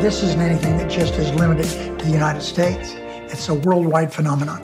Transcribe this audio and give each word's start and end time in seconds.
This 0.00 0.22
isn't 0.22 0.40
anything 0.40 0.78
that 0.78 0.90
just 0.90 1.12
is 1.16 1.30
limited 1.34 1.98
to 1.98 2.06
the 2.06 2.10
United 2.10 2.40
States. 2.40 2.94
It's 3.30 3.50
a 3.50 3.54
worldwide 3.54 4.10
phenomenon. 4.10 4.62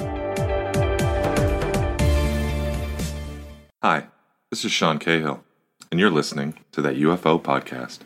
Hi, 3.82 4.06
this 4.50 4.64
is 4.64 4.72
Sean 4.72 4.98
Cahill, 4.98 5.44
and 5.90 6.00
you're 6.00 6.10
listening 6.10 6.54
to 6.72 6.80
that 6.80 6.96
UFO 6.96 7.38
podcast. 7.38 7.98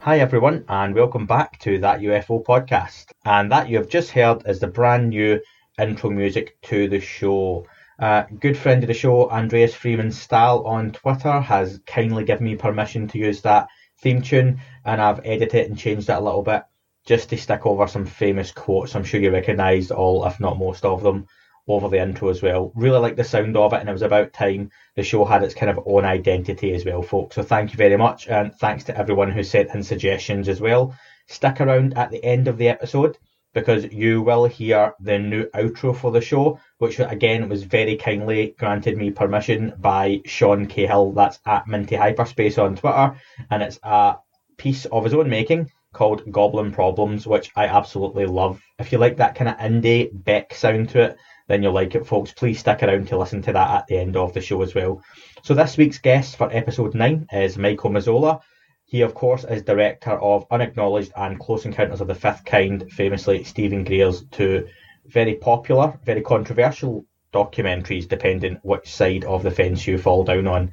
Hi, 0.00 0.18
everyone, 0.18 0.66
and 0.68 0.94
welcome 0.94 1.24
back 1.24 1.58
to 1.60 1.78
that 1.78 2.00
UFO 2.00 2.44
podcast. 2.44 3.12
And 3.24 3.50
that 3.50 3.70
you 3.70 3.78
have 3.78 3.88
just 3.88 4.10
heard 4.10 4.42
is 4.46 4.60
the 4.60 4.66
brand 4.66 5.08
new 5.08 5.40
intro 5.78 6.10
music 6.10 6.60
to 6.64 6.86
the 6.86 7.00
show. 7.00 7.66
Uh, 8.00 8.24
good 8.40 8.56
friend 8.56 8.82
of 8.82 8.88
the 8.88 8.94
show, 8.94 9.28
Andreas 9.28 9.74
Freeman 9.74 10.10
Stahl 10.10 10.66
on 10.66 10.90
Twitter, 10.90 11.38
has 11.38 11.80
kindly 11.86 12.24
given 12.24 12.46
me 12.46 12.56
permission 12.56 13.06
to 13.08 13.18
use 13.18 13.42
that 13.42 13.68
theme 14.00 14.22
tune, 14.22 14.58
and 14.86 15.02
I've 15.02 15.20
edited 15.22 15.66
and 15.66 15.78
changed 15.78 16.08
it 16.08 16.16
a 16.16 16.20
little 16.20 16.42
bit 16.42 16.62
just 17.06 17.28
to 17.28 17.36
stick 17.36 17.66
over 17.66 17.86
some 17.86 18.06
famous 18.06 18.52
quotes. 18.52 18.94
I'm 18.94 19.04
sure 19.04 19.20
you 19.20 19.30
recognise 19.30 19.90
all, 19.90 20.24
if 20.24 20.40
not 20.40 20.58
most 20.58 20.86
of 20.86 21.02
them, 21.02 21.26
over 21.68 21.90
the 21.90 22.00
intro 22.00 22.30
as 22.30 22.40
well. 22.40 22.72
Really 22.74 22.98
like 22.98 23.16
the 23.16 23.24
sound 23.24 23.54
of 23.58 23.74
it, 23.74 23.80
and 23.80 23.88
it 23.90 23.92
was 23.92 24.00
about 24.00 24.32
time 24.32 24.70
the 24.96 25.02
show 25.02 25.26
had 25.26 25.42
its 25.42 25.54
kind 25.54 25.68
of 25.68 25.80
own 25.84 26.06
identity 26.06 26.72
as 26.72 26.86
well, 26.86 27.02
folks. 27.02 27.36
So 27.36 27.42
thank 27.42 27.72
you 27.72 27.76
very 27.76 27.98
much, 27.98 28.28
and 28.28 28.54
thanks 28.54 28.84
to 28.84 28.96
everyone 28.96 29.30
who 29.30 29.42
sent 29.42 29.74
in 29.74 29.82
suggestions 29.82 30.48
as 30.48 30.58
well. 30.58 30.96
Stick 31.28 31.60
around 31.60 31.98
at 31.98 32.10
the 32.10 32.24
end 32.24 32.48
of 32.48 32.56
the 32.56 32.70
episode 32.70 33.18
because 33.52 33.84
you 33.92 34.22
will 34.22 34.46
hear 34.46 34.94
the 35.00 35.18
new 35.18 35.44
outro 35.54 35.94
for 35.94 36.10
the 36.10 36.20
show, 36.20 36.58
which 36.80 36.98
again 36.98 37.46
was 37.50 37.62
very 37.62 37.94
kindly 37.94 38.54
granted 38.58 38.96
me 38.96 39.10
permission 39.10 39.74
by 39.78 40.18
Sean 40.24 40.66
Cahill. 40.66 41.12
That's 41.12 41.38
at 41.44 41.68
Minty 41.68 41.94
Hyperspace 41.94 42.56
on 42.56 42.74
Twitter, 42.74 43.14
and 43.50 43.62
it's 43.62 43.78
a 43.82 44.16
piece 44.56 44.86
of 44.86 45.04
his 45.04 45.12
own 45.12 45.28
making 45.28 45.70
called 45.92 46.32
Goblin 46.32 46.72
Problems, 46.72 47.26
which 47.26 47.50
I 47.54 47.66
absolutely 47.66 48.24
love. 48.24 48.62
If 48.78 48.92
you 48.92 48.98
like 48.98 49.18
that 49.18 49.34
kind 49.34 49.50
of 49.50 49.58
indie 49.58 50.08
Beck 50.10 50.54
sound 50.54 50.88
to 50.90 51.02
it, 51.02 51.18
then 51.48 51.62
you'll 51.62 51.74
like 51.74 51.94
it, 51.94 52.06
folks. 52.06 52.32
Please 52.32 52.60
stick 52.60 52.82
around 52.82 53.08
to 53.08 53.18
listen 53.18 53.42
to 53.42 53.52
that 53.52 53.70
at 53.70 53.86
the 53.86 53.98
end 53.98 54.16
of 54.16 54.32
the 54.32 54.40
show 54.40 54.62
as 54.62 54.74
well. 54.74 55.02
So 55.42 55.52
this 55.52 55.76
week's 55.76 55.98
guest 55.98 56.36
for 56.36 56.48
episode 56.50 56.94
9 56.94 57.26
is 57.30 57.58
Michael 57.58 57.90
Mazzola. 57.90 58.40
He, 58.86 59.02
of 59.02 59.12
course, 59.12 59.44
is 59.44 59.62
director 59.62 60.12
of 60.12 60.46
Unacknowledged 60.50 61.12
and 61.14 61.38
Close 61.38 61.66
Encounters 61.66 62.00
of 62.00 62.08
the 62.08 62.14
Fifth 62.14 62.46
Kind, 62.46 62.90
famously 62.90 63.44
Steven 63.44 63.84
Greer's 63.84 64.24
two 64.30 64.66
very 65.10 65.34
popular, 65.34 65.98
very 66.04 66.22
controversial 66.22 67.04
documentaries, 67.32 68.08
depending 68.08 68.58
which 68.62 68.88
side 68.88 69.24
of 69.24 69.42
the 69.42 69.50
fence 69.50 69.86
you 69.86 69.98
fall 69.98 70.24
down 70.24 70.46
on. 70.46 70.72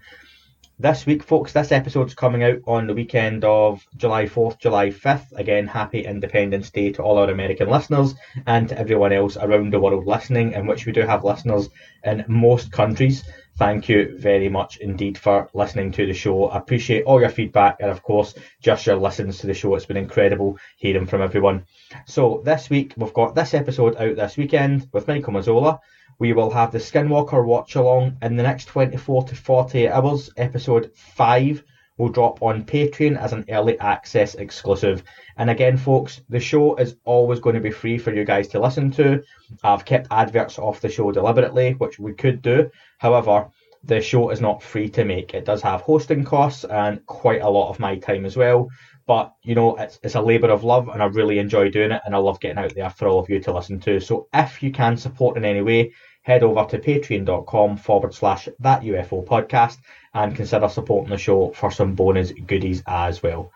This 0.80 1.08
week, 1.08 1.23
folks, 1.23 1.54
this 1.54 1.72
episode's 1.72 2.14
coming 2.14 2.44
out 2.44 2.60
on 2.67 2.86
the 2.86 2.94
weekend 2.94 3.44
of 3.44 3.84
July 3.95 4.26
4th, 4.26 4.60
July 4.60 4.89
5th. 4.89 5.32
Again, 5.36 5.66
happy 5.66 6.06
Independence 6.06 6.70
Day 6.70 6.92
to 6.92 7.02
all 7.02 7.17
our 7.17 7.32
American 7.32 7.67
listeners 7.67 8.14
and 8.45 8.70
to 8.70 8.78
everyone 8.78 9.11
else 9.11 9.38
around 9.38 9.73
the 9.73 9.80
world 9.80 10.06
listening, 10.06 10.54
in 10.54 10.67
which 10.67 10.86
we 10.86 10.92
do 10.92 11.02
have 11.02 11.23
listeners 11.23 11.70
in 12.04 12.23
most 12.28 12.72
countries. 12.72 13.23
Thank 13.58 13.90
you 13.90 14.16
very 14.20 14.50
much 14.50 14.78
indeed 14.78 15.18
for 15.18 15.50
listening 15.52 15.92
to 15.94 16.06
the 16.06 16.14
show. 16.14 16.45
I 16.45 16.60
appreciate 16.60 17.06
all 17.06 17.20
your 17.20 17.32
feedback 17.32 17.78
and, 17.80 17.90
of 17.90 18.04
course, 18.04 18.36
just 18.62 18.86
your 18.86 18.98
listens 18.98 19.40
to 19.40 19.48
the 19.48 19.56
show. 19.56 19.73
It's 19.73 19.88
been 19.88 19.98
incredible 19.98 20.60
hearing 20.78 21.08
from 21.08 21.23
everyone. 21.23 21.66
So, 22.06 22.44
this 22.46 22.70
week, 22.70 22.94
we've 22.98 23.14
got 23.14 23.34
this 23.34 23.56
episode 23.56 23.96
out 23.96 24.16
this 24.16 24.38
weekend 24.38 24.88
with 24.92 25.08
Michael 25.08 25.34
Mazzola. 25.34 25.80
We 26.20 26.34
will 26.34 26.52
have 26.52 26.72
the 26.72 26.78
Skinwalker 26.78 27.44
watch 27.44 27.73
along 27.73 28.17
in 28.22 28.36
the 28.36 28.44
next 28.44 28.66
24 28.66 29.23
to 29.23 29.36
48 29.36 29.90
hours. 29.90 30.30
Episode 30.38 30.92
5 30.96 31.64
will 31.98 32.10
drop 32.10 32.42
on 32.42 32.64
Patreon 32.64 33.18
as 33.18 33.34
an 33.34 33.46
early 33.50 33.80
access 33.80 34.36
exclusive. 34.36 35.04
And 35.38 35.50
again, 35.50 35.78
folks, 35.78 36.22
the 36.30 36.40
show 36.40 36.76
is 36.76 36.96
always 37.06 37.40
going 37.40 37.56
to 37.56 37.62
be 37.62 37.72
free 37.72 37.98
for 37.98 38.14
you 38.14 38.24
guys 38.24 38.48
to 38.50 38.60
listen 38.60 38.92
to. 38.92 39.24
I've 39.64 39.86
kept 39.86 40.08
adverts 40.12 40.60
off 40.60 40.82
the 40.82 40.90
show 40.90 41.12
deliberately, 41.12 41.74
which 41.74 42.00
we 42.00 42.14
could 42.14 42.42
do. 42.42 42.70
However, 43.00 43.50
the 43.84 44.02
show 44.02 44.30
is 44.30 44.42
not 44.42 44.62
free 44.62 44.90
to 44.90 45.06
make. 45.06 45.34
It 45.34 45.46
does 45.46 45.62
have 45.62 45.82
hosting 45.82 46.24
costs 46.24 46.66
and 46.66 47.06
quite 47.06 47.42
a 47.42 47.50
lot 47.50 47.70
of 47.70 47.80
my 47.80 47.96
time 47.98 48.26
as 48.26 48.36
well. 48.36 48.70
But 49.06 49.34
you 49.42 49.56
know, 49.56 49.78
it's 49.78 50.00
it's 50.04 50.16
a 50.16 50.22
labour 50.22 50.50
of 50.50 50.66
love, 50.66 50.90
and 50.90 51.02
I 51.02 51.06
really 51.06 51.40
enjoy 51.40 51.70
doing 51.70 51.92
it, 51.92 52.02
and 52.06 52.14
I 52.14 52.18
love 52.18 52.42
getting 52.42 52.58
out 52.58 52.76
there 52.76 52.90
for 52.90 53.08
all 53.08 53.20
of 53.20 53.30
you 53.30 53.40
to 53.40 53.54
listen 53.54 53.80
to. 53.82 54.02
So 54.02 54.28
if 54.34 54.62
you 54.62 54.72
can 54.72 54.98
support 54.98 55.38
in 55.38 55.46
any 55.46 55.62
way, 55.62 55.94
head 56.27 56.43
over 56.43 56.65
to 56.65 56.77
patreon.com 56.77 57.77
forward 57.77 58.14
slash 58.14 58.49
that 58.60 58.82
UFO 58.82 59.26
podcast 59.26 59.77
and 60.14 60.36
consider 60.36 60.67
supporting 60.67 61.10
the 61.10 61.17
show 61.17 61.52
for 61.52 61.71
some 61.71 61.95
bonus 61.95 62.32
goodies 62.32 62.83
as 62.86 63.23
well. 63.23 63.54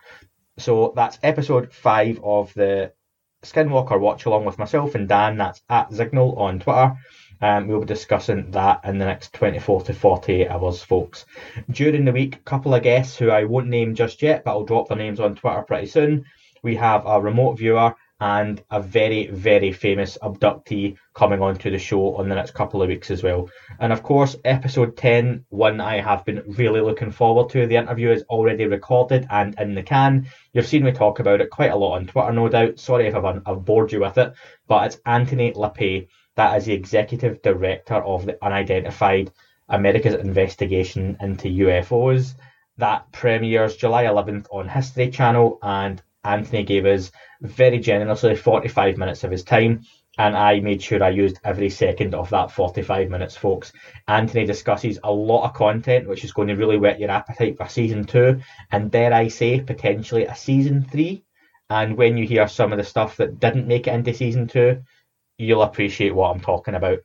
So 0.56 0.94
that's 0.96 1.18
episode 1.22 1.70
five 1.70 2.18
of 2.24 2.54
the 2.54 2.92
Skinwalker 3.44 4.00
watch 4.00 4.24
along 4.24 4.46
with 4.46 4.58
myself 4.58 4.94
and 4.94 5.06
Dan. 5.06 5.36
That's 5.36 5.60
at 5.68 5.90
Zignal 5.90 6.38
on 6.38 6.60
Twitter. 6.60 6.96
Um, 7.42 7.68
we'll 7.68 7.80
be 7.80 7.86
discussing 7.86 8.50
that 8.52 8.80
in 8.84 8.96
the 8.96 9.04
next 9.04 9.34
24 9.34 9.82
to 9.82 9.92
48 9.92 10.48
hours, 10.48 10.82
folks. 10.82 11.26
During 11.70 12.06
the 12.06 12.12
week, 12.12 12.36
a 12.36 12.38
couple 12.38 12.74
of 12.74 12.82
guests 12.82 13.18
who 13.18 13.28
I 13.28 13.44
won't 13.44 13.68
name 13.68 13.94
just 13.94 14.22
yet, 14.22 14.44
but 14.44 14.52
I'll 14.52 14.64
drop 14.64 14.88
their 14.88 14.96
names 14.96 15.20
on 15.20 15.34
Twitter 15.34 15.60
pretty 15.60 15.88
soon. 15.88 16.24
We 16.62 16.76
have 16.76 17.04
a 17.04 17.20
remote 17.20 17.58
viewer 17.58 17.94
and 18.22 18.62
a 18.70 18.80
very, 18.80 19.26
very 19.26 19.72
famous 19.72 20.16
abductee 20.22 20.96
coming 21.12 21.42
onto 21.42 21.72
the 21.72 21.78
show 21.78 22.14
on 22.14 22.28
the 22.28 22.36
next 22.36 22.54
couple 22.54 22.80
of 22.80 22.86
weeks 22.86 23.10
as 23.10 23.20
well. 23.20 23.50
And 23.80 23.92
of 23.92 24.04
course, 24.04 24.36
episode 24.44 24.96
10, 24.96 25.44
one 25.48 25.80
I 25.80 26.00
have 26.00 26.24
been 26.24 26.44
really 26.46 26.80
looking 26.80 27.10
forward 27.10 27.50
to. 27.50 27.66
The 27.66 27.74
interview 27.74 28.12
is 28.12 28.22
already 28.30 28.66
recorded 28.66 29.26
and 29.28 29.58
in 29.58 29.74
the 29.74 29.82
can. 29.82 30.28
You've 30.52 30.68
seen 30.68 30.84
me 30.84 30.92
talk 30.92 31.18
about 31.18 31.40
it 31.40 31.50
quite 31.50 31.72
a 31.72 31.76
lot 31.76 31.96
on 31.96 32.06
Twitter, 32.06 32.32
no 32.32 32.48
doubt. 32.48 32.78
Sorry 32.78 33.08
if 33.08 33.16
I've, 33.16 33.42
I've 33.44 33.64
bored 33.64 33.90
you 33.90 33.98
with 33.98 34.16
it, 34.18 34.32
but 34.68 34.86
it's 34.86 35.00
Anthony 35.04 35.50
LePay. 35.50 36.06
That 36.36 36.56
is 36.58 36.66
the 36.66 36.74
executive 36.74 37.42
director 37.42 37.96
of 37.96 38.24
the 38.24 38.38
Unidentified 38.40 39.32
America's 39.68 40.14
Investigation 40.14 41.16
into 41.20 41.48
UFOs. 41.48 42.34
That 42.78 43.10
premieres 43.10 43.74
July 43.74 44.04
11th 44.04 44.46
on 44.52 44.68
History 44.68 45.10
Channel, 45.10 45.58
and 45.60 46.00
Anthony 46.24 46.62
gave 46.62 46.86
us 46.86 47.10
very 47.40 47.78
generously 47.78 48.36
45 48.36 48.96
minutes 48.96 49.24
of 49.24 49.30
his 49.30 49.42
time, 49.42 49.82
and 50.18 50.36
I 50.36 50.60
made 50.60 50.82
sure 50.82 51.02
I 51.02 51.08
used 51.08 51.40
every 51.42 51.70
second 51.70 52.14
of 52.14 52.30
that 52.30 52.50
45 52.50 53.08
minutes, 53.08 53.36
folks. 53.36 53.72
Anthony 54.06 54.44
discusses 54.44 54.98
a 55.02 55.12
lot 55.12 55.44
of 55.44 55.54
content, 55.54 56.08
which 56.08 56.24
is 56.24 56.32
going 56.32 56.48
to 56.48 56.54
really 56.54 56.76
whet 56.78 57.00
your 57.00 57.10
appetite 57.10 57.56
for 57.56 57.68
season 57.68 58.04
two, 58.04 58.40
and 58.70 58.90
dare 58.90 59.12
I 59.12 59.28
say, 59.28 59.60
potentially 59.60 60.26
a 60.26 60.34
season 60.34 60.84
three. 60.84 61.24
And 61.70 61.96
when 61.96 62.16
you 62.16 62.26
hear 62.26 62.46
some 62.48 62.72
of 62.72 62.78
the 62.78 62.84
stuff 62.84 63.16
that 63.16 63.40
didn't 63.40 63.66
make 63.66 63.86
it 63.86 63.94
into 63.94 64.12
season 64.12 64.46
two, 64.46 64.82
you'll 65.38 65.62
appreciate 65.62 66.14
what 66.14 66.30
I'm 66.30 66.40
talking 66.40 66.74
about. 66.74 66.98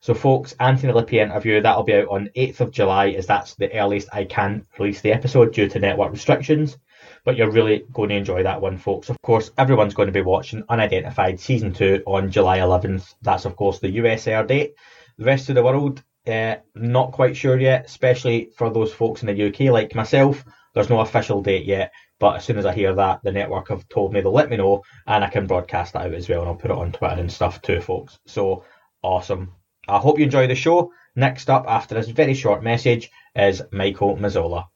So, 0.00 0.14
folks, 0.14 0.54
Anthony 0.58 0.92
LePay 0.92 1.22
interview 1.22 1.60
that'll 1.60 1.82
be 1.82 1.94
out 1.94 2.08
on 2.08 2.30
8th 2.36 2.60
of 2.60 2.70
July, 2.70 3.10
as 3.10 3.26
that's 3.26 3.54
the 3.54 3.72
earliest 3.72 4.08
I 4.12 4.24
can 4.24 4.66
release 4.78 5.00
the 5.00 5.12
episode 5.12 5.52
due 5.52 5.68
to 5.68 5.78
network 5.78 6.12
restrictions. 6.12 6.78
But 7.24 7.36
you're 7.36 7.50
really 7.50 7.84
going 7.92 8.08
to 8.08 8.16
enjoy 8.16 8.42
that 8.42 8.60
one, 8.60 8.78
folks. 8.78 9.08
Of 9.08 9.20
course, 9.22 9.50
everyone's 9.56 9.94
going 9.94 10.06
to 10.06 10.12
be 10.12 10.22
watching 10.22 10.64
Unidentified 10.68 11.38
Season 11.38 11.72
2 11.72 12.02
on 12.06 12.30
July 12.30 12.58
11th. 12.58 13.14
That's, 13.22 13.44
of 13.44 13.54
course, 13.54 13.78
the 13.78 13.90
US 13.90 14.26
air 14.26 14.44
date. 14.44 14.74
The 15.18 15.24
rest 15.24 15.48
of 15.48 15.54
the 15.54 15.62
world, 15.62 16.02
uh, 16.26 16.56
not 16.74 17.12
quite 17.12 17.36
sure 17.36 17.58
yet, 17.58 17.86
especially 17.86 18.50
for 18.56 18.70
those 18.70 18.92
folks 18.92 19.22
in 19.22 19.28
the 19.28 19.48
UK 19.48 19.72
like 19.72 19.94
myself. 19.94 20.44
There's 20.74 20.90
no 20.90 21.00
official 21.00 21.42
date 21.42 21.66
yet, 21.66 21.92
but 22.18 22.36
as 22.36 22.44
soon 22.44 22.58
as 22.58 22.66
I 22.66 22.72
hear 22.72 22.94
that, 22.94 23.20
the 23.22 23.32
network 23.32 23.68
have 23.68 23.88
told 23.88 24.12
me 24.12 24.20
they'll 24.20 24.32
let 24.32 24.48
me 24.48 24.56
know, 24.56 24.82
and 25.06 25.22
I 25.22 25.28
can 25.28 25.46
broadcast 25.46 25.92
that 25.92 26.06
out 26.06 26.14
as 26.14 26.28
well, 26.28 26.40
and 26.40 26.48
I'll 26.48 26.56
put 26.56 26.70
it 26.70 26.76
on 26.76 26.92
Twitter 26.92 27.20
and 27.20 27.30
stuff 27.30 27.60
too, 27.60 27.80
folks. 27.80 28.18
So 28.26 28.64
awesome. 29.02 29.52
I 29.86 29.98
hope 29.98 30.18
you 30.18 30.24
enjoy 30.24 30.46
the 30.46 30.54
show. 30.54 30.92
Next 31.14 31.50
up, 31.50 31.66
after 31.68 31.94
this 31.94 32.08
very 32.08 32.34
short 32.34 32.62
message, 32.62 33.10
is 33.34 33.62
Michael 33.70 34.16
Mazzola. 34.16 34.66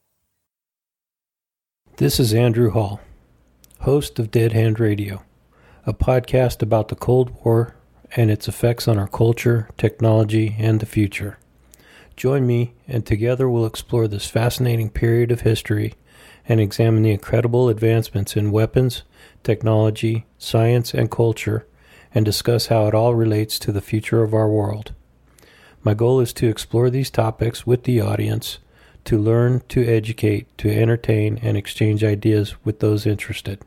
This 1.99 2.21
is 2.21 2.35
Andrew 2.35 2.73
Hall, 2.73 3.01
host 3.81 4.19
of 4.19 4.31
Dead 4.31 4.53
Hand 4.53 4.79
Radio, 4.79 5.23
a 5.87 5.95
podcast 5.95 6.61
about 6.61 6.89
the 6.89 6.95
Cold 6.95 7.43
War 7.43 7.75
and 8.15 8.31
its 8.31 8.47
effects 8.47 8.87
on 8.87 8.99
our 8.99 9.09
culture, 9.09 9.71
technology, 9.79 10.57
and 10.59 10.79
the 10.79 10.85
future. 10.85 11.39
Join 12.15 12.47
me, 12.47 12.75
and 12.87 13.07
together 13.07 13.49
we'll 13.49 13.65
explore 13.65 14.09
this 14.09 14.29
fascinating 14.29 14.91
period 14.91 15.33
of 15.33 15.41
history 15.41 15.95
and 16.47 16.61
examine 16.61 17.03
the 17.03 17.13
incredible 17.13 17.71
advancements 17.71 18.37
in 18.37 18.53
weapons, 18.53 19.03
technology, 19.43 20.27
science, 20.37 20.93
and 20.93 21.11
culture, 21.11 21.67
and 22.15 22.27
discuss 22.27 22.67
how 22.67 22.87
it 22.87 22.95
all 22.95 23.15
relates 23.15 23.59
to 23.61 23.73
the 23.73 23.81
future 23.81 24.23
of 24.23 24.35
our 24.35 24.51
world. 24.51 24.93
My 25.83 25.95
goal 25.95 26.21
is 26.21 26.35
to 26.35 26.49
explore 26.49 26.91
these 26.91 27.09
topics 27.09 27.67
with 27.67 27.85
the 27.85 28.03
audience, 28.03 28.59
to 29.07 29.19
learn, 29.19 29.63
to 29.69 29.85
educate, 29.87 30.47
to 30.59 30.71
entertain, 30.71 31.39
and 31.43 31.57
exchange 31.57 32.05
ideas 32.05 32.55
with 32.65 32.81
those 32.81 33.07
interested. 33.07 33.61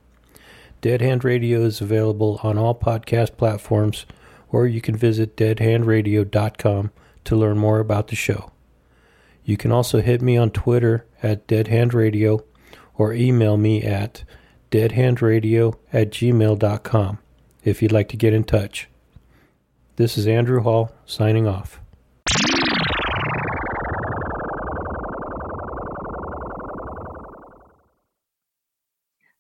Dead 0.81 1.01
Hand 1.01 1.24
Radio 1.24 1.63
is 1.63 1.81
available 1.81 2.39
on 2.44 2.57
all 2.57 2.75
podcast 2.75 3.36
platforms, 3.38 4.06
or 4.51 4.68
you 4.68 4.81
can 4.81 4.95
visit 4.95 5.36
deadhandradio.com 5.36 6.91
to 7.25 7.36
learn 7.36 7.57
more 7.57 7.80
about 7.80 8.07
the 8.07 8.15
show. 8.15 8.51
You 9.44 9.57
can 9.57 9.71
also 9.71 10.01
hit 10.01 10.21
me 10.21 10.38
on 10.38 10.51
Twitter 10.51 11.06
at 11.21 11.47
deadhandradio 11.47 12.44
or 12.95 13.13
email 13.13 13.57
me 13.57 13.83
at 13.83 14.24
deadhandradio 14.71 15.75
at 15.92 16.12
gmail.com 16.12 17.18
if 17.63 17.81
you'd 17.81 17.92
like 17.92 18.09
to 18.09 18.18
get 18.18 18.33
in 18.33 18.44
touch. 18.44 18.88
This 19.95 20.18
is 20.18 20.27
Andrew 20.27 20.62
Hall 20.62 20.92
signing 21.06 21.47
off. 21.47 21.81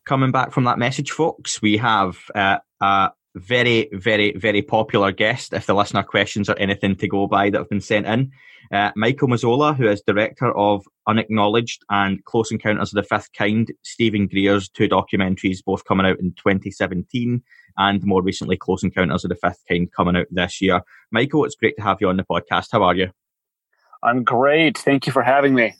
Coming 0.09 0.31
back 0.31 0.51
from 0.51 0.63
that 0.63 0.79
message, 0.79 1.11
folks, 1.11 1.61
we 1.61 1.77
have 1.77 2.17
uh, 2.33 2.57
a 2.81 3.11
very, 3.35 3.89
very, 3.93 4.35
very 4.35 4.63
popular 4.63 5.11
guest. 5.11 5.53
If 5.53 5.67
the 5.67 5.75
listener 5.75 6.01
questions 6.01 6.49
are 6.49 6.57
anything 6.57 6.95
to 6.95 7.07
go 7.07 7.27
by 7.27 7.51
that 7.51 7.59
have 7.59 7.69
been 7.69 7.79
sent 7.79 8.07
in, 8.07 8.31
uh, 8.73 8.89
Michael 8.95 9.27
Mazzola, 9.27 9.77
who 9.77 9.87
is 9.87 10.01
director 10.01 10.51
of 10.57 10.83
Unacknowledged 11.07 11.83
and 11.91 12.25
Close 12.25 12.51
Encounters 12.51 12.91
of 12.91 12.95
the 12.95 13.07
Fifth 13.07 13.33
Kind, 13.33 13.71
Steven 13.83 14.25
Greer's 14.25 14.67
two 14.67 14.89
documentaries, 14.89 15.63
both 15.63 15.85
coming 15.85 16.07
out 16.07 16.19
in 16.19 16.31
2017, 16.31 17.43
and 17.77 18.03
more 18.03 18.23
recently, 18.23 18.57
Close 18.57 18.81
Encounters 18.81 19.23
of 19.23 19.29
the 19.29 19.35
Fifth 19.35 19.61
Kind, 19.69 19.91
coming 19.95 20.15
out 20.15 20.25
this 20.31 20.59
year. 20.59 20.81
Michael, 21.11 21.45
it's 21.45 21.53
great 21.53 21.77
to 21.77 21.83
have 21.83 21.99
you 22.01 22.09
on 22.09 22.17
the 22.17 22.23
podcast. 22.23 22.69
How 22.71 22.81
are 22.81 22.95
you? 22.95 23.11
I'm 24.01 24.23
great. 24.23 24.75
Thank 24.75 25.05
you 25.05 25.13
for 25.13 25.21
having 25.21 25.53
me. 25.53 25.75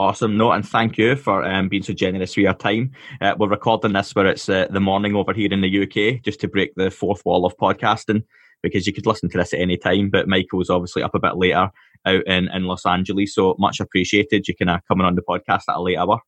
Awesome. 0.00 0.38
No, 0.38 0.50
and 0.50 0.66
thank 0.66 0.96
you 0.96 1.14
for 1.14 1.44
um, 1.44 1.68
being 1.68 1.82
so 1.82 1.92
generous 1.92 2.34
with 2.34 2.44
your 2.44 2.54
time. 2.54 2.90
Uh, 3.20 3.34
we're 3.38 3.48
recording 3.48 3.92
this 3.92 4.14
where 4.14 4.24
it's 4.28 4.48
uh, 4.48 4.66
the 4.70 4.80
morning 4.80 5.14
over 5.14 5.34
here 5.34 5.52
in 5.52 5.60
the 5.60 5.82
UK, 5.82 6.22
just 6.22 6.40
to 6.40 6.48
break 6.48 6.74
the 6.74 6.90
fourth 6.90 7.22
wall 7.26 7.44
of 7.44 7.54
podcasting, 7.58 8.24
because 8.62 8.86
you 8.86 8.94
could 8.94 9.04
listen 9.04 9.28
to 9.28 9.36
this 9.36 9.52
at 9.52 9.60
any 9.60 9.76
time. 9.76 10.08
But 10.08 10.26
Michael's 10.26 10.70
obviously 10.70 11.02
up 11.02 11.14
a 11.14 11.18
bit 11.18 11.36
later 11.36 11.68
out 12.06 12.26
in, 12.26 12.48
in 12.48 12.64
Los 12.64 12.86
Angeles, 12.86 13.34
so 13.34 13.54
much 13.58 13.78
appreciated. 13.78 14.48
You 14.48 14.56
can 14.56 14.70
uh, 14.70 14.80
come 14.88 15.02
on 15.02 15.16
the 15.16 15.20
podcast 15.20 15.64
at 15.68 15.76
a 15.76 15.82
late 15.82 15.98
hour. 15.98 16.18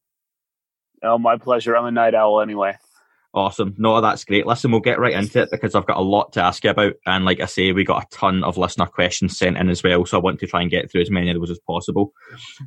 Oh, 1.02 1.16
my 1.16 1.38
pleasure. 1.38 1.74
I'm 1.74 1.86
a 1.86 1.90
night 1.90 2.14
owl 2.14 2.42
anyway. 2.42 2.76
Awesome. 3.34 3.74
No, 3.78 3.98
that's 4.02 4.26
great. 4.26 4.46
Listen, 4.46 4.70
we'll 4.70 4.80
get 4.80 4.98
right 4.98 5.14
into 5.14 5.40
it 5.40 5.50
because 5.50 5.74
I've 5.74 5.86
got 5.86 5.96
a 5.96 6.02
lot 6.02 6.34
to 6.34 6.42
ask 6.42 6.62
you 6.64 6.70
about. 6.70 6.94
And 7.06 7.24
like 7.24 7.40
I 7.40 7.46
say, 7.46 7.72
we 7.72 7.82
got 7.82 8.02
a 8.02 8.16
ton 8.16 8.44
of 8.44 8.58
listener 8.58 8.84
questions 8.84 9.38
sent 9.38 9.56
in 9.56 9.70
as 9.70 9.82
well. 9.82 10.04
So 10.04 10.18
I 10.18 10.20
want 10.20 10.38
to 10.40 10.46
try 10.46 10.60
and 10.60 10.70
get 10.70 10.90
through 10.90 11.00
as 11.00 11.10
many 11.10 11.30
of 11.30 11.40
those 11.40 11.50
as 11.50 11.58
possible. 11.66 12.12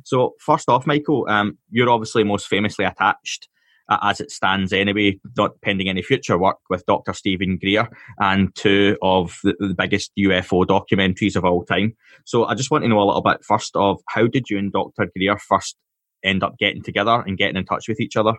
So, 0.04 0.34
first 0.40 0.68
off, 0.68 0.86
Michael, 0.86 1.24
um, 1.28 1.56
you're 1.70 1.88
obviously 1.88 2.24
most 2.24 2.48
famously 2.48 2.84
attached, 2.84 3.48
uh, 3.88 3.98
as 4.02 4.20
it 4.20 4.32
stands 4.32 4.72
anyway, 4.72 5.20
not 5.36 5.60
pending 5.60 5.88
any 5.88 6.02
future 6.02 6.36
work, 6.36 6.58
with 6.68 6.84
Dr. 6.86 7.12
Steven 7.12 7.58
Greer 7.58 7.88
and 8.18 8.52
two 8.56 8.98
of 9.02 9.38
the, 9.44 9.54
the 9.60 9.74
biggest 9.74 10.10
UFO 10.18 10.66
documentaries 10.66 11.36
of 11.36 11.44
all 11.44 11.64
time. 11.64 11.96
So 12.24 12.44
I 12.44 12.56
just 12.56 12.72
want 12.72 12.82
to 12.82 12.88
know 12.88 13.00
a 13.00 13.06
little 13.06 13.22
bit 13.22 13.44
first 13.44 13.76
of 13.76 14.00
how 14.08 14.26
did 14.26 14.50
you 14.50 14.58
and 14.58 14.72
Dr. 14.72 15.08
Greer 15.16 15.38
first 15.38 15.76
end 16.24 16.42
up 16.42 16.58
getting 16.58 16.82
together 16.82 17.22
and 17.24 17.38
getting 17.38 17.56
in 17.56 17.64
touch 17.64 17.86
with 17.86 18.00
each 18.00 18.16
other? 18.16 18.34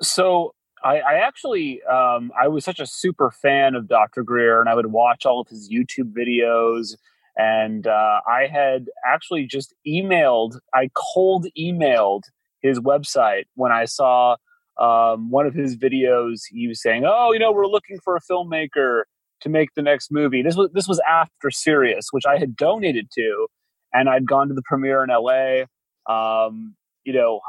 So 0.00 0.54
I, 0.82 0.98
I 1.00 1.14
actually 1.14 1.82
um, 1.84 2.30
I 2.40 2.48
was 2.48 2.64
such 2.64 2.78
a 2.78 2.86
super 2.86 3.30
fan 3.30 3.74
of 3.74 3.88
Dr. 3.88 4.22
Greer, 4.22 4.60
and 4.60 4.68
I 4.68 4.74
would 4.74 4.86
watch 4.86 5.24
all 5.24 5.40
of 5.40 5.48
his 5.48 5.70
YouTube 5.70 6.12
videos. 6.12 6.96
And 7.36 7.86
uh, 7.86 8.20
I 8.28 8.46
had 8.46 8.86
actually 9.04 9.46
just 9.46 9.74
emailed, 9.86 10.58
I 10.72 10.90
cold 10.94 11.46
emailed 11.58 12.22
his 12.60 12.78
website 12.78 13.44
when 13.54 13.72
I 13.72 13.86
saw 13.86 14.36
um, 14.78 15.30
one 15.30 15.46
of 15.46 15.54
his 15.54 15.76
videos. 15.76 16.42
He 16.48 16.68
was 16.68 16.80
saying, 16.80 17.04
"Oh, 17.06 17.32
you 17.32 17.38
know, 17.38 17.50
we're 17.50 17.66
looking 17.66 17.98
for 18.04 18.16
a 18.16 18.20
filmmaker 18.20 19.02
to 19.40 19.48
make 19.48 19.70
the 19.74 19.82
next 19.82 20.12
movie." 20.12 20.42
This 20.42 20.54
was 20.54 20.70
this 20.74 20.86
was 20.86 21.00
after 21.08 21.50
Sirius, 21.50 22.08
which 22.10 22.24
I 22.26 22.38
had 22.38 22.56
donated 22.56 23.08
to, 23.14 23.46
and 23.92 24.08
I'd 24.08 24.26
gone 24.26 24.48
to 24.48 24.54
the 24.54 24.62
premiere 24.62 25.02
in 25.02 25.10
L.A. 25.10 25.66
Um, 26.08 26.76
you 27.04 27.12
know, 27.12 27.40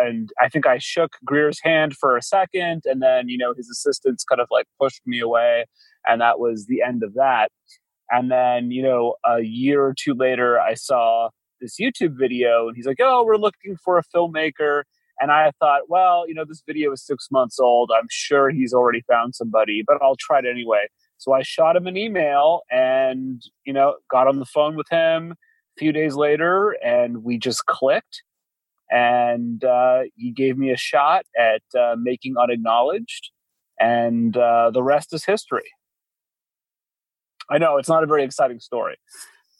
and 0.00 0.30
I 0.40 0.48
think 0.48 0.66
I 0.66 0.78
shook 0.78 1.16
Greer's 1.24 1.60
hand 1.62 1.94
for 1.96 2.16
a 2.16 2.22
second, 2.22 2.82
and 2.84 3.02
then 3.02 3.28
you 3.28 3.38
know 3.38 3.54
his 3.56 3.68
assistants 3.70 4.24
kind 4.24 4.40
of 4.40 4.48
like 4.50 4.66
pushed 4.80 5.02
me 5.06 5.20
away, 5.20 5.66
and 6.06 6.20
that 6.20 6.38
was 6.38 6.66
the 6.66 6.82
end 6.82 7.02
of 7.02 7.14
that. 7.14 7.50
And 8.10 8.30
then 8.30 8.70
you 8.70 8.82
know 8.82 9.14
a 9.26 9.40
year 9.40 9.84
or 9.84 9.94
two 9.98 10.14
later, 10.14 10.60
I 10.60 10.74
saw 10.74 11.30
this 11.60 11.76
YouTube 11.80 12.18
video, 12.18 12.68
and 12.68 12.76
he's 12.76 12.86
like, 12.86 13.00
"Oh, 13.00 13.24
we're 13.24 13.36
looking 13.36 13.76
for 13.84 13.98
a 13.98 14.04
filmmaker." 14.14 14.82
And 15.20 15.30
I 15.30 15.52
thought, 15.60 15.82
well, 15.88 16.24
you 16.26 16.32
know, 16.32 16.46
this 16.46 16.62
video 16.66 16.92
is 16.92 17.04
six 17.04 17.28
months 17.30 17.60
old. 17.60 17.90
I'm 17.94 18.06
sure 18.08 18.48
he's 18.48 18.72
already 18.72 19.02
found 19.02 19.34
somebody, 19.34 19.84
but 19.86 19.98
I'll 20.02 20.16
try 20.16 20.38
it 20.38 20.46
anyway. 20.50 20.88
So 21.18 21.34
I 21.34 21.42
shot 21.42 21.76
him 21.76 21.86
an 21.86 21.98
email 21.98 22.62
and, 22.70 23.42
you 23.66 23.74
know, 23.74 23.96
got 24.10 24.26
on 24.26 24.38
the 24.38 24.46
phone 24.46 24.76
with 24.76 24.88
him 24.90 25.32
a 25.32 25.78
few 25.78 25.92
days 25.92 26.14
later 26.14 26.74
and 26.82 27.22
we 27.22 27.36
just 27.36 27.66
clicked 27.66 28.22
and 28.90 29.62
uh, 29.64 30.02
he 30.16 30.32
gave 30.32 30.58
me 30.58 30.70
a 30.70 30.76
shot 30.76 31.24
at 31.38 31.62
uh, 31.78 31.96
making 31.98 32.36
unacknowledged, 32.36 33.30
and 33.78 34.36
uh, 34.36 34.70
the 34.70 34.82
rest 34.82 35.14
is 35.14 35.24
history. 35.24 35.70
I 37.48 37.58
know 37.58 37.78
it's 37.78 37.88
not 37.88 38.02
a 38.02 38.06
very 38.06 38.24
exciting 38.24 38.60
story, 38.60 38.96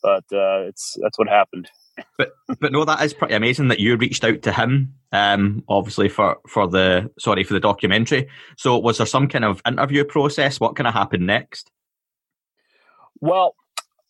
but 0.02 0.24
uh, 0.32 0.66
it's 0.66 0.96
that's 1.00 1.18
what 1.18 1.28
happened. 1.28 1.70
But 2.16 2.30
but 2.60 2.72
no, 2.72 2.84
that 2.84 3.02
is 3.02 3.14
pretty 3.14 3.34
amazing 3.34 3.68
that 3.68 3.80
you 3.80 3.96
reached 3.96 4.24
out 4.24 4.42
to 4.42 4.52
him. 4.52 4.94
Um, 5.12 5.64
obviously 5.68 6.08
for 6.08 6.38
for 6.48 6.66
the 6.66 7.10
sorry 7.18 7.44
for 7.44 7.52
the 7.54 7.60
documentary. 7.60 8.28
So 8.56 8.78
was 8.78 8.98
there 8.98 9.06
some 9.06 9.28
kind 9.28 9.44
of 9.44 9.60
interview 9.66 10.04
process? 10.04 10.60
What 10.60 10.76
kind 10.76 10.86
of 10.86 10.94
happened 10.94 11.26
next? 11.26 11.70
Well, 13.20 13.54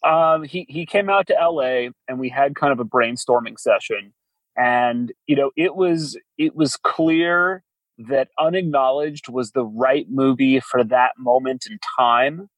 um, 0.06 0.44
he 0.44 0.66
he 0.68 0.86
came 0.86 1.10
out 1.10 1.26
to 1.28 1.40
L.A. 1.40 1.90
and 2.06 2.20
we 2.20 2.28
had 2.28 2.54
kind 2.54 2.72
of 2.72 2.80
a 2.80 2.84
brainstorming 2.84 3.58
session 3.58 4.12
and 4.56 5.12
you 5.26 5.36
know 5.36 5.50
it 5.56 5.76
was 5.76 6.18
it 6.38 6.54
was 6.54 6.76
clear 6.76 7.62
that 7.98 8.28
unacknowledged 8.38 9.28
was 9.28 9.52
the 9.52 9.64
right 9.64 10.06
movie 10.08 10.60
for 10.60 10.82
that 10.82 11.12
moment 11.18 11.66
in 11.68 11.78
time 11.98 12.48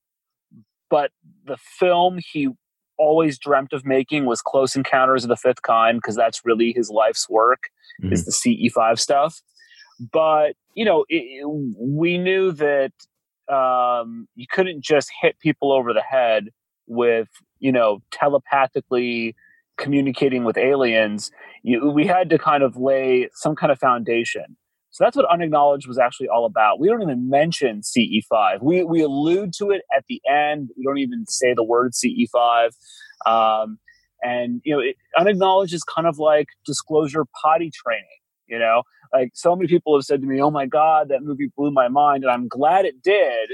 but 0.90 1.10
the 1.46 1.56
film 1.56 2.18
he 2.32 2.48
always 2.98 3.38
dreamt 3.38 3.72
of 3.72 3.84
making 3.84 4.26
was 4.26 4.40
close 4.40 4.76
encounters 4.76 5.24
of 5.24 5.28
the 5.28 5.36
fifth 5.36 5.62
kind 5.62 5.98
because 5.98 6.14
that's 6.14 6.44
really 6.44 6.72
his 6.72 6.90
life's 6.90 7.28
work 7.28 7.68
mm-hmm. 8.02 8.12
is 8.12 8.24
the 8.24 8.32
ce5 8.32 8.98
stuff 8.98 9.40
but 10.12 10.54
you 10.74 10.84
know 10.84 11.04
it, 11.08 11.16
it, 11.16 11.74
we 11.78 12.18
knew 12.18 12.52
that 12.52 12.92
um, 13.48 14.28
you 14.34 14.46
couldn't 14.50 14.82
just 14.82 15.10
hit 15.20 15.38
people 15.40 15.72
over 15.72 15.92
the 15.92 16.02
head 16.02 16.48
with 16.86 17.28
you 17.58 17.72
know 17.72 18.00
telepathically 18.10 19.34
communicating 19.82 20.44
with 20.44 20.56
aliens, 20.56 21.30
you, 21.62 21.90
we 21.90 22.06
had 22.06 22.30
to 22.30 22.38
kind 22.38 22.62
of 22.62 22.76
lay 22.76 23.28
some 23.34 23.54
kind 23.54 23.70
of 23.70 23.78
foundation. 23.78 24.56
So 24.90 25.04
that's 25.04 25.16
what 25.16 25.26
unacknowledged 25.30 25.88
was 25.88 25.98
actually 25.98 26.28
all 26.28 26.44
about. 26.44 26.78
We 26.78 26.88
don't 26.88 27.02
even 27.02 27.28
mention 27.28 27.80
CE5. 27.80 28.62
We 28.62 28.84
we 28.84 29.02
allude 29.02 29.52
to 29.54 29.70
it 29.70 29.82
at 29.96 30.04
the 30.08 30.20
end. 30.30 30.68
We 30.76 30.84
don't 30.84 30.98
even 30.98 31.24
say 31.26 31.54
the 31.54 31.64
word 31.64 31.92
CE5. 31.92 32.70
Um, 33.24 33.78
and 34.22 34.60
you 34.64 34.74
know, 34.74 34.80
it, 34.80 34.96
unacknowledged 35.18 35.72
is 35.72 35.82
kind 35.82 36.06
of 36.06 36.18
like 36.18 36.48
disclosure 36.66 37.24
potty 37.42 37.70
training. 37.74 38.04
You 38.46 38.58
know, 38.58 38.82
like 39.14 39.30
so 39.32 39.56
many 39.56 39.66
people 39.66 39.96
have 39.96 40.04
said 40.04 40.20
to 40.20 40.26
me, 40.26 40.42
"Oh 40.42 40.50
my 40.50 40.66
God, 40.66 41.08
that 41.08 41.22
movie 41.22 41.50
blew 41.56 41.70
my 41.70 41.88
mind," 41.88 42.22
and 42.22 42.30
I'm 42.30 42.46
glad 42.46 42.84
it 42.84 43.02
did 43.02 43.48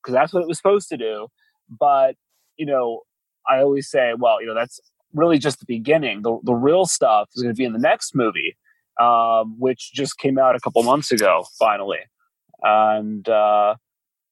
because 0.00 0.14
that's 0.14 0.32
what 0.32 0.42
it 0.42 0.48
was 0.48 0.56
supposed 0.56 0.88
to 0.90 0.96
do. 0.96 1.26
But 1.68 2.14
you 2.56 2.64
know, 2.64 3.00
I 3.48 3.58
always 3.58 3.90
say, 3.90 4.12
well, 4.16 4.40
you 4.40 4.46
know, 4.46 4.54
that's 4.54 4.80
really 5.16 5.38
just 5.38 5.58
the 5.60 5.66
beginning. 5.66 6.22
The, 6.22 6.38
the 6.44 6.54
real 6.54 6.86
stuff 6.86 7.28
is 7.34 7.42
going 7.42 7.54
to 7.54 7.58
be 7.58 7.64
in 7.64 7.72
the 7.72 7.78
next 7.78 8.14
movie, 8.14 8.56
um, 9.00 9.56
which 9.58 9.92
just 9.92 10.18
came 10.18 10.38
out 10.38 10.54
a 10.54 10.60
couple 10.60 10.82
months 10.82 11.10
ago, 11.10 11.44
finally. 11.58 12.00
And, 12.62 13.28
uh, 13.28 13.74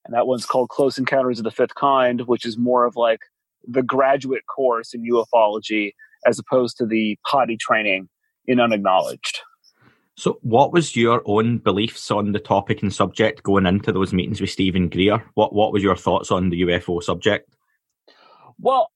and 0.04 0.14
that 0.14 0.26
one's 0.26 0.46
called 0.46 0.68
Close 0.68 0.98
Encounters 0.98 1.38
of 1.38 1.44
the 1.44 1.50
Fifth 1.50 1.74
Kind, 1.74 2.22
which 2.26 2.44
is 2.44 2.58
more 2.58 2.84
of 2.84 2.96
like 2.96 3.20
the 3.66 3.82
graduate 3.82 4.42
course 4.46 4.92
in 4.94 5.02
ufology 5.02 5.92
as 6.26 6.38
opposed 6.38 6.76
to 6.78 6.86
the 6.86 7.18
potty 7.26 7.56
training 7.56 8.08
in 8.46 8.60
unacknowledged. 8.60 9.40
So, 10.16 10.38
what 10.42 10.72
was 10.72 10.94
your 10.94 11.22
own 11.24 11.58
beliefs 11.58 12.10
on 12.10 12.32
the 12.32 12.38
topic 12.38 12.82
and 12.82 12.92
subject 12.92 13.42
going 13.42 13.66
into 13.66 13.90
those 13.90 14.12
meetings 14.12 14.40
with 14.40 14.50
Steven 14.50 14.88
Greer? 14.88 15.24
What 15.34 15.52
What 15.52 15.72
was 15.72 15.82
your 15.82 15.96
thoughts 15.96 16.30
on 16.30 16.50
the 16.50 16.62
UFO 16.62 17.02
subject? 17.02 17.52
Well, 18.60 18.92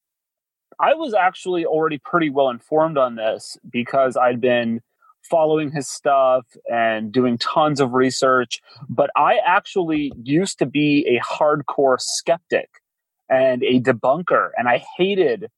I 0.81 0.95
was 0.95 1.15
actually 1.15 1.65
already 1.65 1.99
pretty 1.99 2.31
well 2.31 2.51
informed 2.51 2.99
on 2.99 3.17
this 3.17 3.59
because 3.69 4.17
I'd 4.17 4.41
been 4.41 4.81
following 5.23 5.71
his 5.71 5.89
stuff 5.89 6.47
and 6.71 7.13
doing 7.13 7.37
tons 7.39 7.81
of 7.81 7.93
research. 7.93 8.61
But 8.89 9.11
I 9.17 9.39
actually 9.45 10.13
used 10.23 10.59
to 10.61 10.67
be 10.67 11.07
a 11.07 11.21
hardcore 11.21 12.01
skeptic 12.01 12.69
and 13.29 13.63
a 13.63 13.81
debunker, 13.81 14.51
and 14.57 14.69
I 14.69 14.85
hated 14.97 15.51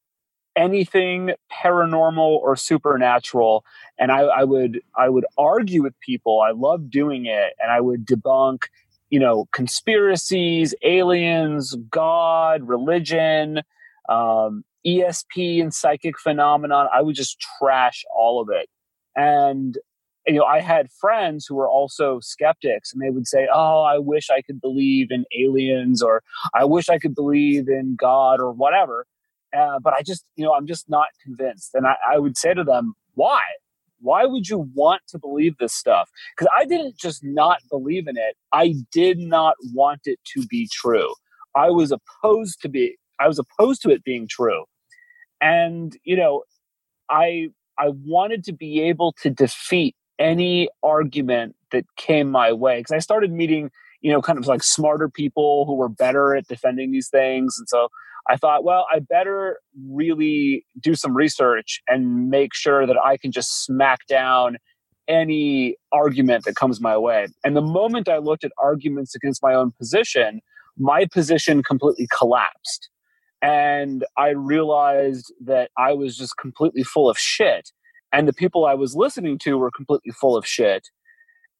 anything 0.57 1.33
paranormal 1.53 2.19
or 2.19 2.57
supernatural 2.57 3.65
and 3.99 4.11
I, 4.11 4.23
I, 4.23 4.45
would 4.45 4.81
i 4.97 5.09
would 5.09 5.25
argue 5.39 5.81
with 5.81 5.99
people 6.01 6.41
i 6.41 6.51
loved 6.51 6.91
doing 6.91 7.27
it 7.27 7.55
and 7.63 7.71
i 7.71 7.81
would 7.81 8.05
debunk 8.05 8.65
you 9.11 9.21
know 9.21 9.47
conspiracies 9.53 10.75
aliens 10.83 11.77
god 11.91 12.67
religion 12.67 13.63
um, 14.09 14.65
esp 14.87 15.61
and 15.61 15.75
psychic 15.75 16.19
phenomenon 16.19 16.87
i 16.95 17.03
would 17.03 17.17
just 17.17 17.37
trash 17.59 18.05
all 18.15 18.41
of 18.41 18.49
it 18.51 18.69
and 19.17 19.79
you 20.27 20.35
know 20.35 20.45
i 20.45 20.61
had 20.61 20.91
friends 20.91 21.47
who 21.47 21.55
were 21.55 21.69
also 21.69 22.19
skeptics 22.21 22.93
and 22.93 23.03
they 23.03 23.11
would 23.11 23.27
say 23.27 23.49
oh 23.53 23.83
i 23.83 23.99
wish 23.99 24.31
i 24.31 24.41
could 24.43 24.61
believe 24.61 25.09
in 25.11 25.25
aliens 25.39 26.03
or 26.03 26.23
i 26.55 26.65
wish 26.65 26.89
i 26.89 26.99
could 26.99 27.15
believe 27.15 27.69
in 27.69 27.97
god 27.99 28.41
or 28.41 28.53
whatever 28.53 29.07
uh, 29.57 29.79
but 29.81 29.93
I 29.95 30.03
just, 30.03 30.25
you 30.37 30.45
know, 30.45 30.55
I'm 30.55 30.67
just 30.67 30.89
not 30.89 31.09
convinced. 31.23 31.75
And 31.75 31.87
I, 31.87 31.97
I 32.13 32.19
would 32.19 32.37
say 32.37 32.55
to 32.55 32.65
them, 32.65 32.95
why? 33.15 33.41
Why 34.01 34.25
would 34.25 34.49
you 34.49 34.71
want 34.75 35.03
to 35.09 35.19
believe 35.19 35.59
this 35.59 35.75
stuff? 35.75 36.09
Because 36.35 36.51
I 36.57 36.65
didn't 36.65 36.97
just 36.97 37.23
not 37.23 37.59
believe 37.69 38.07
in 38.07 38.17
it. 38.17 38.37
I 38.53 38.75
did 38.93 39.19
not 39.19 39.57
want 39.75 40.03
it 40.05 40.19
to 40.35 40.47
be 40.47 40.69
true. 40.73 41.13
I 41.55 41.71
was 41.71 41.93
opposed 41.93 42.63
to 42.63 42.69
be. 42.69 42.97
I 43.19 43.29
was 43.29 43.39
opposed 43.39 43.83
to 43.83 43.91
it 43.91 44.03
being 44.05 44.27
true. 44.29 44.65
And 45.41 45.97
you 46.05 46.17
know, 46.17 46.45
I 47.09 47.49
I 47.79 47.91
wanted 48.05 48.45
to 48.45 48.53
be 48.53 48.81
able 48.83 49.15
to 49.23 49.31
defeat 49.31 49.97
any 50.19 50.69
argument 50.83 51.57
that 51.73 51.85
came 51.97 52.31
my 52.31 52.53
way 52.53 52.81
because 52.81 52.93
I 52.93 52.99
started 52.99 53.33
meeting, 53.33 53.71
you 54.03 54.13
know, 54.13 54.21
kind 54.21 54.39
of 54.39 54.47
like 54.47 54.63
smarter 54.63 55.09
people 55.09 55.65
who 55.67 55.75
were 55.75 55.89
better 55.89 56.35
at 56.35 56.47
defending 56.47 56.93
these 56.93 57.09
things, 57.09 57.57
and 57.59 57.69
so 57.69 57.89
I 58.29 58.37
thought, 58.37 58.65
well, 58.65 58.87
I 58.93 59.01
better 59.01 59.59
really 59.89 60.65
do 60.79 60.95
some 60.95 61.17
research 61.17 61.81
and 61.89 62.31
make 62.31 62.55
sure 62.55 62.87
that 62.87 62.97
I 62.97 63.17
can 63.17 63.33
just 63.33 63.65
smack 63.65 64.07
down 64.07 64.59
any 65.09 65.77
argument 65.91 66.45
that 66.45 66.55
comes 66.55 66.81
my 66.81 66.97
way. 66.97 67.27
And 67.45 67.57
the 67.57 67.63
moment 67.63 68.09
I 68.09 68.19
looked 68.19 68.45
at 68.45 68.53
arguments 68.59 69.15
against 69.15 69.43
my 69.43 69.55
own 69.55 69.73
position, 69.73 70.41
my 70.79 71.07
position 71.07 71.63
completely 71.63 72.07
collapsed. 72.17 72.89
And 73.43 74.05
I 74.17 74.31
realized 74.31 75.33
that 75.45 75.71
I 75.79 75.95
was 75.95 76.17
just 76.17 76.37
completely 76.37 76.83
full 76.83 77.09
of 77.09 77.19
shit. 77.19 77.71
And 78.13 78.29
the 78.29 78.33
people 78.33 78.67
I 78.67 78.75
was 78.75 78.95
listening 78.95 79.39
to 79.39 79.57
were 79.57 79.71
completely 79.71 80.13
full 80.13 80.37
of 80.37 80.47
shit. 80.47 80.89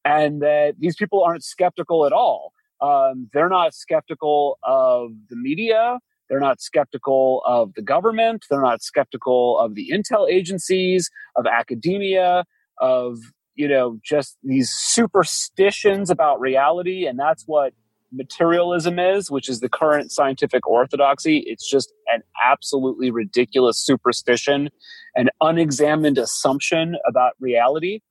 And 0.03 0.41
that 0.41 0.75
these 0.79 0.95
people 0.95 1.23
aren't 1.23 1.43
skeptical 1.43 2.05
at 2.05 2.11
all. 2.13 2.53
Um, 2.81 3.29
they're 3.33 3.49
not 3.49 3.73
skeptical 3.73 4.57
of 4.63 5.11
the 5.29 5.35
media. 5.35 5.99
They're 6.29 6.39
not 6.39 6.61
skeptical 6.61 7.41
of 7.45 7.73
the 7.75 7.81
government. 7.81 8.45
They're 8.49 8.61
not 8.61 8.81
skeptical 8.81 9.59
of 9.59 9.75
the 9.75 9.91
intel 9.93 10.31
agencies, 10.31 11.09
of 11.35 11.45
academia, 11.45 12.45
of, 12.79 13.19
you 13.55 13.67
know, 13.67 13.99
just 14.03 14.37
these 14.43 14.71
superstitions 14.71 16.09
about 16.09 16.39
reality. 16.39 17.05
And 17.05 17.19
that's 17.19 17.43
what 17.45 17.73
materialism 18.11 18.99
is, 18.99 19.31
which 19.31 19.49
is 19.49 19.59
the 19.59 19.69
current 19.69 20.11
scientific 20.11 20.67
orthodoxy. 20.67 21.43
It's 21.45 21.69
just 21.69 21.93
an 22.13 22.21
absolutely 22.43 23.11
ridiculous 23.11 23.77
superstition, 23.77 24.69
an 25.15 25.29
unexamined 25.41 26.17
assumption 26.17 26.95
about 27.07 27.33
reality. 27.39 28.01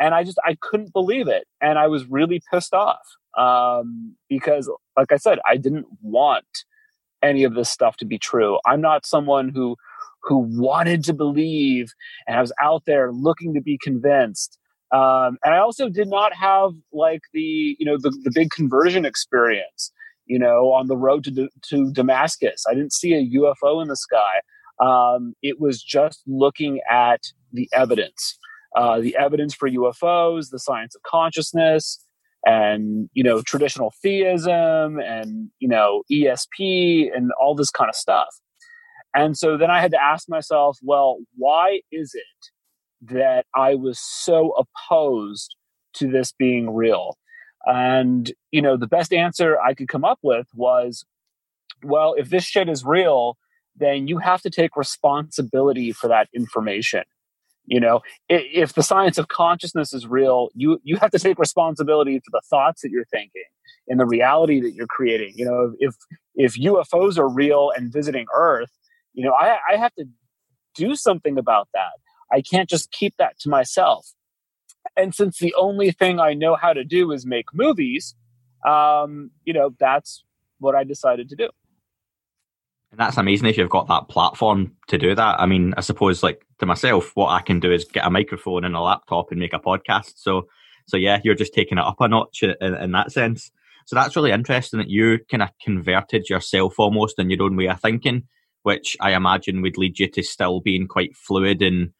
And 0.00 0.14
I 0.14 0.24
just, 0.24 0.38
I 0.44 0.56
couldn't 0.60 0.92
believe 0.92 1.28
it. 1.28 1.46
And 1.60 1.78
I 1.78 1.86
was 1.86 2.06
really 2.06 2.40
pissed 2.52 2.74
off 2.74 2.98
um, 3.38 4.16
because, 4.28 4.70
like 4.96 5.12
I 5.12 5.16
said, 5.16 5.38
I 5.48 5.56
didn't 5.56 5.86
want 6.00 6.44
any 7.22 7.44
of 7.44 7.54
this 7.54 7.70
stuff 7.70 7.96
to 7.98 8.04
be 8.04 8.18
true. 8.18 8.58
I'm 8.66 8.80
not 8.80 9.06
someone 9.06 9.50
who 9.50 9.76
who 10.24 10.38
wanted 10.38 11.02
to 11.02 11.12
believe 11.12 11.92
and 12.28 12.36
I 12.36 12.40
was 12.40 12.52
out 12.60 12.84
there 12.86 13.12
looking 13.12 13.54
to 13.54 13.60
be 13.60 13.78
convinced. 13.82 14.58
Um, 14.92 15.38
and 15.42 15.54
I 15.54 15.58
also 15.58 15.88
did 15.88 16.08
not 16.08 16.34
have 16.34 16.72
like 16.92 17.22
the 17.32 17.76
you 17.78 17.86
know 17.86 17.96
the, 17.98 18.10
the 18.24 18.32
big 18.34 18.50
conversion 18.50 19.04
experience. 19.04 19.92
You 20.26 20.38
know, 20.38 20.72
on 20.72 20.86
the 20.86 20.96
road 20.96 21.24
to 21.24 21.48
to 21.70 21.92
Damascus, 21.92 22.64
I 22.68 22.74
didn't 22.74 22.92
see 22.92 23.14
a 23.14 23.38
UFO 23.38 23.82
in 23.82 23.88
the 23.88 23.96
sky. 23.96 24.40
Um, 24.80 25.34
it 25.42 25.60
was 25.60 25.82
just 25.82 26.22
looking 26.26 26.80
at 26.90 27.20
the 27.52 27.68
evidence, 27.72 28.38
uh, 28.76 29.00
the 29.00 29.16
evidence 29.16 29.54
for 29.54 29.68
UFOs, 29.68 30.50
the 30.50 30.58
science 30.58 30.94
of 30.94 31.02
consciousness, 31.02 32.04
and 32.44 33.08
you 33.14 33.22
know 33.22 33.40
traditional 33.42 33.92
theism 34.02 34.98
and 34.98 35.50
you 35.58 35.68
know 35.68 36.02
esp 36.10 36.58
and 37.14 37.30
all 37.40 37.54
this 37.54 37.70
kind 37.70 37.88
of 37.88 37.94
stuff 37.94 38.28
and 39.14 39.36
so 39.36 39.56
then 39.56 39.70
i 39.70 39.80
had 39.80 39.90
to 39.90 40.02
ask 40.02 40.28
myself 40.28 40.78
well 40.82 41.18
why 41.36 41.80
is 41.92 42.12
it 42.14 42.50
that 43.02 43.46
i 43.54 43.74
was 43.74 43.98
so 43.98 44.54
opposed 44.56 45.56
to 45.94 46.10
this 46.10 46.32
being 46.32 46.74
real. 46.74 47.16
And 47.64 48.32
you 48.50 48.60
know 48.60 48.76
the 48.76 48.88
best 48.88 49.12
answer 49.12 49.58
i 49.60 49.74
could 49.74 49.88
come 49.88 50.04
up 50.04 50.18
with 50.22 50.48
was 50.54 51.04
well 51.84 52.14
if 52.18 52.30
this 52.30 52.44
shit 52.44 52.68
is 52.68 52.84
real 52.84 53.36
then 53.76 54.06
you 54.06 54.18
have 54.18 54.42
to 54.42 54.50
take 54.50 54.76
responsibility 54.76 55.92
for 55.92 56.08
that 56.08 56.28
information. 56.34 57.04
You 57.66 57.80
know 57.80 58.00
if 58.28 58.72
the 58.74 58.82
science 58.82 59.18
of 59.18 59.28
consciousness 59.28 59.92
is 59.92 60.06
real 60.06 60.48
you 60.54 60.80
you 60.82 60.96
have 60.96 61.12
to 61.12 61.18
take 61.18 61.38
responsibility 61.38 62.18
for 62.18 62.30
the 62.32 62.42
thoughts 62.50 62.82
that 62.82 62.90
you're 62.90 63.04
thinking 63.04 63.44
and 63.88 64.00
the 64.00 64.06
reality 64.06 64.60
that 64.60 64.72
you're 64.72 64.88
creating. 64.88 65.34
You 65.36 65.44
know 65.44 65.74
if 65.78 65.94
if 66.34 66.54
ufos 66.60 67.18
are 67.18 67.28
real 67.28 67.70
and 67.76 67.92
visiting 67.92 68.26
earth 68.34 68.70
you 69.12 69.24
know 69.24 69.34
i 69.34 69.58
i 69.70 69.76
have 69.76 69.94
to 69.94 70.06
do 70.74 70.96
something 70.96 71.38
about 71.38 71.68
that 71.74 71.92
i 72.32 72.40
can't 72.40 72.68
just 72.68 72.90
keep 72.92 73.14
that 73.18 73.38
to 73.38 73.48
myself 73.48 74.12
and 74.96 75.14
since 75.14 75.38
the 75.38 75.54
only 75.58 75.90
thing 75.90 76.18
i 76.18 76.34
know 76.34 76.56
how 76.56 76.72
to 76.72 76.84
do 76.84 77.12
is 77.12 77.26
make 77.26 77.46
movies 77.54 78.14
um 78.66 79.30
you 79.44 79.52
know 79.52 79.70
that's 79.78 80.24
what 80.58 80.74
i 80.74 80.84
decided 80.84 81.28
to 81.28 81.36
do 81.36 81.48
and 82.92 83.00
that's 83.00 83.16
amazing 83.16 83.48
if 83.48 83.56
you've 83.56 83.70
got 83.70 83.88
that 83.88 84.08
platform 84.08 84.76
to 84.88 84.98
do 84.98 85.14
that. 85.14 85.40
I 85.40 85.46
mean, 85.46 85.72
I 85.78 85.80
suppose 85.80 86.22
like 86.22 86.46
to 86.58 86.66
myself, 86.66 87.12
what 87.14 87.30
I 87.30 87.40
can 87.40 87.58
do 87.58 87.72
is 87.72 87.86
get 87.86 88.04
a 88.04 88.10
microphone 88.10 88.66
and 88.66 88.76
a 88.76 88.80
laptop 88.80 89.30
and 89.30 89.40
make 89.40 89.54
a 89.54 89.58
podcast. 89.58 90.12
So, 90.16 90.46
so 90.86 90.98
yeah, 90.98 91.18
you're 91.24 91.34
just 91.34 91.54
taking 91.54 91.78
it 91.78 91.84
up 91.84 91.96
a 92.00 92.08
notch 92.08 92.42
in, 92.42 92.54
in 92.60 92.92
that 92.92 93.10
sense. 93.10 93.50
So 93.86 93.96
that's 93.96 94.14
really 94.14 94.30
interesting 94.30 94.78
that 94.78 94.90
you 94.90 95.20
kind 95.30 95.42
of 95.42 95.48
converted 95.62 96.28
yourself 96.28 96.74
almost 96.78 97.18
in 97.18 97.30
your 97.30 97.42
own 97.44 97.56
way 97.56 97.68
of 97.68 97.80
thinking, 97.80 98.24
which 98.62 98.94
I 99.00 99.14
imagine 99.14 99.62
would 99.62 99.78
lead 99.78 99.98
you 99.98 100.08
to 100.10 100.22
still 100.22 100.60
being 100.60 100.86
quite 100.86 101.16
fluid 101.16 101.62
in 101.62 101.94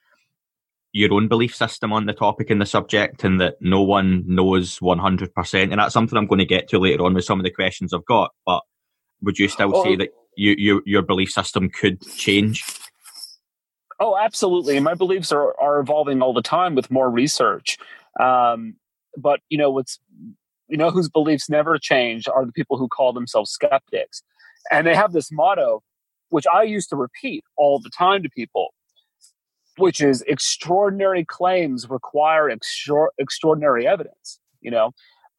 your 0.92 1.12
own 1.14 1.26
belief 1.26 1.54
system 1.54 1.92
on 1.92 2.06
the 2.06 2.12
topic 2.12 2.50
and 2.50 2.60
the 2.60 2.66
subject, 2.66 3.24
and 3.24 3.40
that 3.40 3.56
no 3.60 3.82
one 3.82 4.24
knows 4.26 4.78
100%. 4.78 5.62
And 5.62 5.78
that's 5.78 5.94
something 5.94 6.16
I'm 6.16 6.26
going 6.26 6.38
to 6.38 6.44
get 6.44 6.68
to 6.68 6.78
later 6.78 7.04
on 7.04 7.14
with 7.14 7.24
some 7.24 7.40
of 7.40 7.44
the 7.44 7.50
questions 7.50 7.92
I've 7.92 8.04
got. 8.04 8.32
But 8.44 8.62
would 9.22 9.38
you 9.38 9.48
still 9.48 9.74
oh, 9.74 9.84
say 9.84 9.96
that 9.96 10.10
you, 10.36 10.54
you, 10.58 10.82
your 10.84 11.02
belief 11.02 11.30
system 11.30 11.70
could 11.70 12.02
change? 12.16 12.64
Oh, 13.98 14.18
absolutely. 14.18 14.78
My 14.80 14.94
beliefs 14.94 15.32
are, 15.32 15.58
are 15.60 15.78
evolving 15.78 16.22
all 16.22 16.34
the 16.34 16.42
time 16.42 16.74
with 16.74 16.90
more 16.90 17.08
research. 17.10 17.78
Um, 18.20 18.74
but 19.16 19.40
you 19.48 19.58
know 19.58 19.70
what's 19.70 19.98
you 20.68 20.76
know 20.76 20.90
whose 20.90 21.08
beliefs 21.08 21.50
never 21.50 21.78
change 21.78 22.26
are 22.28 22.44
the 22.44 22.52
people 22.52 22.78
who 22.78 22.88
call 22.88 23.12
themselves 23.12 23.50
skeptics, 23.50 24.22
and 24.70 24.86
they 24.86 24.94
have 24.94 25.12
this 25.12 25.30
motto, 25.30 25.82
which 26.30 26.46
I 26.52 26.62
used 26.62 26.88
to 26.90 26.96
repeat 26.96 27.44
all 27.56 27.78
the 27.78 27.90
time 27.90 28.22
to 28.22 28.30
people, 28.30 28.72
which 29.76 30.00
is 30.00 30.22
extraordinary 30.22 31.24
claims 31.24 31.88
require 31.88 32.50
extra- 32.50 33.10
extraordinary 33.18 33.86
evidence. 33.86 34.38
You 34.60 34.70
know, 34.70 34.90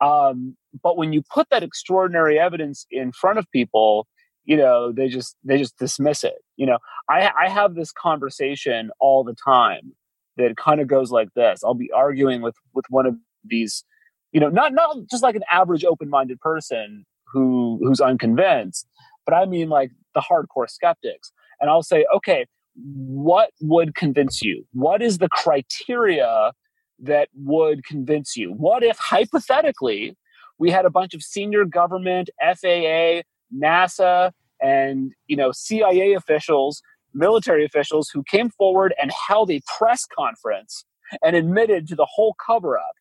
um, 0.01 0.57
but 0.81 0.97
when 0.97 1.13
you 1.13 1.23
put 1.33 1.49
that 1.49 1.63
extraordinary 1.63 2.39
evidence 2.39 2.85
in 2.91 3.11
front 3.11 3.39
of 3.39 3.49
people, 3.51 4.07
you 4.45 4.57
know 4.57 4.91
they 4.91 5.07
just 5.07 5.35
they 5.43 5.57
just 5.57 5.77
dismiss 5.77 6.23
it 6.23 6.43
you 6.57 6.65
know? 6.65 6.77
I 7.09 7.31
i 7.39 7.49
have 7.49 7.75
this 7.75 7.91
conversation 7.91 8.91
all 8.99 9.23
the 9.23 9.35
time 9.45 9.93
that 10.37 10.57
kind 10.57 10.81
of 10.81 10.87
goes 10.87 11.11
like 11.11 11.29
this. 11.35 11.63
I'll 11.63 11.75
be 11.75 11.91
arguing 11.91 12.41
with 12.41 12.55
with 12.73 12.85
one 12.89 13.05
of 13.05 13.15
these 13.43 13.83
you 14.31 14.39
know 14.39 14.49
not 14.49 14.73
not 14.73 14.97
just 15.09 15.23
like 15.23 15.35
an 15.35 15.43
average 15.51 15.83
open-minded 15.83 16.39
person 16.39 17.05
who 17.31 17.79
who's 17.83 17.99
unconvinced 17.99 18.87
but 19.25 19.33
i 19.33 19.45
mean 19.45 19.69
like 19.69 19.91
the 20.15 20.21
hardcore 20.21 20.69
skeptics. 20.69 21.31
And 21.59 21.69
i'll 21.69 21.83
say 21.83 22.05
okay 22.15 22.45
what 22.75 23.51
would 23.61 23.95
convince 23.95 24.41
you 24.41 24.65
what 24.73 25.01
is 25.01 25.19
the 25.19 25.29
criteria 25.29 26.51
that 26.99 27.29
would 27.35 27.85
convince 27.85 28.35
you 28.35 28.51
what 28.53 28.83
if 28.83 28.97
hypothetically 28.97 30.15
we 30.57 30.71
had 30.71 30.85
a 30.85 30.89
bunch 30.89 31.13
of 31.13 31.21
senior 31.21 31.65
government 31.65 32.29
faa 32.41 33.21
NASA 33.55 34.31
and 34.61 35.11
you 35.27 35.35
know 35.35 35.51
CIA 35.51 36.13
officials 36.13 36.81
military 37.13 37.65
officials 37.65 38.09
who 38.09 38.23
came 38.23 38.49
forward 38.49 38.93
and 39.01 39.11
held 39.27 39.51
a 39.51 39.61
press 39.77 40.05
conference 40.05 40.85
and 41.23 41.35
admitted 41.35 41.87
to 41.87 41.95
the 41.95 42.07
whole 42.09 42.35
cover 42.45 42.77
up? 42.77 42.95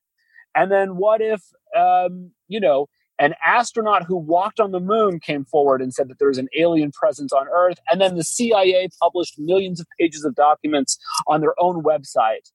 And 0.54 0.70
then 0.70 0.96
what 0.96 1.20
if, 1.20 1.42
um, 1.76 2.30
you 2.48 2.60
know, 2.60 2.86
an 3.22 3.34
astronaut 3.46 4.02
who 4.02 4.16
walked 4.16 4.58
on 4.58 4.72
the 4.72 4.80
moon 4.80 5.20
came 5.20 5.44
forward 5.44 5.80
and 5.80 5.94
said 5.94 6.08
that 6.08 6.18
there 6.18 6.26
was 6.26 6.38
an 6.38 6.48
alien 6.58 6.90
presence 6.90 7.32
on 7.32 7.46
Earth, 7.46 7.78
and 7.88 8.00
then 8.00 8.16
the 8.16 8.24
CIA 8.24 8.88
published 9.00 9.38
millions 9.38 9.78
of 9.78 9.86
pages 9.96 10.24
of 10.24 10.34
documents 10.34 10.98
on 11.28 11.40
their 11.40 11.54
own 11.60 11.84
website 11.84 12.50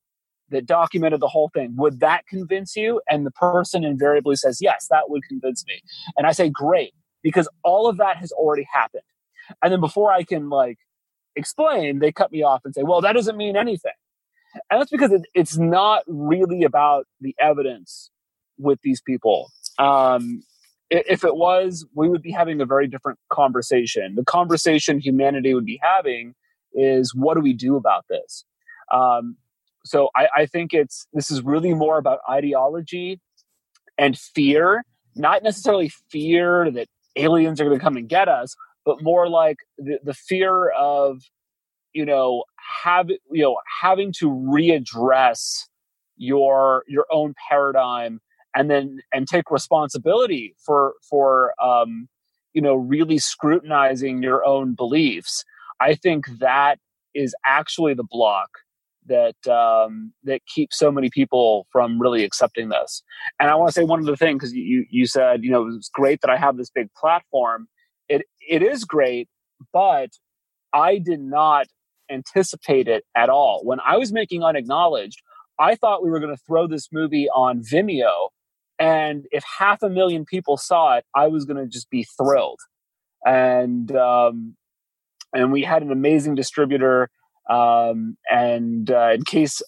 that 0.49 0.65
documented 0.65 1.21
the 1.21 1.29
whole 1.29 1.49
thing. 1.53 1.73
Would 1.77 2.01
that 2.01 2.27
convince 2.27 2.75
you? 2.75 3.01
And 3.09 3.25
the 3.25 3.31
person 3.31 3.85
invariably 3.85 4.35
says, 4.35 4.59
Yes, 4.61 4.87
that 4.89 5.09
would 5.09 5.23
convince 5.29 5.65
me. 5.65 5.81
And 6.17 6.27
I 6.27 6.33
say, 6.33 6.49
Great, 6.49 6.93
because 7.23 7.47
all 7.63 7.87
of 7.87 7.95
that 7.97 8.17
has 8.17 8.33
already 8.33 8.67
happened. 8.69 9.03
And 9.63 9.71
then 9.71 9.79
before 9.79 10.11
I 10.11 10.23
can 10.23 10.49
like 10.49 10.79
explain, 11.37 11.99
they 11.99 12.11
cut 12.11 12.33
me 12.33 12.43
off 12.43 12.63
and 12.65 12.75
say, 12.75 12.83
Well, 12.83 12.99
that 12.99 13.13
doesn't 13.13 13.37
mean 13.37 13.55
anything. 13.55 13.93
And 14.69 14.81
that's 14.81 14.91
because 14.91 15.13
it, 15.13 15.21
it's 15.33 15.57
not 15.57 16.03
really 16.07 16.63
about 16.63 17.05
the 17.21 17.33
evidence 17.39 18.11
with 18.57 18.79
these 18.81 18.99
people. 18.99 19.49
Um, 19.79 20.43
if 20.89 21.23
it 21.23 21.35
was, 21.35 21.85
we 21.93 22.09
would 22.09 22.21
be 22.21 22.31
having 22.31 22.61
a 22.61 22.65
very 22.65 22.87
different 22.87 23.19
conversation. 23.31 24.15
The 24.15 24.23
conversation 24.23 24.99
humanity 24.99 25.53
would 25.53 25.65
be 25.65 25.79
having 25.81 26.33
is 26.73 27.13
what 27.13 27.35
do 27.35 27.41
we 27.41 27.53
do 27.53 27.75
about 27.75 28.05
this? 28.09 28.45
Um, 28.93 29.37
so 29.85 30.09
I, 30.15 30.27
I 30.35 30.45
think 30.45 30.73
it's 30.73 31.07
this 31.13 31.31
is 31.31 31.41
really 31.41 31.73
more 31.73 31.97
about 31.97 32.19
ideology 32.29 33.19
and 33.97 34.17
fear, 34.17 34.83
not 35.15 35.43
necessarily 35.43 35.91
fear 36.11 36.69
that 36.71 36.87
aliens 37.15 37.59
are 37.59 37.65
going 37.65 37.77
to 37.77 37.83
come 37.83 37.97
and 37.97 38.07
get 38.07 38.27
us, 38.27 38.55
but 38.85 39.01
more 39.01 39.27
like 39.27 39.57
the, 39.77 39.99
the 40.03 40.13
fear 40.13 40.69
of 40.69 41.21
you 41.93 42.05
know 42.05 42.43
have 42.83 43.09
you 43.09 43.43
know 43.43 43.57
having 43.81 44.13
to 44.19 44.29
readdress 44.29 45.63
your 46.17 46.83
your 46.87 47.05
own 47.11 47.33
paradigm 47.49 48.19
and 48.57 48.71
then 48.71 48.99
and 49.13 49.27
take 49.27 49.51
responsibility 49.51 50.55
for 50.65 50.95
for 51.07 51.53
um, 51.63 52.09
you 52.53 52.61
know 52.61 52.73
really 52.73 53.19
scrutinizing 53.19 54.23
your 54.23 54.43
own 54.45 54.73
beliefs. 54.73 55.45
I 55.79 55.93
think 55.93 56.25
that 56.39 56.79
is 57.13 57.35
actually 57.45 57.93
the 57.93 58.03
block 58.03 58.49
that 59.05 59.47
um, 59.47 60.11
that 60.23 60.41
keeps 60.47 60.77
so 60.77 60.91
many 60.91 61.09
people 61.09 61.67
from 61.71 62.01
really 62.01 62.23
accepting 62.23 62.69
this. 62.69 63.03
And 63.39 63.49
i 63.49 63.55
want 63.55 63.69
to 63.69 63.73
say 63.73 63.83
one 63.83 64.01
other 64.01 64.15
thing 64.15 64.37
because 64.37 64.53
you 64.53 64.85
you 64.89 65.05
said 65.05 65.43
you 65.43 65.51
know 65.51 65.67
it's 65.67 65.89
great 65.89 66.21
that 66.21 66.31
i 66.31 66.37
have 66.37 66.57
this 66.57 66.71
big 66.71 66.91
platform. 66.93 67.67
It 68.09 68.23
it 68.49 68.63
is 68.63 68.83
great 68.85 69.29
but 69.73 70.09
i 70.73 70.97
did 70.97 71.19
not 71.19 71.67
anticipate 72.09 72.87
it 72.87 73.03
at 73.15 73.29
all. 73.29 73.61
When 73.63 73.79
i 73.85 73.97
was 73.97 74.11
making 74.11 74.43
unacknowledged 74.43 75.21
i 75.59 75.75
thought 75.75 76.03
we 76.03 76.09
were 76.09 76.19
going 76.19 76.35
to 76.35 76.43
throw 76.47 76.67
this 76.67 76.89
movie 76.91 77.29
on 77.29 77.61
vimeo 77.61 78.29
and 78.79 79.25
if 79.31 79.43
half 79.59 79.81
a 79.81 79.89
million 79.89 80.25
people 80.25 80.57
saw 80.57 80.97
it, 80.97 81.05
I 81.15 81.27
was 81.27 81.45
going 81.45 81.57
to 81.57 81.67
just 81.67 81.89
be 81.89 82.05
thrilled. 82.17 82.59
And 83.25 83.91
um, 83.95 84.55
and 85.33 85.51
we 85.51 85.63
had 85.63 85.81
an 85.81 85.91
amazing 85.91 86.35
distributor. 86.35 87.09
Um, 87.49 88.17
and 88.29 88.91
uh, 88.91 89.13
in 89.13 89.23
case 89.23 89.61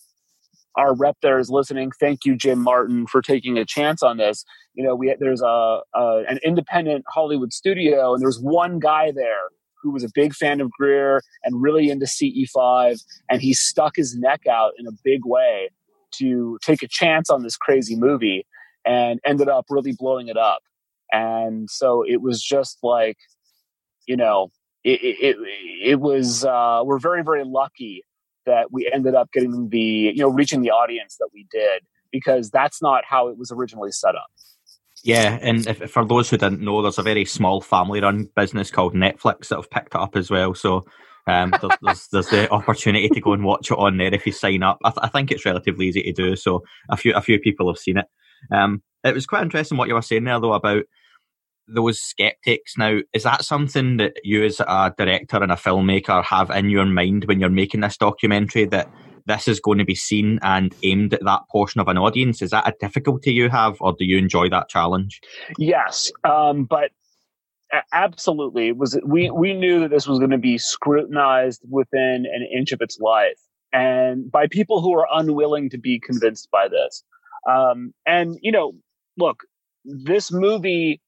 our 0.76 0.96
rep 0.96 1.18
there 1.22 1.40
is 1.40 1.50
listening, 1.50 1.92
thank 2.00 2.26
you, 2.26 2.36
Jim 2.36 2.60
Martin, 2.60 3.08
for 3.08 3.22
taking 3.22 3.58
a 3.58 3.66
chance 3.66 4.04
on 4.04 4.18
this. 4.18 4.46
You 4.76 4.84
know, 4.84 4.96
we 4.96 5.16
there's 5.20 5.42
a, 5.42 5.82
a 5.96 6.24
an 6.30 6.40
independent 6.44 7.06
Hollywood 7.08 7.52
studio, 7.52 8.14
and 8.14 8.22
there's 8.22 8.40
one 8.40 8.80
guy 8.80 9.12
there 9.12 9.50
who 9.82 9.92
was 9.92 10.04
a 10.04 10.10
big 10.14 10.34
fan 10.34 10.62
of 10.62 10.70
Greer 10.72 11.22
and 11.44 11.62
really 11.62 11.90
into 11.90 12.06
CE5, 12.06 13.02
and 13.30 13.42
he 13.42 13.54
stuck 13.54 13.96
his 13.96 14.16
neck 14.16 14.42
out 14.46 14.74
in 14.78 14.86
a 14.88 14.92
big 15.04 15.22
way 15.26 15.70
to 16.12 16.58
take 16.62 16.84
a 16.84 16.88
chance 16.88 17.30
on 17.30 17.44
this 17.44 17.56
crazy 17.56 17.96
movie 17.96 18.46
and 18.90 19.20
ended 19.24 19.48
up 19.48 19.66
really 19.70 19.94
blowing 19.94 20.30
it 20.30 20.38
up. 20.38 20.62
And 21.12 21.70
so 21.70 22.04
it 22.04 22.22
was 22.22 22.42
just 22.42 22.80
like, 22.82 23.18
you 24.08 24.18
know, 24.18 24.52
it, 24.84 25.00
it, 25.04 25.36
it 25.84 26.00
was, 26.00 26.44
uh, 26.44 26.82
we're 26.84 26.98
very, 26.98 27.24
very 27.24 27.44
lucky 27.46 28.04
that 28.48 28.72
we 28.72 28.90
ended 28.92 29.14
up 29.14 29.32
getting 29.32 29.70
the, 29.70 29.80
you 29.80 30.18
know, 30.18 30.30
reaching 30.30 30.62
the 30.62 30.72
audience 30.72 31.18
that 31.20 31.30
we 31.32 31.46
did 31.52 31.84
because 32.12 32.50
that's 32.50 32.82
not 32.82 33.04
how 33.08 33.28
it 33.28 33.38
was 33.38 33.52
originally 33.52 33.92
set 33.92 34.16
up. 34.16 34.28
Yeah, 35.04 35.38
and 35.42 35.68
if, 35.68 35.92
for 35.92 36.04
those 36.04 36.30
who 36.30 36.38
didn't 36.38 36.62
know, 36.62 36.82
there's 36.82 36.98
a 36.98 37.04
very 37.04 37.26
small 37.26 37.62
family-run 37.62 38.30
business 38.36 38.72
called 38.72 38.96
Netflix 38.96 39.50
that 39.50 39.58
have 39.58 39.70
picked 39.70 39.94
it 39.94 40.02
up 40.02 40.16
as 40.16 40.32
well. 40.32 40.56
So 40.56 40.86
um, 41.28 41.54
there's, 41.62 41.78
there's, 41.82 42.08
there's, 42.08 42.30
the 42.30 42.52
opportunity 42.52 43.08
to 43.08 43.22
go 43.22 43.34
and 43.34 43.46
watch 43.46 43.70
it 43.72 43.78
on 43.78 43.98
there 43.98 44.14
if 44.14 44.26
you 44.26 44.32
sign 44.32 44.64
up. 44.64 44.80
I, 44.84 44.90
th- 44.90 45.00
I, 45.04 45.08
think 45.10 45.32
it's 45.32 45.46
relatively 45.46 45.88
easy 45.88 46.02
to 46.02 46.12
do. 46.12 46.36
So 46.36 46.64
a 46.90 46.98
few 46.98 47.14
a 47.14 47.22
few 47.22 47.40
people 47.40 47.68
have 47.68 47.78
seen 47.78 47.98
it. 47.98 48.06
Um, 48.52 48.82
it 49.04 49.14
was 49.14 49.26
quite 49.26 49.44
interesting 49.44 49.78
what 49.78 49.88
you 49.88 49.94
were 49.94 50.02
saying 50.02 50.26
there, 50.26 50.40
though, 50.40 50.54
about 50.54 50.84
those 51.68 52.00
skeptics. 52.00 52.78
Now, 52.78 53.00
is 53.14 53.24
that 53.24 53.46
something 53.46 53.98
that 53.98 54.14
you, 54.24 54.44
as 54.44 54.60
a 54.60 54.94
director 54.98 55.42
and 55.42 55.52
a 55.52 55.56
filmmaker, 55.56 56.24
have 56.24 56.50
in 56.50 56.70
your 56.70 56.86
mind 56.86 57.26
when 57.26 57.40
you're 57.40 57.50
making 57.50 57.82
this 57.82 57.98
documentary 57.98 58.66
that 58.66 58.90
this 59.26 59.48
is 59.48 59.60
going 59.60 59.78
to 59.78 59.86
be 59.86 59.96
seen 59.96 60.40
and 60.42 60.74
aimed 60.84 61.14
at 61.14 61.24
that 61.24 61.42
portion 61.52 61.80
of 61.80 61.88
an 61.88 61.98
audience? 61.98 62.42
Is 62.42 62.50
that 62.50 62.68
a 62.68 62.74
difficulty 62.80 63.32
you 63.32 63.50
have, 63.50 63.78
or 63.80 63.94
do 63.94 64.06
you 64.06 64.18
enjoy 64.18 64.50
that 64.50 64.70
challenge? 64.70 65.22
Yes, 65.58 66.12
um, 66.24 66.66
but 66.66 66.92
absolutely, 67.94 68.70
it 68.70 68.78
was 68.78 69.00
we 69.06 69.30
we 69.30 69.54
knew 69.54 69.80
that 69.82 69.92
this 69.92 70.08
was 70.08 70.20
going 70.20 70.32
to 70.32 70.38
be 70.38 70.58
scrutinized 70.58 71.62
within 71.70 72.26
an 72.26 72.48
inch 72.56 72.72
of 72.72 72.82
its 72.82 73.00
life, 73.00 73.40
and 73.72 74.30
by 74.32 74.48
people 74.48 74.82
who 74.82 74.98
are 74.98 75.08
unwilling 75.14 75.70
to 75.70 75.78
be 75.78 76.00
convinced 76.00 76.50
by 76.52 76.68
this. 76.68 77.04
Um, 77.48 77.94
and 78.06 78.38
you 78.42 78.52
know, 78.52 78.74
look, 79.18 79.44
this 79.86 80.32
movie, 80.32 81.02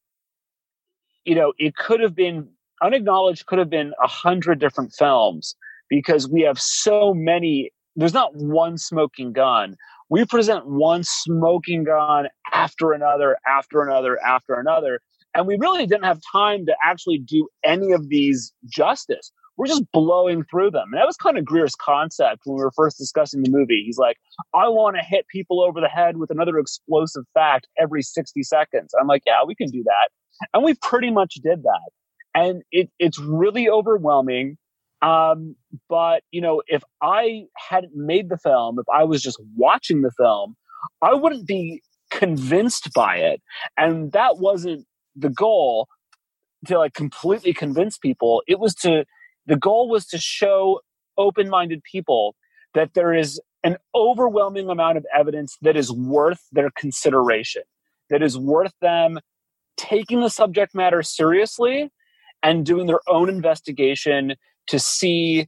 you 1.25 1.35
know, 1.35 1.53
it 1.57 1.75
could 1.75 1.99
have 1.99 2.15
been 2.15 2.47
unacknowledged, 2.81 3.45
could 3.45 3.59
have 3.59 3.69
been 3.69 3.93
a 4.03 4.07
hundred 4.07 4.59
different 4.59 4.93
films 4.97 5.55
because 5.89 6.29
we 6.29 6.41
have 6.41 6.59
so 6.59 7.13
many. 7.13 7.71
There's 7.95 8.13
not 8.13 8.35
one 8.35 8.77
smoking 8.77 9.33
gun. 9.33 9.75
We 10.09 10.25
present 10.25 10.67
one 10.67 11.03
smoking 11.03 11.83
gun 11.85 12.27
after 12.53 12.91
another, 12.91 13.37
after 13.47 13.81
another, 13.81 14.19
after 14.25 14.55
another. 14.55 15.01
And 15.33 15.47
we 15.47 15.57
really 15.57 15.85
didn't 15.85 16.03
have 16.03 16.19
time 16.31 16.65
to 16.65 16.75
actually 16.83 17.19
do 17.19 17.47
any 17.63 17.93
of 17.93 18.09
these 18.09 18.53
justice 18.67 19.31
we're 19.57 19.67
just 19.67 19.83
blowing 19.91 20.43
through 20.49 20.71
them. 20.71 20.89
And 20.91 20.99
that 20.99 21.05
was 21.05 21.17
kind 21.17 21.37
of 21.37 21.45
Greer's 21.45 21.75
concept 21.75 22.41
when 22.45 22.57
we 22.57 22.63
were 22.63 22.71
first 22.75 22.97
discussing 22.97 23.43
the 23.43 23.51
movie. 23.51 23.83
He's 23.85 23.97
like, 23.97 24.17
I 24.53 24.67
want 24.67 24.95
to 24.95 25.03
hit 25.03 25.27
people 25.27 25.61
over 25.61 25.79
the 25.81 25.87
head 25.87 26.17
with 26.17 26.31
another 26.31 26.57
explosive 26.57 27.23
fact 27.33 27.67
every 27.77 28.01
60 28.01 28.43
seconds. 28.43 28.93
I'm 28.99 29.07
like, 29.07 29.23
yeah, 29.25 29.43
we 29.45 29.55
can 29.55 29.69
do 29.69 29.83
that. 29.83 30.09
And 30.53 30.63
we 30.63 30.73
pretty 30.75 31.11
much 31.11 31.35
did 31.43 31.63
that. 31.63 31.89
And 32.33 32.63
it, 32.71 32.89
it's 32.97 33.19
really 33.19 33.69
overwhelming. 33.69 34.57
Um, 35.01 35.55
but, 35.89 36.23
you 36.31 36.41
know, 36.41 36.61
if 36.67 36.83
I 37.01 37.43
hadn't 37.69 37.95
made 37.95 38.29
the 38.29 38.37
film, 38.37 38.79
if 38.79 38.85
I 38.93 39.03
was 39.03 39.21
just 39.21 39.39
watching 39.55 40.01
the 40.01 40.11
film, 40.17 40.55
I 41.01 41.13
wouldn't 41.13 41.45
be 41.47 41.81
convinced 42.09 42.93
by 42.93 43.17
it. 43.17 43.41
And 43.77 44.11
that 44.13 44.37
wasn't 44.37 44.85
the 45.15 45.29
goal 45.29 45.87
to 46.67 46.77
like 46.77 46.93
completely 46.93 47.53
convince 47.53 47.97
people. 47.97 48.43
It 48.47 48.59
was 48.59 48.75
to 48.75 49.05
the 49.45 49.57
goal 49.57 49.89
was 49.89 50.05
to 50.07 50.17
show 50.17 50.81
open 51.17 51.49
minded 51.49 51.83
people 51.83 52.35
that 52.73 52.93
there 52.93 53.13
is 53.13 53.39
an 53.63 53.77
overwhelming 53.93 54.69
amount 54.69 54.97
of 54.97 55.05
evidence 55.15 55.57
that 55.61 55.77
is 55.77 55.91
worth 55.91 56.41
their 56.51 56.71
consideration, 56.71 57.63
that 58.09 58.23
is 58.23 58.37
worth 58.37 58.73
them 58.81 59.19
taking 59.77 60.21
the 60.21 60.29
subject 60.29 60.73
matter 60.73 61.01
seriously 61.01 61.89
and 62.43 62.65
doing 62.65 62.87
their 62.87 63.01
own 63.07 63.29
investigation 63.29 64.35
to 64.67 64.79
see, 64.79 65.47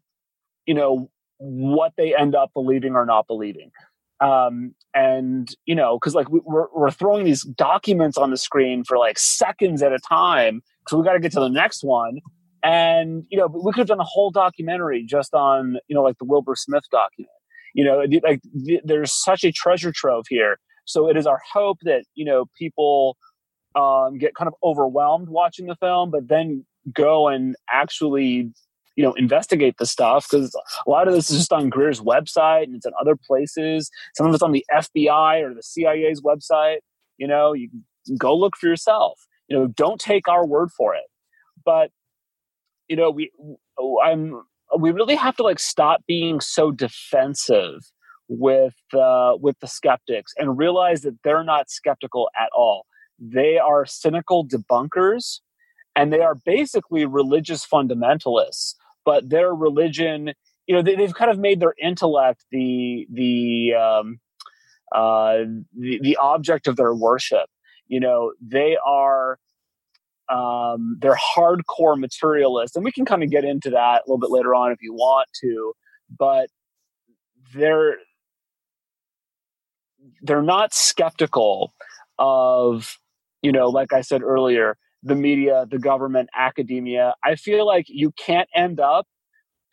you 0.65 0.73
know, 0.73 1.09
what 1.37 1.93
they 1.97 2.15
end 2.15 2.35
up 2.35 2.51
believing 2.53 2.95
or 2.95 3.05
not 3.05 3.27
believing. 3.27 3.71
Um, 4.19 4.75
and 4.93 5.53
you 5.65 5.75
know, 5.75 5.97
because 5.97 6.15
like 6.15 6.29
we, 6.29 6.39
we're 6.45 6.67
we're 6.73 6.91
throwing 6.91 7.25
these 7.25 7.43
documents 7.43 8.17
on 8.17 8.29
the 8.29 8.37
screen 8.37 8.83
for 8.83 8.97
like 8.97 9.19
seconds 9.19 9.81
at 9.81 9.91
a 9.91 9.99
time, 9.99 10.61
so 10.87 10.97
we 10.97 11.03
got 11.03 11.13
to 11.13 11.19
get 11.19 11.31
to 11.33 11.39
the 11.39 11.49
next 11.49 11.83
one 11.83 12.21
and 12.63 13.25
you 13.29 13.37
know 13.37 13.47
we 13.47 13.71
could 13.73 13.81
have 13.81 13.87
done 13.87 13.99
a 13.99 14.05
whole 14.05 14.31
documentary 14.31 15.03
just 15.03 15.33
on 15.33 15.77
you 15.87 15.95
know 15.95 16.01
like 16.01 16.17
the 16.17 16.25
wilbert 16.25 16.57
smith 16.57 16.85
document. 16.91 17.29
You 17.73 17.83
know 17.83 18.05
like 18.23 18.41
there's 18.83 19.11
such 19.11 19.43
a 19.43 19.51
treasure 19.51 19.91
trove 19.93 20.25
here. 20.29 20.57
So 20.85 21.09
it 21.09 21.17
is 21.17 21.27
our 21.27 21.41
hope 21.51 21.79
that 21.83 22.03
you 22.15 22.25
know 22.25 22.45
people 22.57 23.17
um, 23.75 24.17
get 24.17 24.35
kind 24.35 24.47
of 24.47 24.53
overwhelmed 24.63 25.29
watching 25.29 25.65
the 25.65 25.75
film 25.75 26.11
but 26.11 26.27
then 26.27 26.65
go 26.93 27.27
and 27.27 27.55
actually 27.71 28.51
you 28.95 29.03
know 29.03 29.13
investigate 29.13 29.75
the 29.79 29.85
stuff 29.85 30.27
because 30.29 30.55
a 30.85 30.89
lot 30.89 31.07
of 31.07 31.13
this 31.13 31.31
is 31.31 31.37
just 31.37 31.53
on 31.53 31.69
greer's 31.69 31.99
website 31.99 32.63
and 32.63 32.75
it's 32.75 32.85
in 32.85 32.93
other 32.99 33.15
places. 33.15 33.89
Some 34.15 34.27
of 34.27 34.33
it's 34.33 34.43
on 34.43 34.51
the 34.53 34.65
fbi 34.71 35.41
or 35.41 35.53
the 35.53 35.63
cia's 35.63 36.21
website. 36.21 36.77
You 37.17 37.27
know 37.27 37.53
you 37.53 37.69
go 38.17 38.35
look 38.35 38.55
for 38.55 38.67
yourself. 38.67 39.19
You 39.49 39.57
know 39.57 39.67
don't 39.67 39.99
take 39.99 40.29
our 40.29 40.45
word 40.45 40.69
for 40.71 40.95
it. 40.95 41.03
But 41.65 41.89
you 42.87 42.95
know, 42.95 43.09
we 43.09 43.31
I'm 44.03 44.43
we 44.77 44.91
really 44.91 45.15
have 45.15 45.35
to 45.37 45.43
like 45.43 45.59
stop 45.59 46.01
being 46.07 46.39
so 46.41 46.71
defensive 46.71 47.91
with 48.27 48.75
uh, 48.93 49.33
with 49.39 49.59
the 49.59 49.67
skeptics 49.67 50.33
and 50.37 50.57
realize 50.57 51.01
that 51.01 51.17
they're 51.23 51.43
not 51.43 51.69
skeptical 51.69 52.29
at 52.39 52.49
all. 52.53 52.85
They 53.19 53.57
are 53.57 53.85
cynical 53.85 54.45
debunkers, 54.45 55.39
and 55.95 56.11
they 56.11 56.21
are 56.21 56.35
basically 56.35 57.05
religious 57.05 57.65
fundamentalists. 57.65 58.75
But 59.05 59.29
their 59.29 59.53
religion, 59.53 60.33
you 60.65 60.75
know, 60.75 60.81
they, 60.81 60.95
have 60.95 61.13
kind 61.13 61.29
of 61.29 61.37
made 61.37 61.59
their 61.59 61.75
intellect 61.81 62.45
the 62.51 63.07
the 63.11 63.73
um, 63.75 64.19
uh, 64.93 65.45
the, 65.77 65.99
the 66.01 66.17
object 66.17 66.67
of 66.67 66.75
their 66.75 66.93
worship. 66.93 67.47
You 67.87 67.99
know, 67.99 68.33
they 68.41 68.77
are 68.85 69.39
um, 70.29 70.97
they're 70.99 71.17
hardcore 71.35 71.97
materialists, 71.97 72.75
and 72.75 72.85
we 72.85 72.91
can 72.91 73.05
kind 73.05 73.23
of 73.23 73.29
get 73.29 73.43
into 73.43 73.69
that 73.71 74.01
a 74.01 74.03
little 74.07 74.19
bit 74.19 74.31
later 74.31 74.55
on 74.55 74.71
if 74.71 74.79
you 74.81 74.93
want 74.93 75.27
to. 75.41 75.73
But 76.17 76.49
they're 77.53 77.97
they're 80.21 80.41
not 80.41 80.73
skeptical 80.73 81.73
of 82.19 82.97
you 83.41 83.51
know, 83.51 83.67
like 83.67 83.91
I 83.93 84.01
said 84.01 84.23
earlier, 84.23 84.77
the 85.03 85.15
media, 85.15 85.65
the 85.69 85.79
government, 85.79 86.29
academia. 86.35 87.13
I 87.23 87.35
feel 87.35 87.67
like 87.67 87.85
you 87.89 88.11
can't 88.11 88.47
end 88.55 88.79
up 88.79 89.05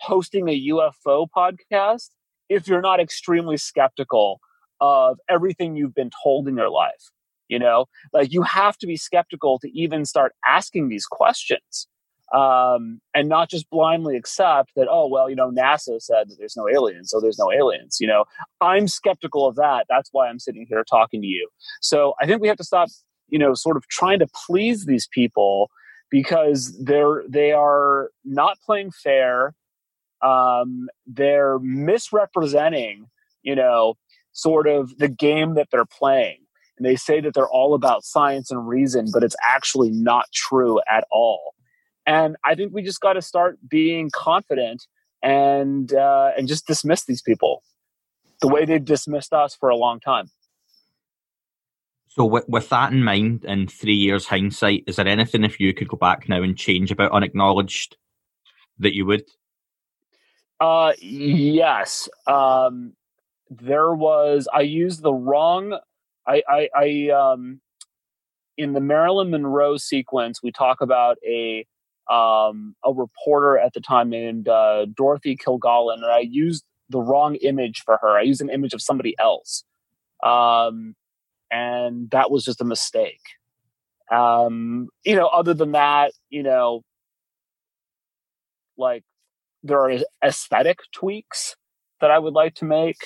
hosting 0.01 0.49
a 0.49 0.69
UFO 0.69 1.27
podcast 1.35 2.11
if 2.49 2.67
you're 2.67 2.81
not 2.81 3.01
extremely 3.01 3.57
skeptical 3.57 4.41
of 4.81 5.19
everything 5.29 5.77
you've 5.77 5.95
been 5.95 6.11
told 6.23 6.49
in 6.49 6.57
your 6.57 6.71
life. 6.71 7.11
You 7.51 7.59
know, 7.59 7.87
like 8.13 8.33
you 8.33 8.43
have 8.43 8.79
to 8.79 8.87
be 8.87 8.97
skeptical 8.97 9.59
to 9.59 9.69
even 9.79 10.05
start 10.05 10.33
asking 10.47 10.89
these 10.89 11.05
questions 11.05 11.89
um, 12.33 13.01
and 13.13 13.29
not 13.29 13.51
just 13.51 13.69
blindly 13.71 14.17
accept 14.17 14.71
that, 14.77 14.87
oh, 14.89 15.09
well, 15.09 15.29
you 15.29 15.35
know, 15.35 15.51
NASA 15.51 16.01
said 16.01 16.29
that 16.29 16.37
there's 16.39 16.57
no 16.57 16.69
aliens, 16.69 17.11
so 17.11 17.21
there's 17.21 17.39
no 17.39 17.51
aliens. 17.51 17.99
You 18.01 18.07
know, 18.07 18.25
I'm 18.61 18.87
skeptical 18.87 19.49
of 19.49 19.57
that. 19.57 19.87
That's 19.89 20.11
why 20.13 20.29
I'm 20.29 20.39
sitting 20.39 20.65
here 20.69 20.85
talking 20.89 21.21
to 21.23 21.27
you. 21.27 21.49
So 21.81 22.15
I 22.21 22.27
think 22.27 22.41
we 22.41 22.49
have 22.49 22.57
to 22.59 22.65
stop, 22.65 22.89
you 23.29 23.39
know, 23.39 23.55
sort 23.55 23.77
of 23.77 23.87
trying 23.89 24.21
to 24.21 24.29
please 24.47 24.87
these 24.87 25.09
people 25.13 25.71
because 26.11 26.79
they're 26.85 27.25
they 27.29 27.53
are 27.53 28.11
not 28.25 28.59
playing 28.65 28.93
fair. 28.93 29.55
Um, 30.23 30.89
they're 31.07 31.59
misrepresenting, 31.59 33.07
you 33.43 33.57
know, 33.57 33.95
sort 34.33 34.69
of 34.69 34.97
the 34.99 35.09
game 35.09 35.55
that 35.55 35.69
they're 35.73 35.85
playing. 35.85 36.39
And 36.81 36.89
they 36.89 36.97
say 36.97 37.21
that 37.21 37.35
they're 37.35 37.47
all 37.47 37.75
about 37.75 38.05
science 38.05 38.51
and 38.51 38.67
reason, 38.67 39.09
but 39.13 39.23
it's 39.23 39.37
actually 39.47 39.91
not 39.91 40.33
true 40.33 40.81
at 40.91 41.05
all. 41.11 41.55
And 42.07 42.39
I 42.43 42.55
think 42.55 42.73
we 42.73 42.81
just 42.81 43.03
got 43.03 43.13
to 43.13 43.23
start 43.23 43.59
being 43.69 44.09
confident 44.15 44.87
and 45.23 45.93
uh, 45.93 46.31
and 46.39 46.49
just 46.49 46.67
dismiss 46.67 47.05
these 47.05 47.21
people 47.21 47.63
the 48.41 48.49
way 48.49 48.65
they've 48.65 48.83
dismissed 48.83 49.35
us 49.35 49.55
for 49.55 49.69
a 49.69 49.77
long 49.77 50.01
time. 50.01 50.31
So, 52.09 52.25
with, 52.25 52.49
with 52.49 52.71
that 52.71 52.93
in 52.93 53.05
mind, 53.05 53.45
in 53.45 53.69
three 53.69 53.95
years' 53.95 54.27
hindsight, 54.27 54.85
is 54.87 54.97
there 54.97 55.07
anything 55.07 55.45
if 55.45 55.61
you 55.61 55.75
could 55.75 55.89
go 55.89 55.99
back 55.99 56.31
now 56.31 56.43
and 56.43 56.57
change 56.57 56.91
about 56.91 57.13
unacknowledged 57.13 57.99
that 58.79 58.95
you 58.95 59.05
would? 59.05 59.25
Uh, 60.59 60.95
yes. 60.99 62.09
Um, 62.27 62.95
there 63.51 63.95
was 63.95 64.49
I 64.51 64.63
used 64.63 65.03
the 65.03 65.13
wrong 65.13 65.79
I 66.27 66.43
I, 66.49 66.69
I 66.77 67.09
um 67.11 67.61
in 68.57 68.73
the 68.73 68.81
Marilyn 68.81 69.31
Monroe 69.31 69.77
sequence 69.77 70.43
we 70.43 70.53
talk 70.53 70.81
about 70.81 71.17
a 71.27 71.67
um 72.11 72.75
a 72.85 72.93
reporter 72.93 73.59
at 73.59 73.73
the 73.73 73.81
time 73.81 74.11
named 74.11 74.49
uh, 74.49 74.87
Dorothy 74.95 75.37
Kilgallen 75.37 75.95
and 75.95 76.07
I 76.07 76.21
used 76.21 76.65
the 76.89 77.01
wrong 77.01 77.37
image 77.37 77.83
for 77.85 77.99
her. 78.03 78.19
I 78.19 78.23
used 78.23 78.41
an 78.41 78.51
image 78.51 78.75
of 78.75 78.83
somebody 78.83 79.15
else. 79.19 79.65
Um 80.25 80.95
and 81.51 82.11
that 82.11 82.31
was 82.31 82.45
just 82.45 82.61
a 82.61 82.65
mistake. 82.65 83.23
Um 84.11 84.89
you 85.05 85.17
know 85.17 85.27
other 85.27 85.55
than 85.55 85.73
that, 85.73 86.13
you 86.31 86.43
know 86.43 86.83
like 88.77 89.05
there 89.63 89.79
are 89.79 89.99
aesthetic 90.25 90.79
tweaks 90.93 91.55
that 92.01 92.11
I 92.11 92.19
would 92.19 92.35
like 92.35 92.55
to 92.57 92.65
make. 92.65 92.97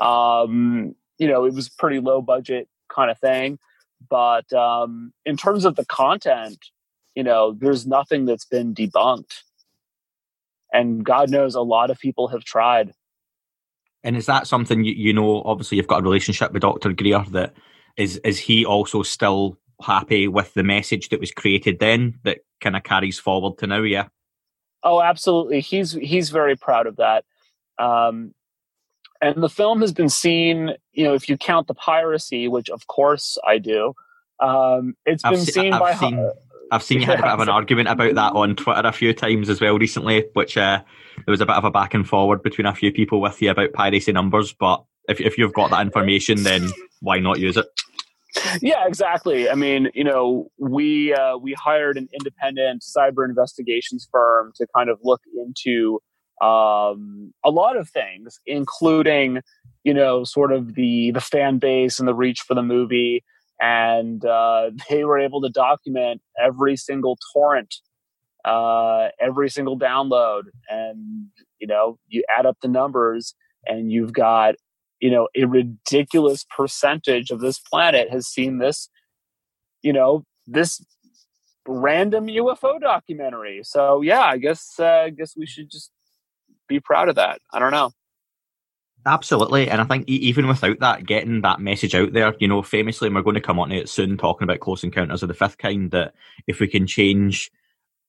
Um, 0.00 0.94
you 1.20 1.28
know, 1.28 1.44
it 1.44 1.52
was 1.52 1.68
pretty 1.68 2.00
low 2.00 2.22
budget 2.22 2.66
kind 2.88 3.10
of 3.10 3.18
thing, 3.18 3.58
but 4.08 4.50
um, 4.52 5.12
in 5.26 5.36
terms 5.36 5.64
of 5.64 5.76
the 5.76 5.84
content, 5.84 6.58
you 7.14 7.22
know, 7.22 7.52
there's 7.52 7.86
nothing 7.86 8.24
that's 8.24 8.46
been 8.46 8.74
debunked, 8.74 9.42
and 10.72 11.04
God 11.04 11.30
knows 11.30 11.54
a 11.54 11.60
lot 11.60 11.90
of 11.90 11.98
people 11.98 12.28
have 12.28 12.42
tried. 12.44 12.92
And 14.02 14.16
is 14.16 14.26
that 14.26 14.46
something 14.46 14.82
you, 14.82 14.94
you 14.94 15.12
know? 15.12 15.42
Obviously, 15.44 15.76
you've 15.76 15.86
got 15.86 16.00
a 16.00 16.04
relationship 16.04 16.52
with 16.52 16.62
Doctor 16.62 16.92
Greer. 16.92 17.22
That 17.30 17.52
is 17.98 18.16
is 18.18 18.38
he 18.38 18.64
also 18.64 19.02
still 19.02 19.58
happy 19.82 20.26
with 20.26 20.54
the 20.54 20.62
message 20.62 21.10
that 21.10 21.20
was 21.20 21.32
created 21.32 21.80
then 21.80 22.18
that 22.24 22.38
kind 22.60 22.76
of 22.76 22.82
carries 22.82 23.18
forward 23.18 23.58
to 23.58 23.66
now? 23.66 23.82
Yeah. 23.82 24.08
Oh, 24.82 25.02
absolutely. 25.02 25.60
He's 25.60 25.92
he's 25.92 26.30
very 26.30 26.56
proud 26.56 26.86
of 26.86 26.96
that. 26.96 27.24
Um, 27.78 28.34
and 29.20 29.42
the 29.42 29.48
film 29.48 29.80
has 29.80 29.92
been 29.92 30.08
seen 30.08 30.70
you 30.92 31.04
know 31.04 31.14
if 31.14 31.28
you 31.28 31.36
count 31.36 31.66
the 31.66 31.74
piracy 31.74 32.48
which 32.48 32.70
of 32.70 32.86
course 32.86 33.38
i 33.46 33.58
do 33.58 33.94
um, 34.40 34.94
it's 35.04 35.24
I've 35.24 35.32
been 35.32 35.40
se- 35.40 35.52
seen 35.52 35.72
I've 35.74 35.80
by 35.80 35.94
seen, 35.94 36.30
I've 36.70 36.82
seen 36.82 37.00
you 37.00 37.06
had 37.06 37.18
a 37.18 37.22
bit 37.22 37.30
of 37.30 37.40
an 37.40 37.48
argument 37.48 37.88
about 37.88 38.14
that 38.14 38.32
on 38.32 38.56
Twitter 38.56 38.86
a 38.86 38.92
few 38.92 39.12
times 39.12 39.48
as 39.48 39.60
well 39.60 39.78
recently, 39.78 40.26
which 40.34 40.56
uh, 40.56 40.82
there 41.16 41.32
was 41.32 41.40
a 41.40 41.46
bit 41.46 41.56
of 41.56 41.64
a 41.64 41.70
back 41.70 41.94
and 41.94 42.08
forward 42.08 42.42
between 42.42 42.66
a 42.66 42.74
few 42.74 42.92
people 42.92 43.20
with 43.20 43.40
you 43.42 43.50
about 43.50 43.72
piracy 43.72 44.12
numbers. 44.12 44.52
But 44.52 44.82
if 45.08 45.20
if 45.20 45.36
you've 45.36 45.52
got 45.52 45.70
that 45.70 45.82
information, 45.82 46.42
then 46.42 46.70
why 47.00 47.18
not 47.18 47.38
use 47.38 47.56
it? 47.56 47.66
Yeah, 48.62 48.86
exactly. 48.86 49.50
I 49.50 49.54
mean, 49.54 49.90
you 49.92 50.04
know, 50.04 50.50
we 50.58 51.12
uh, 51.12 51.36
we 51.36 51.52
hired 51.52 51.96
an 51.96 52.08
independent 52.12 52.82
cyber 52.82 53.28
investigations 53.28 54.08
firm 54.10 54.52
to 54.56 54.66
kind 54.74 54.88
of 54.88 55.00
look 55.02 55.20
into 55.36 56.00
um, 56.40 57.32
a 57.44 57.50
lot 57.50 57.76
of 57.76 57.88
things, 57.88 58.40
including 58.46 59.40
you 59.84 59.94
know 59.94 60.24
sort 60.24 60.52
of 60.52 60.74
the 60.74 61.10
the 61.12 61.20
fan 61.20 61.58
base 61.58 61.98
and 61.98 62.08
the 62.08 62.14
reach 62.14 62.40
for 62.40 62.54
the 62.54 62.62
movie, 62.62 63.24
and 63.60 64.24
uh, 64.24 64.70
they 64.88 65.04
were 65.04 65.18
able 65.18 65.40
to 65.42 65.48
document 65.48 66.22
every 66.42 66.76
single 66.76 67.18
torrent, 67.32 67.76
uh, 68.44 69.08
every 69.20 69.50
single 69.50 69.78
download, 69.78 70.42
and 70.68 71.28
you 71.58 71.66
know 71.66 71.98
you 72.08 72.24
add 72.36 72.46
up 72.46 72.56
the 72.62 72.68
numbers, 72.68 73.34
and 73.66 73.92
you've 73.92 74.12
got 74.12 74.54
you 75.00 75.10
know 75.10 75.28
a 75.36 75.44
ridiculous 75.44 76.44
percentage 76.56 77.30
of 77.30 77.40
this 77.40 77.58
planet 77.58 78.10
has 78.10 78.26
seen 78.26 78.58
this, 78.58 78.88
you 79.82 79.92
know 79.92 80.24
this 80.46 80.82
random 81.68 82.26
UFO 82.26 82.80
documentary. 82.80 83.60
So 83.62 84.00
yeah, 84.00 84.22
I 84.22 84.38
guess 84.38 84.74
uh, 84.78 85.04
I 85.04 85.10
guess 85.10 85.36
we 85.36 85.46
should 85.46 85.70
just 85.70 85.90
be 86.70 86.80
proud 86.80 87.08
of 87.08 87.16
that. 87.16 87.40
I 87.52 87.58
don't 87.58 87.72
know. 87.72 87.90
Absolutely, 89.06 89.70
and 89.70 89.80
I 89.80 89.84
think 89.84 90.06
even 90.08 90.46
without 90.46 90.78
that, 90.80 91.06
getting 91.06 91.40
that 91.40 91.60
message 91.60 91.94
out 91.94 92.12
there, 92.12 92.34
you 92.38 92.46
know, 92.46 92.62
famously, 92.62 93.06
and 93.06 93.14
we're 93.14 93.22
going 93.22 93.34
to 93.34 93.40
come 93.40 93.58
on 93.58 93.70
to 93.70 93.76
it 93.76 93.88
soon, 93.88 94.18
talking 94.18 94.44
about 94.44 94.60
close 94.60 94.84
encounters 94.84 95.22
of 95.22 95.28
the 95.28 95.34
fifth 95.34 95.56
kind. 95.56 95.90
That 95.90 96.12
if 96.46 96.60
we 96.60 96.68
can 96.68 96.86
change 96.86 97.50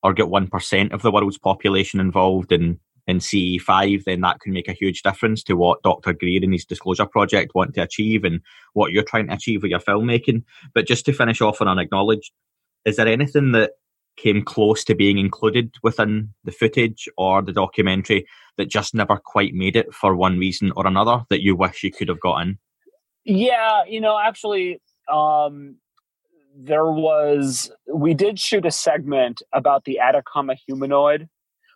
or 0.04 0.14
get 0.14 0.28
one 0.28 0.48
percent 0.48 0.92
of 0.92 1.02
the 1.02 1.12
world's 1.12 1.38
population 1.38 2.02
involved 2.02 2.52
in 2.52 2.80
in 3.08 3.20
CE 3.20 3.62
five, 3.66 4.04
then 4.06 4.22
that 4.22 4.42
can 4.42 4.52
make 4.52 4.68
a 4.68 4.74
huge 4.74 5.02
difference 5.02 5.44
to 5.44 5.56
what 5.56 5.82
Dr. 5.82 6.14
Greer 6.14 6.42
and 6.44 6.54
his 6.54 6.66
Disclosure 6.66 7.06
Project 7.06 7.56
want 7.56 7.74
to 7.76 7.82
achieve 7.82 8.24
and 8.26 8.42
what 8.74 8.92
you're 8.92 9.04
trying 9.04 9.28
to 9.28 9.34
achieve 9.34 9.64
with 9.64 9.72
your 9.72 9.80
filmmaking. 9.80 10.44
But 10.74 10.88
just 10.88 11.06
to 11.06 11.14
finish 11.14 11.42
off 11.42 11.62
on 11.62 11.70
unacknowledged, 11.70 12.32
is 12.86 12.98
there 12.98 13.08
anything 13.08 13.54
that 13.54 13.72
came 14.22 14.44
close 14.44 14.84
to 14.84 14.96
being 14.96 15.18
included 15.18 15.74
within 15.84 16.34
the 16.44 16.52
footage 16.52 17.08
or 17.18 17.42
the 17.42 17.54
documentary 17.54 18.26
that 18.58 18.70
just 18.70 18.94
never 18.94 19.18
quite 19.18 19.54
made 19.54 19.76
it 19.76 19.94
for 19.94 20.16
one 20.16 20.38
reason 20.38 20.72
or 20.76 20.86
another 20.86 21.24
that 21.30 21.42
you 21.42 21.56
wish 21.56 21.84
you 21.84 21.92
could 21.92 22.08
have 22.08 22.20
gotten? 22.20 22.60
Yeah, 23.24 23.84
you 23.88 24.02
know, 24.02 24.20
actually, 24.20 24.82
um, 25.12 25.78
there 26.56 26.86
was 26.86 27.72
we 27.92 28.14
did 28.14 28.40
shoot 28.40 28.66
a 28.66 28.72
segment 28.72 29.42
about 29.54 29.86
the 29.86 30.00
Atacama 30.00 30.56
humanoid, 30.56 31.30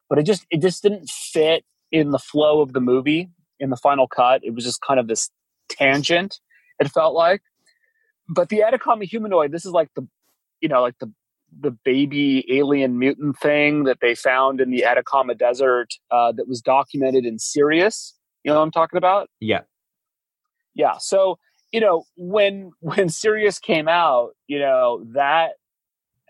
but 0.09 0.19
it 0.19 0.23
just 0.23 0.45
it 0.49 0.61
just 0.61 0.83
didn't 0.83 1.09
fit 1.09 1.63
in 1.91 2.11
the 2.11 2.19
flow 2.19 2.61
of 2.61 2.73
the 2.73 2.81
movie 2.81 3.29
in 3.59 3.69
the 3.69 3.77
final 3.77 4.07
cut. 4.07 4.41
It 4.43 4.53
was 4.53 4.65
just 4.65 4.81
kind 4.81 4.99
of 4.99 5.07
this 5.07 5.29
tangent. 5.69 6.39
It 6.79 6.91
felt 6.91 7.15
like, 7.15 7.41
but 8.27 8.49
the 8.49 8.63
Atacama 8.63 9.05
humanoid. 9.05 9.51
This 9.51 9.65
is 9.65 9.71
like 9.71 9.89
the 9.95 10.07
you 10.61 10.67
know 10.67 10.81
like 10.81 10.97
the 10.99 11.11
the 11.57 11.71
baby 11.71 12.45
alien 12.55 12.99
mutant 12.99 13.37
thing 13.39 13.85
that 13.85 13.99
they 14.01 14.15
found 14.15 14.59
in 14.59 14.71
the 14.71 14.83
Atacama 14.83 15.35
Desert 15.35 15.93
uh, 16.11 16.31
that 16.33 16.47
was 16.47 16.61
documented 16.61 17.25
in 17.25 17.39
Sirius. 17.39 18.13
You 18.43 18.51
know 18.51 18.57
what 18.57 18.63
I'm 18.63 18.71
talking 18.71 18.97
about? 18.97 19.29
Yeah. 19.39 19.61
Yeah. 20.73 20.97
So, 20.99 21.39
you 21.71 21.79
know, 21.79 22.05
when 22.17 22.71
when 22.79 23.09
Sirius 23.09 23.59
came 23.59 23.87
out, 23.87 24.31
you 24.47 24.59
know, 24.59 25.03
that 25.13 25.53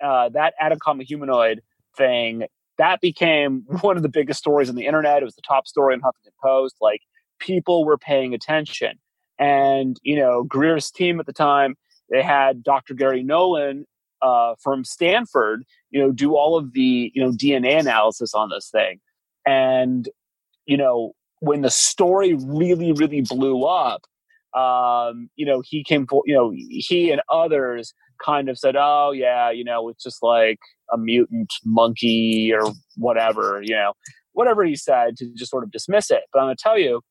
uh, 0.02 0.30
that 0.30 0.54
Atacama 0.62 1.04
humanoid 1.04 1.62
thing 1.98 2.46
that 2.78 3.02
became 3.02 3.66
one 3.82 3.98
of 3.98 4.04
the 4.04 4.10
biggest 4.10 4.40
stories 4.40 4.70
on 4.70 4.76
the 4.76 4.86
internet. 4.86 5.22
It 5.22 5.26
was 5.26 5.36
the 5.36 5.42
top 5.48 5.68
story 5.68 5.94
in 5.94 6.02
Huffington 6.02 6.36
Post. 6.44 6.76
Like 6.82 7.02
people 7.40 7.86
were 7.86 7.98
paying 7.98 8.34
attention. 8.34 9.00
And, 9.38 9.98
you 10.02 10.16
know, 10.16 10.44
Greer's 10.44 10.92
team 10.92 11.20
at 11.20 11.26
the 11.26 11.34
time, 11.34 11.76
they 12.10 12.22
had 12.22 12.64
Dr. 12.64 12.94
Garry 12.94 13.24
Nolan 13.24 13.86
uh, 14.26 14.56
from 14.60 14.84
Stanford, 14.84 15.64
you 15.92 16.02
know, 16.02 16.12
do 16.12 16.36
all 16.36 16.58
of 16.58 16.74
the, 16.74 17.12
you 17.14 17.24
know, 17.24 17.32
DNA 17.32 17.80
analysis 17.80 18.34
on 18.34 18.50
this 18.50 18.70
thing. 18.72 19.00
And, 19.46 20.10
you 20.66 20.78
know, 20.78 21.12
when 21.42 21.62
the 21.62 21.70
story 21.70 22.34
really, 22.34 22.92
really 22.92 23.22
blew 23.22 23.66
up, 23.66 24.02
um, 24.58 25.30
you 25.36 25.46
know, 25.46 25.62
he 25.64 25.84
came 25.84 26.08
for, 26.08 26.24
you 26.26 26.34
know, 26.34 26.52
he 26.56 27.12
and 27.12 27.22
others 27.30 27.94
kind 28.24 28.50
of 28.50 28.58
said, 28.58 28.76
oh, 28.76 29.12
yeah, 29.12 29.52
you 29.52 29.64
know, 29.64 29.90
it's 29.90 30.02
just 30.02 30.24
like 30.24 30.58
a 30.92 30.98
mutant 30.98 31.54
monkey 31.64 32.52
or 32.52 32.72
whatever, 32.96 33.62
you 33.64 33.76
know, 33.76 33.94
whatever 34.32 34.66
he 34.66 34.76
said 34.76 35.18
to 35.18 35.32
just 35.36 35.52
sort 35.52 35.64
of 35.64 35.72
dismiss 35.72 36.10
it. 36.10 36.24
But 36.34 36.40
I'm 36.40 36.46
going 36.48 36.56
to 36.56 36.64
tell 36.64 36.80
you, 36.80 37.02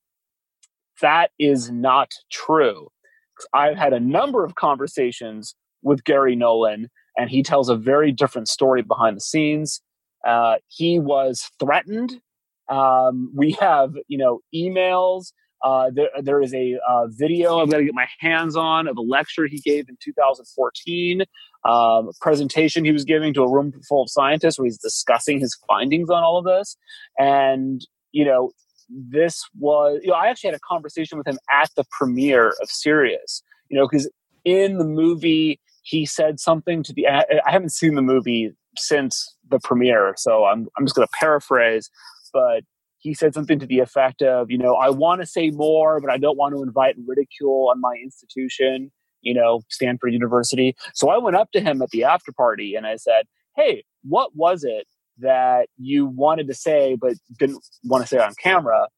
that 1.01 1.31
is 1.39 1.71
not 1.71 2.11
true. 2.33 2.89
I've 3.53 3.77
had 3.77 3.93
a 3.93 4.01
number 4.01 4.45
of 4.45 4.57
conversations 4.57 5.55
with 5.83 6.03
Garry 6.03 6.35
Nolan, 6.35 6.89
and 7.17 7.31
he 7.31 7.43
tells 7.43 7.69
a 7.69 7.77
very 7.77 8.13
different 8.13 8.49
story 8.49 8.83
behind 8.83 9.17
the 9.17 9.21
scenes. 9.21 9.81
Uh, 10.27 10.57
he 10.69 10.99
was 10.99 11.51
threatened. 11.61 12.21
Um, 12.69 13.31
we 13.35 13.53
have, 13.61 13.95
you 14.09 14.19
know, 14.19 14.41
emails. 14.55 15.33
Uh, 15.63 15.91
there, 15.95 16.11
there 16.23 16.43
is 16.43 16.53
a 16.53 16.79
uh, 16.87 17.07
video 17.09 17.59
I'm 17.59 17.71
going 17.71 17.83
to 17.83 17.87
get 17.87 17.95
my 17.95 18.09
hands 18.21 18.55
on 18.55 18.87
of 18.87 18.99
a 18.99 19.01
lecture 19.01 19.47
he 19.47 19.59
gave 19.61 19.89
in 19.89 19.97
2014, 20.03 21.23
um, 21.23 21.27
a 21.73 22.11
presentation 22.21 22.85
he 22.85 22.93
was 22.93 23.05
giving 23.05 23.33
to 23.35 23.43
a 23.43 23.51
room 23.51 23.73
full 23.89 24.03
of 24.03 24.11
scientists 24.11 24.59
where 24.59 24.67
he's 24.67 24.77
discussing 24.79 25.41
his 25.41 25.57
findings 25.67 26.11
on 26.11 26.23
all 26.23 26.37
of 26.37 26.45
this. 26.45 26.77
And, 27.19 27.81
you 28.13 28.27
know, 28.27 28.51
this 28.91 29.43
was, 29.59 30.01
you 30.03 30.11
know, 30.11 30.17
I 30.17 30.29
actually 30.29 30.49
had 30.49 30.57
a 30.57 30.69
conversation 30.69 31.17
with 31.17 31.27
him 31.27 31.39
at 31.51 31.71
the 31.77 31.85
premiere 31.91 32.51
of 32.61 32.69
Sirius, 32.69 33.43
you 33.71 33.79
know, 33.79 33.89
because 33.89 34.11
in 34.45 34.77
the 34.77 34.85
movie, 34.85 35.61
he 35.85 36.05
said 36.05 36.41
something 36.41 36.83
to 36.83 36.93
the, 36.93 37.07
I 37.07 37.25
haven't 37.47 37.71
seen 37.71 37.95
the 37.95 38.03
movie 38.03 38.53
since 38.77 39.37
the 39.49 39.61
premiere, 39.61 40.15
so 40.17 40.45
I'm, 40.45 40.67
I'm 40.77 40.85
just 40.85 40.97
going 40.97 41.07
to 41.07 41.13
paraphrase, 41.19 41.91
but 42.33 42.65
he 42.99 43.15
said 43.15 43.35
something 43.35 43.59
to 43.59 43.67
the 43.67 43.81
effect 43.81 44.23
of, 44.23 44.51
you 44.51 44.59
know, 44.59 44.75
I 44.75 44.89
want 44.89 45.21
to 45.21 45.27
say 45.27 45.51
more, 45.51 46.01
but 46.01 46.11
I 46.11 46.17
don't 46.17 46.39
want 46.39 46.55
to 46.55 46.63
invite 46.63 46.97
ridicule 47.07 47.69
on 47.71 47.81
my 47.81 47.95
institution, 48.03 48.91
you 49.21 49.35
know, 49.35 49.61
Stanford 49.69 50.13
University. 50.15 50.75
So 50.95 51.11
I 51.11 51.19
went 51.19 51.37
up 51.37 51.53
to 51.53 51.61
him 51.61 51.83
at 51.83 51.91
the 51.91 52.05
after 52.05 52.33
party 52.33 52.75
and 52.75 52.87
I 52.87 52.97
said, 52.97 53.27
Hey, 53.55 53.85
what 54.03 54.35
was 54.35 54.65
it 54.65 54.87
that 55.19 55.69
you 55.77 56.07
wanted 56.07 56.47
to 56.49 56.55
say 56.55 56.97
but 57.01 57.15
didn't 57.39 57.63
want 57.85 58.03
to 58.03 58.09
say 58.09 58.19
on 58.19 58.35
camera. 58.35 58.89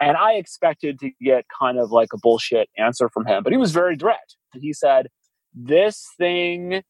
And 0.00 0.16
I 0.16 0.32
expected 0.32 0.98
to 1.00 1.10
get 1.22 1.46
kind 1.58 1.78
of 1.78 1.90
like 1.90 2.08
a 2.12 2.18
bullshit 2.18 2.68
answer 2.76 3.08
from 3.08 3.26
him, 3.26 3.42
but 3.42 3.52
he 3.52 3.56
was 3.56 3.72
very 3.72 3.96
direct. 3.96 4.36
He 4.54 4.72
said, 4.72 5.08
This 5.56 6.06
thing 6.18 6.82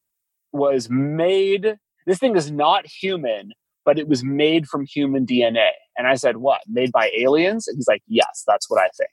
was 0.51 0.89
made, 0.89 1.77
this 2.05 2.19
thing 2.19 2.35
is 2.35 2.51
not 2.51 2.85
human, 2.85 3.51
but 3.85 3.97
it 3.97 4.07
was 4.07 4.23
made 4.23 4.67
from 4.67 4.85
human 4.85 5.25
DNA. 5.25 5.69
And 5.97 6.05
I 6.05 6.15
said, 6.15 6.37
What? 6.37 6.61
Made 6.67 6.91
by 6.91 7.09
aliens? 7.17 7.67
And 7.67 7.77
he's 7.77 7.87
like, 7.87 8.03
Yes, 8.07 8.43
that's 8.45 8.69
what 8.69 8.79
I 8.79 8.89
think. 8.97 9.09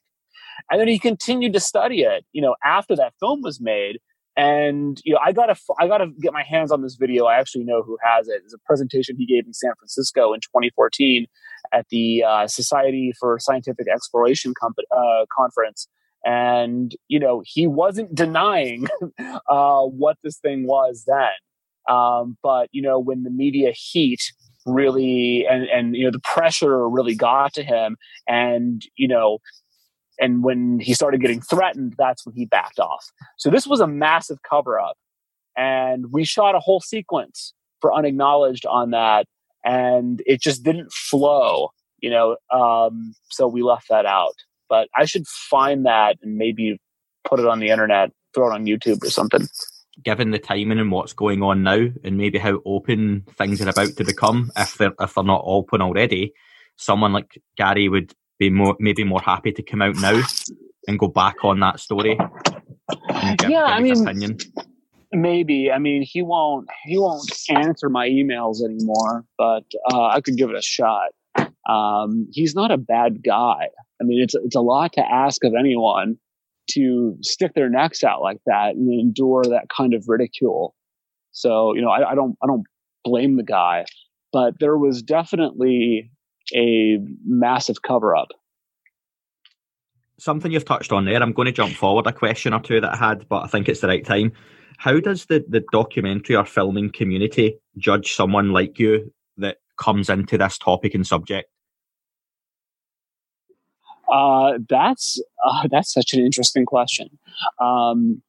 And 0.71 0.81
then 0.81 0.89
he 0.89 0.99
continued 0.99 1.53
to 1.53 1.61
study 1.61 2.03
it, 2.03 2.25
you 2.33 2.43
know, 2.43 2.57
after 2.65 2.97
that 2.97 3.15
film 3.21 3.43
was 3.43 3.61
made 3.61 3.99
and 4.37 5.01
you 5.05 5.13
know 5.13 5.21
i 5.25 5.33
gotta 5.33 5.55
i 5.79 5.87
gotta 5.87 6.09
get 6.21 6.33
my 6.33 6.43
hands 6.43 6.73
on 6.73 6.83
this 6.83 6.97
video 6.97 7.27
i 7.27 7.37
actually 7.37 7.65
know 7.65 7.83
who 7.83 7.97
has 8.03 8.27
it 8.27 8.43
it's 8.45 8.55
a 8.55 8.59
presentation 8.67 9.17
he 9.17 9.27
gave 9.27 9.47
in 9.47 9.53
san 9.53 9.73
francisco 9.79 10.33
in 10.33 10.41
2014 10.41 11.27
at 11.73 11.87
the 11.91 12.23
uh, 12.23 12.47
society 12.47 13.13
for 13.19 13.39
scientific 13.39 13.87
exploration 13.89 14.53
comp- 14.61 14.77
uh, 14.91 15.25
conference 15.33 15.89
and 16.25 16.95
you 17.09 17.19
know 17.19 17.43
he 17.45 17.67
wasn't 17.67 18.15
denying 18.15 18.87
uh, 19.49 19.83
what 19.83 20.17
this 20.23 20.39
thing 20.39 20.67
was 20.67 21.05
then 21.07 21.95
um, 21.95 22.37
but 22.43 22.69
you 22.73 22.83
know 22.83 22.99
when 22.99 23.23
the 23.23 23.31
media 23.31 23.73
heat 23.73 24.33
really 24.67 25.47
and 25.47 25.65
and 25.65 25.97
you 25.97 26.05
know 26.05 26.11
the 26.11 26.21
pressure 26.21 26.89
really 26.89 27.15
got 27.15 27.53
to 27.53 27.63
him 27.63 27.97
and 28.27 28.83
you 28.97 29.07
know 29.07 29.39
and 30.19 30.45
when 30.45 30.79
he 30.81 30.95
started 30.95 31.21
getting 31.21 31.41
threatened, 31.41 31.95
that's 31.99 32.25
when 32.25 32.35
he 32.35 32.47
backed 32.47 32.79
off. 32.79 33.11
So 33.37 33.51
this 33.51 33.67
was 33.67 33.81
a 33.81 33.87
massive 33.87 34.39
cover 34.49 34.79
up. 34.79 34.97
And 35.57 36.13
we 36.13 36.25
shot 36.25 36.55
a 36.55 36.61
whole 36.61 36.81
sequence 36.81 37.55
for 37.81 37.95
unacknowledged 37.95 38.67
on 38.67 38.91
that. 38.91 39.27
And 39.65 40.23
it 40.27 40.41
just 40.41 40.63
didn't 40.63 40.93
flow, 40.93 41.71
you 42.01 42.11
know. 42.11 42.37
Um, 42.53 43.15
so 43.31 43.47
we 43.47 43.63
left 43.63 43.89
that 43.89 44.07
out. 44.07 44.35
But 44.69 44.89
I 44.97 45.05
should 45.05 45.27
find 45.27 45.87
that 45.87 46.17
and 46.23 46.37
maybe 46.37 46.81
put 47.25 47.41
it 47.41 47.47
on 47.47 47.61
the 47.61 47.71
internet, 47.71 48.11
throw 48.35 48.51
it 48.51 48.55
on 48.55 48.67
YouTube 48.67 49.03
or 49.03 49.11
something. 49.11 49.47
Given 50.03 50.33
the 50.33 50.39
timing 50.39 50.81
and 50.81 50.91
what's 50.91 51.13
going 51.13 51.43
on 51.43 51.63
now, 51.63 51.87
and 52.03 52.17
maybe 52.17 52.39
how 52.39 52.61
open 52.65 53.25
things 53.37 53.61
are 53.63 53.69
about 53.69 53.97
to 53.97 54.05
become, 54.05 54.51
if 54.57 54.77
they're 54.77 54.95
if 55.01 55.15
they're 55.15 55.25
not 55.25 55.43
open 55.45 55.81
already, 55.81 56.33
someone 56.77 57.13
like 57.13 57.41
Garry 57.57 57.89
would 57.89 58.13
be 58.39 58.51
more 58.51 58.77
maybe 58.81 59.05
more 59.05 59.21
happy 59.21 59.53
to 59.53 59.63
come 59.63 59.83
out 59.83 59.95
now 59.97 60.21
and 60.89 60.99
go 60.99 61.09
back 61.09 61.45
on 61.45 61.61
that 61.61 61.81
story. 61.81 62.19
Give, 63.39 63.51
yeah, 63.51 63.65
I 63.65 63.81
mean, 63.81 64.03
opinion. 64.03 64.39
maybe. 65.13 65.71
I 65.71 65.79
mean, 65.79 66.03
he 66.03 66.23
won't 66.23 66.69
he 66.85 66.99
won't 66.99 67.31
answer 67.49 67.89
my 67.89 68.09
emails 68.09 68.63
anymore, 68.63 69.25
but 69.39 69.65
uh, 69.93 70.07
I 70.07 70.21
could 70.21 70.37
give 70.37 70.51
it 70.51 70.57
a 70.57 70.63
shot. 70.63 71.11
Um, 71.69 72.29
he's 72.33 72.55
not 72.55 72.71
a 72.71 72.77
bad 72.77 73.23
guy. 73.23 73.69
I 74.05 74.07
mean, 74.07 74.23
it's 74.23 74.35
it's 74.35 74.57
a 74.57 74.61
lot 74.61 74.93
to 74.95 75.01
ask 75.01 75.43
of 75.45 75.55
anyone 75.59 76.17
to 76.73 77.17
stick 77.21 77.55
their 77.55 77.69
necks 77.69 78.05
out 78.05 78.23
like 78.23 78.41
that 78.47 78.75
and 78.75 78.93
endure 78.93 79.45
that 79.45 79.67
kind 79.75 79.95
of 79.95 80.05
ridicule. 80.09 80.75
So, 81.33 81.75
you 81.75 81.83
know, 81.83 81.91
I, 81.91 82.13
I 82.13 82.15
don't 82.15 82.37
I 82.43 82.47
don't 82.47 82.65
blame 83.05 83.37
the 83.37 83.43
guy, 83.43 83.85
but 84.33 84.55
there 84.61 84.77
was 84.77 85.03
definitely 85.03 86.11
a 86.55 86.99
massive 87.25 87.83
cover 87.83 88.15
up. 88.17 88.29
Something 90.19 90.53
you've 90.53 90.65
touched 90.65 90.93
on 90.93 91.05
there. 91.05 91.21
I'm 91.23 91.33
going 91.33 91.47
to 91.47 91.53
jump 91.53 91.75
forward 91.75 92.07
a 92.07 92.13
question 92.13 92.55
or 92.55 92.61
two 92.61 92.81
that 92.81 92.95
I 92.95 92.97
had, 92.97 93.29
but 93.29 93.43
I 93.43 93.47
think 93.49 93.69
it's 93.69 93.81
the 93.81 93.89
right 93.89 94.05
time. 94.05 94.33
How 94.79 95.01
does 95.01 95.27
the, 95.27 95.45
the 95.49 95.65
documentary 95.73 96.37
or 96.37 96.45
filming 96.45 96.91
community 96.91 97.59
judge 97.79 98.13
someone 98.13 98.53
like 98.53 98.79
you 98.79 99.13
that 99.39 99.59
comes 99.79 100.09
into 100.09 100.39
this 100.39 100.59
topic 100.59 100.95
and 100.95 101.07
subject? 101.07 101.49
Uh, 104.13 104.59
that's 104.69 105.21
uh, 105.45 105.69
that's 105.71 105.93
such 105.93 106.15
an 106.15 106.21
interesting 106.21 106.67
question. 106.67 107.19
Um, 107.61 108.23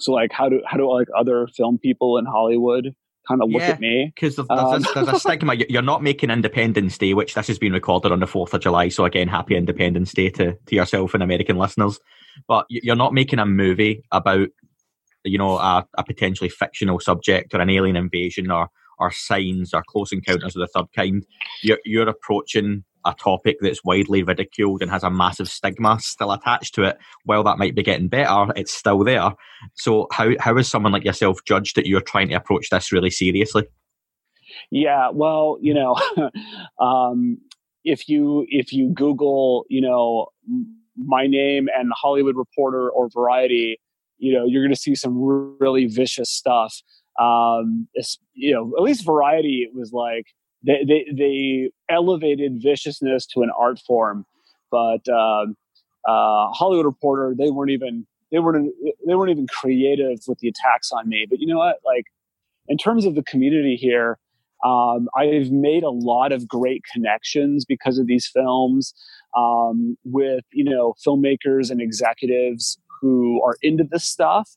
so, 0.00 0.12
like, 0.12 0.32
how 0.32 0.48
do 0.48 0.62
how 0.66 0.76
do 0.76 0.90
like 0.90 1.08
other 1.16 1.46
film 1.56 1.78
people 1.78 2.18
in 2.18 2.24
Hollywood 2.24 2.94
kind 3.26 3.42
of 3.42 3.50
look 3.50 3.62
yeah, 3.62 3.68
at 3.68 3.80
me. 3.80 4.12
Because 4.14 4.36
there's, 4.36 4.48
um, 4.50 4.84
there's, 4.94 5.08
a 5.08 5.18
stigma. 5.18 5.54
You're 5.68 5.82
not 5.82 6.02
making 6.02 6.30
Independence 6.30 6.98
Day, 6.98 7.14
which 7.14 7.34
this 7.34 7.46
has 7.46 7.58
been 7.58 7.72
recorded 7.72 8.12
on 8.12 8.20
the 8.20 8.26
4th 8.26 8.52
of 8.52 8.60
July. 8.60 8.88
So, 8.88 9.04
again, 9.04 9.28
happy 9.28 9.56
Independence 9.56 10.12
Day 10.12 10.30
to, 10.30 10.54
to 10.54 10.74
yourself 10.74 11.14
and 11.14 11.22
American 11.22 11.56
listeners. 11.56 11.98
But 12.48 12.66
you're 12.68 12.96
not 12.96 13.14
making 13.14 13.38
a 13.38 13.46
movie 13.46 14.02
about, 14.10 14.48
you 15.24 15.38
know, 15.38 15.58
a, 15.58 15.86
a 15.96 16.04
potentially 16.04 16.48
fictional 16.48 17.00
subject 17.00 17.54
or 17.54 17.60
an 17.60 17.70
alien 17.70 17.96
invasion 17.96 18.50
or, 18.50 18.68
or 18.98 19.12
signs 19.12 19.74
or 19.74 19.82
close 19.86 20.12
encounters 20.12 20.56
of 20.56 20.60
the 20.60 20.68
third 20.68 20.86
kind. 20.94 21.24
You're, 21.62 21.78
you're 21.84 22.08
approaching 22.08 22.84
a 23.04 23.14
topic 23.14 23.58
that's 23.60 23.84
widely 23.84 24.22
ridiculed 24.22 24.82
and 24.82 24.90
has 24.90 25.02
a 25.02 25.10
massive 25.10 25.48
stigma 25.48 25.98
still 26.00 26.32
attached 26.32 26.74
to 26.74 26.84
it. 26.84 26.98
While 27.24 27.44
that 27.44 27.58
might 27.58 27.74
be 27.74 27.82
getting 27.82 28.08
better, 28.08 28.52
it's 28.56 28.72
still 28.72 29.04
there. 29.04 29.30
So 29.74 30.08
how 30.12 30.30
how 30.40 30.56
is 30.56 30.68
someone 30.68 30.92
like 30.92 31.04
yourself 31.04 31.44
judged 31.44 31.76
that 31.76 31.86
you're 31.86 32.00
trying 32.00 32.28
to 32.28 32.34
approach 32.34 32.68
this 32.70 32.92
really 32.92 33.10
seriously? 33.10 33.64
Yeah, 34.70 35.10
well, 35.12 35.58
you 35.60 35.74
know, 35.74 35.96
um, 36.84 37.38
if 37.84 38.08
you 38.08 38.46
if 38.48 38.72
you 38.72 38.92
Google, 38.92 39.64
you 39.68 39.80
know, 39.80 40.26
my 40.96 41.26
name 41.26 41.68
and 41.76 41.90
Hollywood 41.94 42.36
Reporter 42.36 42.90
or 42.90 43.08
Variety, 43.08 43.80
you 44.18 44.32
know, 44.32 44.44
you're 44.46 44.62
going 44.62 44.74
to 44.74 44.80
see 44.80 44.94
some 44.94 45.56
really 45.58 45.86
vicious 45.86 46.30
stuff. 46.30 46.74
Um, 47.20 47.88
you 48.34 48.54
know, 48.54 48.72
at 48.76 48.82
least 48.82 49.04
Variety 49.04 49.68
it 49.68 49.74
was 49.74 49.92
like 49.92 50.26
they, 50.64 50.84
they, 50.86 51.06
they 51.12 51.70
elevated 51.88 52.60
viciousness 52.62 53.26
to 53.26 53.42
an 53.42 53.50
art 53.58 53.78
form, 53.80 54.24
but 54.70 55.06
uh, 55.08 55.46
uh, 56.06 56.50
Hollywood 56.50 56.86
Reporter 56.86 57.34
they 57.36 57.50
weren't 57.50 57.70
even 57.70 58.06
they 58.30 58.38
weren't 58.38 58.72
they 59.06 59.14
weren't 59.14 59.30
even 59.30 59.46
creative 59.48 60.20
with 60.26 60.38
the 60.38 60.48
attacks 60.48 60.92
on 60.92 61.08
me. 61.08 61.26
But 61.28 61.40
you 61.40 61.46
know 61.46 61.58
what? 61.58 61.78
Like 61.84 62.04
in 62.68 62.78
terms 62.78 63.04
of 63.04 63.14
the 63.14 63.22
community 63.24 63.76
here, 63.76 64.18
um, 64.64 65.08
I've 65.16 65.50
made 65.50 65.82
a 65.82 65.90
lot 65.90 66.32
of 66.32 66.46
great 66.46 66.82
connections 66.92 67.64
because 67.64 67.98
of 67.98 68.06
these 68.06 68.26
films 68.26 68.94
um, 69.36 69.96
with 70.04 70.44
you 70.52 70.64
know 70.64 70.94
filmmakers 71.04 71.70
and 71.70 71.80
executives 71.80 72.78
who 73.00 73.42
are 73.42 73.56
into 73.62 73.84
this 73.84 74.04
stuff. 74.04 74.50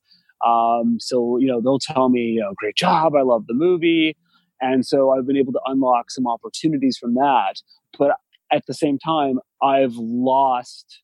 Um, 0.45 0.97
so 0.99 1.37
you 1.37 1.47
know 1.47 1.61
they'll 1.61 1.79
tell 1.79 2.09
me, 2.09 2.21
you 2.21 2.41
know, 2.41 2.53
great 2.57 2.75
job, 2.75 3.15
I 3.15 3.21
love 3.21 3.47
the 3.47 3.55
movie 3.55 4.15
And 4.61 4.85
so 4.85 5.11
I've 5.11 5.27
been 5.27 5.37
able 5.37 5.53
to 5.53 5.61
unlock 5.65 6.11
some 6.11 6.27
opportunities 6.27 6.97
from 6.97 7.15
that. 7.15 7.61
But 7.97 8.17
at 8.51 8.65
the 8.67 8.73
same 8.73 8.97
time, 8.97 9.39
I've 9.61 9.95
lost 9.95 11.01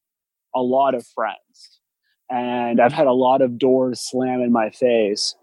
a 0.55 0.61
lot 0.61 0.95
of 0.95 1.05
friends 1.07 1.79
and 2.29 2.79
I've 2.79 2.93
had 2.93 3.07
a 3.07 3.13
lot 3.13 3.41
of 3.41 3.57
doors 3.57 3.99
slam 4.01 4.41
in 4.41 4.51
my 4.51 4.69
face. 4.69 5.35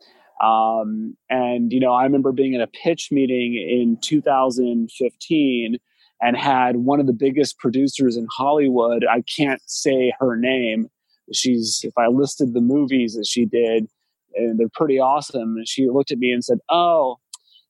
Um, 0.42 1.16
and, 1.29 1.73
you 1.73 1.81
know, 1.81 1.92
I 1.92 2.05
remember 2.05 2.33
being 2.33 2.55
in 2.55 2.61
a 2.61 2.66
pitch 2.66 3.09
meeting 3.11 3.55
in 3.55 3.99
2015 4.01 5.77
and 6.21 6.37
had 6.37 6.77
one 6.77 7.01
of 7.01 7.07
the 7.07 7.12
biggest 7.12 7.59
producers 7.59 8.16
in 8.16 8.27
Hollywood. 8.37 9.05
I 9.09 9.23
can't 9.23 9.61
say 9.66 10.12
her 10.21 10.37
name. 10.37 10.88
She's, 11.33 11.81
if 11.83 11.92
I 11.99 12.07
listed 12.07 12.55
the 12.55 12.61
movies 12.61 13.14
that 13.14 13.27
she 13.27 13.44
did, 13.44 13.88
and 14.35 14.59
they're 14.59 14.68
pretty 14.73 14.99
awesome. 14.99 15.57
And 15.57 15.68
she 15.68 15.88
looked 15.88 16.11
at 16.11 16.18
me 16.18 16.31
and 16.31 16.44
said, 16.44 16.59
Oh, 16.68 17.18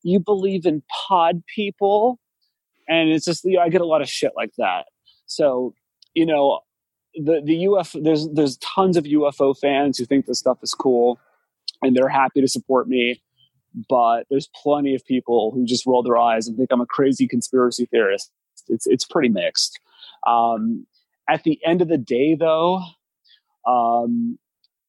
you 0.02 0.20
believe 0.20 0.66
in 0.66 0.82
pod 1.08 1.42
people? 1.54 2.18
And 2.88 3.10
it's 3.10 3.24
just, 3.24 3.44
you 3.44 3.56
know, 3.56 3.62
I 3.62 3.68
get 3.68 3.80
a 3.80 3.86
lot 3.86 4.02
of 4.02 4.08
shit 4.08 4.32
like 4.36 4.52
that. 4.58 4.86
So, 5.26 5.74
you 6.14 6.24
know, 6.24 6.60
the, 7.14 7.42
the 7.44 7.64
UFO, 7.64 8.02
there's, 8.02 8.28
there's 8.28 8.56
tons 8.58 8.96
of 8.96 9.04
UFO 9.04 9.58
fans 9.58 9.98
who 9.98 10.04
think 10.04 10.26
this 10.26 10.38
stuff 10.38 10.58
is 10.62 10.72
cool 10.72 11.18
and 11.82 11.94
they're 11.94 12.08
happy 12.08 12.40
to 12.40 12.48
support 12.48 12.88
me. 12.88 13.22
But 13.88 14.26
there's 14.30 14.48
plenty 14.62 14.94
of 14.94 15.04
people 15.04 15.52
who 15.52 15.64
just 15.64 15.86
roll 15.86 16.02
their 16.02 16.16
eyes 16.16 16.48
and 16.48 16.56
think 16.56 16.72
I'm 16.72 16.80
a 16.80 16.86
crazy 16.86 17.28
conspiracy 17.28 17.86
theorist. 17.86 18.32
It's, 18.68 18.86
it's 18.86 19.04
pretty 19.04 19.28
mixed. 19.28 19.78
Um, 20.26 20.86
at 21.28 21.42
the 21.44 21.60
end 21.64 21.82
of 21.82 21.88
the 21.88 21.98
day, 21.98 22.34
though, 22.34 22.82
um, 23.66 24.38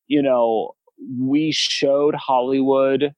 you 0.08 0.22
know, 0.22 0.76
we 1.20 1.52
showed 1.52 2.16
Hollywood 2.16 3.14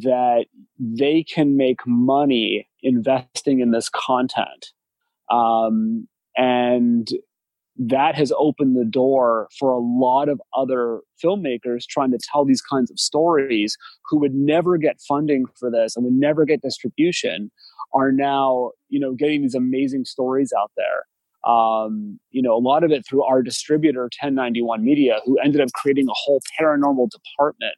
that 0.00 0.46
they 0.78 1.22
can 1.22 1.56
make 1.56 1.78
money 1.86 2.68
investing 2.82 3.60
in 3.60 3.70
this 3.70 3.88
content. 3.88 4.72
Um, 5.30 6.08
and 6.36 7.08
that 7.76 8.14
has 8.14 8.32
opened 8.38 8.76
the 8.76 8.84
door 8.84 9.48
for 9.58 9.72
a 9.72 9.78
lot 9.78 10.28
of 10.28 10.40
other 10.56 11.00
filmmakers 11.22 11.86
trying 11.88 12.12
to 12.12 12.18
tell 12.18 12.44
these 12.44 12.62
kinds 12.62 12.90
of 12.90 12.98
stories 12.98 13.76
who 14.08 14.18
would 14.18 14.34
never 14.34 14.76
get 14.76 15.00
funding 15.08 15.46
for 15.58 15.70
this 15.70 15.96
and 15.96 16.04
would 16.04 16.14
never 16.14 16.44
get 16.44 16.62
distribution 16.62 17.50
are 17.92 18.12
now 18.12 18.70
you 18.88 19.00
know 19.00 19.12
getting 19.12 19.42
these 19.42 19.56
amazing 19.56 20.04
stories 20.04 20.52
out 20.56 20.70
there 20.76 21.52
um, 21.52 22.18
you 22.30 22.40
know 22.40 22.54
a 22.54 22.58
lot 22.58 22.84
of 22.84 22.92
it 22.92 23.04
through 23.04 23.24
our 23.24 23.42
distributor 23.42 24.02
1091 24.02 24.84
media 24.84 25.18
who 25.24 25.36
ended 25.40 25.60
up 25.60 25.68
creating 25.74 26.08
a 26.08 26.14
whole 26.14 26.40
paranormal 26.60 27.08
department 27.10 27.74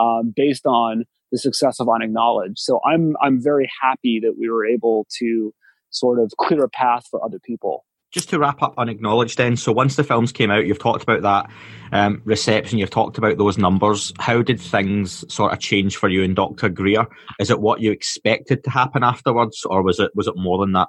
um, 0.00 0.32
based 0.34 0.64
on 0.64 1.04
the 1.34 1.38
success 1.38 1.80
of 1.80 1.88
unacknowledged. 1.88 2.58
So 2.58 2.80
i'm 2.86 3.16
i'm 3.20 3.42
very 3.42 3.68
happy 3.82 4.20
that 4.22 4.34
we 4.38 4.48
were 4.48 4.64
able 4.64 5.04
to 5.18 5.52
sort 5.90 6.20
of 6.20 6.32
clear 6.38 6.64
a 6.64 6.68
path 6.68 7.06
for 7.10 7.22
other 7.24 7.40
people. 7.44 7.84
Just 8.12 8.30
to 8.30 8.38
wrap 8.38 8.62
up 8.62 8.74
unacknowledged 8.78 9.36
then 9.36 9.56
so 9.56 9.72
once 9.72 9.96
the 9.96 10.04
films 10.04 10.30
came 10.30 10.52
out 10.52 10.64
you've 10.64 10.78
talked 10.78 11.02
about 11.02 11.22
that 11.22 11.50
um, 11.90 12.22
reception 12.24 12.78
you've 12.78 12.90
talked 12.90 13.18
about 13.18 13.36
those 13.36 13.58
numbers. 13.58 14.12
How 14.20 14.42
did 14.42 14.60
things 14.60 15.24
sort 15.32 15.52
of 15.52 15.58
change 15.58 15.96
for 15.96 16.08
you 16.08 16.22
and 16.22 16.36
dr 16.36 16.68
greer? 16.68 17.04
Is 17.40 17.50
it 17.50 17.60
what 17.60 17.80
you 17.80 17.90
expected 17.90 18.62
to 18.62 18.70
happen 18.70 19.02
afterwards 19.02 19.64
or 19.68 19.82
was 19.82 19.98
it 19.98 20.12
was 20.14 20.28
it 20.28 20.36
more 20.36 20.58
than 20.58 20.72
that? 20.74 20.86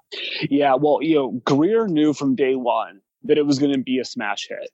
Yeah 0.51 0.75
well 0.75 0.99
you 1.01 1.15
know 1.15 1.41
greer 1.43 1.87
knew 1.87 2.13
from 2.13 2.35
day 2.35 2.53
one 2.53 3.01
that 3.23 3.39
it 3.39 3.47
was 3.47 3.57
going 3.57 3.73
to 3.73 3.79
be 3.79 3.97
a 3.97 4.05
smash 4.05 4.45
hit. 4.47 4.69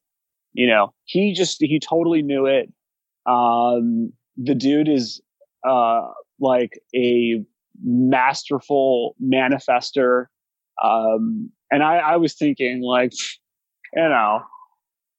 You 0.52 0.68
know 0.68 0.94
he 1.06 1.34
just 1.34 1.62
he 1.62 1.80
totally 1.80 2.22
knew 2.22 2.46
it. 2.46 2.70
Um 3.26 4.12
the 4.38 4.56
dude 4.56 4.90
is 4.90 5.22
uh 5.68 6.08
like 6.40 6.80
a 6.96 7.44
masterful 7.84 9.16
manifester 9.24 10.26
um 10.84 11.52
and 11.72 11.84
I, 11.84 11.98
I 11.98 12.16
was 12.18 12.34
thinking, 12.34 12.82
like, 12.82 13.14
you 13.94 14.02
know, 14.02 14.42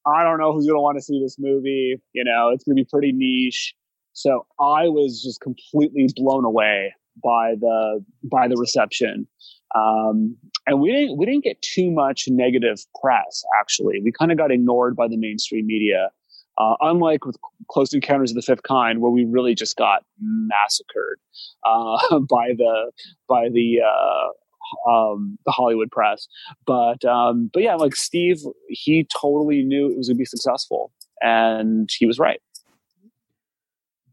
I 0.06 0.22
don't 0.22 0.38
know 0.38 0.52
who's 0.52 0.66
going 0.66 0.76
to 0.76 0.82
want 0.82 0.98
to 0.98 1.02
see 1.02 1.20
this 1.22 1.36
movie. 1.38 2.00
You 2.12 2.24
know, 2.24 2.50
it's 2.50 2.64
going 2.64 2.76
to 2.76 2.82
be 2.82 2.88
pretty 2.90 3.12
niche. 3.12 3.74
So 4.12 4.46
I 4.60 4.88
was 4.88 5.22
just 5.22 5.40
completely 5.40 6.08
blown 6.14 6.44
away 6.44 6.92
by 7.22 7.54
the 7.58 8.04
by 8.30 8.48
the 8.48 8.56
reception. 8.56 9.26
Um, 9.74 10.36
and 10.66 10.80
we 10.80 10.92
didn't 10.92 11.16
we 11.16 11.24
didn't 11.24 11.44
get 11.44 11.62
too 11.62 11.90
much 11.90 12.26
negative 12.28 12.84
press. 13.00 13.42
Actually, 13.58 14.00
we 14.04 14.12
kind 14.12 14.30
of 14.30 14.36
got 14.36 14.50
ignored 14.50 14.94
by 14.94 15.08
the 15.08 15.16
mainstream 15.16 15.66
media. 15.66 16.10
Uh, 16.58 16.74
unlike 16.80 17.24
with 17.24 17.36
Close 17.70 17.94
Encounters 17.94 18.30
of 18.30 18.36
the 18.36 18.42
Fifth 18.42 18.62
Kind, 18.62 19.00
where 19.00 19.10
we 19.10 19.24
really 19.24 19.54
just 19.54 19.76
got 19.76 20.04
massacred 20.20 21.18
uh, 21.64 22.18
by 22.28 22.52
the 22.56 22.92
by 23.28 23.48
the 23.48 23.80
uh, 23.80 24.90
um, 24.90 25.38
the 25.44 25.52
Hollywood 25.52 25.90
press. 25.90 26.28
But 26.66 27.04
um, 27.04 27.50
but 27.52 27.62
yeah, 27.62 27.74
like 27.74 27.96
Steve, 27.96 28.40
he 28.68 29.06
totally 29.20 29.62
knew 29.62 29.90
it 29.90 29.96
was 29.96 30.08
going 30.08 30.16
to 30.16 30.18
be 30.18 30.24
successful, 30.24 30.92
and 31.20 31.88
he 31.96 32.06
was 32.06 32.18
right. 32.18 32.40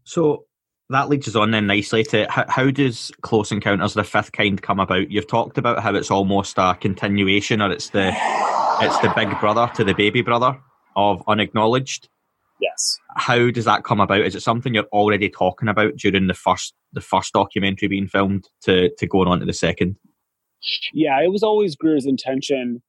So 0.04 0.46
that 0.90 1.10
leads 1.10 1.28
us 1.28 1.36
on 1.36 1.52
then 1.52 1.68
nicely 1.68 2.04
to 2.04 2.26
how, 2.30 2.46
how, 2.48 2.72
does 2.72 3.12
Close 3.22 3.52
Encounters 3.52 3.92
of 3.92 4.04
the 4.04 4.10
Fifth 4.10 4.32
Kind 4.32 4.62
come 4.62 4.80
about? 4.80 5.12
You've 5.12 5.28
talked 5.28 5.58
about 5.58 5.84
how 5.84 5.94
it's 5.94 6.10
almost 6.10 6.58
a 6.58 6.76
continuation, 6.80 7.62
or 7.62 7.72
it's 7.72 7.90
the 7.90 8.12
it's 8.82 8.98
the 9.00 9.14
big 9.16 9.40
brother 9.40 9.70
to 9.76 9.84
the 9.84 9.94
baby 9.94 10.22
brother 10.22 10.60
of 10.96 11.24
Unacknowledged. 11.28 12.10
Yes. 12.62 12.98
How 13.16 13.50
does 13.52 13.66
that 13.66 13.84
come 13.84 14.00
about? 14.00 14.22
Is 14.22 14.36
it 14.36 14.42
something 14.42 14.74
you're 14.74 14.84
already 14.92 15.30
talking 15.30 15.70
about 15.70 15.96
during 15.96 16.28
the 16.28 16.34
first 16.34 16.74
the 16.92 17.02
first 17.02 17.34
documentary 17.34 17.88
being 17.88 18.08
filmed 18.08 18.50
to 18.64 18.90
to 18.98 19.08
going 19.08 19.28
on 19.28 19.40
to 19.40 19.46
the 19.46 19.54
second? 19.54 19.96
yeah, 20.94 21.22
it 21.22 21.32
was 21.32 21.44
always 21.44 21.76
Greer's 21.76 22.06
intention, 22.06 22.82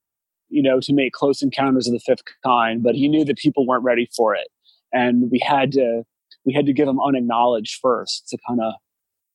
you 0.49 0.63
know, 0.63 0.81
to 0.81 0.93
make 0.93 1.13
Close 1.13 1.43
Encounters 1.43 1.87
of 1.87 1.93
the 1.93 2.01
Fifth 2.01 2.23
Kind, 2.45 2.83
but 2.83 2.95
he 2.95 3.09
knew 3.09 3.25
that 3.25 3.39
people 3.39 3.67
weren't 3.67 3.85
ready 3.85 4.09
for 4.17 4.35
it, 4.35 4.49
and 4.93 5.31
we 5.31 5.39
had 5.39 5.73
to 5.73 6.03
we 6.45 6.55
had 6.55 6.67
to 6.67 6.73
give 6.73 6.87
them 6.87 7.01
unacknowledged 7.01 7.79
first 7.83 8.29
to 8.29 8.39
kind 8.49 8.61
of, 8.61 8.73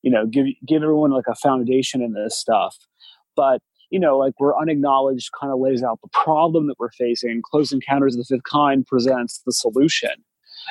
you 0.02 0.10
know, 0.10 0.26
give 0.26 0.46
give 0.66 0.82
everyone 0.82 1.12
like 1.12 1.28
a 1.28 1.34
foundation 1.34 2.02
in 2.02 2.12
this 2.12 2.38
stuff. 2.38 2.76
But 3.34 3.60
you 3.90 4.00
know, 4.00 4.18
like 4.18 4.34
we're 4.38 4.56
unacknowledged 4.56 5.30
kind 5.38 5.52
of 5.52 5.60
lays 5.60 5.82
out 5.82 6.00
the 6.02 6.08
problem 6.12 6.66
that 6.66 6.78
we're 6.78 6.90
facing. 6.90 7.42
Close 7.44 7.72
Encounters 7.72 8.14
of 8.14 8.26
the 8.26 8.36
Fifth 8.36 8.44
Kind 8.44 8.86
presents 8.86 9.42
the 9.46 9.52
solution. 9.52 10.10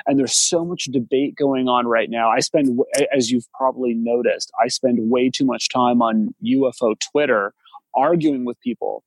And 0.05 0.19
there's 0.19 0.37
so 0.37 0.65
much 0.65 0.85
debate 0.85 1.35
going 1.35 1.69
on 1.69 1.87
right 1.87 2.09
now. 2.09 2.29
I 2.29 2.39
spend, 2.39 2.79
as 3.15 3.31
you've 3.31 3.49
probably 3.53 3.93
noticed, 3.93 4.51
I 4.61 4.67
spend 4.67 5.09
way 5.09 5.29
too 5.29 5.45
much 5.45 5.69
time 5.69 6.01
on 6.01 6.35
UFO 6.45 6.95
Twitter 7.11 7.53
arguing 7.95 8.43
with 8.43 8.59
people. 8.59 9.03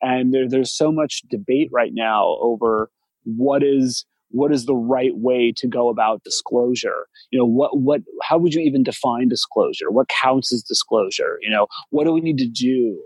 And 0.00 0.34
there, 0.34 0.48
there's 0.48 0.76
so 0.76 0.90
much 0.90 1.22
debate 1.30 1.68
right 1.70 1.92
now 1.94 2.36
over 2.40 2.90
what 3.24 3.62
is 3.62 4.04
what 4.32 4.50
is 4.50 4.64
the 4.64 4.74
right 4.74 5.16
way 5.16 5.52
to 5.54 5.68
go 5.68 5.88
about 5.88 6.24
disclosure 6.24 7.06
you 7.30 7.38
know 7.38 7.44
what 7.44 7.78
what 7.78 8.00
how 8.22 8.38
would 8.38 8.54
you 8.54 8.60
even 8.62 8.82
define 8.82 9.28
disclosure 9.28 9.90
what 9.90 10.08
counts 10.08 10.52
as 10.52 10.62
disclosure 10.62 11.38
you 11.42 11.50
know 11.50 11.66
what 11.90 12.04
do 12.04 12.12
we 12.12 12.20
need 12.20 12.38
to 12.38 12.48
do 12.48 12.98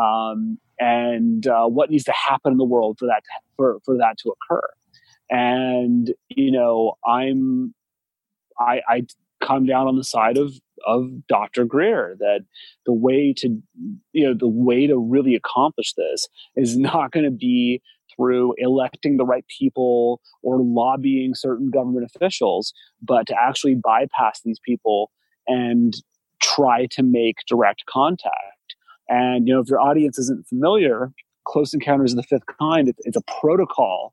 um, 0.00 0.58
and 0.78 1.46
uh, 1.46 1.66
what 1.66 1.90
needs 1.90 2.04
to 2.04 2.12
happen 2.12 2.52
in 2.52 2.58
the 2.58 2.64
world 2.64 2.98
for 2.98 3.06
that 3.06 3.22
to, 3.24 3.30
for 3.56 3.78
for 3.84 3.96
that 3.96 4.18
to 4.18 4.30
occur. 4.30 4.66
And 5.30 6.12
you 6.28 6.50
know 6.50 6.94
i'm 7.06 7.74
i 8.58 8.80
i 8.88 9.02
come 9.40 9.66
down 9.66 9.86
on 9.86 9.96
the 9.96 10.04
side 10.04 10.38
of 10.38 10.52
of 10.86 11.26
dr 11.26 11.64
greer 11.66 12.16
that 12.18 12.40
the 12.86 12.92
way 12.92 13.32
to 13.32 13.60
you 14.12 14.26
know 14.26 14.34
the 14.34 14.48
way 14.48 14.86
to 14.86 14.98
really 14.98 15.34
accomplish 15.34 15.94
this 15.94 16.28
is 16.56 16.76
not 16.90 17.10
going 17.10 17.24
to 17.24 17.30
be 17.30 17.80
through 18.14 18.54
electing 18.58 19.16
the 19.16 19.24
right 19.24 19.44
people 19.58 20.20
or 20.42 20.58
lobbying 20.60 21.34
certain 21.34 21.70
government 21.70 22.08
officials 22.14 22.72
but 23.02 23.26
to 23.26 23.34
actually 23.38 23.74
bypass 23.74 24.40
these 24.44 24.58
people 24.64 25.10
and 25.46 25.94
try 26.40 26.86
to 26.86 27.02
make 27.02 27.38
direct 27.48 27.84
contact 27.86 28.53
and 29.08 29.46
you 29.46 29.54
know 29.54 29.60
if 29.60 29.68
your 29.68 29.80
audience 29.80 30.18
isn't 30.18 30.46
familiar 30.46 31.12
close 31.46 31.74
encounters 31.74 32.12
of 32.12 32.16
the 32.16 32.22
fifth 32.22 32.46
kind 32.58 32.92
it's 33.04 33.16
a 33.16 33.40
protocol 33.40 34.12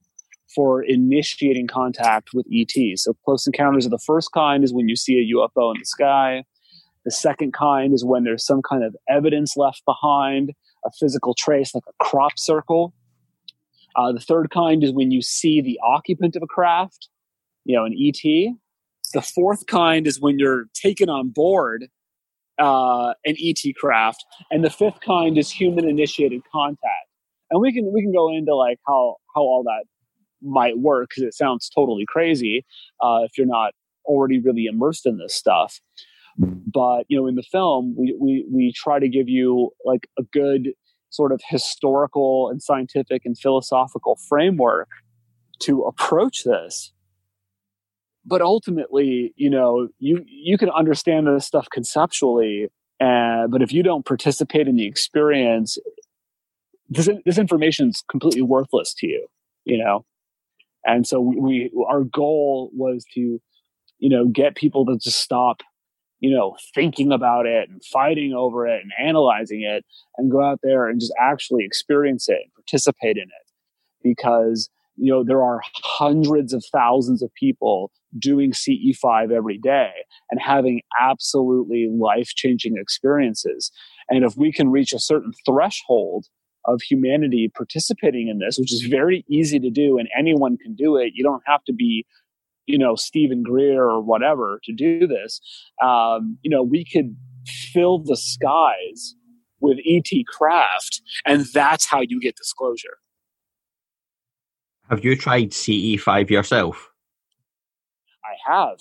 for 0.53 0.83
initiating 0.83 1.67
contact 1.67 2.29
with 2.33 2.45
ETs. 2.53 3.03
So 3.03 3.13
close 3.25 3.47
encounters 3.47 3.85
of 3.85 3.91
the 3.91 3.99
first 3.99 4.31
kind 4.33 4.63
is 4.63 4.73
when 4.73 4.89
you 4.89 4.95
see 4.95 5.17
a 5.19 5.35
UFO 5.35 5.73
in 5.73 5.79
the 5.79 5.85
sky. 5.85 6.43
The 7.05 7.11
second 7.11 7.53
kind 7.53 7.93
is 7.93 8.05
when 8.05 8.23
there's 8.23 8.45
some 8.45 8.61
kind 8.61 8.83
of 8.83 8.95
evidence 9.09 9.57
left 9.57 9.83
behind, 9.85 10.51
a 10.85 10.91
physical 10.99 11.33
trace 11.33 11.73
like 11.73 11.83
a 11.87 12.03
crop 12.03 12.37
circle. 12.37 12.93
Uh, 13.95 14.11
the 14.11 14.19
third 14.19 14.51
kind 14.51 14.83
is 14.83 14.91
when 14.91 15.11
you 15.11 15.21
see 15.21 15.61
the 15.61 15.79
occupant 15.83 16.35
of 16.35 16.43
a 16.43 16.47
craft, 16.47 17.09
you 17.65 17.75
know, 17.75 17.85
an 17.85 17.93
ET. 17.97 18.21
The 19.13 19.21
fourth 19.21 19.65
kind 19.65 20.07
is 20.07 20.21
when 20.21 20.39
you're 20.39 20.65
taken 20.73 21.09
on 21.09 21.29
board 21.29 21.87
uh, 22.61 23.13
an 23.25 23.35
ET 23.43 23.75
craft, 23.75 24.23
and 24.51 24.63
the 24.63 24.69
fifth 24.69 24.99
kind 25.01 25.37
is 25.37 25.49
human 25.51 25.87
initiated 25.87 26.41
contact. 26.51 27.07
And 27.49 27.59
we 27.59 27.73
can 27.73 27.91
we 27.91 28.01
can 28.01 28.13
go 28.13 28.31
into 28.31 28.55
like 28.55 28.79
how 28.87 29.17
how 29.35 29.41
all 29.41 29.63
that 29.63 29.85
might 30.41 30.77
work 30.77 31.09
because 31.09 31.23
it 31.23 31.33
sounds 31.33 31.69
totally 31.69 32.05
crazy 32.07 32.65
uh, 33.01 33.21
if 33.23 33.37
you're 33.37 33.47
not 33.47 33.73
already 34.05 34.39
really 34.39 34.65
immersed 34.65 35.05
in 35.05 35.17
this 35.17 35.35
stuff. 35.35 35.81
But 36.37 37.05
you 37.09 37.19
know, 37.19 37.27
in 37.27 37.35
the 37.35 37.43
film, 37.43 37.95
we 37.97 38.15
we 38.19 38.45
we 38.51 38.73
try 38.73 38.99
to 38.99 39.09
give 39.09 39.27
you 39.27 39.71
like 39.83 40.07
a 40.17 40.23
good 40.31 40.69
sort 41.09 41.33
of 41.33 41.41
historical 41.45 42.49
and 42.49 42.61
scientific 42.61 43.23
and 43.25 43.37
philosophical 43.37 44.17
framework 44.29 44.87
to 45.59 45.81
approach 45.81 46.43
this 46.45 46.93
but 48.25 48.41
ultimately 48.41 49.33
you 49.35 49.49
know 49.49 49.87
you 49.99 50.23
you 50.27 50.57
can 50.57 50.69
understand 50.69 51.27
this 51.27 51.45
stuff 51.45 51.67
conceptually 51.71 52.67
uh, 52.99 53.47
but 53.47 53.61
if 53.61 53.73
you 53.73 53.81
don't 53.81 54.05
participate 54.05 54.67
in 54.67 54.75
the 54.75 54.85
experience 54.85 55.77
this, 56.89 57.09
this 57.25 57.37
information 57.37 57.89
is 57.89 58.03
completely 58.09 58.41
worthless 58.41 58.93
to 58.93 59.07
you 59.07 59.27
you 59.65 59.77
know? 59.77 60.05
And 60.85 61.05
so 61.05 61.19
we 61.19 61.71
our 61.87 62.03
goal 62.03 62.71
was 62.73 63.05
to 63.13 63.39
you 63.99 64.09
know 64.09 64.25
get 64.25 64.55
people 64.55 64.85
to 64.87 64.97
just 64.97 65.21
stop 65.21 65.61
you 66.19 66.31
know 66.31 66.57
thinking 66.73 67.11
about 67.11 67.45
it 67.45 67.69
and 67.69 67.83
fighting 67.85 68.33
over 68.33 68.65
it 68.67 68.81
and 68.81 68.91
analyzing 69.07 69.61
it 69.61 69.85
and 70.17 70.31
go 70.31 70.43
out 70.43 70.59
there 70.63 70.87
and 70.87 70.99
just 70.99 71.13
actually 71.21 71.63
experience 71.63 72.27
it 72.29 72.39
and 72.43 72.53
participate 72.55 73.17
in 73.17 73.23
it. 73.23 73.51
Because 74.03 74.69
you 74.95 75.11
know 75.11 75.23
there 75.23 75.43
are 75.43 75.61
hundreds 75.83 76.51
of 76.51 76.65
thousands 76.71 77.21
of 77.21 77.31
people 77.35 77.91
doing 78.17 78.51
ce5 78.51 79.31
every 79.31 79.57
day 79.57 79.91
and 80.29 80.41
having 80.41 80.81
absolutely 80.99 81.89
life-changing 81.91 82.77
experiences 82.77 83.71
and 84.09 84.23
if 84.23 84.35
we 84.35 84.51
can 84.51 84.69
reach 84.69 84.93
a 84.93 84.99
certain 84.99 85.31
threshold 85.45 86.25
of 86.65 86.81
humanity 86.81 87.51
participating 87.55 88.27
in 88.27 88.39
this 88.39 88.57
which 88.57 88.73
is 88.73 88.81
very 88.81 89.25
easy 89.29 89.59
to 89.59 89.69
do 89.69 89.97
and 89.97 90.09
anyone 90.17 90.57
can 90.57 90.75
do 90.75 90.97
it 90.97 91.13
you 91.15 91.23
don't 91.23 91.43
have 91.45 91.63
to 91.63 91.73
be 91.73 92.05
you 92.67 92.77
know 92.77 92.95
Steven 92.95 93.43
Greer 93.43 93.83
or 93.83 94.01
whatever 94.01 94.59
to 94.63 94.73
do 94.73 95.07
this 95.07 95.41
um, 95.83 96.37
you 96.41 96.49
know 96.49 96.63
we 96.63 96.85
could 96.85 97.15
fill 97.47 97.99
the 97.99 98.17
skies 98.17 99.15
with 99.59 99.77
et 99.87 100.09
craft 100.27 101.01
and 101.25 101.45
that's 101.53 101.85
how 101.85 102.01
you 102.01 102.19
get 102.19 102.35
disclosure 102.35 102.97
have 104.91 105.05
you 105.05 105.15
tried 105.15 105.51
CE5 105.51 106.29
yourself? 106.29 106.90
Have. 108.47 108.79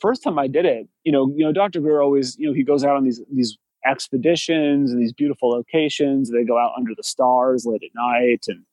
First 0.00 0.22
time 0.22 0.38
I 0.38 0.46
did 0.46 0.64
it, 0.64 0.88
you 1.04 1.12
know, 1.12 1.32
you 1.36 1.44
know, 1.44 1.52
Dr. 1.52 1.80
Greer 1.80 2.00
always, 2.00 2.36
you 2.38 2.46
know, 2.46 2.54
he 2.54 2.62
goes 2.62 2.84
out 2.84 2.96
on 2.96 3.04
these 3.04 3.20
these 3.32 3.58
expeditions 3.86 4.92
and 4.92 5.00
these 5.00 5.12
beautiful 5.12 5.50
locations. 5.50 6.30
They 6.30 6.44
go 6.44 6.58
out 6.58 6.72
under 6.76 6.92
the 6.96 7.02
stars 7.02 7.66
late 7.66 7.82
at 7.82 7.90
night, 7.94 8.44
and 8.48 8.64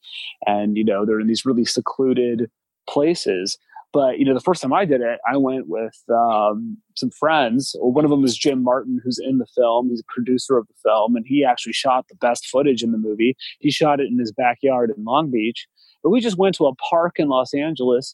and 0.46 0.78
you 0.78 0.84
know 0.84 1.06
they're 1.06 1.20
in 1.20 1.28
these 1.28 1.46
really 1.46 1.66
secluded 1.66 2.50
places. 2.90 3.58
But 3.94 4.20
you 4.20 4.26
know, 4.26 4.34
the 4.34 4.42
first 4.42 4.62
time 4.62 4.74
I 4.74 4.86
did 4.86 5.02
it, 5.02 5.20
I 5.32 5.38
went 5.38 5.68
with 5.68 5.98
um, 6.10 6.78
some 6.96 7.10
friends. 7.10 7.76
One 7.80 8.04
of 8.04 8.12
them 8.12 8.26
is 8.26 8.38
Jim 8.38 8.64
Martin, 8.64 9.00
who's 9.04 9.20
in 9.20 9.38
the 9.38 9.48
film. 9.56 9.90
He's 9.90 10.02
a 10.02 10.14
producer 10.14 10.58
of 10.58 10.68
the 10.68 10.74
film, 10.84 11.16
and 11.16 11.26
he 11.26 11.44
actually 11.44 11.74
shot 11.74 12.06
the 12.10 12.16
best 12.16 12.48
footage 12.48 12.84
in 12.84 12.92
the 12.92 12.98
movie. 12.98 13.36
He 13.60 13.72
shot 13.72 14.00
it 14.00 14.08
in 14.08 14.20
his 14.20 14.32
backyard 14.32 14.92
in 14.96 15.04
Long 15.04 15.32
Beach, 15.32 15.68
but 16.04 16.10
we 16.10 16.20
just 16.20 16.38
went 16.38 16.56
to 16.56 16.66
a 16.66 16.76
park 16.76 17.16
in 17.18 17.30
Los 17.30 17.54
Angeles, 17.54 18.14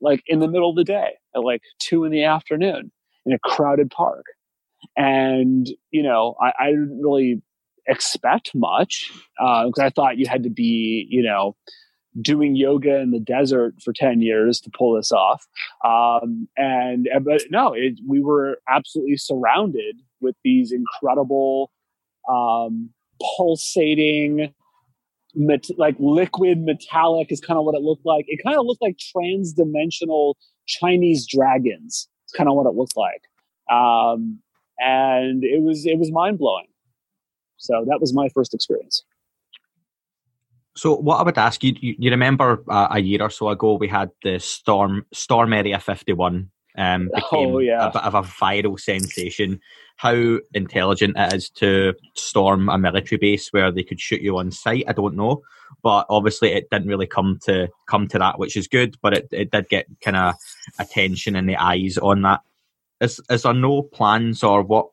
like 0.00 0.22
in 0.26 0.40
the 0.40 0.48
middle 0.48 0.70
of 0.70 0.76
the 0.76 0.84
day 0.84 1.12
at 1.34 1.42
like 1.42 1.62
two 1.78 2.04
in 2.04 2.12
the 2.12 2.24
afternoon 2.24 2.90
in 3.26 3.32
a 3.32 3.38
crowded 3.38 3.90
park. 3.90 4.24
And, 4.96 5.68
you 5.90 6.02
know, 6.02 6.36
I, 6.40 6.52
I 6.60 6.70
didn't 6.70 7.00
really 7.02 7.42
expect 7.86 8.54
much 8.54 9.10
because 9.38 9.72
uh, 9.78 9.84
I 9.84 9.90
thought 9.90 10.18
you 10.18 10.26
had 10.28 10.42
to 10.44 10.50
be, 10.50 11.06
you 11.10 11.22
know, 11.22 11.56
doing 12.20 12.56
yoga 12.56 12.98
in 12.98 13.10
the 13.10 13.20
desert 13.20 13.74
for 13.82 13.92
10 13.92 14.20
years 14.22 14.60
to 14.60 14.70
pull 14.70 14.94
this 14.94 15.12
off. 15.12 15.46
Um, 15.84 16.48
and, 16.56 17.08
but 17.22 17.42
no, 17.50 17.72
it, 17.72 18.00
we 18.06 18.20
were 18.20 18.60
absolutely 18.68 19.16
surrounded 19.16 20.00
with 20.20 20.36
these 20.42 20.72
incredible, 20.72 21.70
um, 22.28 22.90
pulsating, 23.36 24.52
met, 25.34 25.66
like 25.76 25.96
liquid 25.98 26.60
metallic 26.60 27.30
is 27.30 27.40
kind 27.40 27.58
of 27.58 27.64
what 27.64 27.74
it 27.74 27.82
looked 27.82 28.06
like. 28.06 28.24
It 28.28 28.40
kind 28.44 28.58
of 28.58 28.66
looked 28.66 28.82
like 28.82 28.98
trans-dimensional 28.98 30.36
Chinese 30.66 31.26
dragons. 31.26 32.08
It's 32.24 32.32
kind 32.32 32.48
of 32.48 32.56
what 32.56 32.66
it 32.66 32.74
looked 32.74 32.96
like, 32.96 33.22
um, 33.74 34.40
and 34.78 35.42
it 35.44 35.62
was 35.62 35.86
it 35.86 35.98
was 35.98 36.12
mind 36.12 36.38
blowing. 36.38 36.66
So 37.56 37.84
that 37.88 38.00
was 38.00 38.14
my 38.14 38.28
first 38.28 38.54
experience. 38.54 39.02
So 40.76 40.94
what 40.94 41.16
I 41.18 41.22
would 41.24 41.38
ask 41.38 41.64
you, 41.64 41.74
you, 41.80 41.96
you 41.98 42.10
remember 42.10 42.62
uh, 42.68 42.88
a 42.92 43.00
year 43.00 43.22
or 43.22 43.30
so 43.30 43.48
ago 43.48 43.74
we 43.74 43.88
had 43.88 44.10
the 44.22 44.38
storm 44.38 45.06
storm 45.12 45.52
area 45.52 45.80
fifty 45.80 46.12
one 46.12 46.50
um, 46.76 47.10
became 47.14 47.54
oh, 47.54 47.58
yeah. 47.58 47.88
a 47.88 47.92
bit 47.92 48.04
of 48.04 48.14
a 48.14 48.22
viral 48.22 48.78
sensation. 48.78 49.60
How 49.96 50.38
intelligent 50.54 51.16
it 51.16 51.34
is 51.34 51.50
to 51.50 51.94
storm 52.14 52.68
a 52.68 52.78
military 52.78 53.18
base 53.18 53.52
where 53.52 53.72
they 53.72 53.82
could 53.82 54.00
shoot 54.00 54.22
you 54.22 54.38
on 54.38 54.52
sight, 54.52 54.84
I 54.86 54.92
don't 54.92 55.16
know. 55.16 55.42
But 55.82 56.06
obviously, 56.08 56.52
it 56.52 56.70
didn't 56.70 56.88
really 56.88 57.06
come 57.06 57.38
to 57.44 57.68
come 57.86 58.06
to 58.08 58.18
that, 58.18 58.38
which 58.38 58.56
is 58.56 58.68
good. 58.68 58.96
But 59.02 59.14
it, 59.14 59.28
it 59.32 59.50
did 59.50 59.68
get 59.68 59.86
kind 60.00 60.16
of 60.16 60.34
attention 60.78 61.36
in 61.36 61.46
the 61.46 61.56
eyes 61.56 61.98
on 61.98 62.22
that. 62.22 62.40
Is 63.00 63.20
is 63.28 63.42
there 63.42 63.54
no 63.54 63.82
plans 63.82 64.42
or 64.42 64.62
what? 64.62 64.88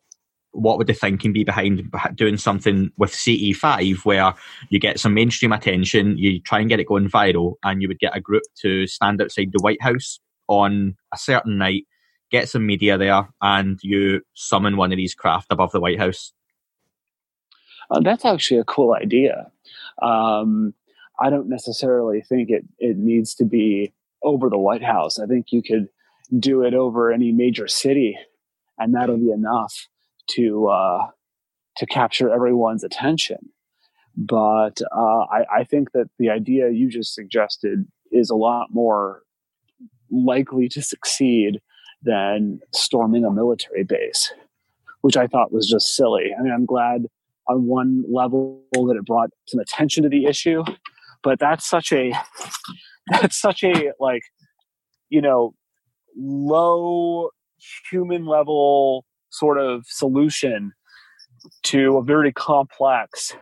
What 0.51 0.77
would 0.77 0.87
the 0.87 0.93
thinking 0.93 1.33
be 1.33 1.43
behind 1.43 1.91
doing 2.15 2.37
something 2.37 2.89
with 2.97 3.11
CE5 3.11 4.05
where 4.05 4.33
you 4.69 4.79
get 4.79 5.01
some 5.01 5.13
mainstream 5.13 5.51
attention, 5.51 6.17
you 6.17 6.39
try 6.39 6.61
and 6.61 6.69
get 6.69 6.79
it 6.79 6.87
going 6.87 7.09
viral, 7.09 7.55
and 7.63 7.81
you 7.81 7.89
would 7.89 7.99
get 7.99 8.15
a 8.15 8.21
group 8.21 8.43
to 8.61 8.87
stand 8.87 9.21
outside 9.21 9.51
the 9.51 9.61
White 9.61 9.81
House 9.81 10.21
on 10.47 10.95
a 11.13 11.17
certain 11.17 11.57
night, 11.57 11.85
get 12.31 12.49
some 12.49 12.65
media 12.65 12.97
there, 12.97 13.27
and 13.41 13.79
you 13.81 14.21
summon 14.33 14.77
one 14.77 14.91
of 14.91 14.97
these 14.97 15.15
craft 15.15 15.47
above 15.49 15.71
the 15.71 15.79
White 15.79 15.99
House? 15.99 16.33
Uh, 17.89 17.99
that's 18.01 18.25
actually 18.25 18.59
a 18.59 18.63
cool 18.63 18.93
idea. 18.93 19.51
Um, 20.01 20.73
I 21.19 21.29
don't 21.29 21.49
necessarily 21.49 22.21
think 22.21 22.49
it, 22.49 22.65
it 22.79 22.97
needs 22.97 23.35
to 23.35 23.45
be 23.45 23.93
over 24.23 24.49
the 24.49 24.57
White 24.57 24.83
House. 24.83 25.19
I 25.19 25.25
think 25.25 25.51
you 25.51 25.61
could 25.61 25.87
do 26.39 26.63
it 26.63 26.73
over 26.73 27.11
any 27.11 27.31
major 27.31 27.67
city, 27.67 28.17
and 28.77 28.93
that'll 28.93 29.17
be 29.17 29.31
enough 29.31 29.87
to 30.31 30.67
uh, 30.67 31.07
to 31.77 31.85
capture 31.85 32.29
everyone's 32.29 32.83
attention. 32.83 33.49
But 34.17 34.81
uh, 34.95 35.25
I, 35.31 35.45
I, 35.59 35.63
think 35.65 35.91
that 35.91 36.09
the 36.17 36.29
idea 36.29 36.69
you 36.69 36.89
just 36.89 37.13
suggested 37.13 37.85
is 38.11 38.29
a 38.29 38.35
lot 38.35 38.67
more 38.71 39.23
likely 40.15 40.69
to 40.69 40.81
succeed 40.81 41.59
than 42.03 42.59
storming 42.73 43.25
a 43.25 43.31
military 43.31 43.83
base, 43.83 44.31
which 45.01 45.17
I 45.17 45.27
thought 45.27 45.51
was 45.51 45.67
just 45.67 45.95
silly. 45.95 46.31
I 46.37 46.41
mean, 46.41 46.53
I'm 46.53 46.65
glad 46.65 47.05
on 47.47 47.65
one 47.65 48.03
level 48.11 48.63
that 48.73 48.95
it 48.97 49.05
brought 49.05 49.29
some 49.47 49.59
attention 49.59 50.03
to 50.03 50.09
the 50.09 50.25
issue, 50.25 50.63
but 51.23 51.39
that's 51.39 51.67
such 51.67 51.91
a 51.91 52.13
that's 53.07 53.39
such 53.39 53.63
a 53.63 53.91
like 53.99 54.23
you 55.09 55.21
know 55.21 55.53
low 56.15 57.29
human 57.89 58.25
level 58.25 59.05
sort 59.29 59.59
of 59.59 59.85
solution 59.87 60.71
to 61.63 61.97
a 61.97 62.03
very 62.03 62.31
complex 62.31 63.35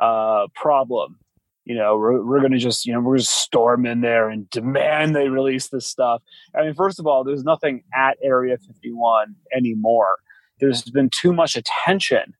uh, 0.00 0.46
problem 0.54 1.18
you 1.64 1.74
know, 1.74 1.96
we're, 1.96 2.24
we're 2.24 2.40
going 2.40 2.52
to 2.52 2.58
just, 2.58 2.86
you 2.86 2.92
know, 2.92 3.00
we're 3.00 3.16
going 3.16 3.20
to 3.20 3.24
storm 3.24 3.86
in 3.86 4.00
there 4.00 4.28
and 4.28 4.48
demand 4.50 5.14
they 5.14 5.28
release 5.28 5.68
this 5.68 5.86
stuff. 5.86 6.22
I 6.54 6.62
mean, 6.62 6.74
first 6.74 6.98
of 6.98 7.06
all, 7.06 7.22
there's 7.22 7.44
nothing 7.44 7.84
at 7.94 8.16
Area 8.22 8.56
51 8.58 9.34
anymore. 9.54 10.18
There's 10.58 10.82
been 10.82 11.10
too 11.10 11.32
much 11.32 11.56
attention 11.56 12.34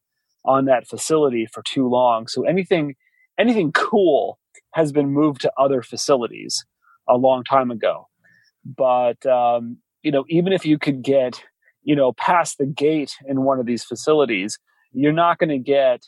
on 0.45 0.64
that 0.66 0.89
facility 0.89 1.47
for 1.47 1.62
too 1.62 1.89
long. 1.89 2.27
So 2.27 2.45
anything, 2.45 2.97
anything 3.39 3.73
cool 3.73 4.39
has 4.73 4.93
been 4.93 5.11
moved 5.11 5.43
to 5.43 5.53
other 5.59 5.83
facilities 5.83 6.64
a 7.09 7.16
long 7.16 7.45
time 7.45 7.71
ago. 7.71 8.09
But, 8.64 9.25
um, 9.27 9.79
you 10.03 10.12
know, 10.12 10.25
even 10.29 10.53
if 10.53 10.64
you 10.64 10.79
could 10.79 11.03
get, 11.03 11.43
you 11.83 11.95
know, 11.95 12.12
past 12.12 12.59
the 12.59 12.66
gate 12.66 13.14
in 13.27 13.43
one 13.43 13.59
of 13.59 13.66
these 13.66 13.85
facilities, 13.85 14.59
you're 14.93 15.12
not 15.12 15.39
going 15.39 15.51
to 15.51 15.59
get 15.59 16.03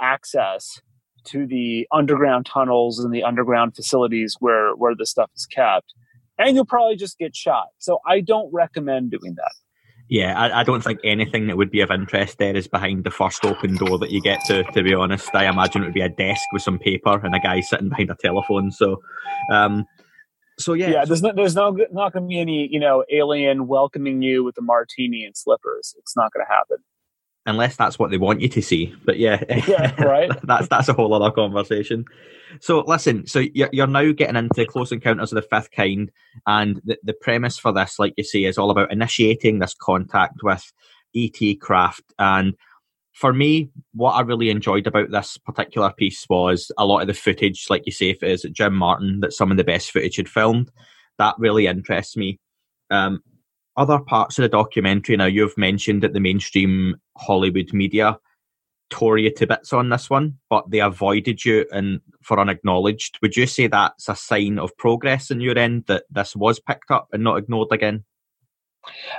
access 0.00 0.80
to 1.26 1.46
the 1.46 1.86
underground 1.92 2.46
tunnels 2.46 2.98
and 2.98 3.12
the 3.12 3.22
underground 3.22 3.74
facilities 3.74 4.36
where 4.40 4.74
where 4.74 4.94
the 4.94 5.06
stuff 5.06 5.30
is 5.36 5.46
kept 5.46 5.94
and 6.38 6.54
you'll 6.54 6.66
probably 6.66 6.96
just 6.96 7.18
get 7.18 7.34
shot. 7.34 7.68
So 7.78 8.00
i 8.06 8.20
don't 8.20 8.52
recommend 8.52 9.10
doing 9.10 9.34
that. 9.36 9.54
Yeah 10.08 10.38
I, 10.38 10.60
I, 10.60 10.64
don't 10.64 10.82
think 10.82 11.00
anything 11.04 11.46
that 11.48 11.56
would 11.56 11.70
be 11.70 11.80
of 11.80 11.90
interest 11.90 12.38
there 12.38 12.56
is 12.56 12.68
behind 12.68 13.04
the 13.04 13.10
first 13.10 13.44
open 13.44 13.76
door 13.76 13.98
that 13.98 14.10
you 14.10 14.20
get 14.20 14.44
to 14.46 14.62
to 14.62 14.82
be 14.82 14.94
honest. 14.94 15.34
I 15.34 15.46
imagine 15.46 15.82
it 15.82 15.86
would 15.86 15.94
be 15.94 16.00
a 16.00 16.08
desk 16.08 16.44
with 16.52 16.62
some 16.62 16.78
paper 16.78 17.18
and 17.24 17.34
a 17.34 17.40
guy 17.40 17.60
sitting 17.60 17.88
behind 17.88 18.10
a 18.10 18.16
telephone. 18.16 18.70
So 18.70 19.02
um 19.52 19.84
so 20.58 20.72
yeah. 20.72 20.90
Yeah 20.90 21.04
there's 21.04 21.22
no 21.22 21.32
there's 21.34 21.56
no 21.56 21.70
not 21.92 22.12
going 22.12 22.24
to 22.24 22.28
be 22.28 22.40
any 22.40 22.68
you 22.70 22.80
know 22.80 23.04
alien 23.10 23.66
welcoming 23.66 24.22
you 24.22 24.44
with 24.44 24.56
a 24.58 24.62
martini 24.62 25.24
and 25.24 25.36
slippers. 25.36 25.94
It's 25.98 26.16
not 26.16 26.32
going 26.32 26.44
to 26.46 26.52
happen 26.52 26.78
unless 27.46 27.76
that's 27.76 27.98
what 27.98 28.10
they 28.10 28.18
want 28.18 28.40
you 28.40 28.48
to 28.48 28.60
see. 28.60 28.94
But 29.04 29.18
yeah, 29.18 29.42
yeah, 29.68 30.02
right. 30.02 30.30
that's 30.42 30.68
that's 30.68 30.88
a 30.88 30.92
whole 30.92 31.14
other 31.14 31.30
conversation. 31.30 32.04
So 32.60 32.80
listen, 32.80 33.26
so 33.26 33.40
you're, 33.54 33.70
you're 33.72 33.86
now 33.86 34.12
getting 34.12 34.36
into 34.36 34.66
Close 34.66 34.92
Encounters 34.92 35.32
of 35.32 35.36
the 35.36 35.48
Fifth 35.48 35.70
Kind, 35.70 36.10
and 36.46 36.80
the, 36.84 36.98
the 37.02 37.14
premise 37.14 37.58
for 37.58 37.72
this, 37.72 37.98
like 37.98 38.14
you 38.16 38.24
say, 38.24 38.44
is 38.44 38.58
all 38.58 38.70
about 38.70 38.92
initiating 38.92 39.58
this 39.58 39.74
contact 39.74 40.42
with 40.42 40.72
ET 41.14 41.60
craft. 41.60 42.04
And 42.18 42.54
for 43.12 43.32
me, 43.32 43.70
what 43.94 44.12
I 44.12 44.20
really 44.20 44.50
enjoyed 44.50 44.86
about 44.86 45.10
this 45.10 45.38
particular 45.38 45.90
piece 45.90 46.26
was 46.28 46.70
a 46.76 46.84
lot 46.84 47.00
of 47.00 47.06
the 47.06 47.14
footage, 47.14 47.66
like 47.70 47.86
you 47.86 47.92
say, 47.92 48.10
if 48.10 48.22
it 48.22 48.30
is 48.30 48.46
Jim 48.52 48.74
Martin, 48.74 49.20
that 49.20 49.32
some 49.32 49.50
of 49.50 49.56
the 49.56 49.64
best 49.64 49.90
footage 49.90 50.16
had 50.16 50.28
filmed. 50.28 50.70
That 51.18 51.34
really 51.38 51.66
interests 51.66 52.16
me. 52.16 52.38
Um, 52.90 53.22
other 53.76 53.98
parts 53.98 54.38
of 54.38 54.42
the 54.42 54.48
documentary, 54.48 55.16
now 55.16 55.26
you've 55.26 55.56
mentioned 55.58 56.02
that 56.02 56.12
the 56.12 56.20
mainstream 56.20 56.96
Hollywood 57.16 57.72
media 57.72 58.18
tore 58.90 59.18
you 59.18 59.30
to 59.32 59.46
bits 59.46 59.72
on 59.72 59.88
this 59.88 60.08
one, 60.08 60.38
but 60.48 60.70
they 60.70 60.80
avoided 60.80 61.44
you 61.44 61.66
and 61.72 62.00
for 62.22 62.38
unacknowledged. 62.38 63.18
Would 63.22 63.36
you 63.36 63.46
say 63.46 63.66
that's 63.66 64.08
a 64.08 64.16
sign 64.16 64.58
of 64.58 64.76
progress 64.76 65.30
in 65.30 65.40
your 65.40 65.58
end 65.58 65.84
that 65.86 66.04
this 66.10 66.36
was 66.36 66.60
picked 66.60 66.90
up 66.90 67.08
and 67.12 67.24
not 67.24 67.38
ignored 67.38 67.68
again? 67.72 68.04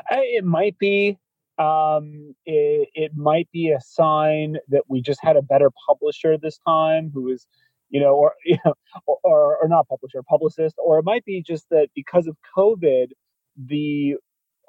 It 0.09 0.45
might 0.45 0.77
be. 0.77 1.17
Um, 1.59 2.35
it, 2.45 2.89
it 2.93 3.11
might 3.15 3.49
be 3.51 3.71
a 3.71 3.81
sign 3.81 4.57
that 4.69 4.83
we 4.87 5.01
just 5.01 5.19
had 5.23 5.35
a 5.35 5.41
better 5.41 5.71
publisher 5.87 6.37
this 6.37 6.59
time 6.59 7.09
who 7.11 7.23
was, 7.23 7.47
you 7.89 7.99
know, 7.99 8.13
or, 8.13 8.35
you 8.45 8.57
know, 8.63 8.73
or, 9.07 9.57
or 9.57 9.67
not 9.67 9.87
publisher, 9.87 10.21
publicist, 10.29 10.75
or 10.77 10.99
it 10.99 11.05
might 11.05 11.25
be 11.25 11.41
just 11.41 11.67
that 11.71 11.87
because 11.95 12.27
of 12.27 12.37
COVID, 12.55 13.07
the 13.57 14.17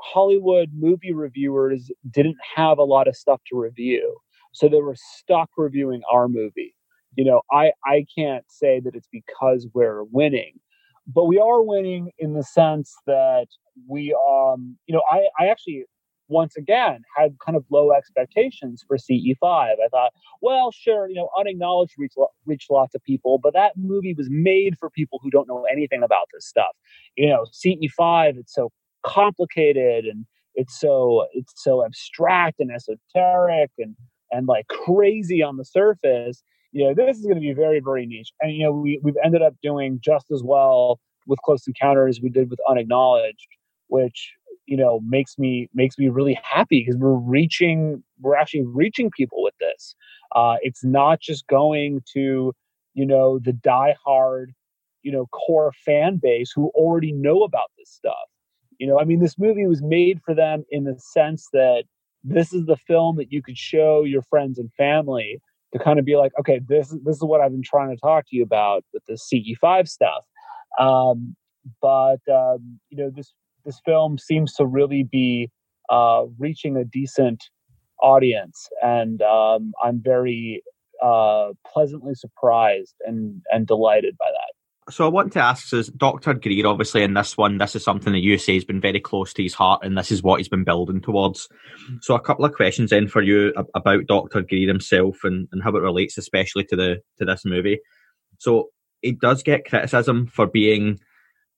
Hollywood 0.00 0.70
movie 0.74 1.12
reviewers 1.12 1.90
didn't 2.10 2.36
have 2.56 2.78
a 2.78 2.84
lot 2.84 3.08
of 3.08 3.16
stuff 3.16 3.40
to 3.50 3.58
review. 3.58 4.16
So 4.52 4.68
they 4.68 4.80
were 4.80 4.96
stuck 4.96 5.50
reviewing 5.56 6.02
our 6.10 6.28
movie. 6.28 6.74
You 7.16 7.24
know, 7.24 7.42
I, 7.50 7.72
I 7.84 8.06
can't 8.16 8.44
say 8.48 8.80
that 8.80 8.94
it's 8.94 9.08
because 9.10 9.66
we're 9.74 10.04
winning, 10.04 10.58
but 11.06 11.24
we 11.24 11.38
are 11.38 11.62
winning 11.62 12.10
in 12.18 12.34
the 12.34 12.44
sense 12.44 12.94
that 13.06 13.46
we, 13.88 14.16
um, 14.30 14.76
you 14.86 14.94
know, 14.94 15.02
I, 15.10 15.26
I 15.38 15.48
actually 15.48 15.84
once 16.28 16.56
again 16.56 17.02
had 17.16 17.36
kind 17.44 17.56
of 17.56 17.64
low 17.70 17.92
expectations 17.92 18.84
for 18.86 18.96
CE5. 18.96 19.36
I 19.42 19.88
thought, 19.90 20.12
well, 20.40 20.70
sure, 20.70 21.08
you 21.08 21.14
know, 21.14 21.30
unacknowledged 21.38 21.94
reached, 21.98 22.16
reached 22.46 22.70
lots 22.70 22.94
of 22.94 23.02
people, 23.02 23.38
but 23.38 23.54
that 23.54 23.72
movie 23.76 24.14
was 24.14 24.28
made 24.30 24.78
for 24.78 24.90
people 24.90 25.18
who 25.22 25.30
don't 25.30 25.48
know 25.48 25.64
anything 25.70 26.02
about 26.02 26.28
this 26.32 26.46
stuff. 26.46 26.76
You 27.16 27.28
know, 27.28 27.46
CE5, 27.52 28.38
it's 28.38 28.54
so 28.54 28.70
complicated 29.04 30.04
and 30.04 30.26
it's 30.54 30.78
so 30.78 31.26
it's 31.32 31.52
so 31.56 31.84
abstract 31.84 32.60
and 32.60 32.70
esoteric 32.70 33.70
and 33.78 33.94
and 34.30 34.46
like 34.46 34.66
crazy 34.68 35.42
on 35.42 35.56
the 35.56 35.64
surface, 35.64 36.42
you 36.72 36.84
know, 36.84 36.94
this 36.94 37.16
is 37.18 37.24
going 37.24 37.36
to 37.36 37.40
be 37.40 37.52
very, 37.52 37.80
very 37.80 38.06
niche. 38.06 38.32
And, 38.40 38.54
you 38.54 38.64
know, 38.64 38.72
we, 38.72 39.00
we've 39.02 39.16
ended 39.24 39.42
up 39.42 39.54
doing 39.62 39.98
just 40.02 40.30
as 40.30 40.42
well 40.44 41.00
with 41.26 41.38
Close 41.44 41.66
Encounters 41.66 42.20
we 42.22 42.28
did 42.28 42.50
with 42.50 42.58
Unacknowledged, 42.68 43.46
which, 43.88 44.32
you 44.66 44.76
know, 44.76 45.00
makes 45.06 45.38
me, 45.38 45.68
makes 45.74 45.98
me 45.98 46.08
really 46.08 46.38
happy 46.42 46.84
because 46.84 47.00
we're 47.00 47.14
reaching, 47.14 48.02
we're 48.20 48.36
actually 48.36 48.64
reaching 48.66 49.10
people 49.16 49.42
with 49.42 49.54
this. 49.60 49.94
Uh, 50.34 50.56
it's 50.60 50.84
not 50.84 51.20
just 51.20 51.46
going 51.46 52.02
to, 52.12 52.52
you 52.94 53.06
know, 53.06 53.38
the 53.38 53.52
die-hard, 53.52 54.52
you 55.02 55.12
know, 55.12 55.26
core 55.26 55.72
fan 55.84 56.18
base 56.22 56.52
who 56.54 56.70
already 56.74 57.12
know 57.12 57.44
about 57.44 57.70
this 57.78 57.88
stuff. 57.90 58.28
You 58.78 58.86
know, 58.86 58.98
I 59.00 59.04
mean, 59.04 59.20
this 59.20 59.38
movie 59.38 59.66
was 59.66 59.82
made 59.82 60.20
for 60.24 60.34
them 60.34 60.64
in 60.70 60.84
the 60.84 60.98
sense 60.98 61.48
that 61.52 61.84
this 62.24 62.52
is 62.52 62.66
the 62.66 62.76
film 62.76 63.16
that 63.16 63.32
you 63.32 63.42
could 63.42 63.58
show 63.58 64.04
your 64.04 64.22
friends 64.22 64.58
and 64.58 64.72
family 64.74 65.40
to 65.72 65.78
kind 65.78 65.98
of 65.98 66.04
be 66.04 66.16
like, 66.16 66.32
okay, 66.38 66.60
this 66.66 66.94
this 67.04 67.16
is 67.16 67.22
what 67.22 67.40
I've 67.40 67.52
been 67.52 67.62
trying 67.62 67.90
to 67.90 68.00
talk 68.00 68.26
to 68.28 68.36
you 68.36 68.42
about 68.42 68.84
with 68.92 69.02
the 69.06 69.14
CE5 69.14 69.88
stuff. 69.88 70.24
Um, 70.78 71.36
but 71.82 72.20
um, 72.32 72.78
you 72.88 72.96
know, 72.96 73.10
this 73.14 73.32
this 73.64 73.80
film 73.84 74.18
seems 74.18 74.54
to 74.54 74.66
really 74.66 75.02
be 75.02 75.50
uh, 75.90 76.24
reaching 76.38 76.76
a 76.76 76.84
decent 76.84 77.44
audience, 78.00 78.68
and 78.82 79.20
um, 79.22 79.72
I'm 79.82 80.00
very 80.02 80.62
uh, 81.02 81.50
pleasantly 81.66 82.14
surprised 82.14 82.94
and 83.04 83.42
and 83.50 83.66
delighted 83.66 84.16
by 84.18 84.28
that 84.30 84.57
so 84.90 85.04
I 85.04 85.08
want 85.08 85.32
to 85.34 85.40
ask 85.40 85.72
is 85.72 85.88
Dr. 85.88 86.34
Greer, 86.34 86.66
obviously 86.66 87.02
in 87.02 87.14
this 87.14 87.36
one, 87.36 87.58
this 87.58 87.76
is 87.76 87.84
something 87.84 88.12
that 88.12 88.22
you 88.22 88.38
say 88.38 88.54
has 88.54 88.64
been 88.64 88.80
very 88.80 89.00
close 89.00 89.32
to 89.34 89.42
his 89.42 89.54
heart 89.54 89.80
and 89.84 89.96
this 89.96 90.10
is 90.10 90.22
what 90.22 90.38
he's 90.38 90.48
been 90.48 90.64
building 90.64 91.00
towards. 91.00 91.46
Mm-hmm. 91.46 91.96
So 92.02 92.14
a 92.14 92.20
couple 92.20 92.44
of 92.44 92.54
questions 92.54 92.90
then 92.90 93.08
for 93.08 93.22
you 93.22 93.52
about 93.74 94.06
Dr. 94.06 94.42
Greer 94.42 94.68
himself 94.68 95.18
and, 95.24 95.48
and 95.52 95.62
how 95.62 95.74
it 95.76 95.80
relates 95.80 96.18
especially 96.18 96.64
to 96.64 96.76
the 96.76 97.02
to 97.18 97.24
this 97.24 97.44
movie. 97.44 97.80
So 98.38 98.70
he 99.02 99.12
does 99.12 99.42
get 99.42 99.68
criticism 99.68 100.26
for 100.26 100.46
being 100.46 100.98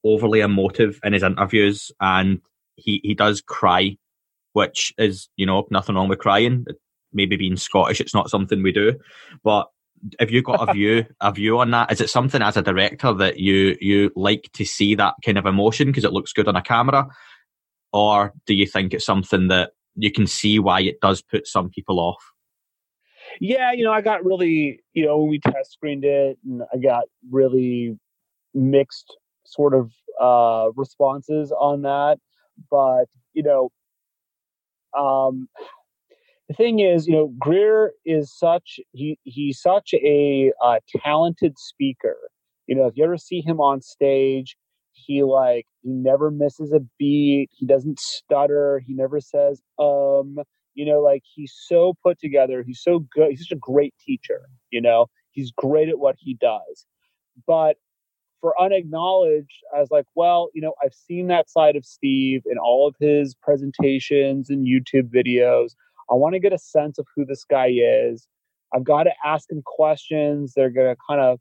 overly 0.05 0.41
emotive 0.41 0.99
in 1.05 1.13
his 1.13 1.23
interviews 1.23 1.93
and 2.01 2.41
he, 2.77 3.01
he 3.03 3.15
does 3.15 3.41
cry, 3.41 3.97
which 4.53 4.93
is, 4.99 5.29
you 5.37 5.47
know, 5.47 5.67
nothing 5.71 5.95
wrong 5.95 6.09
with 6.09 6.19
crying. 6.19 6.65
Maybe 7.13 7.37
being 7.37 7.57
Scottish, 7.57 8.01
it's 8.01 8.15
not 8.15 8.31
something 8.31 8.63
we 8.63 8.73
do. 8.73 8.99
But 9.43 9.69
have 10.19 10.31
you 10.31 10.43
got 10.43 10.69
a 10.69 10.73
view 10.75 11.07
a 11.21 11.33
view 11.33 11.59
on 11.59 11.71
that? 11.73 11.93
Is 11.93 12.01
it 12.01 12.11
something 12.11 12.43
as 12.43 12.57
a 12.57 12.63
director 12.63 13.13
that 13.15 13.39
you 13.39 13.77
you 13.81 14.11
like 14.17 14.51
to 14.55 14.65
see 14.65 14.95
that 14.95 15.15
kind 15.25 15.39
of 15.39 15.47
emotion 15.47 15.89
because 15.89 16.05
it 16.05 16.13
looks 16.13 16.33
good 16.33 16.49
on 16.49 16.57
a 16.57 16.63
camera, 16.63 17.09
or 17.93 18.33
do 18.47 18.55
you 18.55 18.67
think 18.67 18.95
it's 18.95 19.07
something 19.07 19.49
that 19.49 19.73
you 19.97 20.11
can 20.11 20.27
see 20.27 20.59
why 20.59 20.81
it 20.81 21.01
does 21.01 21.23
put 21.23 21.47
some 21.47 21.71
people 21.71 21.99
off? 21.99 22.23
Yeah, 23.41 23.73
you 23.73 23.85
know, 23.85 23.93
I 23.93 24.01
got 24.01 24.25
really, 24.25 24.81
you 24.93 25.07
know, 25.07 25.19
when 25.19 25.31
we 25.31 25.39
test 25.39 25.73
screened 25.73 26.05
it, 26.05 26.39
and 26.45 26.63
I 26.73 26.79
got 26.79 27.05
really 27.31 27.99
mixed 28.55 29.17
sort 29.45 29.75
of 29.75 29.93
uh, 30.21 30.71
responses 30.77 31.53
on 31.53 31.83
that. 31.83 32.19
But 32.71 33.07
you 33.33 33.43
know, 33.43 33.71
um, 34.99 35.49
the 36.51 36.55
thing 36.55 36.81
is, 36.81 37.07
you 37.07 37.13
know, 37.13 37.33
Greer 37.39 37.93
is 38.05 38.37
such 38.37 38.81
he 38.91 39.17
he's 39.23 39.63
such 39.63 39.95
a 39.95 40.51
uh, 40.61 40.81
talented 41.05 41.57
speaker. 41.57 42.17
You 42.67 42.75
know, 42.75 42.87
if 42.87 42.97
you 42.97 43.05
ever 43.05 43.19
see 43.19 43.41
him 43.41 43.61
on 43.61 43.81
stage, 43.81 44.57
he 44.91 45.23
like 45.23 45.67
he 45.81 45.91
never 45.91 46.33
misses 46.33 46.73
a 46.73 46.81
beat. 46.99 47.51
He 47.53 47.67
doesn't 47.67 48.01
stutter. 48.01 48.83
He 48.85 48.95
never 48.95 49.21
says 49.21 49.63
um. 49.79 50.39
You 50.75 50.87
know, 50.87 51.01
like 51.01 51.23
he's 51.25 51.53
so 51.69 51.95
put 52.03 52.19
together. 52.19 52.65
He's 52.67 52.81
so 52.83 53.01
good. 53.15 53.31
He's 53.31 53.47
such 53.47 53.57
a 53.57 53.61
great 53.61 53.95
teacher. 54.05 54.49
You 54.71 54.81
know, 54.81 55.07
he's 55.31 55.53
great 55.53 55.89
at 55.89 55.99
what 55.99 56.17
he 56.19 56.35
does. 56.35 56.87
But 57.47 57.77
for 58.41 58.61
unacknowledged, 58.61 59.63
I 59.75 59.81
was 59.81 59.91
like, 59.91 60.07
well, 60.15 60.49
you 60.55 60.63
know, 60.63 60.75
I've 60.83 60.95
seen 60.95 61.27
that 61.29 61.51
side 61.51 61.77
of 61.77 61.85
Steve 61.85 62.43
in 62.47 62.59
all 62.59 62.89
of 62.89 62.95
his 62.99 63.35
presentations 63.35 64.51
and 64.51 64.67
YouTube 64.67 65.13
videos. 65.15 65.75
I 66.11 66.15
want 66.15 66.35
to 66.35 66.41
get 66.41 66.53
a 66.53 66.59
sense 66.59 66.99
of 66.99 67.07
who 67.15 67.25
this 67.25 67.45
guy 67.45 67.71
is. 67.73 68.27
I've 68.75 68.85
got 68.85 69.05
to 69.05 69.13
ask 69.25 69.51
him 69.51 69.63
questions. 69.65 70.53
They're 70.55 70.71
going 70.71 70.95
to 70.95 71.01
kind 71.09 71.21
of 71.21 71.41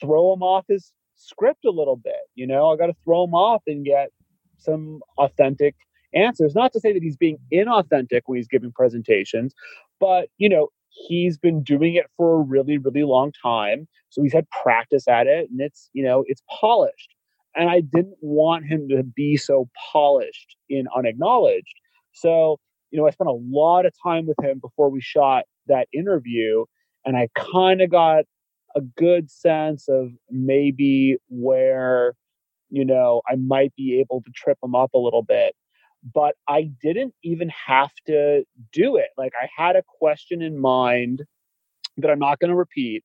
throw 0.00 0.32
him 0.32 0.42
off 0.42 0.64
his 0.68 0.92
script 1.16 1.64
a 1.64 1.70
little 1.70 1.96
bit. 1.96 2.14
You 2.34 2.46
know, 2.46 2.70
I 2.70 2.76
got 2.76 2.86
to 2.86 2.96
throw 3.04 3.24
him 3.24 3.34
off 3.34 3.62
and 3.66 3.84
get 3.84 4.10
some 4.58 5.00
authentic 5.18 5.74
answers. 6.14 6.54
Not 6.54 6.72
to 6.72 6.80
say 6.80 6.92
that 6.92 7.02
he's 7.02 7.16
being 7.16 7.38
inauthentic 7.52 8.22
when 8.26 8.36
he's 8.36 8.48
giving 8.48 8.72
presentations, 8.72 9.54
but, 10.00 10.28
you 10.38 10.48
know, 10.48 10.68
he's 10.88 11.36
been 11.36 11.62
doing 11.62 11.94
it 11.94 12.06
for 12.16 12.36
a 12.36 12.42
really, 12.42 12.78
really 12.78 13.02
long 13.02 13.32
time. 13.42 13.88
So 14.10 14.22
he's 14.22 14.32
had 14.32 14.48
practice 14.50 15.08
at 15.08 15.26
it 15.26 15.50
and 15.50 15.60
it's, 15.60 15.90
you 15.92 16.04
know, 16.04 16.24
it's 16.26 16.42
polished. 16.48 17.14
And 17.56 17.68
I 17.70 17.80
didn't 17.80 18.16
want 18.20 18.66
him 18.66 18.88
to 18.88 19.02
be 19.02 19.36
so 19.36 19.68
polished 19.92 20.56
in 20.68 20.86
unacknowledged. 20.96 21.74
So 22.12 22.58
you 22.94 23.00
know, 23.00 23.08
I 23.08 23.10
spent 23.10 23.28
a 23.28 23.32
lot 23.32 23.86
of 23.86 23.92
time 24.00 24.24
with 24.24 24.36
him 24.40 24.60
before 24.60 24.88
we 24.88 25.00
shot 25.00 25.46
that 25.66 25.88
interview, 25.92 26.64
and 27.04 27.16
I 27.16 27.28
kind 27.34 27.82
of 27.82 27.90
got 27.90 28.24
a 28.76 28.82
good 28.82 29.28
sense 29.28 29.88
of 29.88 30.10
maybe 30.30 31.16
where, 31.28 32.14
you 32.70 32.84
know, 32.84 33.20
I 33.28 33.34
might 33.34 33.74
be 33.74 33.98
able 33.98 34.22
to 34.22 34.30
trip 34.30 34.58
him 34.62 34.76
up 34.76 34.94
a 34.94 34.98
little 34.98 35.24
bit. 35.24 35.56
But 36.14 36.36
I 36.46 36.70
didn't 36.80 37.14
even 37.24 37.48
have 37.48 37.90
to 38.06 38.44
do 38.72 38.94
it. 38.94 39.08
Like, 39.18 39.32
I 39.42 39.48
had 39.56 39.74
a 39.74 39.82
question 39.98 40.40
in 40.40 40.56
mind 40.56 41.24
that 41.96 42.12
I'm 42.12 42.20
not 42.20 42.38
going 42.38 42.50
to 42.50 42.56
repeat. 42.56 43.02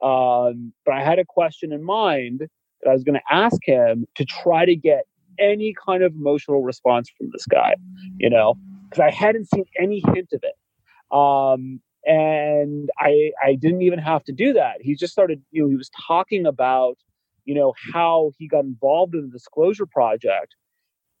Um, 0.00 0.72
but 0.86 0.94
I 0.94 1.02
had 1.02 1.18
a 1.18 1.24
question 1.24 1.72
in 1.72 1.82
mind 1.82 2.46
that 2.82 2.90
I 2.90 2.92
was 2.92 3.02
going 3.02 3.18
to 3.18 3.34
ask 3.34 3.58
him 3.64 4.06
to 4.14 4.24
try 4.24 4.64
to 4.64 4.76
get 4.76 5.06
any 5.40 5.74
kind 5.84 6.04
of 6.04 6.12
emotional 6.12 6.62
response 6.62 7.10
from 7.18 7.30
this 7.32 7.46
guy, 7.46 7.74
you 8.18 8.30
know? 8.30 8.54
Because 8.94 9.12
I 9.12 9.14
hadn't 9.14 9.48
seen 9.48 9.64
any 9.78 10.02
hint 10.14 10.32
of 10.32 10.44
it. 10.44 11.16
Um, 11.16 11.80
and 12.06 12.90
I 12.98 13.32
I 13.42 13.54
didn't 13.54 13.82
even 13.82 13.98
have 13.98 14.24
to 14.24 14.32
do 14.32 14.52
that. 14.52 14.76
He 14.80 14.94
just 14.94 15.12
started, 15.12 15.42
you 15.50 15.62
know, 15.62 15.68
he 15.68 15.76
was 15.76 15.90
talking 16.06 16.46
about, 16.46 16.98
you 17.44 17.54
know, 17.54 17.72
how 17.92 18.32
he 18.38 18.46
got 18.46 18.64
involved 18.64 19.14
in 19.14 19.22
the 19.22 19.28
disclosure 19.28 19.86
project, 19.86 20.54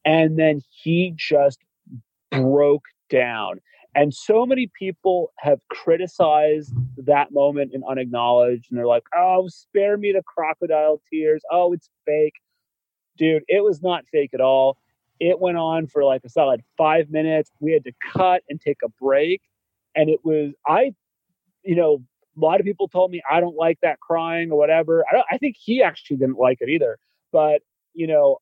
and 0.04 0.38
then 0.38 0.60
he 0.82 1.14
just 1.16 1.58
broke 2.30 2.84
down. 3.08 3.60
And 3.96 4.12
so 4.12 4.44
many 4.44 4.70
people 4.78 5.32
have 5.38 5.60
criticized 5.70 6.74
that 6.98 7.32
moment 7.32 7.72
in 7.72 7.82
unacknowledged, 7.88 8.66
and 8.70 8.78
they're 8.78 8.86
like, 8.86 9.04
"Oh, 9.16 9.48
spare 9.48 9.96
me 9.96 10.12
the 10.12 10.22
crocodile 10.22 11.00
tears. 11.10 11.42
Oh, 11.50 11.72
it's 11.72 11.88
fake." 12.04 12.34
Dude, 13.16 13.44
it 13.48 13.62
was 13.64 13.80
not 13.80 14.04
fake 14.12 14.34
at 14.34 14.40
all 14.40 14.76
it 15.24 15.40
went 15.40 15.56
on 15.56 15.86
for 15.86 16.04
like 16.04 16.22
a 16.24 16.28
solid 16.28 16.62
five 16.76 17.10
minutes. 17.10 17.50
We 17.58 17.72
had 17.72 17.84
to 17.84 17.92
cut 18.12 18.42
and 18.48 18.60
take 18.60 18.78
a 18.84 18.88
break. 19.00 19.40
And 19.96 20.10
it 20.10 20.20
was, 20.22 20.52
I, 20.66 20.92
you 21.62 21.76
know, 21.76 22.02
a 22.36 22.40
lot 22.40 22.60
of 22.60 22.66
people 22.66 22.88
told 22.88 23.10
me 23.10 23.22
I 23.30 23.40
don't 23.40 23.56
like 23.56 23.78
that 23.82 24.00
crying 24.00 24.50
or 24.50 24.58
whatever. 24.58 25.04
I, 25.10 25.22
I 25.32 25.38
think 25.38 25.56
he 25.58 25.82
actually 25.82 26.18
didn't 26.18 26.38
like 26.38 26.58
it 26.60 26.68
either. 26.68 26.98
But, 27.32 27.62
you 27.94 28.06
know, 28.06 28.38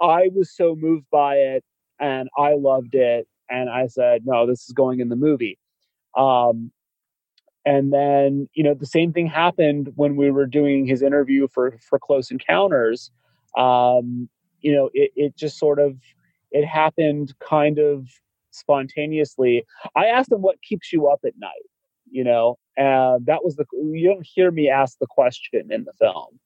I 0.00 0.28
was 0.34 0.54
so 0.54 0.74
moved 0.74 1.06
by 1.10 1.36
it 1.36 1.64
and 1.98 2.28
I 2.36 2.54
loved 2.54 2.94
it. 2.94 3.26
And 3.48 3.70
I 3.70 3.86
said, 3.86 4.26
no, 4.26 4.46
this 4.46 4.68
is 4.68 4.74
going 4.74 5.00
in 5.00 5.08
the 5.08 5.16
movie. 5.16 5.58
Um, 6.16 6.70
and 7.64 7.92
then, 7.92 8.48
you 8.54 8.62
know, 8.62 8.74
the 8.74 8.86
same 8.86 9.12
thing 9.12 9.26
happened 9.26 9.92
when 9.94 10.16
we 10.16 10.30
were 10.30 10.46
doing 10.46 10.86
his 10.86 11.02
interview 11.02 11.48
for 11.48 11.78
for 11.80 11.98
Close 11.98 12.30
Encounters. 12.30 13.10
Um, 13.56 14.28
you 14.62 14.72
know, 14.72 14.90
it, 14.94 15.10
it 15.16 15.36
just 15.36 15.58
sort 15.58 15.78
of 15.78 15.96
it 16.50 16.66
happened 16.66 17.34
kind 17.40 17.78
of 17.78 18.08
spontaneously. 18.50 19.64
I 19.96 20.06
asked 20.06 20.32
him 20.32 20.42
what 20.42 20.62
keeps 20.62 20.92
you 20.92 21.08
up 21.08 21.20
at 21.24 21.34
night, 21.38 21.68
you 22.10 22.24
know, 22.24 22.58
and 22.76 23.26
that 23.26 23.44
was 23.44 23.56
the 23.56 23.66
you 23.72 24.08
don't 24.08 24.26
hear 24.26 24.50
me 24.50 24.68
ask 24.68 24.98
the 24.98 25.06
question 25.08 25.68
in 25.70 25.84
the 25.84 25.92
film. 25.92 26.40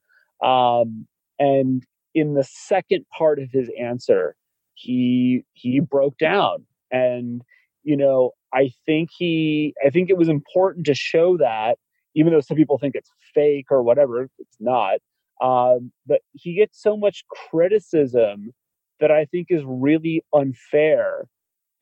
Um, 0.49 1.07
and 1.39 1.85
in 2.15 2.35
the 2.35 2.45
second 2.45 3.07
part 3.17 3.39
of 3.39 3.51
his 3.51 3.71
answer, 3.81 4.37
he 4.75 5.45
he 5.53 5.81
broke 5.81 6.19
down 6.19 6.65
and 6.91 7.43
you 7.83 7.97
know 7.97 8.33
i 8.53 8.71
think 8.85 9.11
he 9.17 9.75
i 9.85 9.91
think 9.91 10.11
it 10.11 10.19
was 10.19 10.29
important 10.29 10.85
to 10.87 10.95
show 10.95 11.37
that 11.37 11.79
even 12.15 12.33
though 12.33 12.41
some 12.41 12.57
people 12.57 12.79
think 12.79 12.95
it's 12.95 13.11
fake 13.35 13.67
or 13.71 13.83
whatever 13.83 14.29
it's 14.39 14.57
not 14.61 14.99
um, 15.43 15.93
but 16.07 16.21
he 16.33 16.55
gets 16.55 16.81
so 16.81 16.97
much 16.97 17.25
criticism 17.51 18.53
that 19.01 19.11
i 19.11 19.25
think 19.27 19.49
is 19.51 19.63
really 19.67 20.23
unfair. 20.35 21.27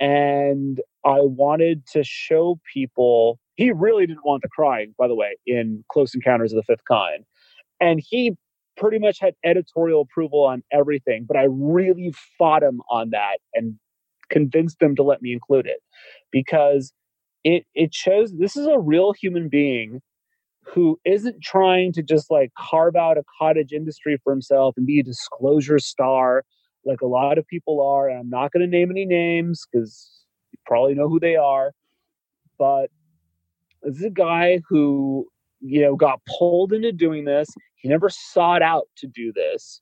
And 0.00 0.80
i 1.04 1.18
wanted 1.20 1.86
to 1.92 2.02
show 2.04 2.58
people 2.72 3.38
he 3.56 3.70
really 3.70 4.06
didn't 4.06 4.24
want 4.24 4.42
the 4.42 4.48
crying 4.48 4.94
by 4.98 5.08
the 5.08 5.14
way 5.14 5.36
in 5.46 5.84
close 5.92 6.14
encounters 6.14 6.52
of 6.52 6.56
the 6.56 6.62
fifth 6.62 6.84
kind. 6.90 7.24
And 7.80 8.00
he 8.02 8.36
pretty 8.76 8.98
much 8.98 9.18
had 9.20 9.34
editorial 9.44 10.00
approval 10.00 10.44
on 10.44 10.62
everything 10.72 11.26
but 11.28 11.36
i 11.36 11.46
really 11.48 12.12
fought 12.38 12.62
him 12.62 12.80
on 12.90 13.10
that 13.10 13.38
and 13.54 13.78
convinced 14.32 14.80
them 14.80 14.96
to 14.96 15.02
let 15.04 15.22
me 15.22 15.32
include 15.32 15.66
it. 15.66 15.80
Because 16.32 16.92
it 17.44 17.64
it 17.74 17.94
shows 17.94 18.32
this 18.38 18.56
is 18.56 18.66
a 18.66 18.78
real 18.78 19.12
human 19.12 19.48
being 19.48 20.00
who 20.64 20.98
isn't 21.04 21.42
trying 21.42 21.92
to 21.92 22.02
just 22.02 22.30
like 22.30 22.52
carve 22.58 22.96
out 22.96 23.18
a 23.18 23.24
cottage 23.38 23.72
industry 23.72 24.18
for 24.22 24.32
himself 24.32 24.74
and 24.76 24.86
be 24.86 25.00
a 25.00 25.04
disclosure 25.04 25.78
star 25.78 26.44
like 26.84 27.00
a 27.00 27.06
lot 27.06 27.38
of 27.38 27.46
people 27.46 27.80
are 27.80 28.08
and 28.08 28.18
i'm 28.18 28.30
not 28.30 28.52
going 28.52 28.60
to 28.60 28.66
name 28.66 28.90
any 28.90 29.04
names 29.04 29.66
because 29.70 30.24
you 30.52 30.58
probably 30.66 30.94
know 30.94 31.08
who 31.08 31.20
they 31.20 31.36
are 31.36 31.72
but 32.58 32.90
this 33.82 33.96
is 33.96 34.04
a 34.04 34.10
guy 34.10 34.60
who 34.68 35.26
you 35.60 35.80
know 35.80 35.96
got 35.96 36.20
pulled 36.38 36.72
into 36.72 36.92
doing 36.92 37.24
this 37.24 37.48
he 37.76 37.88
never 37.88 38.08
sought 38.08 38.62
out 38.62 38.88
to 38.96 39.06
do 39.06 39.32
this 39.32 39.80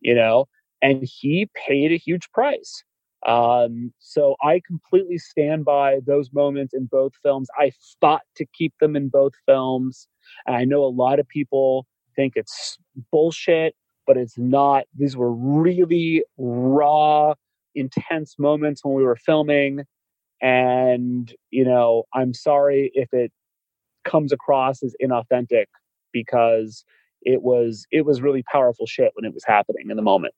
you 0.00 0.14
know 0.14 0.46
and 0.82 1.02
he 1.02 1.48
paid 1.54 1.92
a 1.92 1.96
huge 1.96 2.30
price 2.32 2.84
um, 3.26 3.92
so 3.98 4.36
I 4.42 4.60
completely 4.66 5.18
stand 5.18 5.64
by 5.64 6.00
those 6.06 6.30
moments 6.32 6.74
in 6.74 6.86
both 6.90 7.12
films. 7.22 7.48
I 7.58 7.72
fought 8.00 8.22
to 8.36 8.44
keep 8.54 8.74
them 8.80 8.96
in 8.96 9.08
both 9.08 9.32
films. 9.46 10.08
And 10.46 10.56
I 10.56 10.64
know 10.64 10.84
a 10.84 10.86
lot 10.86 11.18
of 11.18 11.28
people 11.28 11.86
think 12.16 12.34
it's 12.36 12.78
bullshit, 13.10 13.74
but 14.06 14.16
it's 14.16 14.38
not. 14.38 14.84
These 14.96 15.16
were 15.16 15.32
really 15.32 16.24
raw, 16.38 17.34
intense 17.74 18.36
moments 18.38 18.84
when 18.84 18.94
we 18.94 19.02
were 19.02 19.16
filming. 19.16 19.84
And, 20.40 21.32
you 21.50 21.64
know, 21.64 22.04
I'm 22.14 22.34
sorry 22.34 22.90
if 22.94 23.08
it 23.12 23.32
comes 24.04 24.32
across 24.32 24.82
as 24.82 24.94
inauthentic 25.02 25.66
because 26.12 26.84
it 27.22 27.42
was 27.42 27.86
it 27.90 28.04
was 28.04 28.20
really 28.20 28.42
powerful 28.52 28.86
shit 28.86 29.12
when 29.14 29.24
it 29.24 29.32
was 29.32 29.44
happening 29.46 29.86
in 29.90 29.96
the 29.96 30.02
moment. 30.02 30.34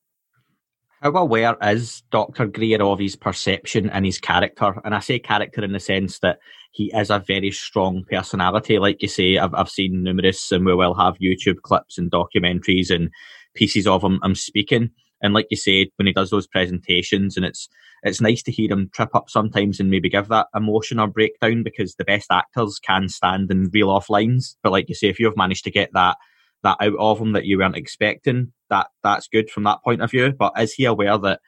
How 1.02 1.10
aware 1.10 1.56
is 1.60 2.02
Dr. 2.10 2.46
Greer 2.46 2.82
of 2.82 2.98
his 2.98 3.16
perception 3.16 3.90
and 3.90 4.06
his 4.06 4.18
character? 4.18 4.80
And 4.82 4.94
I 4.94 5.00
say 5.00 5.18
character 5.18 5.62
in 5.62 5.72
the 5.72 5.80
sense 5.80 6.20
that 6.20 6.38
he 6.72 6.90
is 6.94 7.10
a 7.10 7.18
very 7.18 7.50
strong 7.50 8.04
personality. 8.10 8.78
Like 8.78 9.02
you 9.02 9.08
say, 9.08 9.36
I've, 9.36 9.54
I've 9.54 9.68
seen 9.68 10.02
numerous, 10.02 10.50
and 10.50 10.64
we 10.64 10.74
will 10.74 10.94
have 10.94 11.18
YouTube 11.18 11.60
clips 11.62 11.98
and 11.98 12.10
documentaries 12.10 12.90
and 12.90 13.10
pieces 13.54 13.86
of 13.86 14.02
him, 14.02 14.20
him 14.22 14.34
speaking. 14.34 14.90
And 15.22 15.34
like 15.34 15.48
you 15.50 15.56
said, 15.58 15.88
when 15.96 16.06
he 16.06 16.14
does 16.14 16.30
those 16.30 16.46
presentations, 16.46 17.36
and 17.36 17.44
it's 17.44 17.68
it's 18.02 18.20
nice 18.20 18.42
to 18.44 18.52
hear 18.52 18.70
him 18.70 18.90
trip 18.94 19.14
up 19.14 19.28
sometimes 19.28 19.80
and 19.80 19.90
maybe 19.90 20.08
give 20.08 20.28
that 20.28 20.46
emotion 20.54 20.98
or 20.98 21.08
breakdown 21.08 21.62
because 21.62 21.94
the 21.94 22.04
best 22.04 22.30
actors 22.30 22.78
can 22.78 23.08
stand 23.08 23.50
and 23.50 23.72
reel 23.72 23.90
off 23.90 24.08
lines. 24.08 24.56
But 24.62 24.72
like 24.72 24.88
you 24.88 24.94
say, 24.94 25.08
if 25.08 25.20
you've 25.20 25.36
managed 25.36 25.64
to 25.64 25.70
get 25.70 25.90
that 25.92 26.16
that 26.62 26.76
out 26.80 26.96
of 26.98 27.20
him 27.20 27.32
that 27.32 27.44
you 27.44 27.58
weren't 27.58 27.76
expecting, 27.76 28.52
that 28.70 28.88
that's 29.02 29.28
good 29.28 29.50
from 29.50 29.64
that 29.64 29.82
point 29.84 30.02
of 30.02 30.10
view. 30.10 30.32
But 30.32 30.52
is 30.58 30.74
he 30.74 30.84
aware 30.84 31.18
that 31.18 31.40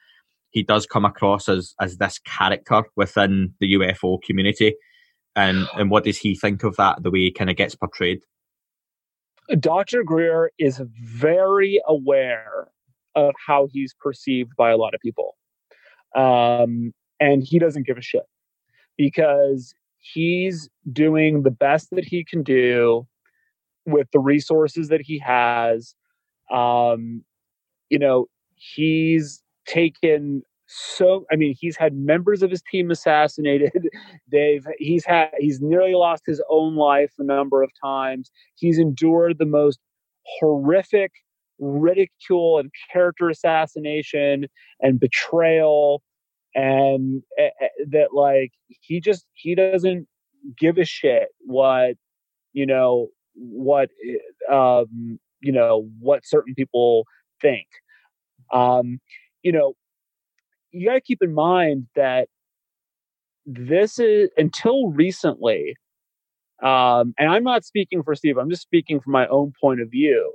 he 0.51 0.63
does 0.63 0.85
come 0.85 1.05
across 1.05 1.49
as 1.49 1.73
as 1.79 1.97
this 1.97 2.19
character 2.19 2.83
within 2.95 3.53
the 3.59 3.73
UFO 3.73 4.21
community? 4.21 4.75
And 5.35 5.67
and 5.75 5.89
what 5.89 6.03
does 6.03 6.17
he 6.17 6.35
think 6.35 6.63
of 6.63 6.75
that, 6.77 7.03
the 7.03 7.11
way 7.11 7.19
he 7.19 7.31
kind 7.31 7.49
of 7.49 7.55
gets 7.55 7.75
portrayed? 7.75 8.19
Dr. 9.59 10.03
Greer 10.03 10.51
is 10.59 10.81
very 11.01 11.81
aware 11.87 12.67
of 13.15 13.33
how 13.45 13.67
he's 13.71 13.95
perceived 13.99 14.55
by 14.55 14.69
a 14.69 14.77
lot 14.77 14.93
of 14.93 15.01
people. 15.01 15.35
Um, 16.15 16.93
and 17.19 17.43
he 17.43 17.57
doesn't 17.57 17.87
give 17.87 17.97
a 17.97 18.01
shit 18.01 18.23
because 18.97 19.73
he's 19.97 20.69
doing 20.91 21.43
the 21.43 21.51
best 21.51 21.89
that 21.91 22.05
he 22.05 22.23
can 22.23 22.43
do 22.43 23.07
with 23.85 24.07
the 24.11 24.19
resources 24.19 24.89
that 24.89 25.01
he 25.01 25.19
has. 25.19 25.95
Um, 26.51 27.23
you 27.89 27.99
know, 27.99 28.27
he's 28.55 29.41
taken 29.65 30.43
so 30.71 31.25
I 31.31 31.35
mean, 31.35 31.55
he's 31.59 31.75
had 31.77 31.95
members 31.95 32.43
of 32.43 32.51
his 32.51 32.61
team 32.61 32.91
assassinated. 32.91 33.89
They've 34.31 34.65
he's 34.77 35.03
had 35.03 35.29
he's 35.39 35.59
nearly 35.59 35.95
lost 35.95 36.23
his 36.27 36.41
own 36.47 36.75
life 36.75 37.11
a 37.17 37.23
number 37.23 37.63
of 37.63 37.71
times. 37.83 38.29
He's 38.55 38.77
endured 38.77 39.39
the 39.39 39.47
most 39.47 39.79
horrific 40.39 41.11
ridicule 41.57 42.59
and 42.59 42.71
character 42.93 43.29
assassination 43.29 44.45
and 44.79 44.99
betrayal 44.99 46.03
and 46.53 47.23
uh, 47.41 47.67
that 47.89 48.13
like 48.13 48.51
he 48.81 48.99
just 48.99 49.25
he 49.33 49.55
doesn't 49.55 50.07
give 50.57 50.77
a 50.77 50.85
shit 50.85 51.29
what 51.39 51.95
you 52.53 52.65
know 52.65 53.07
what 53.35 53.89
um, 54.51 55.19
you 55.41 55.51
know 55.51 55.87
what 55.99 56.25
certain 56.25 56.53
people 56.55 57.05
think. 57.41 57.67
Um, 58.53 58.99
you 59.43 59.51
know, 59.51 59.73
you 60.71 60.87
got 60.87 60.95
to 60.95 61.01
keep 61.01 61.19
in 61.21 61.33
mind 61.33 61.87
that 61.95 62.27
this 63.45 63.99
is 63.99 64.29
until 64.37 64.89
recently, 64.89 65.75
um, 66.61 67.13
and 67.17 67.29
I'm 67.29 67.43
not 67.43 67.65
speaking 67.65 68.03
for 68.03 68.15
Steve. 68.15 68.37
I'm 68.37 68.49
just 68.49 68.61
speaking 68.61 68.99
from 68.99 69.13
my 69.13 69.27
own 69.27 69.53
point 69.61 69.81
of 69.81 69.89
view. 69.89 70.33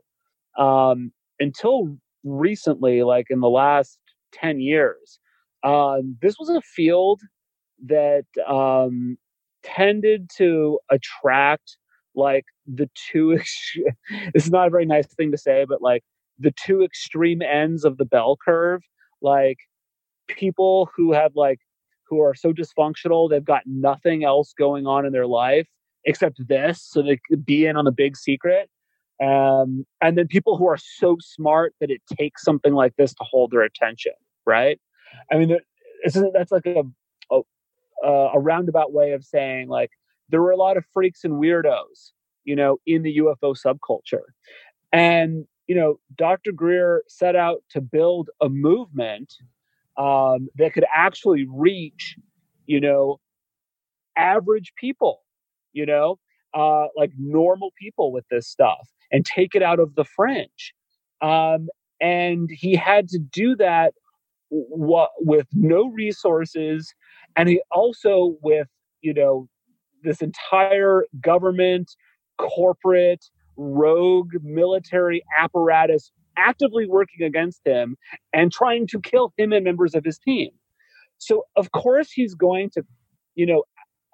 Um, 0.59 1.13
until 1.41 1.97
recently, 2.25 3.03
like 3.03 3.27
in 3.31 3.41
the 3.41 3.49
last 3.49 3.99
ten 4.33 4.61
years, 4.61 5.19
um, 5.63 6.17
this 6.23 6.37
was 6.39 6.49
a 6.49 6.61
field 6.61 7.21
that 7.87 8.25
um, 8.49 9.17
tended 9.63 10.31
to 10.37 10.79
attract 10.91 11.77
like 12.15 12.45
the 12.67 12.89
two 12.95 13.39
this 14.35 14.45
is 14.45 14.51
not 14.51 14.69
a 14.69 14.71
very 14.71 14.87
nice 14.87 15.07
thing 15.15 15.31
to 15.31 15.39
say 15.39 15.65
but 15.69 15.83
like 15.83 16.03
the 16.39 16.53
two 16.53 16.83
extreme 16.83 17.43
ends 17.43 17.85
of 17.85 17.97
the 17.99 18.05
bell 18.05 18.37
curve 18.45 18.83
like 19.23 19.59
people 20.29 20.89
who 20.97 21.13
have 21.13 21.33
like 21.35 21.59
who 22.09 22.21
are 22.21 22.35
so 22.35 22.53
dysfunctional 22.53 23.29
they've 23.29 23.45
got 23.45 23.63
nothing 23.67 24.25
else 24.25 24.53
going 24.59 24.87
on 24.87 25.05
in 25.05 25.13
their 25.13 25.27
life 25.27 25.69
except 26.05 26.47
this 26.49 26.83
so 26.83 27.03
they 27.03 27.19
could 27.29 27.45
be 27.45 27.67
in 27.67 27.77
on 27.77 27.85
the 27.85 27.93
big 27.93 28.17
secret 28.17 28.69
um, 29.23 29.87
and 30.03 30.19
then 30.19 30.27
people 30.27 30.57
who 30.57 30.67
are 30.67 30.77
so 30.77 31.17
smart 31.21 31.73
that 31.81 31.89
it 31.89 32.03
takes 32.19 32.43
something 32.43 32.75
like 32.75 32.97
this 32.97 33.15
to 33.15 33.25
hold 33.25 33.53
their 33.53 33.63
attention 33.63 34.13
right? 34.47 34.81
I 35.33 35.37
mean 35.37 35.57
that's 36.05 36.53
like 36.53 36.67
a, 36.67 36.83
a 37.31 37.41
a 38.07 38.39
roundabout 38.39 38.93
way 38.93 39.13
of 39.13 39.25
saying 39.25 39.69
like 39.69 39.91
there 40.31 40.43
were 40.43 40.51
a 40.51 40.57
lot 40.57 40.77
of 40.77 40.85
freaks 40.93 41.25
and 41.25 41.35
weirdos, 41.35 42.13
you 42.45 42.57
know, 42.57 42.79
in 42.87 43.03
the 43.03 43.19
UFO 43.19 43.55
subculture. 43.57 44.25
And, 44.93 45.47
you 45.67 45.75
know, 45.75 45.99
Dr. 46.17 46.53
Greer 46.53 47.05
set 47.09 47.37
out 47.37 47.63
to 47.71 47.81
build 47.81 48.31
a 48.41 48.49
movement 48.49 49.35
um, 49.97 50.49
that 50.57 50.73
could 50.75 50.85
actually 50.95 51.47
reach, 51.51 52.17
you 52.67 52.81
know, 52.81 53.21
average 54.17 54.73
people, 54.77 55.23
you 55.73 55.87
know, 55.87 56.19
uh, 56.55 56.87
like 56.97 57.11
normal 57.19 57.73
people 57.79 58.13
with 58.13 58.25
this 58.31 58.49
stuff 58.49 58.89
and 59.11 59.25
take 59.25 59.55
it 59.55 59.63
out 59.63 59.81
of 59.81 59.95
the 59.95 60.05
fringe. 60.05 60.75
Um, 61.21 61.69
and 62.01 62.51
he 62.53 62.75
had 62.77 63.09
to 63.09 63.19
do 63.19 63.57
that 63.57 63.95
what 64.49 65.11
with 65.19 65.47
no 65.55 65.89
resources 65.91 66.95
and 67.37 67.49
he 67.49 67.61
also 67.73 68.37
with 68.43 68.69
you 69.01 69.13
know 69.13 69.49
this 70.05 70.23
entire 70.23 71.05
government 71.21 71.95
corporate 72.39 73.25
rogue 73.57 74.33
military 74.43 75.23
apparatus 75.39 76.11
actively 76.37 76.87
working 76.87 77.25
against 77.25 77.61
him 77.65 77.97
and 78.33 78.53
trying 78.53 78.87
to 78.89 79.01
kill 79.01 79.33
him 79.37 79.53
and 79.53 79.65
members 79.65 79.95
of 79.95 80.05
his 80.05 80.19
team 80.19 80.51
so 81.19 81.45
of 81.57 81.71
course 81.73 82.11
he's 82.11 82.35
going 82.35 82.69
to 82.71 82.83
you 83.37 83.47
know 83.47 83.63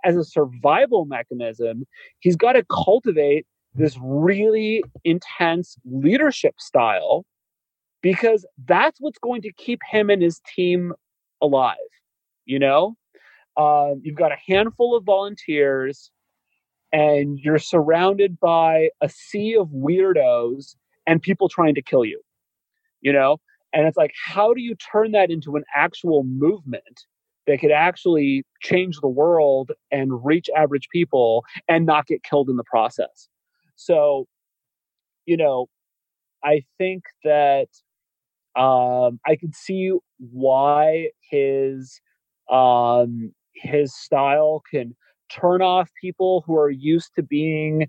as 0.05 0.17
a 0.17 0.25
survival 0.25 1.07
mechanism 1.07 1.87
he's 2.21 2.37
got 2.37 2.53
to 2.53 2.65
cultivate 2.71 3.47
this 3.75 3.97
really 4.03 4.83
intense 5.05 5.77
leadership 5.85 6.55
style 6.59 7.25
because 8.03 8.47
that's 8.67 9.01
what's 9.01 9.19
going 9.19 9.43
to 9.43 9.53
keep 9.53 9.81
him 9.89 10.11
and 10.11 10.23
his 10.23 10.41
team 10.55 10.93
alive. 11.41 11.77
You 12.45 12.59
know, 12.59 12.97
uh, 13.57 13.95
you've 14.03 14.17
got 14.17 14.33
a 14.33 14.37
handful 14.47 14.97
of 14.97 15.05
volunteers, 15.05 16.11
and 16.93 17.39
you're 17.39 17.59
surrounded 17.59 18.39
by 18.41 18.91
a 19.01 19.09
sea 19.09 19.57
of 19.57 19.69
weirdos 19.69 20.75
and 21.07 21.23
people 21.23 21.49
trying 21.49 21.75
to 21.75 21.83
kill 21.83 22.05
you. 22.05 22.21
You 23.01 23.13
know, 23.13 23.39
and 23.73 23.87
it's 23.87 23.97
like, 23.97 24.13
how 24.15 24.53
do 24.53 24.61
you 24.61 24.75
turn 24.75 25.13
that 25.13 25.31
into 25.31 25.57
an 25.57 25.65
actual 25.75 26.25
movement 26.25 27.05
that 27.47 27.61
could 27.61 27.71
actually 27.71 28.45
change 28.61 28.99
the 29.01 29.09
world 29.09 29.73
and 29.91 30.25
reach 30.25 30.51
average 30.57 30.89
people 30.93 31.45
and 31.69 31.87
not 31.87 32.07
get 32.07 32.23
killed 32.23 32.51
in 32.51 32.57
the 32.57 32.65
process? 32.65 33.29
So, 33.77 34.27
you 35.25 35.37
know, 35.37 35.69
I 36.45 36.65
think 36.79 37.05
that 37.25 37.69
um, 38.57 39.21
I 39.27 39.37
could 39.37 39.55
see 39.55 39.93
why 40.19 41.11
his 41.31 42.01
um, 42.51 43.33
his 43.61 43.95
style 43.95 44.63
can 44.71 44.95
turn 45.31 45.63
off 45.63 45.89
people 46.01 46.43
who 46.47 46.57
are 46.57 46.71
used 46.71 47.15
to 47.15 47.23
being, 47.23 47.89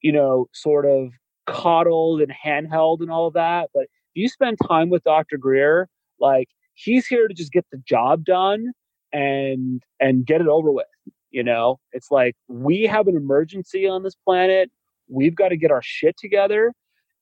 you 0.00 0.12
know, 0.12 0.48
sort 0.52 0.86
of 0.86 1.10
coddled 1.46 2.20
and 2.20 2.32
handheld 2.32 3.00
and 3.00 3.10
all 3.10 3.26
of 3.26 3.34
that. 3.34 3.70
But 3.74 3.84
if 3.84 4.14
you 4.14 4.28
spend 4.28 4.58
time 4.66 4.90
with 4.90 5.04
Dr. 5.04 5.36
Greer, 5.36 5.88
like 6.20 6.48
he's 6.74 7.06
here 7.06 7.28
to 7.28 7.34
just 7.34 7.52
get 7.52 7.66
the 7.70 7.78
job 7.86 8.24
done 8.24 8.72
and 9.12 9.82
and 10.00 10.26
get 10.26 10.40
it 10.40 10.48
over 10.48 10.70
with. 10.70 10.86
You 11.30 11.42
know, 11.42 11.80
it's 11.92 12.10
like 12.10 12.36
we 12.48 12.82
have 12.84 13.08
an 13.08 13.16
emergency 13.16 13.88
on 13.88 14.02
this 14.02 14.14
planet. 14.14 14.70
We've 15.08 15.34
got 15.34 15.48
to 15.48 15.56
get 15.56 15.70
our 15.70 15.82
shit 15.82 16.16
together 16.16 16.72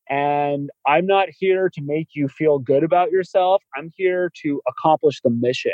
and 0.08 0.70
I'm 0.86 1.06
not 1.06 1.28
here 1.30 1.70
to 1.70 1.80
make 1.82 2.08
you 2.12 2.28
feel 2.28 2.58
good 2.58 2.82
about 2.82 3.10
yourself. 3.10 3.62
I'm 3.76 3.90
here 3.96 4.30
to 4.42 4.60
accomplish 4.68 5.20
the 5.22 5.30
mission. 5.30 5.72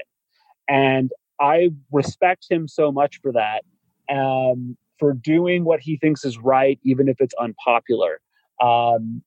And 0.69 1.11
I 1.41 1.71
respect 1.93 2.47
him 2.51 2.69
so 2.69 2.91
much 2.93 3.21
for 3.23 3.33
that, 3.33 3.63
um, 4.15 4.77
for 4.99 5.13
doing 5.13 5.65
what 5.65 5.81
he 5.81 5.97
thinks 5.97 6.25
is 6.25 6.39
right, 6.39 6.79
even 6.83 7.09
if 7.09 7.21
it's 7.21 7.35
unpopular. 7.41 8.21
Um, 8.63 9.23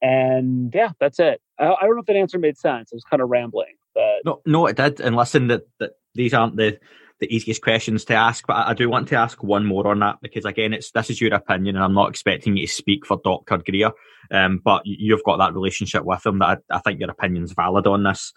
and 0.00 0.72
yeah, 0.74 0.90
that's 1.00 1.18
it. 1.18 1.40
I, 1.58 1.66
I, 1.66 1.82
don't 1.82 1.94
know 1.94 2.00
if 2.00 2.06
that 2.06 2.16
answer 2.16 2.38
made 2.38 2.58
sense. 2.58 2.90
I 2.92 2.96
was 2.96 3.04
kind 3.04 3.22
of 3.22 3.30
rambling, 3.30 3.74
but 3.94 4.16
no, 4.24 4.40
no, 4.44 4.66
it 4.66 4.76
did. 4.76 5.00
And 5.00 5.16
listen, 5.16 5.48
that 5.48 5.62
that 5.80 5.92
these 6.14 6.34
aren't 6.34 6.56
the 6.56 6.78
the 7.20 7.34
easiest 7.34 7.62
questions 7.62 8.04
to 8.06 8.14
ask, 8.14 8.46
but 8.46 8.66
I 8.66 8.74
do 8.74 8.90
want 8.90 9.08
to 9.08 9.16
ask 9.16 9.42
one 9.42 9.64
more 9.64 9.86
on 9.86 10.00
that 10.00 10.16
because 10.20 10.44
again, 10.44 10.74
it's 10.74 10.90
this 10.90 11.10
is 11.10 11.20
your 11.20 11.32
opinion, 11.32 11.76
and 11.76 11.84
I'm 11.84 11.94
not 11.94 12.10
expecting 12.10 12.56
you 12.56 12.66
to 12.66 12.72
speak 12.72 13.06
for 13.06 13.20
Doctor 13.24 13.58
Greer, 13.58 13.92
um, 14.30 14.60
but 14.64 14.82
you've 14.84 15.24
got 15.24 15.38
that 15.38 15.54
relationship 15.54 16.04
with 16.04 16.24
him 16.26 16.38
that 16.40 16.60
I, 16.70 16.76
I 16.76 16.80
think 16.80 17.00
your 17.00 17.10
opinion's 17.10 17.52
valid 17.52 17.86
on 17.86 18.02
this. 18.02 18.32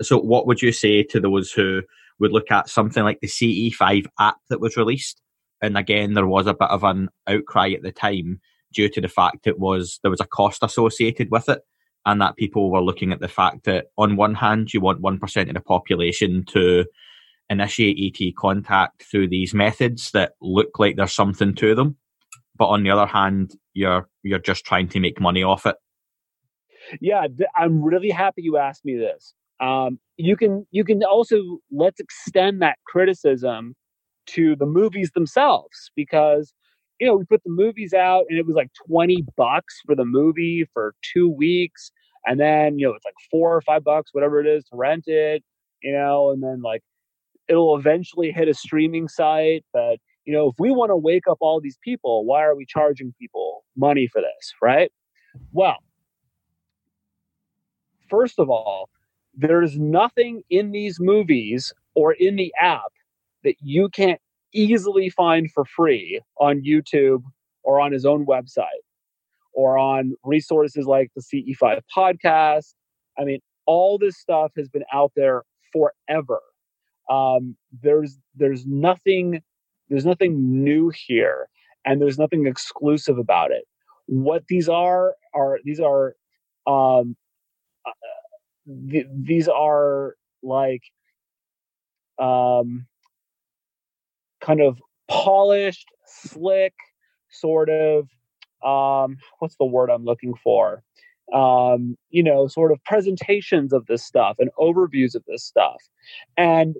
So, 0.00 0.18
what 0.18 0.46
would 0.46 0.62
you 0.62 0.72
say 0.72 1.02
to 1.04 1.20
those 1.20 1.52
who 1.52 1.82
would 2.18 2.32
look 2.32 2.50
at 2.50 2.68
something 2.68 3.02
like 3.02 3.20
the 3.20 3.28
CE5 3.28 4.06
app 4.18 4.36
that 4.48 4.60
was 4.60 4.76
released? 4.76 5.20
And 5.62 5.78
again, 5.78 6.14
there 6.14 6.26
was 6.26 6.46
a 6.46 6.54
bit 6.54 6.70
of 6.70 6.84
an 6.84 7.08
outcry 7.26 7.70
at 7.70 7.82
the 7.82 7.92
time 7.92 8.40
due 8.72 8.88
to 8.88 9.00
the 9.00 9.08
fact 9.08 9.46
it 9.46 9.58
was 9.58 10.00
there 10.02 10.10
was 10.10 10.20
a 10.20 10.26
cost 10.26 10.62
associated 10.62 11.30
with 11.30 11.48
it 11.48 11.60
and 12.06 12.20
that 12.20 12.36
people 12.36 12.70
were 12.70 12.80
looking 12.80 13.12
at 13.12 13.20
the 13.20 13.28
fact 13.28 13.64
that 13.64 13.86
on 13.96 14.16
one 14.16 14.34
hand 14.34 14.72
you 14.72 14.80
want 14.80 15.02
1% 15.02 15.48
of 15.48 15.54
the 15.54 15.60
population 15.60 16.44
to 16.46 16.84
initiate 17.52 18.20
ET 18.20 18.34
contact 18.36 19.04
through 19.04 19.28
these 19.28 19.54
methods 19.54 20.10
that 20.12 20.32
look 20.40 20.78
like 20.78 20.96
there's 20.96 21.14
something 21.14 21.54
to 21.54 21.74
them, 21.74 21.96
but 22.56 22.66
on 22.66 22.82
the 22.82 22.90
other 22.90 23.06
hand, 23.06 23.54
you're 23.74 24.08
you're 24.22 24.38
just 24.38 24.64
trying 24.64 24.88
to 24.88 25.00
make 25.00 25.20
money 25.20 25.42
off 25.42 25.66
it. 25.66 25.76
Yeah, 27.00 27.26
I'm 27.56 27.82
really 27.82 28.10
happy 28.10 28.42
you 28.42 28.56
asked 28.56 28.84
me 28.84 28.96
this. 28.96 29.34
Um, 29.62 30.00
you 30.16 30.36
can 30.36 30.66
you 30.72 30.84
can 30.84 31.02
also 31.04 31.58
let's 31.70 32.00
extend 32.00 32.60
that 32.62 32.78
criticism 32.84 33.74
to 34.26 34.56
the 34.56 34.66
movies 34.66 35.12
themselves 35.14 35.90
because 35.94 36.52
you 36.98 37.06
know 37.06 37.14
we 37.14 37.24
put 37.24 37.42
the 37.44 37.50
movies 37.50 37.94
out 37.94 38.24
and 38.28 38.38
it 38.38 38.46
was 38.46 38.56
like 38.56 38.70
20 38.88 39.24
bucks 39.36 39.80
for 39.86 39.94
the 39.94 40.04
movie 40.04 40.66
for 40.74 40.94
two 41.14 41.28
weeks. 41.28 41.92
And 42.26 42.38
then 42.38 42.78
you 42.78 42.86
know 42.86 42.94
it's 42.94 43.04
like 43.04 43.14
four 43.30 43.54
or 43.54 43.60
five 43.62 43.84
bucks 43.84 44.10
whatever 44.12 44.40
it 44.40 44.46
is 44.46 44.64
to 44.64 44.76
rent 44.76 45.04
it 45.06 45.42
you 45.82 45.92
know 45.92 46.30
and 46.30 46.42
then 46.42 46.60
like 46.62 46.82
it'll 47.48 47.76
eventually 47.76 48.32
hit 48.32 48.48
a 48.48 48.54
streaming 48.54 49.06
site. 49.08 49.64
But 49.72 49.98
you 50.24 50.32
know 50.32 50.48
if 50.48 50.56
we 50.58 50.72
want 50.72 50.90
to 50.90 50.96
wake 50.96 51.28
up 51.30 51.38
all 51.40 51.60
these 51.60 51.78
people 51.84 52.24
why 52.24 52.42
are 52.42 52.56
we 52.56 52.66
charging 52.66 53.14
people 53.16 53.64
money 53.76 54.08
for 54.08 54.20
this 54.20 54.54
right? 54.60 54.90
Well 55.52 55.78
first 58.10 58.40
of 58.40 58.50
all 58.50 58.88
there's 59.34 59.78
nothing 59.78 60.42
in 60.50 60.72
these 60.72 60.98
movies 61.00 61.72
or 61.94 62.12
in 62.12 62.36
the 62.36 62.52
app 62.60 62.92
that 63.44 63.56
you 63.60 63.88
can't 63.88 64.20
easily 64.54 65.08
find 65.10 65.50
for 65.50 65.64
free 65.64 66.20
on 66.38 66.62
YouTube 66.62 67.22
or 67.62 67.80
on 67.80 67.92
his 67.92 68.04
own 68.04 68.26
website 68.26 68.66
or 69.54 69.78
on 69.78 70.14
resources 70.24 70.86
like 70.86 71.10
the 71.16 71.22
CE5 71.22 71.80
podcast. 71.94 72.74
I 73.18 73.24
mean, 73.24 73.40
all 73.66 73.98
this 73.98 74.18
stuff 74.18 74.52
has 74.56 74.68
been 74.68 74.84
out 74.92 75.12
there 75.16 75.42
forever 75.72 76.40
um, 77.10 77.56
there's 77.82 78.18
there's 78.34 78.66
nothing 78.66 79.42
there's 79.88 80.06
nothing 80.06 80.64
new 80.64 80.90
here 80.90 81.48
and 81.84 82.00
there's 82.00 82.18
nothing 82.18 82.46
exclusive 82.46 83.18
about 83.18 83.50
it 83.50 83.64
what 84.06 84.46
these 84.48 84.68
are 84.68 85.14
are 85.34 85.58
these 85.64 85.80
are 85.80 86.14
um, 86.66 87.16
th- 88.66 89.06
these 89.14 89.48
are 89.48 90.16
like 90.42 90.82
um, 92.18 92.86
kind 94.40 94.60
of 94.60 94.80
polished 95.08 95.88
slick 96.06 96.74
sort 97.30 97.68
of 97.68 98.08
um, 98.64 99.16
what's 99.38 99.56
the 99.56 99.64
word 99.64 99.90
i'm 99.90 100.04
looking 100.04 100.34
for 100.34 100.82
um, 101.32 101.96
you 102.10 102.22
know 102.22 102.46
sort 102.46 102.72
of 102.72 102.82
presentations 102.84 103.72
of 103.72 103.86
this 103.86 104.04
stuff 104.04 104.36
and 104.38 104.50
overviews 104.58 105.14
of 105.14 105.24
this 105.26 105.44
stuff 105.44 105.82
and 106.36 106.76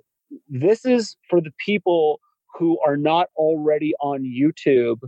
this 0.49 0.85
is 0.85 1.15
for 1.29 1.41
the 1.41 1.53
people 1.63 2.19
who 2.57 2.79
are 2.85 2.97
not 2.97 3.29
already 3.35 3.93
on 3.99 4.23
YouTube 4.23 4.99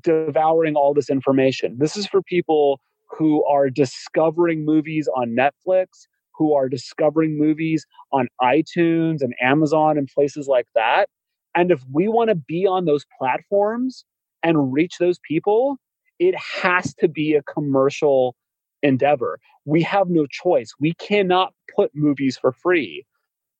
devouring 0.00 0.76
all 0.76 0.94
this 0.94 1.10
information. 1.10 1.76
This 1.78 1.96
is 1.96 2.06
for 2.06 2.22
people 2.22 2.80
who 3.08 3.44
are 3.44 3.70
discovering 3.70 4.64
movies 4.64 5.08
on 5.16 5.36
Netflix, 5.36 5.86
who 6.34 6.54
are 6.54 6.68
discovering 6.68 7.38
movies 7.38 7.86
on 8.12 8.28
iTunes 8.42 9.20
and 9.20 9.34
Amazon 9.40 9.96
and 9.98 10.08
places 10.08 10.48
like 10.48 10.66
that. 10.74 11.08
And 11.54 11.70
if 11.70 11.82
we 11.92 12.08
want 12.08 12.30
to 12.30 12.34
be 12.34 12.66
on 12.66 12.84
those 12.84 13.04
platforms 13.18 14.04
and 14.42 14.72
reach 14.72 14.98
those 14.98 15.18
people, 15.26 15.76
it 16.18 16.34
has 16.36 16.94
to 16.94 17.08
be 17.08 17.34
a 17.34 17.42
commercial 17.42 18.34
endeavor. 18.82 19.38
We 19.64 19.82
have 19.82 20.08
no 20.08 20.26
choice. 20.26 20.72
We 20.78 20.94
cannot 20.94 21.54
put 21.74 21.90
movies 21.94 22.36
for 22.36 22.52
free 22.52 23.04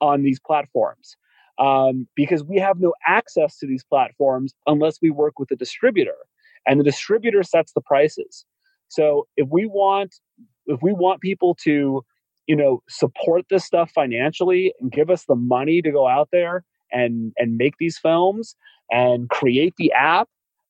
on 0.00 0.22
these 0.22 0.40
platforms 0.40 1.16
um, 1.58 2.06
because 2.14 2.44
we 2.44 2.58
have 2.58 2.78
no 2.80 2.92
access 3.06 3.58
to 3.58 3.66
these 3.66 3.84
platforms 3.84 4.54
unless 4.66 4.98
we 5.00 5.10
work 5.10 5.38
with 5.38 5.50
a 5.50 5.56
distributor 5.56 6.16
and 6.66 6.80
the 6.80 6.84
distributor 6.84 7.42
sets 7.42 7.72
the 7.72 7.80
prices 7.80 8.44
so 8.94 9.26
if 9.36 9.48
we 9.50 9.66
want 9.66 10.14
if 10.66 10.80
we 10.82 10.92
want 10.92 11.20
people 11.20 11.56
to 11.62 12.02
you 12.46 12.56
know 12.56 12.82
support 12.88 13.44
this 13.50 13.64
stuff 13.64 13.90
financially 13.94 14.72
and 14.80 14.92
give 14.92 15.10
us 15.10 15.24
the 15.26 15.34
money 15.34 15.82
to 15.82 15.90
go 15.90 16.06
out 16.06 16.28
there 16.32 16.64
and 16.92 17.32
and 17.36 17.56
make 17.56 17.74
these 17.78 17.98
films 17.98 18.56
and 18.90 19.28
create 19.30 19.74
the 19.78 19.92
app 19.92 20.28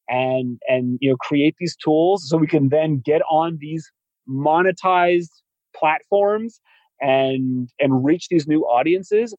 and 0.09 0.59
and 0.69 0.99
you 1.01 1.11
know 1.11 1.17
create 1.17 1.55
these 1.59 1.77
tools 1.77 2.29
so 2.29 2.37
we 2.37 2.47
can 2.47 2.69
then 2.69 3.03
get 3.05 3.23
on 3.31 3.59
these 3.61 3.91
monetized 4.29 5.31
platforms 5.77 6.61
and 7.01 7.69
and 7.79 8.05
reach 8.05 8.29
these 8.29 8.47
new 8.47 8.63
audiences 8.63 9.35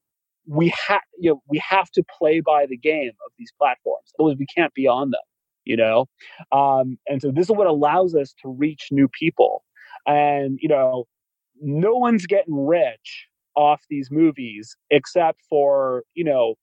we 0.46 0.72
have 0.86 1.00
you 1.18 1.30
know 1.30 1.42
we 1.48 1.60
have 1.68 1.90
to 1.90 2.04
play 2.18 2.40
by 2.40 2.66
the 2.66 2.76
game 2.76 3.12
of 3.26 3.32
these 3.38 3.52
platforms. 3.58 4.12
Otherwise 4.18 4.36
we 4.38 4.46
can't 4.46 4.72
be 4.74 4.86
on 4.86 5.10
them 5.10 5.20
you 5.66 5.76
know 5.76 6.06
um, 6.52 6.98
and 7.06 7.20
so 7.20 7.30
this 7.30 7.46
is 7.46 7.50
what 7.50 7.66
allows 7.66 8.14
us 8.14 8.34
to 8.40 8.48
reach 8.48 8.88
new 8.90 9.08
people 9.08 9.62
and 10.06 10.58
you 10.62 10.68
know 10.68 11.04
no 11.60 11.94
one's 11.96 12.26
getting 12.26 12.66
rich 12.66 13.26
off 13.54 13.82
these 13.88 14.10
movies 14.10 14.76
except 14.90 15.40
for 15.48 16.04
you 16.14 16.24
know 16.24 16.54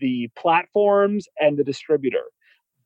the 0.00 0.28
platforms 0.36 1.26
and 1.38 1.58
the 1.58 1.64
distributor. 1.64 2.24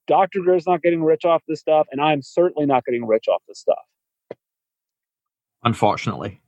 Dr. 0.06 0.40
Greer's 0.40 0.66
not 0.66 0.82
getting 0.82 1.02
rich 1.02 1.24
off 1.24 1.42
this 1.46 1.60
stuff, 1.60 1.86
and 1.90 2.00
I'm 2.00 2.22
certainly 2.22 2.66
not 2.66 2.84
getting 2.84 3.06
rich 3.06 3.28
off 3.28 3.42
this 3.46 3.58
stuff. 3.58 4.38
Unfortunately. 5.64 6.40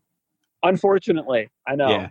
Unfortunately, 0.62 1.50
I 1.66 1.74
know. 1.74 1.90
Yeah. 1.90 2.08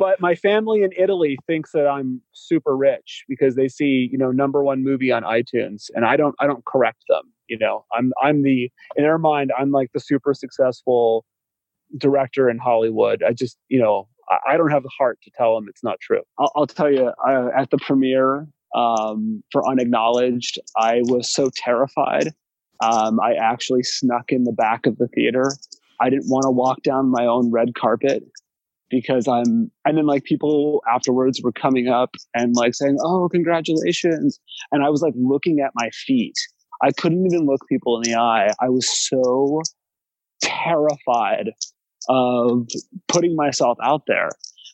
But 0.00 0.18
my 0.18 0.34
family 0.34 0.82
in 0.82 0.92
Italy 0.96 1.36
thinks 1.46 1.72
that 1.72 1.86
I'm 1.86 2.22
super 2.32 2.74
rich 2.74 3.24
because 3.28 3.54
they 3.54 3.68
see, 3.68 4.08
you 4.10 4.16
know, 4.16 4.30
number 4.30 4.64
one 4.64 4.82
movie 4.82 5.12
on 5.12 5.24
iTunes, 5.24 5.90
and 5.94 6.06
I 6.06 6.16
don't, 6.16 6.34
I 6.40 6.46
don't 6.46 6.64
correct 6.64 7.04
them. 7.10 7.24
You 7.48 7.58
know, 7.58 7.84
I'm, 7.92 8.10
I'm 8.22 8.42
the 8.42 8.70
in 8.96 9.04
their 9.04 9.18
mind, 9.18 9.52
I'm 9.58 9.72
like 9.72 9.90
the 9.92 10.00
super 10.00 10.32
successful 10.32 11.26
director 11.98 12.48
in 12.48 12.56
Hollywood. 12.56 13.22
I 13.22 13.34
just, 13.34 13.58
you 13.68 13.78
know, 13.78 14.08
I, 14.30 14.54
I 14.54 14.56
don't 14.56 14.70
have 14.70 14.84
the 14.84 14.90
heart 14.96 15.18
to 15.24 15.30
tell 15.36 15.54
them 15.54 15.66
it's 15.68 15.84
not 15.84 16.00
true. 16.00 16.22
I'll, 16.38 16.50
I'll 16.56 16.66
tell 16.66 16.90
you, 16.90 17.12
at 17.54 17.68
the 17.68 17.76
premiere 17.76 18.48
um, 18.74 19.42
for 19.52 19.68
Unacknowledged, 19.68 20.58
I 20.78 21.02
was 21.04 21.28
so 21.28 21.50
terrified. 21.54 22.32
Um, 22.82 23.20
I 23.20 23.34
actually 23.34 23.82
snuck 23.82 24.32
in 24.32 24.44
the 24.44 24.52
back 24.52 24.86
of 24.86 24.96
the 24.96 25.08
theater. 25.08 25.52
I 26.00 26.08
didn't 26.08 26.30
want 26.30 26.44
to 26.44 26.50
walk 26.50 26.82
down 26.82 27.10
my 27.10 27.26
own 27.26 27.50
red 27.50 27.74
carpet 27.74 28.22
because 28.90 29.28
I'm, 29.28 29.70
and 29.84 29.96
then 29.96 30.06
like 30.06 30.24
people 30.24 30.82
afterwards 30.92 31.40
were 31.42 31.52
coming 31.52 31.88
up 31.88 32.10
and 32.34 32.54
like 32.56 32.74
saying, 32.74 32.98
Oh, 33.00 33.28
congratulations. 33.28 34.38
And 34.72 34.84
I 34.84 34.88
was 34.88 35.00
like 35.02 35.14
looking 35.16 35.60
at 35.60 35.70
my 35.74 35.90
feet. 35.90 36.34
I 36.82 36.90
couldn't 36.92 37.24
even 37.26 37.46
look 37.46 37.60
people 37.68 37.96
in 38.00 38.10
the 38.10 38.18
eye. 38.18 38.52
I 38.60 38.68
was 38.68 38.88
so 38.88 39.62
terrified 40.42 41.50
of 42.08 42.66
putting 43.08 43.36
myself 43.36 43.78
out 43.82 44.02
there. 44.06 44.30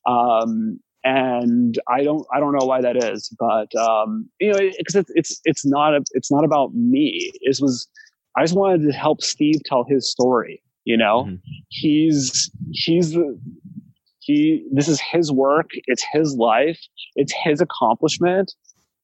Um, 0.06 0.80
and 1.04 1.78
I 1.88 2.02
don't, 2.02 2.26
I 2.34 2.40
don't 2.40 2.52
know 2.52 2.66
why 2.66 2.80
that 2.80 2.96
is, 2.96 3.28
but, 3.38 3.74
um, 3.76 4.28
you 4.40 4.52
know, 4.52 4.58
because 4.78 4.94
it, 4.96 5.06
it's, 5.14 5.32
it's, 5.32 5.40
it's 5.44 5.66
not, 5.66 5.94
a, 5.94 6.02
it's 6.12 6.30
not 6.32 6.44
about 6.44 6.74
me. 6.74 7.30
It 7.40 7.58
was, 7.60 7.88
I 8.36 8.42
just 8.42 8.54
wanted 8.54 8.86
to 8.86 8.92
help 8.96 9.22
Steve 9.22 9.60
tell 9.66 9.84
his 9.88 10.10
story. 10.10 10.62
You 10.84 10.96
know, 10.96 11.24
Mm-hmm. 11.24 11.34
he's, 11.68 12.50
he's 12.70 13.10
the, 13.12 13.38
he, 14.26 14.66
this 14.72 14.88
is 14.88 15.00
his 15.00 15.30
work. 15.30 15.70
It's 15.86 16.04
his 16.12 16.34
life. 16.34 16.80
It's 17.14 17.32
his 17.44 17.60
accomplishment 17.60 18.52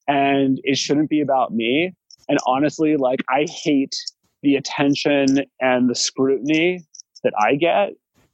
and 0.09 0.61
it 0.65 0.77
shouldn't 0.77 1.09
be 1.09 1.21
about 1.21 1.55
me. 1.55 1.95
And 2.29 2.39
honestly, 2.47 2.97
like 2.97 3.21
I 3.29 3.47
hate 3.49 3.95
the 4.43 4.57
attention 4.57 5.45
and 5.61 5.89
the 5.89 5.95
scrutiny 5.95 6.85
that 7.23 7.33
I 7.41 7.55
get. 7.55 7.91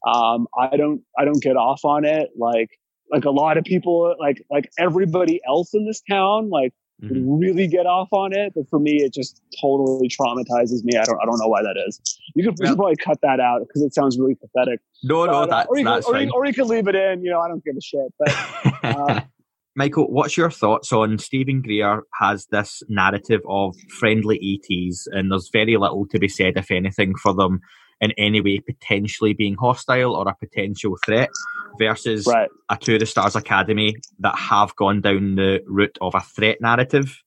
Um, 0.06 0.46
I 0.58 0.76
don't, 0.76 1.02
I 1.18 1.24
don't 1.24 1.42
get 1.42 1.56
off 1.56 1.84
on 1.84 2.04
it. 2.04 2.30
Like, 2.36 2.70
like 3.10 3.24
a 3.24 3.30
lot 3.30 3.58
of 3.58 3.64
people, 3.64 4.14
like, 4.18 4.42
like 4.50 4.70
everybody 4.78 5.40
else 5.46 5.74
in 5.74 5.86
this 5.86 6.00
town, 6.08 6.48
like 6.48 6.72
Mhm. 7.02 7.40
really 7.40 7.66
get 7.68 7.86
off 7.86 8.08
on 8.12 8.32
it. 8.32 8.52
But 8.56 8.68
for 8.68 8.78
me, 8.80 8.96
it 9.02 9.12
just 9.14 9.40
totally 9.60 10.08
traumatizes 10.08 10.82
me. 10.82 10.96
I 10.98 11.04
don't, 11.04 11.18
I 11.22 11.26
don't 11.26 11.38
know 11.38 11.46
why 11.48 11.62
that 11.62 11.76
is. 11.86 12.00
You 12.34 12.44
could, 12.44 12.56
Yeah. 12.60 12.70
should 12.70 12.76
probably 12.76 12.96
cut 12.96 13.20
that 13.22 13.38
out 13.40 13.60
because 13.60 13.82
it 13.82 13.94
sounds 13.94 14.18
really 14.18 14.34
pathetic. 14.34 14.80
No, 15.04 15.24
no, 15.26 15.42
Uh, 15.42 15.46
that, 15.46 15.66
or, 15.70 15.78
you 15.78 15.84
that's 15.84 16.06
can, 16.06 16.14
or, 16.14 16.20
you, 16.20 16.30
or 16.34 16.44
you 16.46 16.52
can 16.52 16.66
leave 16.66 16.88
it 16.88 16.96
in. 16.96 17.22
You 17.22 17.30
know, 17.30 17.40
I 17.40 17.48
don't 17.48 17.64
give 17.64 17.76
a 17.76 17.80
shit. 17.80 18.12
But 18.18 18.84
uh, 18.84 19.20
Michael, 19.76 20.06
what's 20.10 20.36
your 20.36 20.50
thoughts 20.50 20.92
on 20.92 21.18
Steven 21.18 21.62
Greer 21.62 22.02
has 22.20 22.46
this 22.50 22.82
narrative 22.88 23.42
of 23.48 23.76
friendly 24.00 24.36
ETs, 24.42 25.06
and 25.12 25.30
there's 25.30 25.50
very 25.52 25.76
little 25.76 26.04
to 26.08 26.18
be 26.18 26.26
said, 26.26 26.54
if 26.56 26.72
anything, 26.72 27.14
for 27.14 27.32
them 27.32 27.60
in 28.00 28.12
any 28.12 28.40
way 28.40 28.60
potentially 28.60 29.32
being 29.32 29.56
hostile 29.56 30.14
or 30.14 30.28
a 30.28 30.34
potential 30.34 30.96
threat, 31.04 31.30
versus 31.78 32.26
right, 32.26 32.48
a 32.68 32.76
To 32.76 32.98
the 32.98 33.06
Stars 33.06 33.36
Academy 33.36 33.96
that 34.20 34.36
have 34.36 34.74
gone 34.76 35.00
down 35.00 35.36
the 35.36 35.62
route 35.66 35.98
of 36.00 36.14
a 36.14 36.20
threat 36.20 36.60
narrative. 36.60 37.22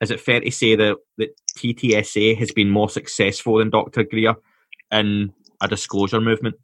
Is 0.00 0.10
it 0.10 0.20
fair 0.20 0.40
to 0.40 0.50
say 0.50 0.76
that, 0.76 0.96
that 1.18 1.30
TTSA 1.56 2.36
has 2.38 2.52
been 2.52 2.70
more 2.70 2.88
successful 2.88 3.58
than 3.58 3.70
Dr. 3.70 4.04
Greer 4.04 4.34
in 4.90 5.32
a 5.60 5.68
disclosure 5.68 6.20
movement? 6.20 6.56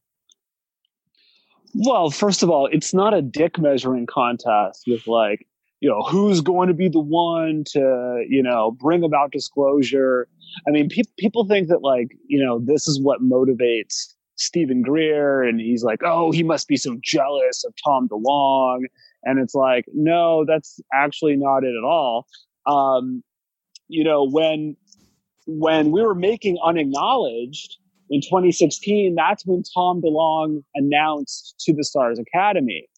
Well, 1.75 2.11
first 2.11 2.43
of 2.43 2.49
all, 2.49 2.67
it's 2.73 2.95
not 2.95 3.13
a 3.13 3.21
dick 3.21 3.59
measuring 3.59 4.07
contest 4.07 4.85
with 4.87 5.07
like, 5.07 5.47
you 5.81 5.89
know, 5.89 6.03
who's 6.03 6.41
going 6.41 6.69
to 6.69 6.75
be 6.75 6.89
the 6.89 7.01
one 7.01 7.65
to, 7.73 8.25
you 8.29 8.43
know, 8.43 8.71
bring 8.73 9.03
about 9.05 9.33
disclosure. 9.33 10.29
I 10.67 10.71
mean, 10.71 10.89
pe- 10.89 11.03
people 11.19 11.47
think 11.47 11.69
that 11.69 11.83
like, 11.83 12.17
you 12.27 12.43
know, 12.43 12.59
this 12.59 12.89
is 12.89 13.01
what 13.01 13.23
motivates 13.23 14.15
Steven 14.37 14.83
Greer, 14.83 15.43
and 15.43 15.61
he's 15.61 15.83
like, 15.83 16.01
oh, 16.03 16.31
he 16.31 16.43
must 16.43 16.69
be 16.69 16.77
so 16.77 16.97
jealous 17.03 17.65
of 17.65 17.75
Tom 17.83 18.09
DeLonge, 18.09 18.85
and 19.25 19.39
it's 19.39 19.55
like, 19.55 19.87
no, 19.95 20.45
that's 20.45 20.81
actually 20.93 21.37
not 21.37 21.65
it 21.65 21.75
at 21.77 21.85
all. 21.85 22.27
Um, 22.67 23.23
you 23.89 24.05
know, 24.05 24.29
when 24.29 24.77
when 25.47 25.93
we 25.93 26.03
were 26.03 26.15
making 26.15 26.59
Unacknowledged, 26.65 27.79
in 28.11 28.21
2016, 28.21 29.15
that's 29.15 29.45
when 29.47 29.63
Tom 29.75 30.01
DeLonge 30.01 30.63
announced 30.75 31.55
to 31.61 31.73
the 31.73 31.85
Stars 31.85 32.19
Academy. 32.19 32.89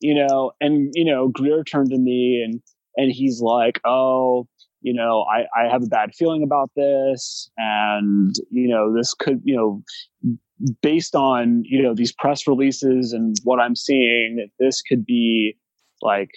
You 0.00 0.14
know, 0.14 0.52
and 0.60 0.90
you 0.94 1.04
know, 1.04 1.28
Greer 1.28 1.64
turned 1.64 1.90
to 1.90 1.98
me 1.98 2.42
and 2.44 2.60
and 2.96 3.12
he's 3.12 3.40
like, 3.40 3.80
"Oh, 3.84 4.46
you 4.80 4.94
know, 4.94 5.24
I 5.30 5.46
I 5.58 5.68
have 5.70 5.82
a 5.82 5.86
bad 5.86 6.14
feeling 6.14 6.42
about 6.42 6.70
this, 6.76 7.50
and 7.56 8.34
you 8.50 8.68
know, 8.68 8.94
this 8.94 9.14
could, 9.14 9.40
you 9.44 9.56
know, 9.56 9.82
based 10.82 11.14
on 11.14 11.62
you 11.64 11.82
know 11.82 11.94
these 11.94 12.12
press 12.12 12.46
releases 12.46 13.12
and 13.12 13.36
what 13.44 13.60
I'm 13.60 13.76
seeing, 13.76 14.48
this 14.58 14.82
could 14.82 15.04
be 15.06 15.56
like." 16.02 16.30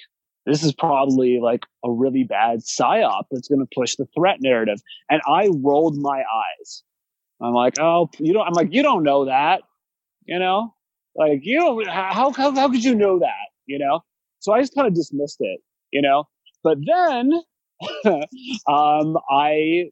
This 0.47 0.63
is 0.63 0.73
probably 0.73 1.39
like 1.39 1.65
a 1.85 1.91
really 1.91 2.23
bad 2.23 2.61
psyop 2.61 3.25
that's 3.29 3.47
going 3.47 3.59
to 3.59 3.67
push 3.75 3.95
the 3.95 4.07
threat 4.17 4.37
narrative. 4.41 4.81
And 5.07 5.21
I 5.27 5.49
rolled 5.63 5.97
my 5.99 6.23
eyes. 6.23 6.83
I'm 7.39 7.53
like, 7.53 7.79
oh, 7.79 8.09
you 8.19 8.33
don't. 8.33 8.47
I'm 8.47 8.53
like, 8.53 8.73
you 8.73 8.81
don't 8.81 9.03
know 9.03 9.25
that, 9.25 9.61
you 10.25 10.39
know, 10.39 10.73
like 11.15 11.41
you 11.43 11.59
don't. 11.59 11.87
How 11.87 12.31
how 12.31 12.55
how 12.55 12.69
could 12.69 12.83
you 12.83 12.95
know 12.95 13.19
that, 13.19 13.50
you 13.65 13.79
know? 13.79 14.01
So 14.39 14.53
I 14.53 14.61
just 14.61 14.75
kind 14.75 14.87
of 14.87 14.93
dismissed 14.93 15.37
it, 15.39 15.59
you 15.91 16.01
know. 16.01 16.25
But 16.63 16.77
then, 16.85 17.33
um, 18.67 19.17
I 19.29 19.85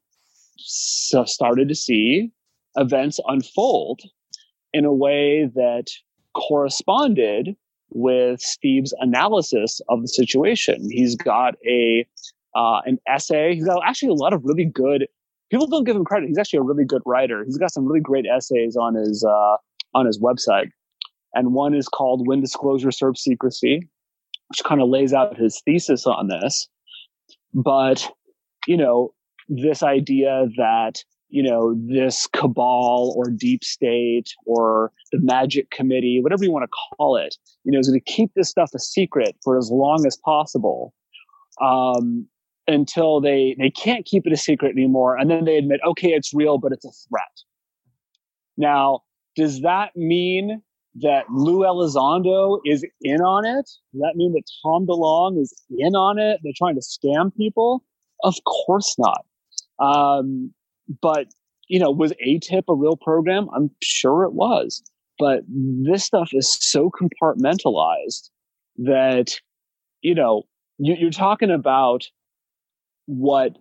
s- 0.59 1.13
started 1.25 1.67
to 1.69 1.75
see 1.75 2.31
events 2.75 3.19
unfold 3.27 4.01
in 4.73 4.85
a 4.85 4.93
way 4.93 5.49
that 5.55 5.85
corresponded 6.35 7.55
with 7.91 8.39
Steve's 8.39 8.93
analysis 8.99 9.81
of 9.89 10.01
the 10.01 10.07
situation. 10.07 10.87
He's 10.91 11.15
got 11.15 11.55
a 11.67 12.05
uh, 12.55 12.81
an 12.85 12.97
essay. 13.07 13.55
He's 13.55 13.65
got 13.65 13.81
actually 13.85 14.09
a 14.09 14.13
lot 14.15 14.33
of 14.33 14.41
really 14.43 14.65
good 14.65 15.07
people 15.49 15.67
don't 15.67 15.83
give 15.83 15.95
him 15.95 16.05
credit. 16.05 16.27
He's 16.27 16.37
actually 16.37 16.59
a 16.59 16.63
really 16.63 16.85
good 16.85 17.01
writer. 17.05 17.43
He's 17.43 17.57
got 17.57 17.71
some 17.71 17.85
really 17.85 17.99
great 17.99 18.25
essays 18.25 18.75
on 18.75 18.95
his 18.95 19.23
uh, 19.23 19.57
on 19.93 20.05
his 20.05 20.19
website, 20.19 20.69
and 21.33 21.53
one 21.53 21.73
is 21.73 21.87
called 21.87 22.27
"When 22.27 22.41
Disclosure 22.41 22.91
Serves 22.91 23.21
Secrecy," 23.21 23.87
which 24.49 24.63
kind 24.63 24.81
of 24.81 24.89
lays 24.89 25.13
out 25.13 25.37
his 25.37 25.61
thesis 25.63 26.05
on 26.05 26.27
this. 26.27 26.67
But 27.53 28.09
you 28.67 28.77
know, 28.77 29.13
this 29.47 29.83
idea 29.83 30.47
that 30.57 31.03
you 31.29 31.43
know 31.43 31.75
this 31.75 32.27
cabal 32.27 33.13
or 33.17 33.29
deep 33.29 33.63
state 33.63 34.33
or 34.45 34.91
the 35.11 35.19
magic 35.19 35.69
committee, 35.71 36.19
whatever 36.21 36.43
you 36.43 36.51
want 36.51 36.63
to 36.63 36.95
call 36.97 37.15
it, 37.15 37.35
you 37.63 37.71
know, 37.71 37.79
is 37.79 37.87
going 37.87 37.99
to 37.99 38.11
keep 38.11 38.31
this 38.35 38.49
stuff 38.49 38.71
a 38.75 38.79
secret 38.79 39.35
for 39.43 39.57
as 39.57 39.69
long 39.71 40.05
as 40.05 40.17
possible. 40.17 40.93
Um, 41.61 42.27
until 42.69 43.19
they 43.19 43.55
they 43.57 43.69
can't 43.69 44.05
keep 44.05 44.25
it 44.27 44.31
a 44.31 44.37
secret 44.37 44.71
anymore 44.71 45.17
and 45.17 45.29
then 45.29 45.43
they 45.43 45.57
admit 45.57 45.79
okay 45.85 46.09
it's 46.09 46.33
real 46.33 46.59
but 46.59 46.71
it's 46.71 46.85
a 46.85 46.91
threat 47.09 47.23
now 48.57 48.99
does 49.35 49.61
that 49.61 49.95
mean 49.95 50.61
that 51.01 51.25
lou 51.29 51.59
elizondo 51.59 52.59
is 52.65 52.85
in 53.01 53.21
on 53.21 53.45
it? 53.45 53.69
Does 53.93 54.01
that 54.01 54.13
mean 54.15 54.33
that 54.33 54.43
tom 54.63 54.85
delonge 54.85 55.41
is 55.41 55.53
in 55.77 55.95
on 55.95 56.19
it? 56.19 56.39
They're 56.43 56.53
trying 56.55 56.75
to 56.75 56.81
scam 56.81 57.35
people? 57.35 57.83
Of 58.23 58.35
course 58.45 58.95
not. 58.97 59.25
Um, 59.79 60.53
but 61.01 61.27
you 61.67 61.79
know 61.79 61.91
was 61.91 62.13
atip 62.25 62.63
a 62.67 62.75
real 62.75 62.97
program? 62.97 63.47
I'm 63.55 63.69
sure 63.81 64.23
it 64.23 64.33
was. 64.33 64.83
But 65.17 65.41
this 65.49 66.05
stuff 66.05 66.29
is 66.33 66.51
so 66.53 66.89
compartmentalized 66.89 68.29
that 68.77 69.39
you 70.01 70.15
know 70.15 70.43
you, 70.77 70.95
you're 70.97 71.11
talking 71.11 71.51
about 71.51 72.05
what 73.05 73.57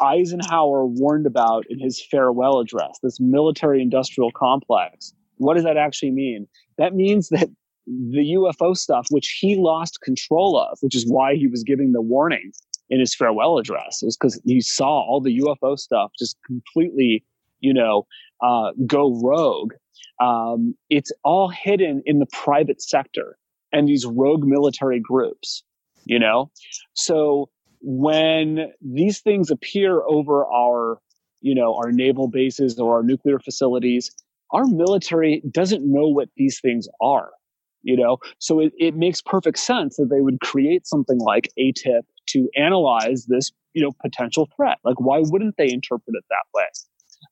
Eisenhower 0.00 0.86
warned 0.86 1.26
about 1.26 1.64
in 1.68 1.78
his 1.80 2.04
farewell 2.10 2.60
address, 2.60 2.98
this 3.02 3.18
military 3.20 3.82
industrial 3.82 4.30
complex. 4.32 5.12
What 5.42 5.54
does 5.54 5.64
that 5.64 5.76
actually 5.76 6.12
mean? 6.12 6.46
That 6.78 6.94
means 6.94 7.28
that 7.28 7.48
the 7.86 8.34
UFO 8.38 8.76
stuff, 8.76 9.06
which 9.10 9.38
he 9.40 9.56
lost 9.56 10.00
control 10.02 10.58
of, 10.58 10.78
which 10.80 10.94
is 10.94 11.04
why 11.06 11.34
he 11.34 11.48
was 11.48 11.62
giving 11.64 11.92
the 11.92 12.00
warning 12.00 12.52
in 12.90 13.00
his 13.00 13.14
farewell 13.14 13.58
address, 13.58 14.02
is 14.02 14.16
because 14.16 14.40
he 14.44 14.60
saw 14.60 15.00
all 15.02 15.20
the 15.20 15.40
UFO 15.40 15.78
stuff 15.78 16.12
just 16.18 16.36
completely, 16.46 17.24
you 17.60 17.74
know, 17.74 18.06
uh, 18.40 18.72
go 18.86 19.20
rogue. 19.20 19.72
um, 20.20 20.74
it's 20.90 21.12
all 21.24 21.48
hidden 21.48 22.02
in 22.06 22.18
the 22.18 22.26
private 22.26 22.80
sector 22.82 23.36
and 23.72 23.88
these 23.88 24.06
rogue 24.06 24.44
military 24.44 25.00
groups, 25.00 25.64
you 26.04 26.18
know? 26.18 26.50
So 26.94 27.48
when 27.80 28.72
these 28.80 29.20
things 29.20 29.50
appear 29.50 30.02
over 30.02 30.46
our, 30.46 30.98
you 31.40 31.54
know, 31.54 31.74
our 31.74 31.90
naval 31.90 32.28
bases 32.28 32.78
or 32.78 32.94
our 32.96 33.02
nuclear 33.02 33.38
facilities, 33.40 34.12
our 34.52 34.66
military 34.66 35.42
doesn't 35.50 35.82
know 35.84 36.08
what 36.08 36.28
these 36.36 36.60
things 36.60 36.88
are, 37.00 37.30
you 37.82 37.96
know? 37.96 38.18
So 38.38 38.60
it, 38.60 38.72
it 38.78 38.94
makes 38.94 39.20
perfect 39.22 39.58
sense 39.58 39.96
that 39.96 40.10
they 40.10 40.20
would 40.20 40.40
create 40.40 40.86
something 40.86 41.18
like 41.18 41.50
ATIP 41.58 42.02
to 42.28 42.48
analyze 42.56 43.26
this, 43.26 43.50
you 43.74 43.82
know, 43.82 43.92
potential 44.02 44.48
threat. 44.56 44.78
Like, 44.84 45.00
why 45.00 45.20
wouldn't 45.22 45.56
they 45.56 45.70
interpret 45.70 46.14
it 46.14 46.24
that 46.30 46.44
way? 46.54 46.66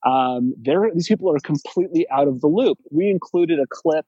Um, 0.06 0.54
there 0.60 0.88
these 0.94 1.08
people 1.08 1.30
are 1.30 1.38
completely 1.40 2.06
out 2.10 2.28
of 2.28 2.40
the 2.40 2.46
loop. 2.46 2.78
We 2.90 3.10
included 3.10 3.58
a 3.58 3.66
clip 3.68 4.06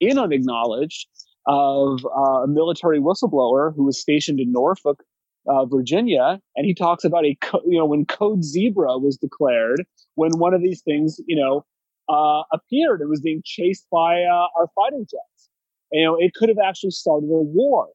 in 0.00 0.18
Unacknowledged 0.18 1.08
of 1.46 2.04
uh, 2.04 2.42
a 2.44 2.48
military 2.48 3.00
whistleblower 3.00 3.74
who 3.74 3.84
was 3.84 4.00
stationed 4.00 4.38
in 4.38 4.52
Norfolk, 4.52 5.02
uh, 5.48 5.64
Virginia, 5.64 6.40
and 6.54 6.66
he 6.66 6.74
talks 6.74 7.02
about 7.02 7.24
a 7.24 7.36
co- 7.40 7.62
you 7.66 7.78
know 7.78 7.86
when 7.86 8.04
Code 8.04 8.44
Zebra 8.44 8.98
was 8.98 9.16
declared 9.16 9.82
when 10.14 10.32
one 10.38 10.54
of 10.54 10.62
these 10.62 10.82
things 10.82 11.18
you 11.26 11.36
know 11.36 11.64
uh, 12.08 12.42
appeared 12.52 13.00
and 13.00 13.10
was 13.10 13.20
being 13.20 13.42
chased 13.44 13.86
by 13.90 14.22
uh, 14.22 14.46
our 14.58 14.68
fighter 14.74 15.00
jets. 15.00 15.50
You 15.90 16.04
know, 16.04 16.16
it 16.18 16.34
could 16.34 16.48
have 16.48 16.58
actually 16.64 16.90
started 16.90 17.26
a 17.26 17.42
war. 17.42 17.88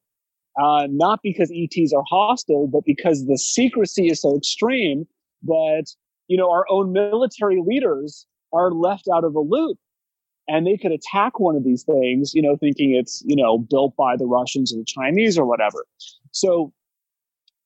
Uh, 0.60 0.88
not 0.89 1.20
because 1.22 1.51
ETs 1.53 1.93
are 1.93 2.03
hostile, 2.10 2.68
but 2.68 2.84
because 2.84 3.28
the 3.28 3.38
secrecy 3.38 4.08
is 4.08 4.22
so 4.22 4.36
extreme 4.36 5.05
that 5.43 5.86
you 6.28 6.38
know, 6.38 6.51
our 6.51 6.66
own 6.70 6.91
military 6.91 7.62
leaders 7.66 8.26
are 8.53 8.72
left 8.72 9.08
out 9.14 9.24
of 9.24 9.34
the 9.34 9.39
loop 9.39 9.78
and 10.47 10.66
they 10.66 10.78
could 10.78 10.91
attack 10.91 11.39
one 11.39 11.55
of 11.55 11.64
these 11.64 11.84
things, 11.84 12.34
you 12.34 12.41
know, 12.41 12.55
thinking 12.55 12.95
it's, 12.95 13.22
you 13.26 13.36
know, 13.36 13.58
built 13.58 13.95
by 13.95 14.16
the 14.16 14.26
Russians 14.26 14.74
or 14.74 14.78
the 14.78 14.86
Chinese 14.86 15.38
or 15.38 15.45
whatever. 15.45 15.86
So 16.32 16.74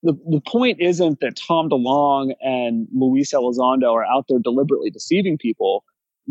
the, 0.03 0.13
the 0.29 0.41
point 0.41 0.79
isn't 0.79 1.19
that 1.19 1.35
Tom 1.35 1.69
DeLonge 1.69 2.33
and 2.41 2.87
Luis 2.93 3.33
Elizondo 3.33 3.93
are 3.93 4.05
out 4.05 4.25
there 4.29 4.39
deliberately 4.39 4.89
deceiving 4.89 5.37
people, 5.37 5.83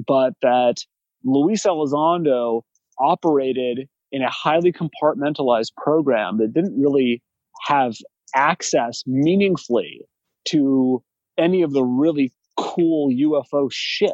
but 0.07 0.35
that 0.43 0.77
Luis 1.25 1.65
Elizondo 1.65 2.63
operated 2.99 3.89
in 4.13 4.23
a 4.23 4.31
highly 4.31 4.73
compartmentalized 4.73 5.75
program 5.77 6.39
that 6.39 6.53
didn't 6.53 6.81
really 6.81 7.23
have 7.67 7.95
access 8.35 9.03
meaningfully 9.07 10.01
to 10.49 11.03
any 11.39 11.63
of 11.63 11.73
the 11.73 11.85
really 11.85 12.33
cool 12.57 13.11
UFO 13.11 13.69
shit 13.71 14.13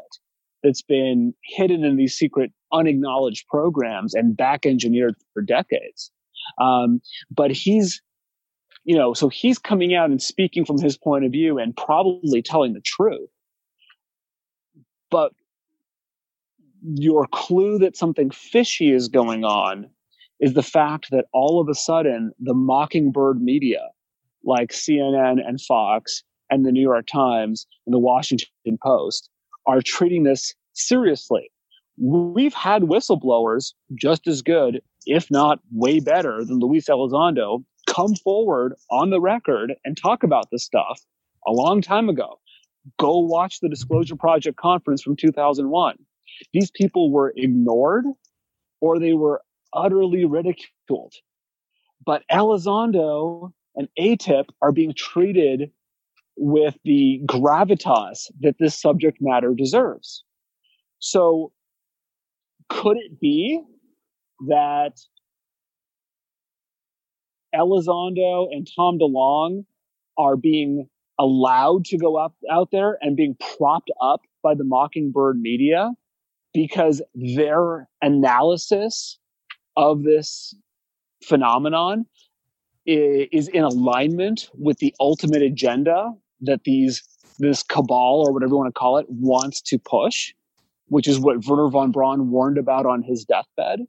that's 0.63 0.83
been 0.83 1.35
hidden 1.45 1.85
in 1.85 1.97
these 1.97 2.15
secret, 2.15 2.53
unacknowledged 2.73 3.47
programs 3.49 4.15
and 4.15 4.37
back 4.37 4.67
engineered 4.67 5.15
for 5.33 5.43
decades. 5.43 6.11
Um, 6.61 7.01
but 7.31 7.51
he's, 7.51 8.01
you 8.85 8.97
know, 8.97 9.15
so 9.15 9.29
he's 9.29 9.59
coming 9.59 9.95
out 9.95 10.11
and 10.11 10.23
speaking 10.23 10.65
from 10.65 10.81
his 10.81 10.97
point 10.97 11.25
of 11.25 11.33
view 11.33 11.59
and 11.59 11.77
probably 11.77 12.43
telling 12.43 12.73
the 12.73 12.81
truth. 12.81 13.29
But 15.11 15.33
your 16.95 17.27
clue 17.27 17.79
that 17.79 17.97
something 17.97 18.31
fishy 18.31 18.93
is 18.93 19.09
going 19.09 19.45
on 19.45 19.91
is 20.41 20.55
the 20.55 20.63
fact 20.63 21.09
that 21.11 21.27
all 21.33 21.61
of 21.61 21.69
a 21.69 21.75
sudden 21.75 22.33
the 22.39 22.55
mockingbird 22.55 23.41
media, 23.41 23.89
like 24.45 24.71
CNN 24.71 25.39
and 25.47 25.61
Fox, 25.61 26.23
and 26.51 26.65
the 26.65 26.73
New 26.73 26.83
York 26.83 27.07
Times 27.13 27.67
and 27.87 27.95
the 27.95 27.99
Washington 27.99 28.79
Post 28.83 29.29
are 29.67 29.81
treating 29.85 30.23
this 30.23 30.55
seriously. 30.75 31.51
We've 31.99 32.55
had 32.55 32.83
whistleblowers 32.83 33.73
just 33.99 34.27
as 34.29 34.43
good, 34.43 34.81
if 35.07 35.31
not 35.31 35.61
way 35.73 35.99
better 35.99 36.45
than 36.45 36.61
Luis 36.61 36.87
Elizondo, 36.89 37.65
come 37.87 38.15
forward 38.15 38.75
on 38.91 39.11
the 39.11 39.21
record 39.21 39.75
and 39.85 39.97
talk 39.97 40.23
about 40.23 40.51
this 40.53 40.65
stuff 40.65 41.01
a 41.47 41.53
long 41.53 41.81
time 41.81 42.09
ago. 42.09 42.39
Go 42.99 43.19
watch 43.19 43.61
the 43.61 43.69
Disclosure 43.69 44.15
Project 44.15 44.57
conference 44.57 45.03
from 45.03 45.17
2001. 45.17 45.97
These 46.53 46.71
people 46.71 47.11
were 47.11 47.33
ignored 47.37 48.05
or 48.81 48.99
they 48.99 49.13
were 49.15 49.43
utterly 49.73 50.25
ridiculed. 50.25 51.15
But 52.05 52.23
Elizondo 52.31 53.53
and 53.75 53.89
ATIP 53.99 54.47
are 54.63 54.73
being 54.73 54.95
treated 54.95 55.71
with 56.37 56.77
the 56.85 57.21
gravitas 57.27 58.31
that 58.41 58.57
this 58.59 58.81
subject 58.81 59.19
matter 59.21 59.55
deserves. 59.55 60.25
So, 60.99 61.53
could 62.69 62.97
it 62.97 63.21
be 63.21 63.63
that 64.49 64.93
Elizondo 67.55 68.49
and 68.51 68.69
Tom 68.77 68.99
DeLonge 68.99 69.65
are 70.19 70.37
being 70.37 70.89
allowed 71.19 71.85
to 71.87 71.97
go 71.97 72.17
up 72.17 72.35
out 72.51 72.71
there 72.71 72.99
and 73.01 73.17
being 73.17 73.37
propped 73.57 73.91
up 74.03 74.21
by 74.43 74.55
the 74.55 74.65
Mockingbird 74.65 75.41
media 75.41 75.93
because 76.57 77.03
their 77.15 77.87
analysis 78.01 79.19
of 79.77 80.05
this 80.05 80.55
phenomenon 81.23 82.07
is 82.87 83.49
in 83.49 83.63
alignment 83.63 84.49
with 84.55 84.79
the 84.79 84.95
ultimate 84.99 85.43
agenda 85.43 86.13
that 86.41 86.65
these 86.65 87.03
this 87.39 87.63
cabal 87.63 88.25
or 88.27 88.33
whatever 88.33 88.53
you 88.53 88.57
want 88.57 88.75
to 88.75 88.79
call 88.79 88.97
it 88.97 89.05
wants 89.11 89.61
to 89.61 89.79
push, 89.79 90.33
which 90.87 91.07
is 91.07 91.21
what 91.21 91.45
Wernher 91.45 91.69
von 91.69 91.91
Braun 91.91 92.31
warned 92.31 92.57
about 92.57 92.87
on 92.87 93.03
his 93.03 93.27
deathbed. 93.27 93.81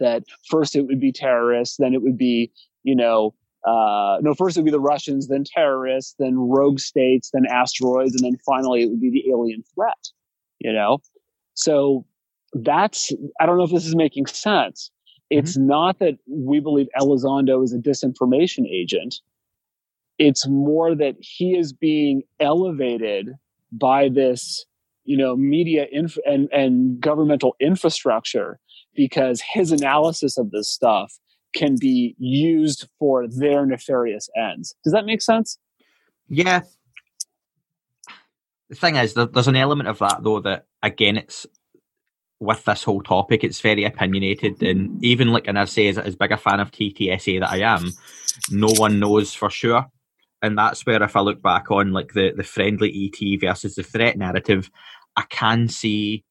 That 0.00 0.24
first 0.48 0.74
it 0.74 0.88
would 0.88 0.98
be 0.98 1.12
terrorists, 1.12 1.76
then 1.76 1.94
it 1.94 2.02
would 2.02 2.18
be, 2.18 2.50
you 2.82 2.96
know, 2.96 3.34
uh, 3.64 4.16
no, 4.20 4.34
first 4.34 4.56
it 4.56 4.62
would 4.62 4.64
be 4.64 4.72
the 4.72 4.80
Russians, 4.80 5.28
then 5.28 5.44
terrorists, 5.44 6.16
then 6.18 6.36
rogue 6.36 6.80
states, 6.80 7.30
then 7.32 7.46
asteroids, 7.46 8.16
and 8.16 8.24
then 8.24 8.40
finally 8.44 8.82
it 8.82 8.90
would 8.90 9.00
be 9.00 9.10
the 9.10 9.30
alien 9.30 9.62
threat, 9.76 10.08
you 10.58 10.72
know? 10.72 10.98
So 11.54 12.06
that's, 12.52 13.12
I 13.40 13.46
don't 13.46 13.58
know 13.58 13.64
if 13.64 13.70
this 13.70 13.86
is 13.86 13.96
making 13.96 14.26
sense. 14.26 14.90
It's 15.30 15.56
mm-hmm. 15.56 15.68
not 15.68 15.98
that 16.00 16.18
we 16.28 16.60
believe 16.60 16.88
Elizondo 16.98 17.62
is 17.62 17.72
a 17.72 17.78
disinformation 17.78 18.66
agent. 18.68 19.16
It's 20.18 20.46
more 20.48 20.94
that 20.94 21.14
he 21.20 21.56
is 21.56 21.72
being 21.72 22.22
elevated 22.40 23.30
by 23.72 24.08
this, 24.08 24.66
you 25.04 25.16
know, 25.16 25.36
media 25.36 25.86
inf- 25.90 26.18
and, 26.26 26.48
and 26.52 27.00
governmental 27.00 27.54
infrastructure 27.60 28.58
because 28.94 29.40
his 29.40 29.72
analysis 29.72 30.36
of 30.36 30.50
this 30.50 30.68
stuff 30.68 31.14
can 31.54 31.76
be 31.80 32.14
used 32.18 32.88
for 32.98 33.26
their 33.26 33.64
nefarious 33.66 34.28
ends. 34.36 34.74
Does 34.84 34.92
that 34.92 35.06
make 35.06 35.22
sense? 35.22 35.58
Yeah. 36.28 36.62
The 38.70 38.76
thing 38.76 38.96
is, 38.96 39.14
there's 39.14 39.48
an 39.48 39.56
element 39.56 39.88
of 39.88 39.98
that 39.98 40.22
though 40.22 40.40
that 40.40 40.66
again, 40.82 41.18
it's 41.18 41.46
with 42.38 42.64
this 42.64 42.84
whole 42.84 43.02
topic, 43.02 43.44
it's 43.44 43.60
very 43.60 43.84
opinionated, 43.84 44.62
and 44.62 45.04
even 45.04 45.28
like, 45.28 45.46
and 45.46 45.58
I 45.58 45.66
say, 45.66 45.88
as, 45.88 45.98
as 45.98 46.16
big 46.16 46.32
a 46.32 46.38
fan 46.38 46.58
of 46.58 46.70
TTSA 46.70 47.40
that 47.40 47.50
I 47.50 47.58
am, 47.58 47.92
no 48.50 48.68
one 48.78 48.98
knows 48.98 49.34
for 49.34 49.50
sure 49.50 49.86
and 50.42 50.56
that's 50.56 50.86
where 50.86 51.02
if 51.02 51.16
I 51.16 51.20
look 51.20 51.42
back 51.42 51.70
on 51.70 51.92
like 51.92 52.12
the 52.12 52.32
the 52.36 52.44
friendly 52.44 53.12
ET 53.12 53.40
versus 53.40 53.74
the 53.74 53.82
threat 53.82 54.16
narrative, 54.16 54.70
I 55.16 55.22
can 55.28 55.68
see 55.68 56.24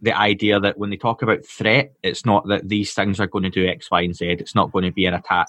the 0.00 0.16
idea 0.16 0.60
that 0.60 0.78
when 0.78 0.90
they 0.90 0.96
talk 0.96 1.22
about 1.22 1.46
threat, 1.46 1.92
it's 2.02 2.26
not 2.26 2.46
that 2.48 2.68
these 2.68 2.92
things 2.92 3.20
are 3.20 3.26
going 3.26 3.44
to 3.44 3.50
do 3.50 3.66
X, 3.66 3.90
Y, 3.90 4.02
and 4.02 4.14
Z. 4.14 4.26
It's 4.26 4.54
not 4.54 4.72
going 4.72 4.84
to 4.84 4.92
be 4.92 5.06
an 5.06 5.14
attack. 5.14 5.48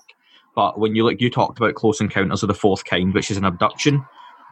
But 0.56 0.80
when 0.80 0.96
you 0.96 1.04
look, 1.04 1.20
you 1.20 1.30
talked 1.30 1.58
about 1.58 1.76
close 1.76 2.00
encounters 2.00 2.42
of 2.42 2.48
the 2.48 2.54
fourth 2.54 2.86
kind, 2.86 3.14
which 3.14 3.30
is 3.30 3.38
an 3.38 3.44
abduction. 3.44 4.06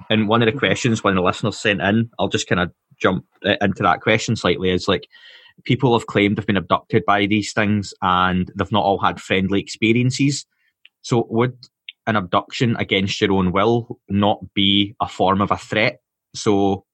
And 0.10 0.28
one 0.28 0.42
of 0.42 0.52
the 0.52 0.58
questions 0.58 1.04
one 1.04 1.14
of 1.14 1.18
the 1.18 1.24
listeners 1.24 1.58
sent 1.58 1.82
in, 1.82 2.10
I'll 2.20 2.28
just 2.28 2.48
kind 2.48 2.62
of 2.62 2.72
jump 3.00 3.26
uh, 3.46 3.56
into 3.62 3.84
that 3.84 4.02
question 4.02 4.36
slightly, 4.36 4.70
is 4.70 4.88
like 4.88 5.08
people 5.64 5.98
have 5.98 6.08
claimed 6.08 6.38
they've 6.38 6.46
been 6.46 6.58
abducted 6.58 7.06
by 7.06 7.26
these 7.26 7.54
things 7.54 7.94
and 8.02 8.52
they've 8.56 8.72
not 8.72 8.84
all 8.84 9.00
had 9.00 9.22
friendly 9.22 9.60
experiences. 9.60 10.46
So 11.02 11.28
would 11.30 11.58
an 12.06 12.16
abduction 12.16 12.76
against 12.78 13.22
your 13.22 13.32
own 13.32 13.52
will 13.52 14.00
not 14.10 14.54
be 14.54 14.96
a 15.00 15.08
form 15.08 15.42
of 15.42 15.52
a 15.52 15.58
threat. 15.58 16.00
So 16.36 16.86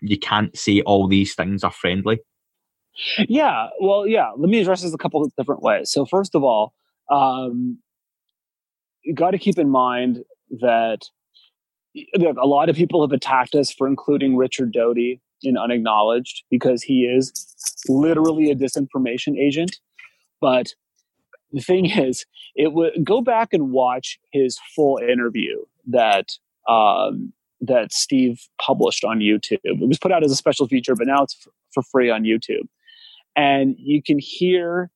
you 0.00 0.18
can't 0.18 0.56
say 0.56 0.80
all 0.82 1.08
these 1.08 1.34
things 1.34 1.64
are 1.64 1.72
friendly. 1.72 2.20
Yeah, 3.28 3.68
well, 3.80 4.06
yeah. 4.06 4.30
Let 4.36 4.48
me 4.48 4.60
address 4.60 4.82
this 4.82 4.94
a 4.94 4.98
couple 4.98 5.22
of 5.22 5.30
different 5.36 5.62
ways. 5.62 5.90
So, 5.90 6.06
first 6.06 6.34
of 6.34 6.42
all, 6.42 6.72
um, 7.10 7.78
you 9.02 9.14
got 9.14 9.32
to 9.32 9.38
keep 9.38 9.58
in 9.58 9.68
mind 9.68 10.24
that 10.60 11.02
look, 12.16 12.36
a 12.36 12.46
lot 12.46 12.68
of 12.68 12.76
people 12.76 13.02
have 13.02 13.12
attacked 13.12 13.54
us 13.54 13.72
for 13.72 13.86
including 13.86 14.36
Richard 14.36 14.72
Doty 14.72 15.20
in 15.42 15.56
Unacknowledged 15.56 16.44
because 16.50 16.82
he 16.82 17.04
is 17.04 17.32
literally 17.88 18.50
a 18.50 18.54
disinformation 18.54 19.38
agent. 19.38 19.76
But 20.40 20.74
the 21.52 21.60
thing 21.60 21.86
is, 21.90 22.24
it 22.54 22.72
would 22.72 23.04
go 23.04 23.20
back 23.20 23.52
and 23.52 23.70
watch 23.70 24.18
his 24.32 24.58
full 24.74 24.98
interview 24.98 25.56
that 25.88 26.30
um, 26.68 27.32
that 27.60 27.92
Steve 27.92 28.40
published 28.60 29.04
on 29.04 29.20
YouTube. 29.20 29.58
It 29.62 29.88
was 29.88 29.98
put 29.98 30.12
out 30.12 30.24
as 30.24 30.32
a 30.32 30.36
special 30.36 30.66
feature, 30.66 30.94
but 30.94 31.06
now 31.06 31.22
it's 31.22 31.36
f- 31.46 31.52
for 31.72 31.82
free 31.82 32.10
on 32.10 32.24
YouTube. 32.24 32.68
And 33.34 33.76
you 33.78 34.02
can 34.02 34.18
hear 34.18 34.90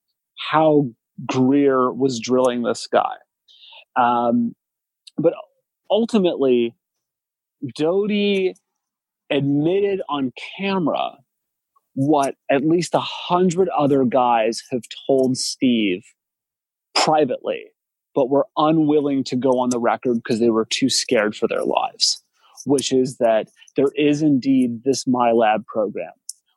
how 0.50 0.88
Greer 1.26 1.92
was 1.92 2.18
drilling 2.18 2.62
this 2.62 2.86
guy. 2.86 3.14
Um, 3.96 4.54
but 5.16 5.34
ultimately, 5.90 6.74
Doty 7.76 8.54
admitted 9.30 10.02
on 10.08 10.32
camera 10.58 11.18
what 11.94 12.34
at 12.50 12.64
least 12.64 12.94
a 12.94 13.00
hundred 13.00 13.68
other 13.76 14.04
guys 14.04 14.62
have 14.70 14.82
told 15.06 15.36
Steve 15.36 16.02
privately, 16.94 17.66
but 18.14 18.30
were 18.30 18.46
unwilling 18.56 19.24
to 19.24 19.36
go 19.36 19.58
on 19.58 19.70
the 19.70 19.80
record 19.80 20.14
because 20.16 20.40
they 20.40 20.50
were 20.50 20.64
too 20.64 20.88
scared 20.88 21.34
for 21.36 21.48
their 21.48 21.64
lives, 21.64 22.22
which 22.64 22.92
is 22.92 23.18
that 23.18 23.48
there 23.76 23.90
is 23.96 24.22
indeed 24.22 24.84
this 24.84 25.04
MILAB 25.04 25.66
program 25.66 26.12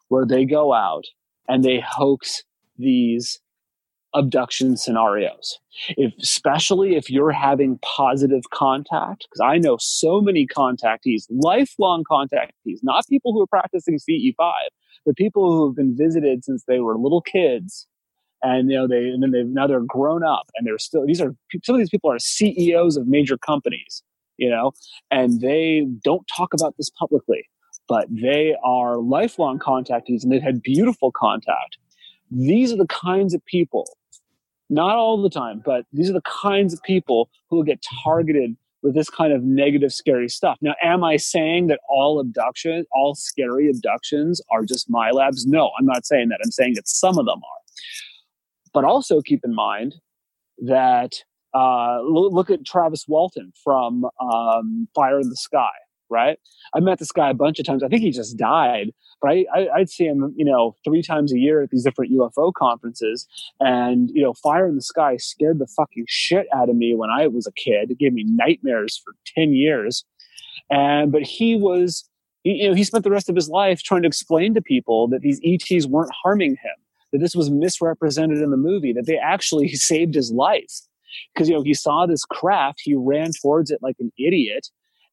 where 0.10 0.26
they 0.26 0.46
go 0.46 0.74
out 0.74 1.06
and 1.48 1.64
they 1.64 1.80
hoax 1.86 2.44
these 2.78 3.40
abduction 4.14 4.78
scenarios. 4.78 5.60
If, 5.90 6.14
especially 6.22 6.96
if 6.96 7.10
you're 7.10 7.32
having 7.32 7.80
positive 7.80 8.44
contact, 8.52 9.28
because 9.30 9.42
I 9.44 9.58
know 9.58 9.78
so 9.80 10.22
many 10.22 10.46
contactees, 10.46 11.26
lifelong 11.30 12.04
contactees, 12.10 12.80
not 12.84 13.08
people 13.08 13.34
who 13.34 13.42
are 13.42 13.48
practicing 13.48 13.98
CE5, 13.98 14.54
but 15.06 15.16
people 15.16 15.52
who 15.52 15.68
have 15.68 15.76
been 15.76 15.96
visited 15.98 16.46
since 16.46 16.64
they 16.68 16.80
were 16.80 16.98
little 16.98 17.22
kids. 17.22 17.88
And 18.46 18.70
you 18.70 18.78
know 18.78 18.88
they, 18.90 18.98
and 18.98 19.24
then 19.24 19.32
they've 19.32 19.48
now 19.48 19.68
they're 19.68 19.80
grown 19.80 20.22
up, 20.22 20.52
and 20.56 20.68
they're 20.68 20.78
still. 20.78 21.06
These 21.06 21.22
are 21.22 21.34
some 21.64 21.76
of 21.76 21.80
these 21.80 21.90
people 21.90 22.12
are 22.12 22.20
CEOs 22.20 22.98
of 22.98 23.08
major 23.08 23.38
companies, 23.38 24.04
you 24.36 24.50
know, 24.50 24.74
and 25.12 25.40
they 25.40 25.88
don't 26.04 26.28
talk 26.36 26.54
about 26.54 26.76
this 26.78 26.90
publicly, 26.90 27.48
but 27.88 28.06
they 28.10 28.54
are 28.62 28.98
lifelong 28.98 29.60
contactees, 29.60 30.24
and 30.24 30.32
they've 30.32 30.42
had 30.42 30.62
beautiful 30.62 31.10
contact. 31.10 31.78
These 32.32 32.74
are 32.74 32.78
the 32.78 32.88
kinds 32.88 33.34
of 33.34 33.46
people 33.46 33.86
not 34.70 34.96
all 34.96 35.22
the 35.22 35.30
time, 35.30 35.62
but 35.64 35.86
these 35.94 36.10
are 36.10 36.14
the 36.14 36.22
kinds 36.22 36.74
of 36.74 36.82
people 36.84 37.30
who 37.50 37.58
will 37.58 37.64
get 37.64 37.84
targeted 38.04 38.56
with 38.82 38.94
this 38.96 39.10
kind 39.10 39.32
of 39.32 39.44
negative, 39.44 39.94
scary 39.94 40.28
stuff. 40.28 40.58
Now, 40.62 40.76
am 40.84 41.04
I 41.04 41.18
saying 41.18 41.68
that 41.68 41.80
all 41.88 42.20
abduction, 42.20 42.86
all 42.92 43.16
scary 43.16 43.70
abductions 43.70 44.42
are 44.52 44.66
just 44.66 44.92
MILABs? 44.92 45.46
No, 45.46 45.72
I'm 45.80 45.86
not 45.86 46.06
saying 46.06 46.30
that. 46.30 46.40
I'm 46.44 46.52
saying 46.52 46.74
that 46.76 46.88
some 46.88 47.18
of 47.18 47.26
them 47.26 47.38
are. 47.38 47.62
But 48.74 48.84
also 48.84 49.22
keep 49.22 49.46
in 49.46 49.56
mind 49.56 49.96
that 50.60 51.14
uh, 51.54 52.02
look 52.02 52.50
at 52.50 52.66
Travis 52.66 53.06
Walton 53.08 53.54
from 53.64 54.06
um, 54.20 54.88
Fire 54.96 55.20
in 55.20 55.30
the 55.30 55.36
Sky, 55.36 55.70
right? 56.14 56.38
I 56.74 56.80
met 56.80 57.00
this 57.00 57.12
guy 57.12 57.30
a 57.30 57.34
bunch 57.34 57.60
of 57.60 57.66
times. 57.66 57.84
I 57.84 57.88
think 57.88 58.02
he 58.02 58.12
just 58.12 58.38
died, 58.38 58.92
but 59.22 59.32
I, 59.32 59.46
I, 59.54 59.80
would 59.80 59.90
see 59.90 60.06
him, 60.06 60.34
you 60.38 60.46
know, 60.46 60.76
three 60.84 61.02
times 61.02 61.34
a 61.34 61.40
year 61.40 61.62
at 61.62 61.72
these 61.72 61.84
different 61.84 62.14
UFO 62.14 62.54
conferences. 62.54 63.28
And, 63.60 64.10
you 64.14 64.22
know, 64.22 64.34
Fire 64.34 64.68
in 64.68 64.76
the 64.76 64.82
Sky 64.82 65.18
scared 65.18 65.60
the 65.60 65.68
fucking 65.76 66.06
shit 66.08 66.48
out 66.54 66.70
of 66.70 66.76
me 66.76 66.96
when 66.96 67.10
I 67.10 67.28
was 67.28 67.48
a 67.48 67.52
kid. 67.52 67.92
It 67.92 67.98
gave 67.98 68.14
me 68.14 68.24
nightmares 68.26 69.02
for 69.04 69.14
10 69.36 69.54
years. 69.54 70.06
And, 70.70 71.12
but 71.12 71.24
he 71.24 71.56
was, 71.56 72.08
you 72.44 72.70
know, 72.70 72.76
he 72.76 72.84
spent 72.84 73.04
the 73.04 73.12
rest 73.12 73.30
of 73.30 73.36
his 73.36 73.50
life 73.50 73.82
trying 73.82 74.04
to 74.04 74.08
explain 74.08 74.54
to 74.54 74.62
people 74.62 75.08
that 75.10 75.22
these 75.22 75.42
ETs 75.44 75.88
weren't 75.88 76.14
harming 76.24 76.52
him, 76.52 76.76
that 77.12 77.20
this 77.20 77.36
was 77.36 77.50
misrepresented 77.50 78.40
in 78.40 78.52
the 78.52 78.58
movie, 78.58 78.94
that 78.94 79.08
they 79.08 79.18
actually 79.18 79.70
saved 79.74 80.14
his 80.14 80.32
life. 80.32 80.82
Because, 81.34 81.48
you 81.48 81.56
know, 81.56 81.62
he 81.62 81.74
saw 81.74 82.06
this 82.06 82.26
craft, 82.26 82.82
he 82.84 82.96
ran 82.96 83.32
towards 83.42 83.70
it 83.70 83.80
like 83.82 83.96
an 84.00 84.12
idiot 84.18 84.70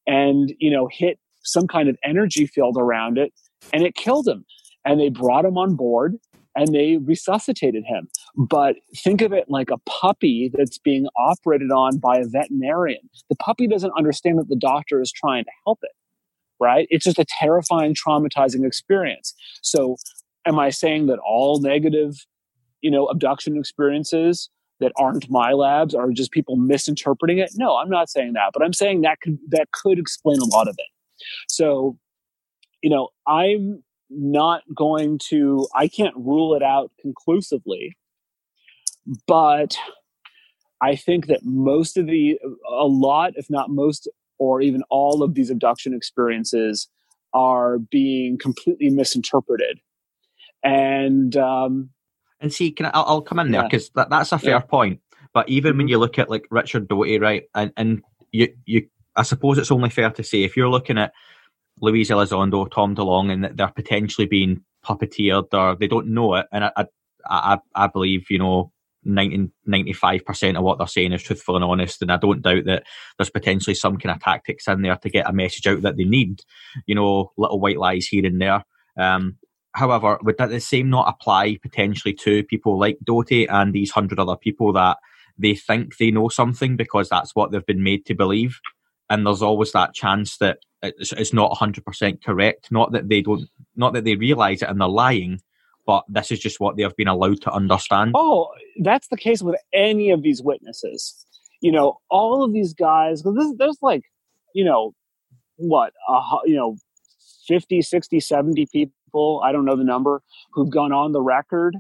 and, 0.07 0.53
you 0.59 0.71
know, 0.71 0.89
hit 0.91 1.19
some 1.43 1.67
kind 1.67 1.89
of 1.89 1.97
energy 2.05 2.47
field 2.47 2.77
around 2.79 3.19
it 3.19 3.33
and 3.73 3.85
it 3.85 3.95
killed 3.95 4.29
him. 4.29 4.45
And 4.85 5.01
they 5.01 5.09
brought 5.09 5.45
him 5.45 5.59
on 5.59 5.77
board 5.77 6.17
and 6.57 6.75
they 6.75 6.97
resuscitated 6.97 7.85
him. 7.87 8.09
But 8.37 8.77
think 8.97 9.21
of 9.21 9.33
it 9.33 9.47
like 9.49 9.71
a 9.71 9.79
puppy 9.79 10.51
that's 10.53 10.79
being 10.79 11.07
operated 11.17 11.71
on 11.71 11.99
by 11.99 12.19
a 12.19 12.25
veterinarian. 12.25 13.09
The 13.29 13.37
puppy 13.37 13.67
doesn't 13.67 13.93
understand 13.97 14.39
that 14.39 14.49
the 14.49 14.57
doctor 14.57 15.01
is 15.01 15.13
trying 15.13 15.45
to 15.45 15.51
help 15.65 15.79
it, 15.83 15.93
right? 16.59 16.87
It's 16.91 17.05
just 17.05 17.19
a 17.19 17.27
terrifying, 17.39 17.95
traumatizing 17.95 18.67
experience. 18.67 19.35
So, 19.63 19.97
am 20.47 20.59
I 20.59 20.71
saying 20.71 21.07
that 21.07 21.19
all 21.19 21.61
negative, 21.61 22.15
you 22.81 22.91
know, 22.91 23.07
abduction 23.07 23.59
experiences 23.59 24.49
that 24.81 24.93
aren't 24.97 25.31
MILABs 25.31 25.95
are 25.95 26.11
just 26.11 26.33
people 26.33 26.57
misinterpreting 26.57 27.39
it? 27.39 27.53
No, 27.55 27.77
I'm 27.77 27.91
not 27.91 28.09
saying 28.09 28.33
that, 28.35 28.51
but 28.53 28.63
I'm 28.63 28.73
saying 28.73 29.03
that 29.03 29.21
could 29.21 29.39
that 29.49 29.71
could 29.73 29.99
explain 29.99 30.39
a 30.39 30.45
lot 30.45 30.69
of 30.69 30.77
it. 30.79 30.87
So 31.49 31.99
you 32.83 32.91
know, 32.91 33.09
I'm 33.27 33.83
not 34.11 34.63
going 34.75 35.19
to, 35.29 35.67
I 35.75 35.89
can't 35.89 36.17
rule 36.17 36.55
it 36.55 36.63
out 36.63 36.91
conclusively, 37.01 37.97
but 39.27 39.77
I 40.83 40.97
think 40.97 41.27
that 41.27 41.45
most 41.45 41.97
of 41.97 42.07
the, 42.07 42.39
a 42.69 42.87
lot, 42.87 43.33
if 43.37 43.49
not 43.51 43.71
most, 43.71 44.09
or 44.39 44.61
even 44.61 44.83
all 44.91 45.23
of 45.23 45.35
these 45.35 45.51
abduction 45.51 45.95
experiences 45.95 46.89
are 47.33 47.79
being 47.79 48.39
completely 48.39 48.91
misinterpreted. 48.91 49.79
And, 50.65 51.37
um, 51.37 51.91
and 52.41 52.53
see, 52.53 52.73
can 52.73 52.87
I, 52.87 52.91
I'll, 52.91 53.05
I'll 53.07 53.23
come 53.23 53.39
in 53.39 53.51
there 53.51 53.63
because 53.65 53.91
that, 53.91 54.11
that's 54.11 54.33
a 54.33 54.39
fair 54.39 54.51
yeah. 54.51 54.61
point. 54.61 55.01
But 55.33 55.49
even 55.49 55.73
mm-hmm. 55.73 55.79
when 55.79 55.89
you 55.89 55.99
look 55.99 56.19
at 56.19 56.31
like 56.31 56.47
Richard 56.51 56.89
Doty, 56.89 57.19
right, 57.19 57.45
and 57.55 57.73
and 57.77 58.03
you 58.33 58.49
you, 58.67 58.87
I 59.17 59.23
suppose 59.23 59.59
it's 59.59 59.71
only 59.71 59.91
fair 59.91 60.11
to 60.11 60.25
say 60.25 60.43
if 60.43 60.57
you're 60.57 60.71
looking 60.71 60.99
at 60.99 61.13
Luis 61.81 62.11
Elizondo, 62.11 62.71
Tom 62.71 62.95
DeLonge, 62.95 63.33
and 63.33 63.59
they're 63.59 63.69
potentially 63.69 64.27
being 64.27 64.63
puppeteered 64.85 65.53
or 65.53 65.77
they 65.77 65.87
don't 65.87 66.09
know 66.09 66.35
it. 66.35 66.47
And 66.53 66.65
I, 66.65 66.87
I, 67.29 67.59
I 67.75 67.87
believe, 67.87 68.27
you 68.31 68.39
know, 68.39 68.73
90, 69.05 69.51
95% 69.69 70.59
of 70.59 70.65
what 70.65 70.79
they're 70.79 70.87
saying 70.87 71.13
is 71.13 71.23
truthful 71.23 71.57
and 71.57 71.65
honest. 71.65 72.03
And 72.03 72.13
I 72.13 72.17
don't 72.17 72.43
doubt 72.43 72.65
that 72.67 72.85
there's 73.19 73.31
potentially 73.31 73.75
some 73.75 73.97
kind 73.97 74.15
of 74.15 74.23
tactics 74.23 74.69
in 74.69 74.83
there 74.83 74.97
to 74.97 75.11
get 75.11 75.29
a 75.29 75.33
message 75.33 75.67
out 75.67 75.83
that 75.83 75.97
they 75.97 76.05
need, 76.05 76.43
you 76.87 76.95
know, 76.95 77.33
little 77.37 77.61
white 77.61 77.79
lies 77.79 78.07
here 78.07 78.27
and 78.27 78.41
there. 78.41 78.65
Um, 78.99 79.39
however, 79.75 80.19
would 80.23 80.39
that 80.39 80.51
the 80.51 80.61
same 80.61 80.91
not 80.91 81.09
apply 81.09 81.57
potentially 81.63 82.15
to 82.15 82.45
people 82.45 82.79
like 82.79 82.99
Doty 83.05 83.47
and 83.47 83.73
these 83.73 83.91
hundred 83.91 84.19
other 84.19 84.37
people 84.37 84.73
that 84.75 84.99
they 85.39 85.55
think 85.55 85.97
they 85.97 86.11
know 86.11 86.29
something 86.29 86.77
because 86.77 87.09
that's 87.09 87.35
what 87.35 87.51
they've 87.51 87.65
been 87.65 87.83
made 87.83 88.07
to 88.07 88.15
believe? 88.15 88.61
And 89.09 89.27
there's 89.27 89.43
always 89.43 89.73
that 89.73 89.95
chance 89.95 90.39
that 90.39 90.59
it's, 90.83 91.13
it's 91.13 91.33
not 91.33 91.53
100% 91.53 92.23
correct. 92.25 92.71
Not 92.71 92.93
that 92.93 93.09
they 93.09 93.23
don't, 93.23 93.49
not 93.77 93.93
that 93.95 94.05
they 94.05 94.15
realize 94.15 94.63
it 94.63 94.69
and 94.69 94.81
they're 94.81 94.89
lying, 94.89 95.41
but 95.87 96.05
this 96.09 96.31
is 96.31 96.39
just 96.39 96.61
what 96.61 96.77
they 96.77 96.83
have 96.83 96.97
been 96.97 97.09
allowed 97.09 97.41
to 97.43 97.53
understand. 97.53 98.13
Oh, 98.15 98.49
that's 98.83 99.09
the 99.09 99.17
case 99.17 99.43
with 99.43 99.57
any 99.73 100.11
of 100.11 100.23
these 100.23 100.43
witnesses. 100.43 101.27
You 101.61 101.73
know, 101.73 101.99
all 102.09 102.45
of 102.45 102.53
these 102.53 102.73
guys, 102.73 103.23
because 103.23 103.55
there's 103.59 103.79
like, 103.83 104.05
you 104.55 104.65
know, 104.65 104.95
what, 105.57 105.93
uh, 106.09 106.39
you 106.45 106.55
know, 106.55 106.77
50, 107.47 107.83
60, 107.83 108.21
70 108.21 108.67
people, 108.73 108.95
I 109.45 109.53
don't 109.53 109.65
know 109.65 109.77
the 109.77 109.85
number, 109.85 110.23
who've 110.53 110.71
gone 110.71 110.93
on 110.93 111.13
the 111.13 111.23
record 111.23 111.77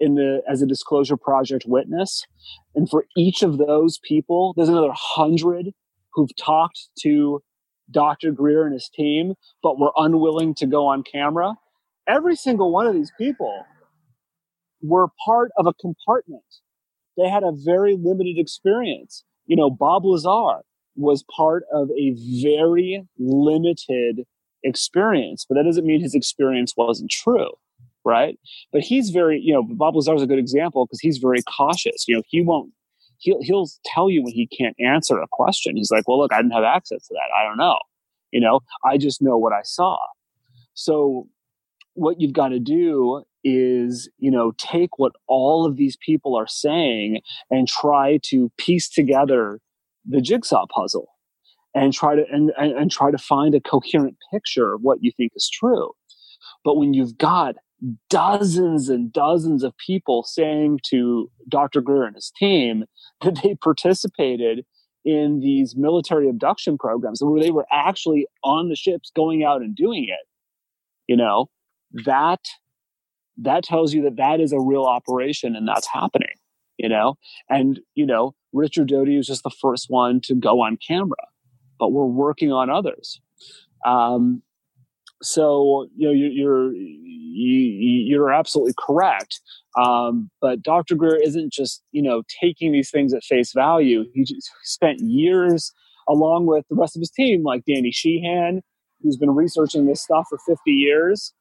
in 0.00 0.14
the 0.14 0.42
as 0.48 0.62
a 0.62 0.66
disclosure 0.66 1.16
project 1.16 1.64
witness. 1.66 2.24
And 2.74 2.88
for 2.88 3.04
each 3.16 3.42
of 3.42 3.58
those 3.58 3.98
people, 3.98 4.54
there's 4.56 4.68
another 4.68 4.92
hundred 4.92 5.72
who've 6.12 6.34
talked 6.36 6.88
to 7.00 7.40
Dr. 7.90 8.32
Greer 8.32 8.64
and 8.64 8.72
his 8.72 8.90
team, 8.92 9.34
but 9.62 9.78
were 9.78 9.92
unwilling 9.96 10.54
to 10.56 10.66
go 10.66 10.86
on 10.86 11.02
camera. 11.02 11.54
Every 12.06 12.36
single 12.36 12.72
one 12.72 12.86
of 12.86 12.94
these 12.94 13.12
people 13.18 13.64
were 14.82 15.08
part 15.24 15.50
of 15.56 15.66
a 15.66 15.74
compartment. 15.74 16.42
They 17.16 17.28
had 17.28 17.42
a 17.42 17.52
very 17.52 17.96
limited 18.00 18.38
experience. 18.38 19.24
You 19.46 19.56
know, 19.56 19.70
Bob 19.70 20.04
Lazar 20.04 20.62
was 20.96 21.24
part 21.34 21.64
of 21.72 21.90
a 21.90 22.14
very 22.42 23.04
limited 23.18 24.24
experience, 24.62 25.44
but 25.48 25.56
that 25.56 25.64
doesn't 25.64 25.86
mean 25.86 26.00
his 26.00 26.14
experience 26.14 26.74
wasn't 26.76 27.10
true, 27.10 27.50
right? 28.04 28.38
But 28.72 28.82
he's 28.82 29.10
very, 29.10 29.40
you 29.40 29.52
know, 29.52 29.62
Bob 29.62 29.96
Lazar 29.96 30.14
is 30.14 30.22
a 30.22 30.26
good 30.26 30.38
example 30.38 30.86
because 30.86 31.00
he's 31.00 31.18
very 31.18 31.42
cautious. 31.42 32.06
You 32.06 32.16
know, 32.16 32.22
he 32.28 32.42
won't 32.42 32.72
he'll 33.18 33.42
he'll 33.42 33.68
tell 33.84 34.10
you 34.10 34.22
when 34.22 34.32
he 34.32 34.46
can't 34.46 34.76
answer 34.80 35.18
a 35.20 35.26
question. 35.30 35.76
He's 35.76 35.90
like, 35.90 36.06
"Well, 36.08 36.18
look, 36.18 36.32
I 36.32 36.38
didn't 36.38 36.52
have 36.52 36.64
access 36.64 37.06
to 37.08 37.14
that. 37.14 37.34
I 37.36 37.44
don't 37.44 37.58
know. 37.58 37.78
You 38.30 38.40
know, 38.40 38.60
I 38.84 38.98
just 38.98 39.22
know 39.22 39.36
what 39.36 39.52
I 39.52 39.62
saw." 39.62 39.98
So 40.74 41.28
what 41.94 42.20
you've 42.20 42.32
got 42.32 42.48
to 42.48 42.60
do 42.60 43.24
is, 43.42 44.08
you 44.18 44.30
know, 44.30 44.52
take 44.58 44.98
what 44.98 45.12
all 45.26 45.66
of 45.66 45.76
these 45.76 45.96
people 45.96 46.36
are 46.36 46.46
saying 46.46 47.20
and 47.50 47.66
try 47.66 48.18
to 48.24 48.50
piece 48.56 48.88
together 48.88 49.60
the 50.06 50.20
jigsaw 50.20 50.66
puzzle 50.66 51.08
and 51.74 51.92
try 51.92 52.14
to 52.16 52.24
and, 52.30 52.52
and, 52.58 52.72
and 52.72 52.90
try 52.90 53.10
to 53.10 53.18
find 53.18 53.54
a 53.54 53.60
coherent 53.60 54.16
picture 54.32 54.74
of 54.74 54.82
what 54.82 54.98
you 55.02 55.12
think 55.16 55.32
is 55.34 55.48
true. 55.52 55.90
But 56.64 56.76
when 56.76 56.94
you've 56.94 57.16
got 57.18 57.56
dozens 58.10 58.88
and 58.88 59.12
dozens 59.12 59.62
of 59.62 59.76
people 59.78 60.24
saying 60.24 60.80
to 60.90 61.30
Dr. 61.48 61.80
Greer 61.80 62.04
and 62.04 62.16
his 62.16 62.32
team 62.36 62.84
that 63.22 63.40
they 63.42 63.54
participated 63.54 64.64
in 65.04 65.40
these 65.40 65.76
military 65.76 66.28
abduction 66.28 66.76
programs 66.76 67.22
where 67.22 67.40
they 67.40 67.50
were 67.50 67.66
actually 67.72 68.26
on 68.42 68.68
the 68.68 68.76
ships 68.76 69.10
going 69.14 69.44
out 69.44 69.60
and 69.62 69.74
doing 69.76 70.04
it 70.08 70.26
you 71.06 71.16
know 71.16 71.48
that 72.04 72.40
that 73.36 73.64
tells 73.64 73.94
you 73.94 74.02
that 74.02 74.16
that 74.16 74.40
is 74.40 74.52
a 74.52 74.60
real 74.60 74.84
operation 74.84 75.56
and 75.56 75.66
that's 75.66 75.86
happening 75.86 76.34
you 76.76 76.88
know 76.88 77.14
and 77.48 77.80
you 77.94 78.04
know 78.04 78.34
richard 78.52 78.88
doty 78.88 79.16
was 79.16 79.26
just 79.26 79.42
the 79.42 79.50
first 79.50 79.86
one 79.88 80.20
to 80.20 80.34
go 80.34 80.60
on 80.60 80.76
camera 80.76 81.16
but 81.78 81.92
we're 81.92 82.06
working 82.06 82.52
on 82.52 82.70
others. 82.70 83.20
Um, 83.84 84.42
so 85.22 85.88
you 85.96 86.06
know 86.06 86.12
you, 86.12 86.26
you're 86.26 86.72
you, 86.72 88.04
you're 88.06 88.32
absolutely 88.32 88.74
correct. 88.78 89.40
Um, 89.80 90.30
but 90.40 90.62
dr 90.62 90.94
greer 90.94 91.16
isn't 91.16 91.52
just 91.52 91.82
you 91.92 92.02
know 92.02 92.22
taking 92.40 92.72
these 92.72 92.90
things 92.90 93.12
at 93.14 93.24
face 93.24 93.52
value. 93.52 94.04
He 94.14 94.26
spent 94.62 95.00
years 95.00 95.72
along 96.08 96.46
with 96.46 96.64
the 96.68 96.76
rest 96.76 96.96
of 96.96 97.00
his 97.00 97.10
team 97.10 97.42
like 97.42 97.62
danny 97.66 97.92
sheehan 97.92 98.62
who's 99.02 99.16
been 99.16 99.30
researching 99.30 99.86
this 99.86 100.02
stuff 100.02 100.26
for 100.28 100.38
50 100.46 100.70
years 100.70 101.32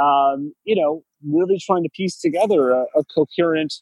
um, 0.00 0.54
you 0.64 0.76
know 0.76 1.02
really 1.26 1.58
trying 1.58 1.82
to 1.82 1.90
piece 1.94 2.18
together 2.18 2.70
a, 2.70 2.84
a 2.96 3.04
coherent 3.14 3.74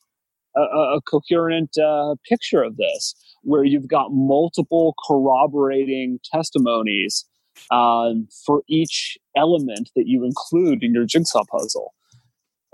a, 0.57 0.61
a 0.61 1.01
coherent 1.03 1.77
uh, 1.79 2.15
picture 2.29 2.63
of 2.63 2.77
this 2.77 3.15
where 3.43 3.65
you've 3.65 3.89
got 3.89 4.13
multiple 4.13 4.95
corroborating 5.07 6.19
testimonies 6.25 7.25
um, 7.71 8.29
for 8.47 8.63
each 8.69 9.19
element 9.37 9.91
that 9.97 10.07
you 10.07 10.25
include 10.25 10.83
in 10.83 10.93
your 10.93 11.05
jigsaw 11.05 11.45
puzzle. 11.51 11.95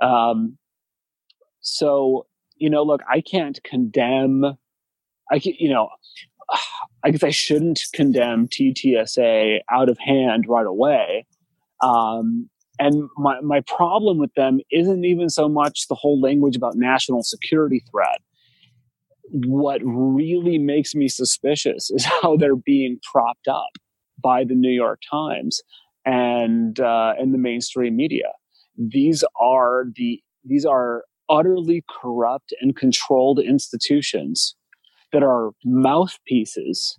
Um, 0.03 0.59
so, 1.61 2.27
you 2.57 2.71
know, 2.71 2.83
look, 2.83 3.03
I 3.11 3.21
can't 3.21 3.63
condemn, 3.65 4.45
I 5.31 5.39
can, 5.39 5.55
you 5.59 5.71
know, 5.71 5.89
I 7.05 7.11
guess 7.11 7.23
I 7.23 7.31
shouldn't 7.31 7.83
condemn 7.93 8.49
TTSA 8.49 9.61
out 9.71 9.89
of 9.89 9.99
hand 9.99 10.47
right 10.49 10.67
away. 10.67 11.27
Um, 11.83 12.49
and 12.79 13.09
my, 13.17 13.41
my 13.41 13.61
problem 13.67 14.19
with 14.19 14.33
them 14.35 14.61
isn't 14.71 15.05
even 15.05 15.29
so 15.29 15.49
much 15.49 15.89
the 15.89 15.95
whole 15.95 16.21
language 16.21 16.57
about 16.57 16.75
national 16.77 17.23
security 17.23 17.83
threat. 17.91 18.21
What 19.31 19.81
really 19.85 20.59
makes 20.59 20.95
me 20.95 21.09
suspicious 21.09 21.91
is 21.91 22.05
how 22.23 22.37
they're 22.37 22.57
being 22.57 22.99
propped 23.11 23.49
up 23.49 23.71
by 24.23 24.45
the 24.45 24.55
New 24.55 24.71
York 24.71 25.01
Times 25.11 25.63
and 26.05 26.79
uh, 26.81 27.15
and 27.19 27.35
the 27.35 27.39
mainstream 27.39 27.97
media. 27.97 28.33
These 28.77 29.25
are 29.41 29.85
the 29.95 30.21
these 30.45 30.65
are 30.65 31.05
utterly 31.29 31.85
corrupt 32.01 32.55
and 32.61 32.77
controlled 32.77 33.41
institutions 33.41 34.55
that 35.13 35.23
are 35.23 35.51
mouthpieces 35.65 36.99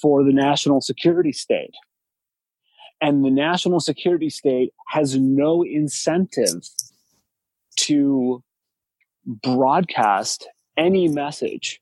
for 0.00 0.22
the 0.22 0.32
national 0.32 0.80
security 0.80 1.32
state. 1.32 1.74
And 3.00 3.24
the 3.24 3.30
national 3.30 3.80
security 3.80 4.30
state 4.30 4.72
has 4.88 5.18
no 5.18 5.62
incentive 5.62 6.62
to 7.80 8.42
broadcast 9.26 10.48
any 10.76 11.08
message 11.08 11.80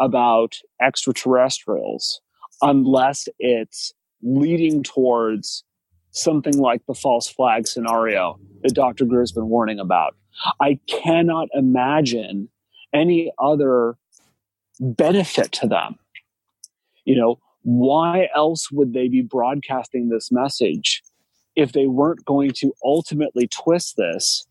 about 0.00 0.56
extraterrestrials 0.80 2.20
unless 2.62 3.28
it's 3.38 3.92
leading 4.22 4.82
towards 4.82 5.64
something 6.12 6.56
like 6.58 6.82
the 6.86 6.94
false 6.94 7.28
flag 7.28 7.66
scenario 7.66 8.38
that 8.62 8.74
Dr. 8.74 9.04
Greer's 9.04 9.32
been 9.32 9.48
warning 9.48 9.78
about. 9.78 10.14
I 10.60 10.78
cannot 10.86 11.48
imagine 11.52 12.48
any 12.92 13.32
other 13.38 13.96
benefit 14.80 15.52
to 15.52 15.66
them. 15.68 15.96
You 17.04 17.16
know, 17.16 17.38
why 17.64 18.28
else 18.34 18.70
would 18.70 18.92
they 18.92 19.08
be 19.08 19.20
broadcasting 19.20 20.08
this 20.08 20.30
message 20.30 21.02
if 21.56 21.72
they 21.72 21.86
weren't 21.86 22.24
going 22.24 22.52
to 22.52 22.72
ultimately 22.82 23.48
twist 23.48 23.96
this 23.96 24.46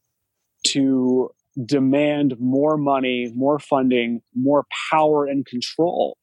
to 0.67 1.29
demand 1.65 2.35
more 2.39 2.77
money, 2.77 3.31
more 3.35 3.59
funding, 3.59 4.21
more 4.35 4.65
power 4.91 5.25
and 5.25 5.45
control 5.45 6.17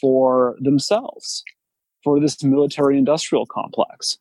for 0.00 0.56
themselves? 0.60 1.42
for 2.08 2.20
this 2.20 2.42
military 2.42 2.96
industrial 2.96 3.46
complex. 3.46 4.18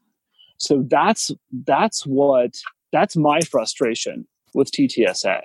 So 0.58 0.84
that's 0.90 1.32
that's 1.66 2.06
what 2.06 2.56
that's 2.92 3.16
my 3.16 3.42
frustration 3.42 4.28
with 4.54 4.72
TTSA. 4.72 5.42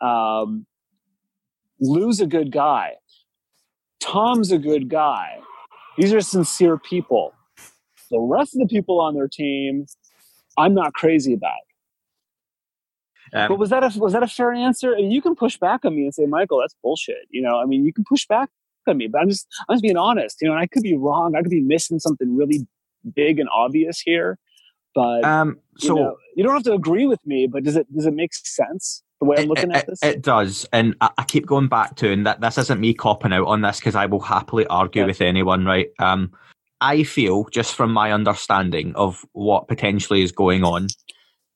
Um, 0.00 0.66
Lou's 1.80 2.20
a 2.20 2.26
good 2.26 2.50
guy. 2.50 2.94
Tom's 4.00 4.50
a 4.50 4.58
good 4.58 4.88
guy. 4.88 5.38
These 5.96 6.12
are 6.12 6.20
sincere 6.20 6.78
people. 6.78 7.34
The 8.10 8.20
rest 8.20 8.54
of 8.54 8.60
the 8.60 8.66
people 8.66 9.00
on 9.00 9.14
their 9.14 9.28
team, 9.28 9.86
I'm 10.58 10.74
not 10.74 10.92
crazy 10.94 11.34
about. 11.34 11.52
Um, 13.34 13.48
but 13.48 13.58
was 13.58 13.70
that 13.70 13.82
a 13.82 13.98
was 13.98 14.12
that 14.12 14.22
a 14.22 14.26
fair 14.26 14.52
answer? 14.52 14.92
And 14.92 15.12
you 15.12 15.22
can 15.22 15.34
push 15.34 15.56
back 15.56 15.84
on 15.84 15.96
me 15.96 16.02
and 16.02 16.14
say, 16.14 16.26
Michael, 16.26 16.60
that's 16.60 16.74
bullshit. 16.82 17.26
You 17.30 17.42
know, 17.42 17.58
I 17.60 17.64
mean, 17.64 17.84
you 17.84 17.92
can 17.92 18.04
push 18.04 18.26
back 18.26 18.50
on 18.86 18.98
me, 18.98 19.08
but 19.08 19.22
I'm 19.22 19.28
just 19.28 19.46
I'm 19.68 19.74
just 19.74 19.82
being 19.82 19.96
honest. 19.96 20.38
You 20.42 20.48
know, 20.48 20.54
I 20.54 20.66
could 20.66 20.82
be 20.82 20.96
wrong. 20.96 21.34
I 21.34 21.40
could 21.40 21.50
be 21.50 21.62
missing 21.62 21.98
something 21.98 22.36
really 22.36 22.66
big 23.14 23.38
and 23.38 23.48
obvious 23.54 24.00
here. 24.00 24.38
But 24.94 25.24
um, 25.24 25.58
so 25.78 25.96
you, 25.96 26.02
know, 26.02 26.16
you 26.36 26.44
don't 26.44 26.52
have 26.52 26.62
to 26.64 26.74
agree 26.74 27.06
with 27.06 27.24
me. 27.24 27.46
But 27.46 27.64
does 27.64 27.76
it 27.76 27.90
does 27.94 28.04
it 28.04 28.14
make 28.14 28.34
sense? 28.34 29.02
The 29.22 29.26
way 29.26 29.36
I'm 29.38 29.46
looking 29.46 29.70
it, 29.70 29.76
at 29.76 29.86
this, 29.86 30.02
it 30.02 30.20
does, 30.20 30.66
and 30.72 30.96
I, 31.00 31.10
I, 31.16 31.22
keep 31.22 31.46
going 31.46 31.68
back 31.68 31.94
to, 31.98 32.10
and 32.10 32.26
that 32.26 32.40
this 32.40 32.58
isn't 32.58 32.80
me 32.80 32.92
copping 32.92 33.32
out 33.32 33.46
on 33.46 33.60
this 33.60 33.78
because 33.78 33.94
I 33.94 34.06
will 34.06 34.18
happily 34.18 34.66
argue 34.66 35.02
yeah. 35.02 35.06
with 35.06 35.20
anyone. 35.20 35.64
Right? 35.64 35.90
Um, 36.00 36.32
I 36.80 37.04
feel 37.04 37.44
just 37.44 37.76
from 37.76 37.92
my 37.92 38.10
understanding 38.10 38.92
of 38.96 39.24
what 39.30 39.68
potentially 39.68 40.22
is 40.22 40.32
going 40.32 40.64
on, 40.64 40.88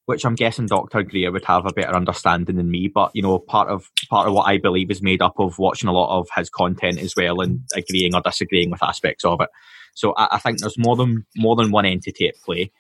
which 0.04 0.24
I'm 0.24 0.36
guessing 0.36 0.66
Dr. 0.66 1.02
Greer 1.02 1.32
would 1.32 1.44
have 1.46 1.66
a 1.66 1.72
better 1.72 1.96
understanding 1.96 2.54
than 2.54 2.70
me. 2.70 2.86
But 2.86 3.10
you 3.14 3.22
know, 3.22 3.40
part 3.40 3.68
of 3.68 3.90
part 4.08 4.28
of 4.28 4.34
what 4.34 4.46
I 4.46 4.58
believe 4.58 4.88
is 4.92 5.02
made 5.02 5.20
up 5.20 5.34
of 5.40 5.58
watching 5.58 5.88
a 5.88 5.92
lot 5.92 6.16
of 6.16 6.28
his 6.36 6.48
content 6.48 7.00
as 7.00 7.14
well 7.16 7.40
and 7.40 7.62
agreeing 7.74 8.14
or 8.14 8.20
disagreeing 8.20 8.70
with 8.70 8.84
aspects 8.84 9.24
of 9.24 9.40
it. 9.40 9.50
So 9.94 10.14
I, 10.16 10.28
I 10.36 10.38
think 10.38 10.60
there's 10.60 10.78
more 10.78 10.94
than 10.94 11.26
more 11.36 11.56
than 11.56 11.72
one 11.72 11.84
entity 11.84 12.28
at 12.28 12.40
play. 12.44 12.70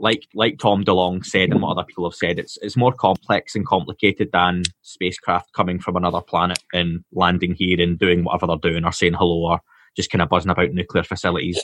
Like 0.00 0.26
like 0.34 0.58
Tom 0.58 0.82
DeLonge 0.82 1.26
said 1.26 1.50
and 1.50 1.60
what 1.60 1.72
other 1.72 1.84
people 1.84 2.08
have 2.08 2.16
said, 2.16 2.38
it's 2.38 2.58
it's 2.62 2.76
more 2.76 2.92
complex 2.92 3.54
and 3.54 3.66
complicated 3.66 4.30
than 4.32 4.62
spacecraft 4.82 5.52
coming 5.52 5.78
from 5.78 5.96
another 5.96 6.22
planet 6.22 6.58
and 6.72 7.04
landing 7.12 7.54
here 7.54 7.80
and 7.80 7.98
doing 7.98 8.24
whatever 8.24 8.46
they're 8.46 8.70
doing 8.72 8.84
or 8.84 8.92
saying 8.92 9.12
hello 9.14 9.50
or 9.52 9.60
just 9.96 10.10
kind 10.10 10.22
of 10.22 10.28
buzzing 10.30 10.50
about 10.50 10.72
nuclear 10.72 11.04
facilities. 11.04 11.62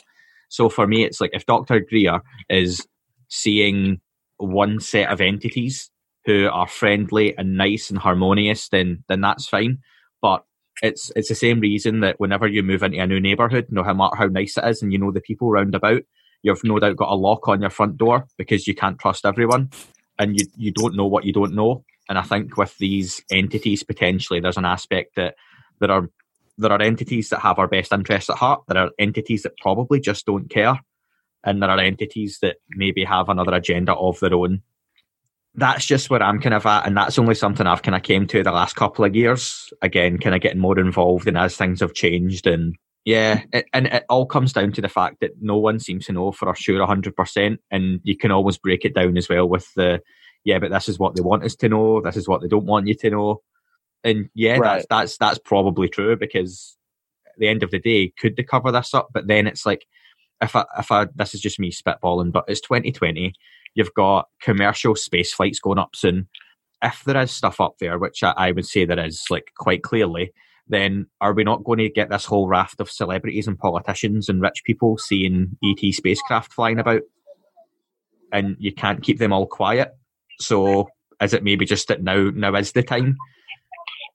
So 0.49 0.69
for 0.69 0.87
me, 0.87 1.03
it's 1.03 1.19
like 1.19 1.31
if 1.33 1.45
Dr. 1.45 1.79
Greer 1.79 2.21
is 2.49 2.85
seeing 3.27 3.99
one 4.37 4.79
set 4.79 5.09
of 5.09 5.19
entities 5.19 5.89
who 6.25 6.47
are 6.49 6.67
friendly 6.67 7.35
and 7.37 7.57
nice 7.57 7.89
and 7.89 7.97
harmonious, 7.99 8.69
then 8.69 9.03
then 9.07 9.21
that's 9.21 9.47
fine. 9.47 9.79
But 10.21 10.43
it's 10.83 11.11
it's 11.15 11.29
the 11.29 11.35
same 11.35 11.59
reason 11.59 12.01
that 12.01 12.19
whenever 12.19 12.47
you 12.47 12.63
move 12.63 12.83
into 12.83 12.99
a 12.99 13.07
new 13.07 13.19
neighbourhood, 13.19 13.67
no 13.69 13.83
matter 13.83 14.15
how 14.15 14.27
nice 14.27 14.57
it 14.57 14.65
is, 14.65 14.81
and 14.81 14.91
you 14.91 14.99
know 14.99 15.11
the 15.11 15.21
people 15.21 15.49
round 15.49 15.73
about, 15.73 16.03
you've 16.47 16.63
no 16.63 16.79
doubt 16.79 16.97
got 16.97 17.11
a 17.11 17.15
lock 17.15 17.47
on 17.47 17.61
your 17.61 17.69
front 17.69 17.97
door 17.97 18.25
because 18.37 18.67
you 18.67 18.73
can't 18.73 18.99
trust 18.99 19.25
everyone, 19.25 19.69
and 20.17 20.39
you 20.39 20.47
you 20.57 20.71
don't 20.71 20.95
know 20.95 21.05
what 21.05 21.25
you 21.25 21.33
don't 21.33 21.53
know. 21.53 21.83
And 22.09 22.17
I 22.17 22.23
think 22.23 22.57
with 22.57 22.75
these 22.77 23.21
entities, 23.29 23.83
potentially, 23.83 24.39
there's 24.39 24.57
an 24.57 24.65
aspect 24.65 25.15
that 25.15 25.35
there 25.79 25.91
are 25.91 26.09
there 26.57 26.71
are 26.71 26.81
entities 26.81 27.29
that 27.29 27.41
have 27.41 27.59
our 27.59 27.67
best 27.67 27.93
interests 27.93 28.31
at 28.31 28.37
heart. 28.37 28.63
There 28.67 28.77
are 28.81 28.89
entities 28.97 29.43
that 29.43 29.57
probably 29.57 29.99
just 29.99 30.25
don't 30.25 30.49
care 30.49 30.79
and 31.43 31.61
there 31.61 31.69
are 31.69 31.79
entities 31.79 32.39
that 32.41 32.57
maybe 32.71 33.03
have 33.03 33.29
another 33.29 33.53
agenda 33.53 33.93
of 33.93 34.19
their 34.19 34.33
own. 34.33 34.61
That's 35.55 35.85
just 35.85 36.09
where 36.09 36.21
I'm 36.21 36.39
kind 36.39 36.53
of 36.53 36.65
at, 36.65 36.85
and 36.85 36.95
that's 36.95 37.17
only 37.17 37.35
something 37.35 37.65
I've 37.65 37.81
kind 37.81 37.95
of 37.95 38.03
came 38.03 38.27
to 38.27 38.43
the 38.43 38.51
last 38.51 38.75
couple 38.75 39.05
of 39.05 39.15
years. 39.15 39.71
Again, 39.81 40.19
kind 40.19 40.35
of 40.35 40.41
getting 40.41 40.59
more 40.59 40.77
involved, 40.77 41.27
and 41.27 41.37
as 41.37 41.55
things 41.55 41.79
have 41.79 41.93
changed, 41.93 42.45
and 42.45 42.75
yeah, 43.07 43.43
it, 43.53 43.67
and 43.71 43.87
it 43.87 44.03
all 44.09 44.25
comes 44.25 44.51
down 44.51 44.73
to 44.73 44.81
the 44.81 44.89
fact 44.89 45.21
that 45.21 45.31
no 45.39 45.55
one 45.55 45.79
seems 45.79 46.07
to 46.07 46.11
know 46.11 46.33
for 46.33 46.53
sure 46.55 46.85
hundred 46.85 47.15
percent, 47.15 47.61
and 47.71 48.01
you 48.03 48.17
can 48.17 48.31
always 48.31 48.57
break 48.57 48.83
it 48.83 48.93
down 48.93 49.15
as 49.15 49.29
well 49.29 49.47
with 49.47 49.73
the 49.75 50.01
yeah, 50.43 50.59
but 50.59 50.71
this 50.71 50.89
is 50.89 50.99
what 50.99 51.15
they 51.15 51.21
want 51.21 51.45
us 51.45 51.55
to 51.55 51.69
know, 51.69 52.01
this 52.01 52.17
is 52.17 52.27
what 52.27 52.41
they 52.41 52.49
don't 52.49 52.65
want 52.65 52.85
you 52.85 52.95
to 52.95 53.09
know, 53.09 53.41
and 54.03 54.29
yeah, 54.35 54.57
right. 54.57 54.61
that's 54.61 54.87
that's 54.89 55.17
that's 55.19 55.39
probably 55.39 55.87
true 55.87 56.17
because 56.17 56.75
at 57.25 57.39
the 57.39 57.47
end 57.47 57.63
of 57.63 57.71
the 57.71 57.79
day, 57.79 58.11
could 58.19 58.35
they 58.35 58.43
cover 58.43 58.73
this 58.73 58.93
up? 58.93 59.07
But 59.13 59.27
then 59.27 59.47
it's 59.47 59.65
like 59.65 59.85
if 60.41 60.53
I, 60.53 60.65
if 60.77 60.91
I, 60.91 61.07
this 61.15 61.33
is 61.33 61.39
just 61.39 61.61
me 61.61 61.71
spitballing, 61.71 62.33
but 62.33 62.43
it's 62.49 62.59
2020. 62.59 63.31
You've 63.73 63.93
got 63.93 64.27
commercial 64.41 64.97
space 64.97 65.31
flights 65.31 65.61
going 65.61 65.79
up 65.79 65.95
soon. 65.95 66.27
If 66.83 67.05
there 67.05 67.21
is 67.21 67.31
stuff 67.31 67.61
up 67.61 67.75
there, 67.79 67.97
which 67.99 68.21
I, 68.21 68.31
I 68.31 68.51
would 68.51 68.65
say 68.65 68.83
there 68.83 68.99
is, 68.99 69.23
like 69.29 69.53
quite 69.57 69.81
clearly, 69.81 70.33
then 70.69 71.07
are 71.21 71.33
we 71.33 71.43
not 71.43 71.63
going 71.63 71.79
to 71.79 71.89
get 71.89 72.09
this 72.09 72.25
whole 72.25 72.47
raft 72.47 72.79
of 72.81 72.89
celebrities 72.91 73.47
and 73.47 73.57
politicians 73.57 74.29
and 74.29 74.41
rich 74.41 74.63
people 74.65 74.97
seeing 74.97 75.57
ET 75.63 75.93
spacecraft 75.93 76.53
flying 76.53 76.79
about? 76.79 77.01
And 78.31 78.55
you 78.59 78.73
can't 78.73 79.01
keep 79.01 79.19
them 79.19 79.31
all 79.33 79.45
quiet. 79.47 79.95
So 80.39 80.89
is 81.21 81.33
it 81.33 81.43
maybe 81.43 81.65
just 81.65 81.87
that 81.87 82.03
now 82.03 82.29
now 82.33 82.53
is 82.55 82.73
the 82.73 82.83
time? 82.83 83.15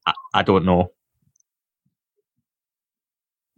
I, 0.07 0.13
I 0.35 0.43
don't 0.43 0.65
know. 0.65 0.93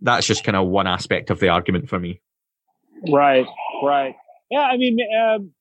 that's 0.00 0.26
just 0.26 0.44
kind 0.44 0.54
of 0.56 0.66
one 0.68 0.86
aspect 0.86 1.30
of 1.30 1.40
the 1.40 1.48
argument 1.48 1.88
for 1.88 1.98
me. 1.98 2.20
Right, 3.10 3.46
right. 3.82 4.14
Yeah, 4.50 4.60
I 4.60 4.76
mean, 4.76 4.98
um, 5.18 5.52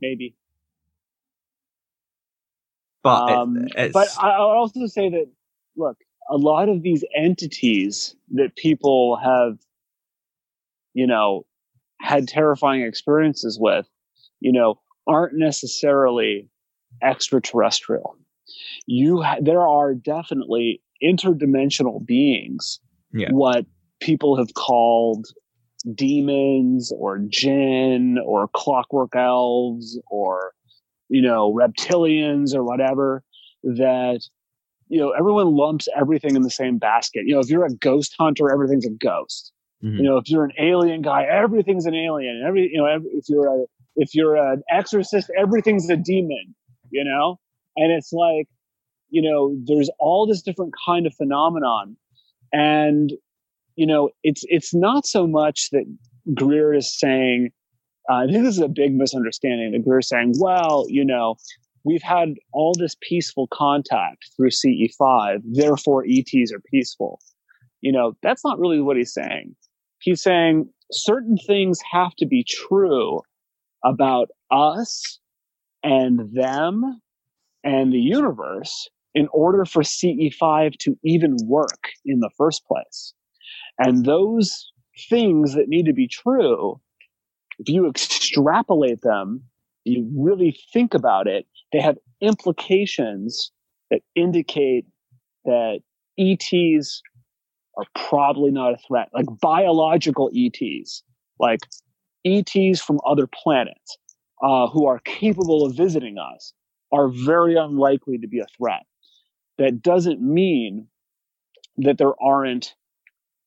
maybe. 0.00 0.34
But 3.02 3.28
it- 3.30 3.36
Um, 3.36 3.66
it's, 3.76 3.92
but 3.92 4.08
I- 4.18 4.30
I'll 4.30 4.42
also 4.62 4.86
say 4.86 5.10
that 5.10 5.26
look, 5.76 5.96
a 6.30 6.36
lot 6.36 6.68
of 6.68 6.82
these 6.82 7.04
entities 7.16 8.14
that 8.32 8.56
people 8.56 9.16
have, 9.16 9.58
you 10.94 11.06
know, 11.06 11.44
had 12.00 12.28
terrifying 12.28 12.82
experiences 12.82 13.58
with, 13.60 13.88
you 14.40 14.52
know, 14.52 14.80
aren't 15.06 15.34
necessarily 15.34 16.48
extraterrestrial. 17.02 18.16
You, 18.86 19.22
ha- 19.22 19.38
there 19.40 19.66
are 19.66 19.94
definitely 19.94 20.82
interdimensional 21.02 22.04
beings. 22.04 22.80
Yeah. 23.12 23.30
What 23.30 23.66
people 24.00 24.36
have 24.36 24.54
called 24.54 25.26
demons 25.94 26.92
or 26.96 27.18
jinn 27.28 28.18
or 28.24 28.48
clockwork 28.54 29.16
elves 29.16 29.98
or 30.08 30.52
you 31.08 31.20
know 31.20 31.52
reptilians 31.52 32.54
or 32.54 32.62
whatever 32.62 33.22
that 33.64 34.20
you 34.92 35.00
know 35.00 35.10
everyone 35.10 35.48
lumps 35.56 35.88
everything 35.96 36.36
in 36.36 36.42
the 36.42 36.50
same 36.50 36.78
basket. 36.78 37.22
You 37.26 37.34
know 37.34 37.40
if 37.40 37.48
you're 37.48 37.64
a 37.64 37.74
ghost 37.74 38.14
hunter 38.18 38.50
everything's 38.52 38.86
a 38.86 38.90
ghost. 38.90 39.52
Mhm. 39.82 39.96
you 39.96 40.02
know 40.04 40.16
if 40.16 40.30
you're 40.30 40.44
an 40.44 40.52
alien 40.60 41.02
guy 41.02 41.24
everything's 41.24 41.86
an 41.86 41.94
alien. 41.94 42.42
Every 42.46 42.70
you 42.72 42.78
know 42.78 42.86
every, 42.86 43.10
if 43.10 43.28
you're 43.28 43.48
a 43.48 43.64
if 43.96 44.14
you're 44.14 44.36
an 44.36 44.62
exorcist 44.70 45.30
everything's 45.36 45.88
a 45.90 45.96
demon 45.96 46.54
you 46.90 47.04
know? 47.04 47.38
And 47.76 47.90
it's 47.90 48.12
like 48.12 48.48
you 49.10 49.22
know 49.22 49.56
there's 49.64 49.90
all 49.98 50.26
this 50.26 50.42
different 50.42 50.74
kind 50.86 51.06
of 51.06 51.14
phenomenon. 51.14 51.96
And 52.52 53.12
you 53.76 53.86
know 53.86 54.10
it's 54.22 54.44
it's 54.48 54.74
not 54.74 55.06
so 55.06 55.26
much 55.26 55.70
that 55.70 55.84
greer 56.34 56.72
is 56.74 56.98
saying 56.98 57.50
uh, 58.10 58.16
i 58.16 58.26
think 58.30 58.44
this 58.44 58.56
is 58.56 58.62
a 58.62 58.68
big 58.68 58.94
misunderstanding 58.94 59.72
that 59.72 59.84
greer 59.84 59.98
is 60.00 60.08
saying 60.08 60.34
well 60.38 60.86
you 60.88 61.04
know 61.04 61.36
we've 61.84 62.02
had 62.02 62.34
all 62.52 62.74
this 62.78 62.96
peaceful 63.00 63.48
contact 63.52 64.30
through 64.36 64.50
ce5 64.50 65.40
therefore 65.44 66.04
ets 66.08 66.52
are 66.52 66.62
peaceful 66.70 67.20
you 67.80 67.92
know 67.92 68.16
that's 68.22 68.44
not 68.44 68.58
really 68.58 68.80
what 68.80 68.96
he's 68.96 69.14
saying 69.14 69.54
he's 70.00 70.22
saying 70.22 70.68
certain 70.90 71.36
things 71.36 71.80
have 71.90 72.14
to 72.16 72.26
be 72.26 72.44
true 72.44 73.20
about 73.84 74.28
us 74.50 75.18
and 75.82 76.32
them 76.32 77.00
and 77.64 77.92
the 77.92 77.98
universe 77.98 78.88
in 79.14 79.28
order 79.32 79.64
for 79.64 79.82
CE5 79.82 80.76
to 80.78 80.98
even 81.04 81.36
work 81.44 81.90
in 82.04 82.20
the 82.20 82.30
first 82.36 82.64
place. 82.66 83.12
And 83.78 84.04
those 84.04 84.70
things 85.08 85.54
that 85.54 85.68
need 85.68 85.86
to 85.86 85.92
be 85.92 86.08
true, 86.08 86.80
if 87.58 87.68
you 87.68 87.88
extrapolate 87.88 89.02
them, 89.02 89.44
you 89.84 90.08
really 90.16 90.56
think 90.72 90.94
about 90.94 91.26
it, 91.26 91.46
they 91.72 91.80
have 91.80 91.98
implications 92.20 93.50
that 93.90 94.00
indicate 94.14 94.86
that 95.44 95.80
ETs 96.18 97.02
are 97.76 97.84
probably 97.94 98.50
not 98.50 98.74
a 98.74 98.78
threat, 98.86 99.08
like 99.12 99.26
biological 99.40 100.30
ETs, 100.34 101.02
like 101.38 101.60
ETs 102.24 102.80
from 102.80 103.00
other 103.06 103.26
planets 103.26 103.98
uh, 104.42 104.68
who 104.68 104.86
are 104.86 105.00
capable 105.00 105.64
of 105.64 105.74
visiting 105.76 106.16
us 106.18 106.52
are 106.92 107.08
very 107.08 107.56
unlikely 107.56 108.18
to 108.18 108.28
be 108.28 108.38
a 108.38 108.46
threat. 108.56 108.82
That 109.58 109.82
doesn't 109.82 110.20
mean 110.20 110.88
that 111.78 111.98
there 111.98 112.20
aren't 112.22 112.74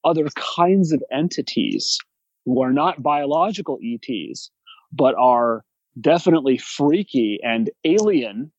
other 0.04 0.28
kinds 0.36 0.92
of 0.92 1.04
entities 1.12 1.98
who 2.46 2.62
are 2.62 2.74
not 2.74 3.04
biological 3.04 3.80
ETs, 3.84 4.52
but 4.92 5.16
are 5.18 5.64
definitely 6.00 6.58
freaky 6.58 7.40
and 7.44 7.70
alien, 7.84 8.52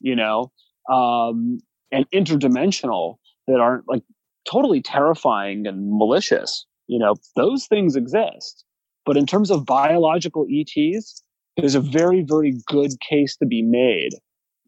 you 0.00 0.16
know, 0.16 0.52
um, 0.90 1.58
and 1.90 2.08
interdimensional 2.10 3.16
that 3.46 3.60
aren't 3.60 3.88
like 3.88 4.02
totally 4.50 4.80
terrifying 4.82 5.66
and 5.66 5.90
malicious. 5.90 6.66
You 6.86 6.98
know, 6.98 7.14
those 7.36 7.66
things 7.66 7.96
exist. 7.96 8.64
But 9.04 9.16
in 9.16 9.26
terms 9.26 9.50
of 9.50 9.66
biological 9.66 10.46
ETs, 10.50 11.22
there's 11.56 11.74
a 11.74 11.80
very, 11.80 12.22
very 12.22 12.58
good 12.66 12.92
case 13.00 13.36
to 13.36 13.46
be 13.46 13.62
made 13.62 14.12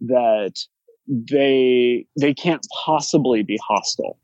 that 0.01 0.55
they 1.07 2.07
they 2.19 2.35
can't 2.35 2.67
possibly 2.85 3.43
be 3.43 3.59
hostile. 3.67 4.19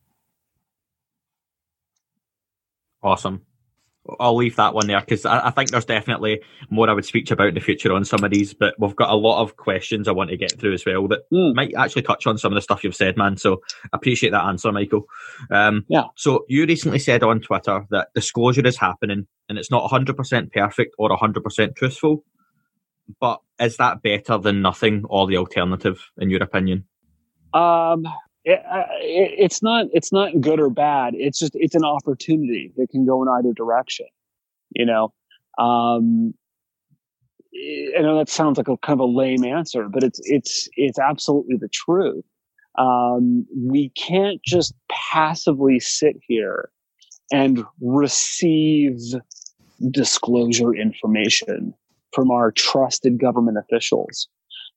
Awesome. 3.02 3.44
I'll 4.18 4.36
leave 4.36 4.56
that 4.56 4.74
one 4.74 4.86
there 4.86 5.00
because 5.00 5.26
I, 5.26 5.48
I 5.48 5.50
think 5.50 5.70
there's 5.70 5.84
definitely 5.84 6.40
more 6.70 6.88
I 6.88 6.94
would 6.94 7.04
speak 7.04 7.26
to 7.26 7.34
about 7.34 7.48
in 7.48 7.54
the 7.54 7.60
future 7.60 7.92
on 7.92 8.04
some 8.04 8.24
of 8.24 8.30
these, 8.30 8.54
but 8.54 8.74
we've 8.78 8.96
got 8.96 9.10
a 9.10 9.14
lot 9.14 9.42
of 9.42 9.56
questions 9.56 10.08
I 10.08 10.12
want 10.12 10.30
to 10.30 10.36
get 10.38 10.58
through 10.58 10.72
as 10.72 10.84
well 10.86 11.06
that 11.08 11.30
Mm. 11.30 11.54
might 11.54 11.74
actually 11.74 12.02
touch 12.02 12.26
on 12.26 12.38
some 12.38 12.50
of 12.52 12.54
the 12.56 12.62
stuff 12.62 12.82
you've 12.82 12.96
said, 12.96 13.16
man. 13.16 13.36
So 13.36 13.60
I 13.84 13.88
appreciate 13.96 14.30
that 14.30 14.44
answer, 14.44 14.72
Michael. 14.72 15.04
Um, 15.50 15.84
Yeah. 15.88 16.04
So 16.16 16.44
you 16.48 16.64
recently 16.66 16.98
said 16.98 17.22
on 17.22 17.40
Twitter 17.40 17.86
that 17.90 18.08
disclosure 18.14 18.66
is 18.66 18.78
happening 18.78 19.26
and 19.48 19.58
it's 19.58 19.70
not 19.70 19.88
100% 19.90 20.50
perfect 20.52 20.94
or 20.98 21.10
100% 21.10 21.76
truthful, 21.76 22.24
but 23.20 23.40
is 23.60 23.76
that 23.76 24.02
better 24.02 24.38
than 24.38 24.62
nothing 24.62 25.04
or 25.08 25.26
the 25.26 25.36
alternative, 25.36 26.00
in 26.18 26.30
your 26.30 26.42
opinion? 26.42 26.84
Um, 27.52 28.06
it, 28.44 28.60
it, 29.02 29.34
it's 29.38 29.62
not 29.62 29.86
it's 29.92 30.12
not 30.12 30.40
good 30.40 30.60
or 30.60 30.70
bad. 30.70 31.14
It's 31.16 31.38
just 31.38 31.52
it's 31.54 31.74
an 31.74 31.84
opportunity 31.84 32.72
that 32.76 32.90
can 32.90 33.06
go 33.06 33.22
in 33.22 33.28
either 33.28 33.52
direction. 33.52 34.06
You 34.70 34.86
know, 34.86 35.12
um, 35.58 36.34
I 37.54 38.00
know 38.00 38.16
that 38.18 38.28
sounds 38.28 38.56
like 38.58 38.68
a 38.68 38.76
kind 38.78 39.00
of 39.00 39.08
a 39.08 39.10
lame 39.10 39.44
answer, 39.44 39.88
but 39.88 40.02
it's 40.02 40.20
it's 40.24 40.68
it's 40.76 40.98
absolutely 40.98 41.56
the 41.56 41.68
truth. 41.68 42.24
Um, 42.78 43.46
we 43.54 43.90
can't 43.90 44.40
just 44.42 44.74
passively 44.88 45.80
sit 45.80 46.16
here 46.26 46.70
and 47.32 47.64
receive 47.80 48.98
disclosure 49.90 50.74
information 50.74 51.74
from 52.12 52.30
our 52.30 52.52
trusted 52.52 53.18
government 53.18 53.58
officials 53.58 54.28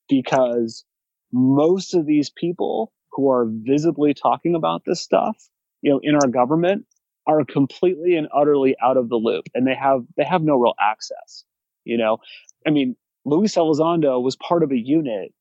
because 0.10 0.84
most 1.32 1.94
of 1.94 2.06
these 2.06 2.30
people 2.30 2.92
who 3.14 3.30
are 3.30 3.48
visibly 3.50 4.14
talking 4.14 4.56
about 4.56 4.84
this 4.86 5.02
stuff, 5.02 5.38
you 5.82 5.92
know, 5.92 6.00
in 6.04 6.16
our 6.16 6.28
government 6.28 6.86
are 7.28 7.44
completely 7.46 8.16
and 8.16 8.28
utterly 8.36 8.76
out 8.84 8.98
of 8.98 9.10
the 9.10 9.16
loop 9.16 9.46
and 9.54 9.66
they 9.66 9.76
have 9.76 10.02
they 10.18 10.24
have 10.24 10.42
no 10.42 10.58
real 10.58 10.74
access. 10.80 11.46
You 11.86 11.98
know, 11.98 12.18
I 12.66 12.70
mean, 12.70 12.96
Luis 13.26 13.56
Elizondo 13.56 14.22
was 14.22 14.36
part 14.36 14.64
of 14.64 14.72
a 14.72 14.78
unit 14.78 15.34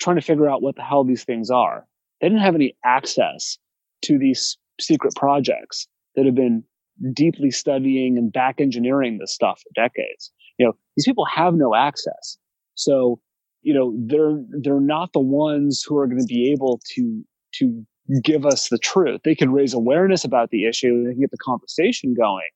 trying 0.00 0.16
to 0.16 0.22
figure 0.22 0.48
out 0.48 0.62
what 0.62 0.76
the 0.76 0.82
hell 0.82 1.04
these 1.04 1.24
things 1.24 1.50
are. 1.50 1.86
They 2.20 2.28
didn't 2.28 2.42
have 2.42 2.54
any 2.54 2.76
access 2.84 3.58
to 4.02 4.18
these 4.18 4.56
secret 4.80 5.14
projects 5.14 5.86
that 6.14 6.26
have 6.26 6.34
been 6.34 6.64
deeply 7.12 7.50
studying 7.50 8.16
and 8.16 8.32
back 8.32 8.60
engineering 8.60 9.18
this 9.18 9.32
stuff 9.32 9.60
for 9.60 9.70
decades. 9.74 10.32
You 10.58 10.66
know, 10.66 10.72
these 10.96 11.04
people 11.04 11.26
have 11.26 11.54
no 11.54 11.74
access. 11.74 12.38
So, 12.74 13.20
you 13.66 13.74
know, 13.74 13.92
they're 13.98 14.40
they're 14.62 14.80
not 14.80 15.12
the 15.12 15.18
ones 15.18 15.84
who 15.84 15.98
are 15.98 16.06
going 16.06 16.20
to 16.20 16.24
be 16.24 16.52
able 16.52 16.80
to 16.94 17.24
to 17.54 17.84
give 18.22 18.46
us 18.46 18.68
the 18.68 18.78
truth. 18.78 19.22
They 19.24 19.34
can 19.34 19.50
raise 19.50 19.74
awareness 19.74 20.22
about 20.22 20.50
the 20.50 20.66
issue, 20.66 21.02
they 21.02 21.10
can 21.10 21.20
get 21.20 21.32
the 21.32 21.36
conversation 21.38 22.14
going, 22.14 22.48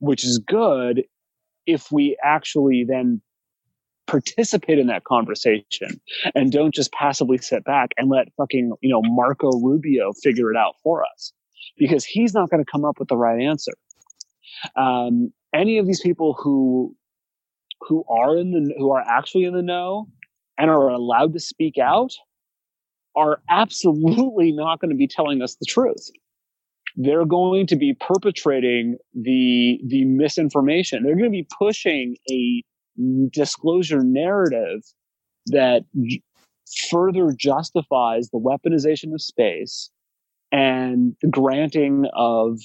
which 0.00 0.24
is 0.24 0.38
good 0.38 1.04
if 1.64 1.90
we 1.90 2.18
actually 2.22 2.84
then 2.86 3.22
participate 4.06 4.78
in 4.78 4.88
that 4.88 5.04
conversation 5.04 5.98
and 6.34 6.52
don't 6.52 6.74
just 6.74 6.92
passively 6.92 7.38
sit 7.38 7.64
back 7.64 7.92
and 7.96 8.10
let 8.10 8.28
fucking, 8.36 8.72
you 8.82 8.90
know, 8.90 9.00
Marco 9.02 9.50
Rubio 9.58 10.12
figure 10.22 10.50
it 10.50 10.56
out 10.56 10.74
for 10.82 11.02
us 11.02 11.32
because 11.78 12.04
he's 12.04 12.34
not 12.34 12.50
going 12.50 12.62
to 12.62 12.70
come 12.70 12.84
up 12.84 12.98
with 12.98 13.08
the 13.08 13.16
right 13.16 13.40
answer. 13.40 13.72
Um, 14.76 15.32
any 15.54 15.78
of 15.78 15.86
these 15.86 16.02
people 16.02 16.34
who 16.34 16.94
who 17.80 18.04
are 18.08 18.36
in 18.36 18.52
the 18.52 18.74
who 18.76 18.90
are 18.90 19.00
actually 19.00 19.44
in 19.44 19.54
the 19.54 19.62
know 19.62 20.08
and 20.58 20.70
are 20.70 20.88
allowed 20.88 21.32
to 21.34 21.40
speak 21.40 21.78
out 21.78 22.12
are 23.16 23.40
absolutely 23.48 24.52
not 24.52 24.80
going 24.80 24.90
to 24.90 24.96
be 24.96 25.08
telling 25.08 25.42
us 25.42 25.56
the 25.56 25.66
truth. 25.66 26.10
They're 26.96 27.26
going 27.26 27.66
to 27.68 27.76
be 27.76 27.94
perpetrating 27.94 28.96
the 29.14 29.80
the 29.86 30.04
misinformation. 30.04 31.02
They're 31.02 31.14
going 31.14 31.24
to 31.24 31.30
be 31.30 31.48
pushing 31.58 32.16
a 32.30 32.62
disclosure 33.30 34.02
narrative 34.02 34.80
that 35.46 35.82
further 36.90 37.32
justifies 37.38 38.30
the 38.30 38.38
weaponization 38.38 39.12
of 39.12 39.22
space 39.22 39.90
and 40.50 41.14
the 41.20 41.28
granting 41.28 42.06
of 42.14 42.58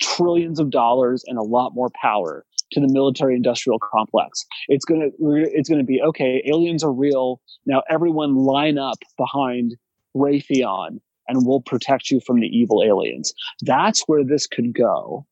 trillions 0.00 0.58
of 0.58 0.70
dollars 0.70 1.22
and 1.26 1.38
a 1.38 1.42
lot 1.42 1.74
more 1.74 1.90
power 2.00 2.44
to 2.72 2.80
the 2.80 2.88
military 2.88 3.34
industrial 3.34 3.78
complex. 3.78 4.44
It's 4.68 4.84
to 5.00 5.10
it's 5.20 5.68
to 5.80 5.84
be 5.84 6.00
okay, 6.02 6.42
aliens 6.46 6.84
are 6.84 6.92
real. 6.92 7.40
Now 7.66 7.82
everyone 7.88 8.34
line 8.36 8.78
up 8.78 8.98
behind 9.16 9.76
Raytheon 10.16 11.00
and 11.28 11.46
we'll 11.46 11.60
protect 11.60 12.10
you 12.10 12.20
from 12.20 12.40
the 12.40 12.48
evil 12.48 12.82
aliens. 12.82 13.32
That's 13.62 14.02
where 14.08 14.24
this 14.24 14.46
could 14.46 14.74
go, 14.74 15.26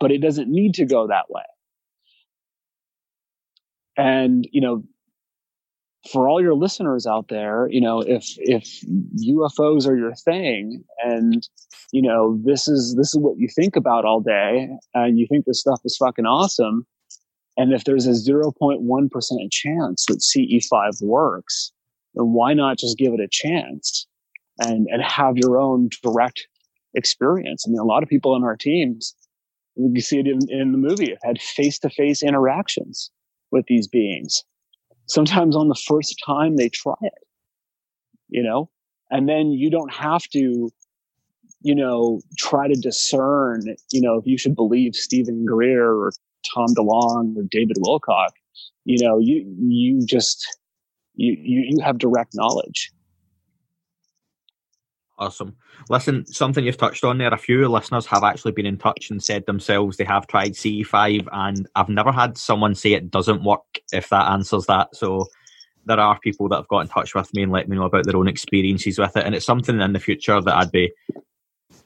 but 0.00 0.10
it 0.10 0.18
doesn't 0.18 0.50
need 0.50 0.74
to 0.74 0.84
go 0.84 1.06
that 1.06 1.30
way. 1.30 1.42
And, 3.96 4.48
you 4.52 4.60
know, 4.60 4.84
for 6.10 6.28
all 6.28 6.40
your 6.40 6.54
listeners 6.54 7.06
out 7.06 7.28
there, 7.28 7.68
you 7.70 7.80
know, 7.80 8.00
if 8.00 8.24
if 8.38 8.80
UFOs 9.26 9.86
are 9.86 9.96
your 9.96 10.14
thing 10.14 10.84
and 11.04 11.46
you 11.92 12.02
know, 12.02 12.40
this 12.44 12.68
is 12.68 12.94
this 12.96 13.08
is 13.08 13.18
what 13.18 13.38
you 13.38 13.48
think 13.54 13.76
about 13.76 14.04
all 14.04 14.20
day 14.20 14.68
and 14.94 15.18
you 15.18 15.26
think 15.28 15.44
this 15.44 15.60
stuff 15.60 15.80
is 15.84 15.96
fucking 15.96 16.26
awesome, 16.26 16.86
and 17.56 17.72
if 17.72 17.84
there's 17.84 18.06
a 18.06 18.10
0.1% 18.10 19.50
chance 19.50 20.04
that 20.06 20.20
CE5 20.20 21.02
works, 21.02 21.72
then 22.14 22.32
why 22.32 22.54
not 22.54 22.78
just 22.78 22.98
give 22.98 23.12
it 23.12 23.20
a 23.20 23.28
chance 23.30 24.06
and 24.58 24.86
and 24.90 25.02
have 25.02 25.36
your 25.36 25.58
own 25.58 25.88
direct 26.02 26.46
experience? 26.94 27.64
I 27.66 27.70
mean, 27.70 27.80
a 27.80 27.84
lot 27.84 28.02
of 28.02 28.08
people 28.08 28.36
in 28.36 28.44
our 28.44 28.56
teams, 28.56 29.14
you 29.74 30.00
see 30.00 30.20
it 30.20 30.26
in, 30.26 30.38
in 30.48 30.72
the 30.72 30.78
movie, 30.78 31.10
have 31.10 31.22
had 31.22 31.40
face-to-face 31.40 32.22
interactions 32.22 33.10
with 33.50 33.64
these 33.66 33.88
beings 33.88 34.44
sometimes 35.08 35.56
on 35.56 35.68
the 35.68 35.74
first 35.86 36.20
time 36.24 36.56
they 36.56 36.68
try 36.68 36.94
it, 37.02 37.12
you 38.28 38.42
know, 38.42 38.70
and 39.10 39.28
then 39.28 39.50
you 39.50 39.70
don't 39.70 39.92
have 39.92 40.22
to, 40.32 40.70
you 41.62 41.74
know, 41.74 42.20
try 42.36 42.68
to 42.68 42.74
discern, 42.74 43.62
you 43.90 44.00
know, 44.00 44.18
if 44.18 44.26
you 44.26 44.38
should 44.38 44.54
believe 44.54 44.94
Steven 44.94 45.44
Greer 45.44 45.92
or 45.92 46.12
Tom 46.54 46.68
DeLonge 46.76 47.36
or 47.36 47.42
David 47.50 47.76
Wilcock, 47.78 48.30
you 48.84 49.04
know, 49.04 49.18
you, 49.18 49.44
you 49.58 50.04
just, 50.06 50.46
you, 51.14 51.36
you, 51.38 51.64
you 51.68 51.82
have 51.82 51.98
direct 51.98 52.32
knowledge. 52.34 52.90
Awesome. 55.18 55.56
Listen, 55.90 56.24
something 56.26 56.64
you've 56.64 56.76
touched 56.76 57.02
on 57.02 57.18
there, 57.18 57.34
a 57.34 57.38
few 57.38 57.68
listeners 57.68 58.06
have 58.06 58.22
actually 58.22 58.52
been 58.52 58.66
in 58.66 58.78
touch 58.78 59.10
and 59.10 59.22
said 59.22 59.44
themselves 59.46 59.96
they 59.96 60.04
have 60.04 60.28
tried 60.28 60.52
CE5, 60.52 61.26
and 61.32 61.68
I've 61.74 61.88
never 61.88 62.12
had 62.12 62.38
someone 62.38 62.76
say 62.76 62.92
it 62.92 63.10
doesn't 63.10 63.42
work, 63.42 63.80
if 63.92 64.10
that 64.10 64.30
answers 64.30 64.66
that. 64.66 64.94
So 64.94 65.26
there 65.86 65.98
are 65.98 66.20
people 66.20 66.48
that 66.48 66.56
have 66.56 66.68
got 66.68 66.80
in 66.80 66.88
touch 66.88 67.16
with 67.16 67.34
me 67.34 67.42
and 67.42 67.50
let 67.50 67.68
me 67.68 67.76
know 67.76 67.86
about 67.86 68.04
their 68.04 68.16
own 68.16 68.28
experiences 68.28 68.98
with 68.98 69.16
it, 69.16 69.26
and 69.26 69.34
it's 69.34 69.46
something 69.46 69.80
in 69.80 69.92
the 69.92 69.98
future 69.98 70.40
that 70.40 70.56
I'd 70.56 70.70
be 70.70 70.92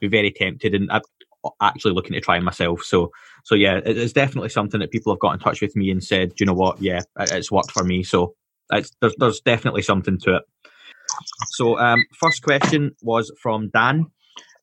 be 0.01 0.09
very 0.09 0.33
tempted 0.33 0.75
and 0.75 0.91
I'm 0.91 1.01
uh, 1.45 1.51
actually 1.61 1.93
looking 1.93 2.13
to 2.13 2.21
try 2.21 2.39
myself. 2.41 2.83
So, 2.83 3.13
so 3.45 3.55
yeah, 3.55 3.81
it's 3.85 4.13
definitely 4.13 4.49
something 4.49 4.81
that 4.81 4.91
people 4.91 5.13
have 5.13 5.21
got 5.21 5.33
in 5.33 5.39
touch 5.39 5.61
with 5.61 5.75
me 5.77 5.91
and 5.91 6.03
said, 6.03 6.33
you 6.39 6.47
know 6.47 6.53
what, 6.53 6.83
yeah, 6.83 7.01
it's 7.19 7.51
worked 7.51 7.71
for 7.71 7.85
me. 7.85 8.03
So 8.03 8.35
there's 8.69 9.15
there's 9.19 9.41
definitely 9.41 9.83
something 9.83 10.19
to 10.19 10.37
it. 10.37 10.43
So, 11.51 11.79
um, 11.79 12.05
first 12.15 12.43
question 12.43 12.95
was 13.03 13.33
from 13.41 13.71
Dan. 13.71 14.07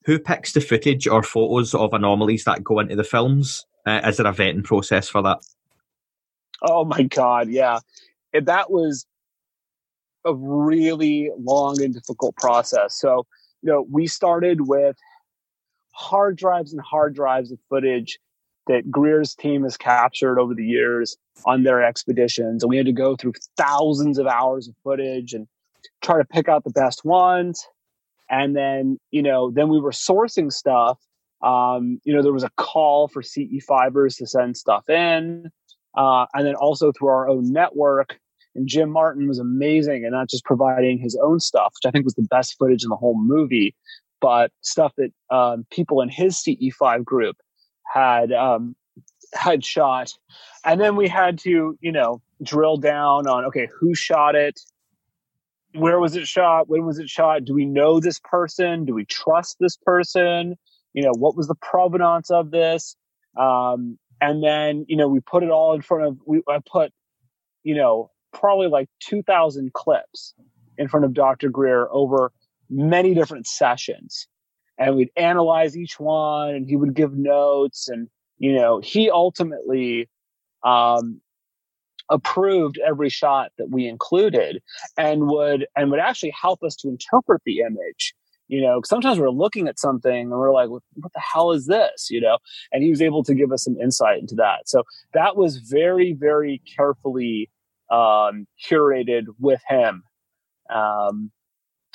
Who 0.06 0.18
picks 0.18 0.54
the 0.54 0.62
footage 0.62 1.08
or 1.08 1.22
photos 1.22 1.76
of 1.76 1.94
anomalies 1.94 2.46
that 2.46 2.64
go 2.64 2.80
into 2.80 2.96
the 2.96 3.04
films? 3.04 3.66
Uh, 3.86 4.02
is 4.06 4.18
there 4.18 4.28
a 4.28 4.34
vetting 4.34 4.64
process 4.64 5.10
for 5.10 5.22
that? 5.22 5.40
Oh 6.62 6.86
my 6.86 7.04
god, 7.04 7.50
yeah. 7.50 7.80
That 8.34 8.72
was 8.72 9.06
a 10.26 10.34
really 10.34 11.32
long 11.38 11.82
and 11.82 11.94
difficult 11.94 12.36
process. 12.36 12.96
So, 12.96 13.26
you 13.62 13.72
know, 13.72 13.86
we 13.90 14.08
started 14.08 14.68
with 14.68 14.98
hard 15.92 16.38
drives 16.38 16.72
and 16.72 16.82
hard 16.82 17.14
drives 17.16 17.52
of 17.52 17.60
footage 17.70 18.20
that 18.68 18.90
Greer's 18.92 19.34
team 19.36 19.64
has 19.64 19.78
captured 19.78 20.40
over 20.40 20.54
the 20.54 20.66
years 20.66 21.18
on 21.46 21.64
their 21.64 21.84
expeditions. 21.84 22.64
And 22.64 22.70
we 22.70 22.78
had 22.78 22.86
to 22.86 22.94
go 22.94 23.16
through 23.16 23.34
thousands 23.58 24.18
of 24.18 24.28
hours 24.28 24.68
of 24.68 24.76
footage 24.84 25.34
and 25.34 25.48
try 26.02 26.18
to 26.18 26.26
pick 26.26 26.48
out 26.48 26.64
the 26.64 26.72
best 26.72 27.06
ones. 27.06 27.66
And 28.30 28.56
then, 28.56 29.00
you 29.12 29.22
know, 29.22 29.52
then 29.52 29.70
we 29.70 29.80
were 29.80 29.92
sourcing 29.92 30.52
stuff. 30.52 31.00
Um, 31.42 32.00
you 32.04 32.14
know, 32.14 32.22
there 32.22 32.34
was 32.34 32.44
a 32.44 32.52
call 32.58 33.08
for 33.08 33.22
CE5ers 33.22 34.18
to 34.18 34.28
send 34.28 34.58
stuff 34.58 34.90
in. 34.90 35.50
Uh, 35.98 36.26
and 36.34 36.46
then 36.46 36.56
also 36.56 36.92
through 36.92 37.10
our 37.10 37.28
own 37.28 37.52
network. 37.52 38.20
And 38.56 38.68
Jim 38.68 38.90
Martin 38.90 39.28
was 39.28 39.40
amazing 39.40 40.04
and 40.04 40.14
not 40.14 40.30
just 40.30 40.44
providing 40.44 41.00
his 41.00 41.18
own 41.24 41.40
stuff, 41.40 41.74
which 41.76 41.88
I 41.88 41.92
think 41.92 42.06
was 42.06 42.16
the 42.16 42.28
best 42.30 42.58
footage 42.58 42.84
in 42.84 42.90
the 42.90 42.96
whole 42.96 43.20
movie, 43.20 43.76
but 44.22 44.52
stuff 44.62 44.94
that 44.98 45.12
um, 45.30 45.66
people 45.72 46.02
in 46.02 46.10
his 46.10 46.38
CE5 46.38 47.04
group 47.04 47.38
had 47.92 48.32
um, 48.32 48.76
had 49.34 49.64
shot. 49.64 50.14
And 50.66 50.80
then 50.80 50.96
we 50.96 51.08
had 51.08 51.38
to, 51.40 51.78
you 51.80 51.92
know, 51.92 52.22
drill 52.44 52.78
down 52.78 53.28
on 53.28 53.46
okay, 53.46 53.68
who 53.80 53.96
shot 53.96 54.36
it, 54.36 54.60
where 55.74 56.00
was 56.00 56.16
it 56.16 56.28
shot? 56.28 56.68
When 56.68 56.86
was 56.86 57.00
it 57.00 57.10
shot? 57.10 57.46
Do 57.46 57.54
we 57.54 57.66
know 57.66 58.00
this 58.00 58.20
person? 58.20 58.86
Do 58.86 58.94
we 58.94 59.06
trust 59.06 59.58
this 59.60 59.78
person? 59.78 60.56
You 60.94 61.04
know 61.04 61.14
what 61.18 61.36
was 61.36 61.48
the 61.48 61.56
provenance 61.56 62.32
of 62.32 62.52
this? 62.52 62.96
Um, 63.38 63.98
and 64.22 64.44
then 64.44 64.86
you 64.88 64.98
know 64.98 65.08
we 65.08 65.20
put 65.20 65.44
it 65.44 65.50
all 65.50 65.74
in 65.74 65.82
front 65.82 66.06
of 66.06 66.18
we 66.26 66.42
i 66.50 66.60
put 66.70 66.92
you 67.64 67.76
know 67.76 68.12
probably 68.34 68.68
like 68.68 68.90
2000 69.02 69.72
clips 69.74 70.34
in 70.78 70.88
front 70.88 71.06
of 71.06 71.14
dr 71.14 71.48
greer 71.50 71.88
over 71.92 72.32
many 72.70 73.14
different 73.14 73.48
sessions. 73.48 74.28
And 74.78 74.96
we'd 74.96 75.10
analyze 75.18 75.76
each 75.76 76.00
one 76.00 76.56
and 76.56 76.70
he 76.70 76.76
would 76.76 76.94
give 76.94 77.14
notes 77.14 77.90
and 77.90 78.08
you 78.38 78.54
know 78.54 78.80
he 78.80 79.10
ultimately 79.10 80.10
um, 80.64 81.22
approved 82.10 82.80
every 82.86 83.10
shot 83.10 83.52
that 83.58 83.70
we 83.70 83.88
included 83.88 84.62
and 84.98 85.28
would 85.28 85.68
and 85.76 85.92
would 85.92 86.00
actually 86.00 86.34
help 86.40 86.64
us 86.64 86.76
to 86.76 86.88
interpret 86.88 87.42
the 87.46 87.60
image 87.60 88.14
you 88.50 88.62
know 88.62 88.82
sometimes 88.84 89.20
we're 89.20 89.30
looking 89.30 89.68
at 89.68 89.80
something 89.80 90.22
and 90.22 90.32
we're 90.32 90.52
like 90.52 90.70
what 90.70 91.14
the 91.14 91.20
hell 91.20 91.52
is 91.52 91.68
this? 91.68 92.10
you 92.10 92.20
know? 92.20 92.38
And 92.72 92.84
he 92.84 92.90
was 92.90 93.02
able 93.02 93.24
to 93.24 93.34
give 93.34 93.52
us 93.52 93.64
some 93.64 93.78
insight 93.78 94.20
into 94.20 94.36
that. 94.36 94.68
So 94.68 94.84
that 95.14 95.38
was 95.38 95.58
very 95.58 96.14
very 96.14 96.62
carefully 96.76 97.50
um, 97.90 98.46
curated 98.64 99.26
with 99.40 99.62
him. 99.68 100.04
Um, 100.70 101.32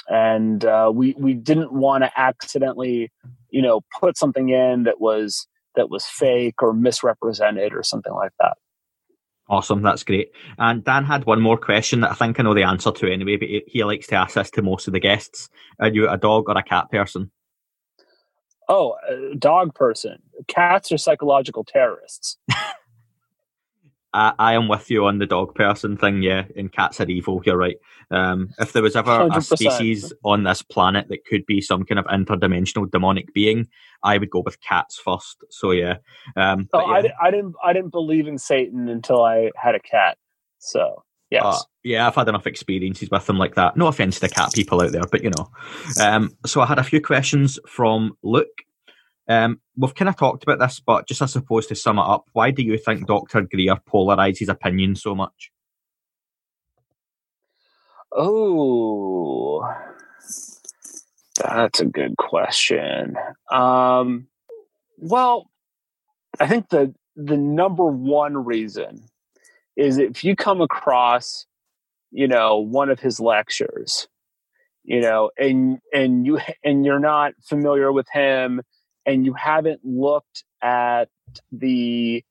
and 0.08 0.64
uh, 0.64 0.90
we 0.94 1.14
we 1.18 1.34
didn't 1.34 1.72
want 1.72 2.04
to 2.04 2.10
accidentally 2.16 3.12
you 3.50 3.62
know 3.62 3.82
put 3.98 4.16
something 4.16 4.48
in 4.48 4.84
that 4.84 5.00
was 5.00 5.46
that 5.76 5.90
was 5.90 6.04
fake 6.04 6.62
or 6.62 6.72
misrepresented 6.72 7.74
or 7.74 7.82
something 7.82 8.12
like 8.12 8.32
that 8.38 8.56
Awesome, 9.54 9.82
that's 9.82 10.02
great. 10.02 10.32
And 10.58 10.82
Dan 10.82 11.04
had 11.04 11.26
one 11.26 11.40
more 11.40 11.56
question 11.56 12.00
that 12.00 12.10
I 12.10 12.14
think 12.14 12.40
I 12.40 12.42
know 12.42 12.54
the 12.54 12.64
answer 12.64 12.90
to 12.90 13.12
anyway, 13.12 13.36
but 13.36 13.48
he, 13.68 13.84
likes 13.84 14.08
to 14.08 14.16
ask 14.16 14.34
this 14.34 14.50
to 14.50 14.62
most 14.62 14.88
of 14.88 14.92
the 14.92 14.98
guests. 14.98 15.48
Are 15.78 15.88
you 15.88 16.08
a 16.08 16.16
dog 16.16 16.48
or 16.48 16.58
a 16.58 16.62
cat 16.62 16.90
person? 16.90 17.30
Oh, 18.68 18.96
a 19.08 19.36
dog 19.36 19.72
person. 19.76 20.18
Cats 20.48 20.90
are 20.90 20.98
psychological 20.98 21.62
terrorists. 21.62 22.36
I, 24.12 24.32
I, 24.38 24.54
am 24.54 24.66
with 24.66 24.90
you 24.90 25.06
on 25.06 25.18
the 25.18 25.26
dog 25.26 25.54
person 25.54 25.96
thing, 25.96 26.22
yeah, 26.22 26.46
and 26.56 26.72
cats 26.72 27.00
are 27.00 27.08
evil, 27.08 27.40
you're 27.44 27.56
right. 27.56 27.76
Um, 28.10 28.50
if 28.58 28.72
there 28.72 28.82
was 28.82 28.96
ever 28.96 29.10
100%. 29.10 29.36
a 29.36 29.40
species 29.40 30.12
on 30.24 30.42
this 30.42 30.62
planet 30.62 31.06
that 31.10 31.24
could 31.26 31.46
be 31.46 31.60
some 31.60 31.84
kind 31.84 32.00
of 32.00 32.06
interdimensional 32.06 32.90
demonic 32.90 33.32
being, 33.34 33.68
I 34.04 34.18
would 34.18 34.30
go 34.30 34.42
with 34.44 34.60
cats 34.60 35.00
first. 35.02 35.42
So 35.50 35.70
yeah. 35.72 35.96
Um, 36.36 36.68
oh, 36.72 36.80
yeah. 36.80 37.10
I, 37.20 37.28
I, 37.28 37.30
didn't 37.30 37.54
I 37.64 37.72
didn't 37.72 37.90
believe 37.90 38.28
in 38.28 38.38
Satan 38.38 38.88
until 38.88 39.22
I 39.22 39.50
had 39.56 39.74
a 39.74 39.80
cat. 39.80 40.18
So 40.58 41.02
yes. 41.30 41.42
Uh, 41.44 41.58
yeah, 41.82 42.06
I've 42.06 42.14
had 42.14 42.28
enough 42.28 42.46
experiences 42.46 43.10
with 43.10 43.26
them 43.26 43.38
like 43.38 43.54
that. 43.56 43.76
No 43.76 43.86
offense 43.88 44.20
to 44.20 44.28
cat 44.28 44.52
people 44.54 44.80
out 44.80 44.92
there, 44.92 45.02
but 45.10 45.22
you 45.24 45.30
know. 45.30 45.50
Um, 46.00 46.36
so 46.46 46.60
I 46.60 46.66
had 46.66 46.78
a 46.78 46.84
few 46.84 47.00
questions 47.00 47.58
from 47.66 48.16
Luke. 48.22 48.62
Um, 49.26 49.60
we've 49.76 49.94
kind 49.94 50.08
of 50.08 50.16
talked 50.16 50.42
about 50.42 50.58
this, 50.58 50.80
but 50.80 51.08
just 51.08 51.22
I 51.22 51.26
suppose 51.26 51.66
to 51.68 51.74
sum 51.74 51.98
it 51.98 52.02
up, 52.02 52.26
why 52.32 52.50
do 52.50 52.62
you 52.62 52.76
think 52.76 53.06
Dr. 53.06 53.42
Greer 53.42 53.76
polarizes 53.88 54.48
opinion 54.48 54.96
so 54.96 55.14
much? 55.14 55.50
Oh, 58.12 59.66
that's 61.44 61.80
a 61.80 61.86
good 61.86 62.16
question. 62.16 63.16
Um, 63.50 64.28
well, 64.98 65.50
I 66.40 66.46
think 66.46 66.68
the 66.70 66.94
the 67.16 67.36
number 67.36 67.84
one 67.84 68.44
reason 68.44 69.04
is 69.76 69.98
if 69.98 70.24
you 70.24 70.34
come 70.34 70.60
across, 70.60 71.46
you 72.10 72.26
know, 72.26 72.58
one 72.58 72.90
of 72.90 73.00
his 73.00 73.20
lectures, 73.20 74.08
you 74.84 75.00
know, 75.00 75.30
and 75.38 75.78
and 75.92 76.26
you 76.26 76.40
and 76.64 76.84
you're 76.84 76.98
not 76.98 77.34
familiar 77.42 77.92
with 77.92 78.06
him 78.12 78.62
and 79.06 79.24
you 79.24 79.34
haven't 79.34 79.80
looked 79.84 80.44
at 80.62 81.08
the 81.52 82.24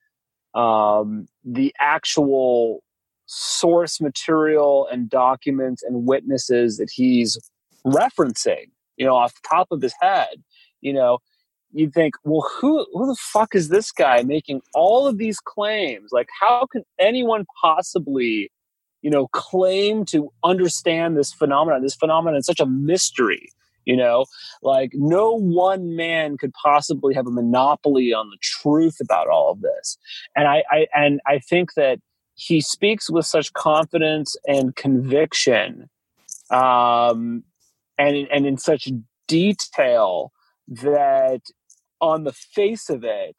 um, 0.53 1.27
the 1.44 1.73
actual 1.80 2.84
source 3.26 3.99
material 3.99 4.88
and 4.91 5.10
documents 5.10 5.84
and 5.84 6.06
witnesses 6.06 6.77
that 6.77 6.90
he's 6.91 7.38
referencing, 7.85 8.69
you 8.98 9.06
know, 9.06 9.15
off 9.15 9.34
the 9.34 9.48
top 9.48 9.68
of 9.72 9.82
his 9.82 9.94
head, 10.02 10.44
you 10.82 10.94
know, 10.94 11.20
you'd 11.72 11.94
think, 11.94 12.14
well, 12.24 12.48
who 12.60 12.86
who 12.94 13.07
the 13.07 13.15
fuck 13.20 13.56
is 13.56 13.70
this 13.70 13.91
guy 13.91 14.22
making 14.24 14.61
all 14.74 15.07
of 15.07 15.18
these 15.18 15.40
claims? 15.40 16.11
Like, 16.11 16.30
how 16.40 16.68
can 16.72 16.84
anyone 16.99 17.45
possibly, 17.61 18.52
you 19.02 19.10
know, 19.10 19.28
claim 19.28 20.06
to 20.06 20.32
understand 20.44 21.18
this 21.18 21.34
phenomenon? 21.34 21.82
This 21.82 21.95
phenomenon 21.95 22.38
is 22.38 22.45
such 22.45 22.60
a 22.60 22.65
mystery 22.65 23.49
You 23.86 23.98
know, 23.98 24.26
like 24.61 24.91
no 24.94 25.34
one 25.34 25.95
man 25.95 26.38
could 26.38 26.53
possibly 26.53 27.14
have 27.15 27.28
a 27.28 27.32
monopoly 27.32 28.14
on 28.14 28.30
the 28.30 28.38
truth 28.41 28.98
about 29.02 29.28
all 29.28 29.52
of 29.52 29.61
this. 29.61 29.98
And 30.36 30.48
I, 30.48 30.64
I 30.72 30.88
and 30.95 31.20
I 31.26 31.40
think 31.40 31.74
that 31.76 31.99
he 32.36 32.61
speaks 32.61 33.10
with 33.10 33.26
such 33.26 33.53
confidence 33.53 34.36
and 34.48 34.76
conviction, 34.76 35.90
um, 36.49 37.44
and 37.98 38.28
and 38.32 38.45
in 38.45 38.57
such 38.57 38.90
detail 39.28 40.32
that 40.68 41.41
on 42.02 42.24
the 42.24 42.34
face 42.34 42.90
of 42.90 43.03
it, 43.03 43.36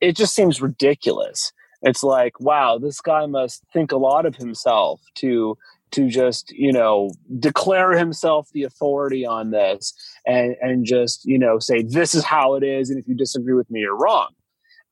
it 0.00 0.16
just 0.16 0.34
seems 0.34 0.62
ridiculous. 0.62 1.52
It's 1.82 2.02
like, 2.02 2.40
wow, 2.40 2.78
this 2.78 3.00
guy 3.00 3.26
must 3.26 3.62
think 3.72 3.92
a 3.92 3.96
lot 3.96 4.26
of 4.26 4.36
himself 4.36 5.00
to 5.16 5.56
to 5.90 6.08
just 6.08 6.50
you 6.50 6.72
know 6.72 7.10
declare 7.38 7.96
himself 7.96 8.48
the 8.52 8.62
authority 8.62 9.24
on 9.24 9.50
this 9.50 9.94
and 10.26 10.54
and 10.60 10.84
just 10.84 11.24
you 11.24 11.38
know 11.38 11.58
say 11.58 11.82
this 11.82 12.14
is 12.14 12.24
how 12.24 12.54
it 12.54 12.62
is 12.62 12.90
and 12.90 12.98
if 12.98 13.08
you 13.08 13.14
disagree 13.14 13.54
with 13.54 13.70
me 13.70 13.80
you're 13.80 13.96
wrong. 13.96 14.28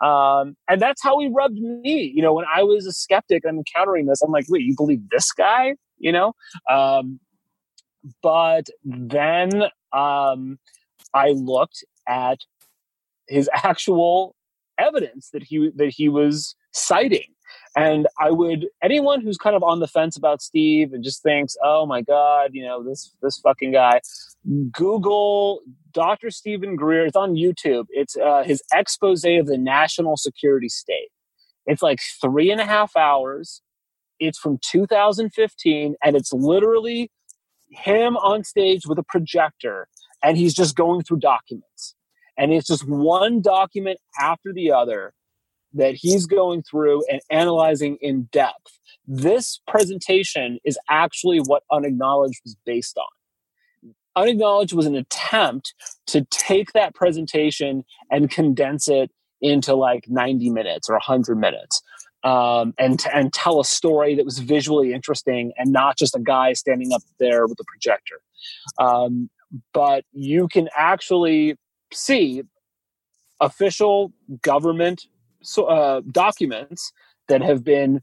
Um, 0.03 0.59
and 0.69 0.81
that's 0.81 1.03
how 1.03 1.19
he 1.19 1.29
rubbed 1.29 1.59
me. 1.59 2.13
You 2.15 2.23
know 2.23 2.33
when 2.35 2.47
i 2.55 2.63
was 2.63 2.87
a 2.87 2.93
skeptic 2.93 3.45
i'm 3.47 3.59
encountering 3.59 4.07
this 4.07 4.23
i'm 4.23 4.31
like 4.31 4.47
wait 4.49 4.63
you 4.63 4.75
believe 4.77 5.03
this 5.11 5.33
guy? 5.33 5.75
You 5.99 6.13
know? 6.13 6.35
Um, 6.71 7.21
but 8.23 8.67
then 8.85 9.65
um, 9.93 10.59
i 11.15 11.31
looked 11.31 11.85
at 12.09 12.39
his 13.29 13.49
actual 13.53 14.35
evidence 14.79 15.31
that 15.33 15.43
he 15.43 15.71
that 15.75 15.91
he 15.91 16.09
was 16.09 16.55
citing 16.73 17.35
and 17.77 18.07
I 18.19 18.31
would 18.31 18.67
anyone 18.83 19.21
who's 19.21 19.37
kind 19.37 19.55
of 19.55 19.63
on 19.63 19.81
the 19.81 19.87
fence 19.87 20.17
about 20.17 20.41
Steve 20.41 20.93
and 20.93 21.05
just 21.05 21.23
thinks, 21.23 21.57
"Oh 21.63 21.87
my 21.87 22.01
God, 22.01 22.51
you 22.53 22.65
know 22.65 22.83
this 22.83 23.15
this 23.23 23.39
fucking 23.39 23.73
guy." 23.73 24.01
Google 24.73 25.61
Dr. 25.93 26.31
Steven 26.31 26.77
Greer. 26.77 27.07
It's 27.07 27.17
on 27.17 27.35
YouTube. 27.35 27.85
It's 27.91 28.17
uh, 28.17 28.43
his 28.45 28.63
expose 28.73 29.25
of 29.25 29.47
the 29.47 29.59
national 29.59 30.17
security 30.17 30.69
state. 30.69 31.11
It's 31.67 31.83
like 31.83 32.01
three 32.21 32.51
and 32.51 32.61
a 32.61 32.67
half 32.67 32.97
hours. 32.97 33.61
It's 34.19 34.39
from 34.39 34.59
2015, 34.63 35.97
and 36.03 36.17
it's 36.17 36.33
literally 36.33 37.11
him 37.71 38.17
on 38.17 38.45
stage 38.45 38.87
with 38.87 38.99
a 38.99 39.03
projector, 39.03 39.89
and 40.23 40.37
he's 40.37 40.55
just 40.55 40.77
going 40.77 41.03
through 41.03 41.19
documents. 41.19 41.95
And 42.39 42.53
it's 42.53 42.67
just 42.67 42.87
one 42.87 43.41
document 43.41 43.99
after 44.21 44.53
the 44.53 44.73
other 44.73 45.15
that 45.75 45.95
he's 45.95 46.27
going 46.27 46.63
through 46.63 47.03
and 47.11 47.21
analyzing 47.31 47.97
in 48.01 48.29
depth. 48.33 48.79
This 49.07 49.61
presentation 49.69 50.59
is 50.65 50.79
actually 50.89 51.39
what 51.39 51.63
Unacknowledged 51.71 52.41
was 52.45 52.57
based 52.65 52.99
on. 52.99 53.93
Unacknowledged 54.17 54.73
was 54.73 54.87
an 54.87 54.97
attempt 54.97 55.75
to 56.07 56.27
take 56.31 56.73
that 56.73 56.95
presentation 56.95 57.85
and 58.11 58.31
condense 58.31 58.89
it 58.89 59.11
into 59.43 59.75
like 59.75 60.05
90 60.09 60.51
minutes 60.51 60.89
or 60.89 60.95
100 60.95 61.37
minutes. 61.37 61.83
Um, 62.27 62.75
and 62.77 63.05
and 63.15 63.33
tell 63.33 63.61
a 63.61 63.65
story 63.65 64.17
that 64.17 64.25
was 64.25 64.41
visually 64.41 64.93
interesting 64.93 65.53
and 65.57 65.71
not 65.71 65.97
just 65.97 66.17
a 66.17 66.19
guy 66.19 66.55
standing 66.55 66.93
up 66.93 67.03
there 67.21 67.47
with 67.47 67.61
a 67.61 67.65
projector. 67.65 68.21
Um, 68.81 69.31
but 69.73 70.05
you 70.13 70.49
can 70.49 70.69
actually 70.77 71.57
see 71.93 72.43
official 73.41 74.13
government 74.43 75.07
uh, 75.57 76.01
documents 76.11 76.93
that 77.29 77.43
have 77.43 77.63
been 77.63 78.01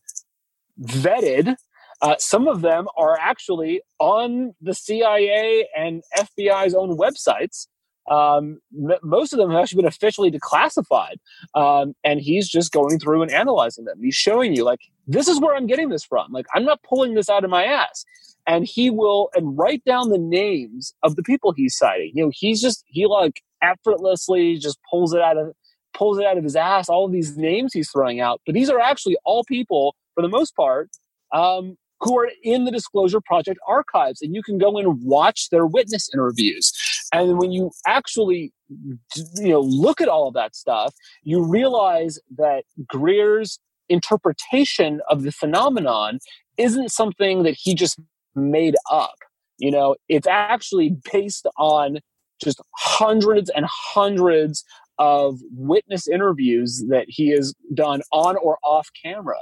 vetted. 0.82 1.56
Uh, 2.02 2.16
some 2.18 2.48
of 2.48 2.62
them 2.62 2.88
are 2.98 3.18
actually 3.20 3.82
on 4.00 4.54
the 4.62 4.74
CIA 4.74 5.68
and 5.76 6.04
FBI's 6.18 6.74
own 6.74 6.98
websites. 6.98 7.68
Um, 8.10 8.60
most 9.02 9.34
of 9.34 9.40
them 9.40 9.52
have 9.52 9.62
actually 9.62 9.82
been 9.82 9.88
officially 9.88 10.32
declassified. 10.32 11.16
Um, 11.56 11.94
and 12.04 12.20
he's 12.20 12.50
just 12.50 12.72
going 12.72 13.00
through 13.00 13.22
and 13.22 13.32
analyzing 13.32 13.86
them. 13.86 14.00
He's 14.02 14.16
showing 14.16 14.56
you, 14.56 14.64
like, 14.64 14.82
this 15.08 15.28
is 15.28 15.40
where 15.40 15.56
I'm 15.56 15.68
getting 15.68 15.90
this 15.90 16.04
from. 16.04 16.32
Like, 16.32 16.46
I'm 16.54 16.66
not 16.66 16.82
pulling 16.84 17.14
this 17.14 17.30
out 17.30 17.44
of 17.44 17.50
my 17.50 17.64
ass. 17.64 18.06
And 18.46 18.66
he 18.66 18.90
will 18.90 19.30
and 19.36 19.58
write 19.58 19.86
down 19.86 20.10
the 20.10 20.18
names 20.18 20.94
of 21.02 21.16
the 21.16 21.24
people 21.24 21.54
he's 21.54 21.78
citing. 21.78 22.12
You 22.14 22.26
know, 22.26 22.32
he's 22.34 22.62
just, 22.62 22.84
he 22.88 23.06
like 23.06 23.42
effortlessly 23.62 24.58
just 24.58 24.78
pulls 24.90 25.14
it 25.14 25.22
out 25.22 25.38
of 25.38 25.54
pulls 25.94 26.18
it 26.18 26.26
out 26.26 26.38
of 26.38 26.44
his 26.44 26.56
ass, 26.56 26.90
all 26.90 27.06
of 27.06 27.12
these 27.12 27.38
names 27.38 27.72
he's 27.72 27.90
throwing 27.90 28.20
out. 28.20 28.42
But 28.46 28.56
these 28.56 28.70
are 28.70 28.80
actually 28.80 29.16
all 29.24 29.44
people, 29.44 29.96
for 30.16 30.22
the 30.22 30.28
most 30.28 30.56
part, 30.56 30.90
um, 31.32 31.78
who 32.02 32.18
are 32.18 32.30
in 32.44 32.66
the 32.66 32.72
Disclosure 32.72 33.22
Project 33.22 33.60
archives. 33.68 34.22
And 34.22 34.36
you 34.36 34.44
can 34.44 34.58
go 34.58 34.78
and 34.78 35.02
watch 35.04 35.50
their 35.50 35.66
witness 35.66 36.10
interviews. 36.14 36.74
And 37.14 37.38
when 37.38 37.52
you 37.52 37.72
actually 37.88 38.52
you 38.70 39.50
know 39.50 39.62
look 39.62 40.02
at 40.02 40.10
all 40.10 40.28
of 40.28 40.34
that 40.34 40.56
stuff, 40.56 40.94
you 41.22 41.44
realize 41.44 42.20
that 42.38 42.66
Greer's 42.88 43.60
interpretation 43.88 45.00
of 45.10 45.24
the 45.24 45.32
phenomenon 45.32 46.20
isn't 46.58 46.90
something 46.90 47.44
that 47.44 47.56
he 47.58 47.76
just 47.76 48.00
made 48.36 48.76
up. 48.92 49.16
You 49.58 49.72
know, 49.72 49.96
it's 50.10 50.28
actually 50.28 50.96
based 51.12 51.48
on 51.58 52.00
just 52.44 52.60
hundreds 52.76 53.50
and 53.50 53.66
hundreds 53.70 54.66
of 55.00 55.40
witness 55.56 56.08
interviews 56.08 56.84
that 56.90 57.06
he 57.08 57.30
has 57.30 57.54
done 57.74 58.02
on 58.12 58.36
or 58.38 58.58
off 58.64 58.90
camera 59.04 59.40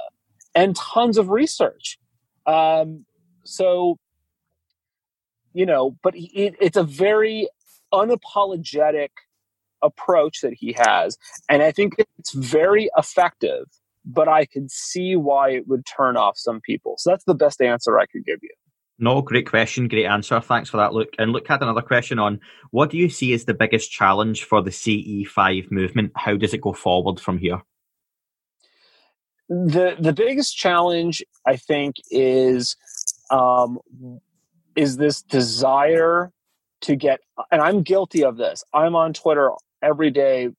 and 0.54 0.76
tons 0.76 1.18
of 1.18 1.30
research. 1.30 1.98
Um, 2.46 3.04
so, 3.44 3.98
you 5.52 5.66
know, 5.66 5.96
but 6.02 6.14
it, 6.16 6.54
it's 6.60 6.76
a 6.76 6.84
very 6.84 7.48
unapologetic 7.92 9.10
approach 9.82 10.40
that 10.40 10.54
he 10.54 10.74
has. 10.78 11.18
And 11.48 11.62
I 11.62 11.72
think 11.72 11.94
it's 12.18 12.32
very 12.32 12.88
effective, 12.96 13.64
but 14.04 14.28
I 14.28 14.46
can 14.46 14.68
see 14.68 15.16
why 15.16 15.50
it 15.50 15.68
would 15.68 15.84
turn 15.84 16.16
off 16.16 16.38
some 16.38 16.60
people. 16.60 16.94
So 16.98 17.10
that's 17.10 17.24
the 17.24 17.34
best 17.34 17.60
answer 17.60 17.98
I 17.98 18.06
could 18.06 18.24
give 18.24 18.38
you. 18.42 18.50
No, 18.98 19.20
great 19.20 19.48
question, 19.48 19.88
great 19.88 20.06
answer. 20.06 20.40
Thanks 20.40 20.70
for 20.70 20.76
that, 20.76 20.92
Luke. 20.92 21.14
And 21.18 21.32
Luke 21.32 21.48
had 21.48 21.62
another 21.62 21.82
question 21.82 22.18
on 22.18 22.40
what 22.70 22.90
do 22.90 22.96
you 22.96 23.08
see 23.08 23.32
as 23.32 23.44
the 23.44 23.54
biggest 23.54 23.90
challenge 23.90 24.44
for 24.44 24.62
the 24.62 24.70
CE5 24.70 25.72
movement? 25.72 26.12
How 26.14 26.36
does 26.36 26.54
it 26.54 26.60
go 26.60 26.72
forward 26.72 27.18
from 27.18 27.38
here? 27.38 27.60
The 29.48 29.96
the 29.98 30.12
biggest 30.12 30.56
challenge, 30.56 31.22
I 31.44 31.56
think, 31.56 31.96
is 32.10 32.76
um, 33.30 33.80
is 34.76 34.96
this 34.98 35.20
desire 35.20 36.32
to 36.82 36.96
get, 36.96 37.20
and 37.50 37.60
I'm 37.60 37.82
guilty 37.82 38.24
of 38.24 38.36
this. 38.36 38.64
I'm 38.72 38.94
on 38.94 39.12
Twitter 39.12 39.50
every 39.82 40.10
day 40.10 40.50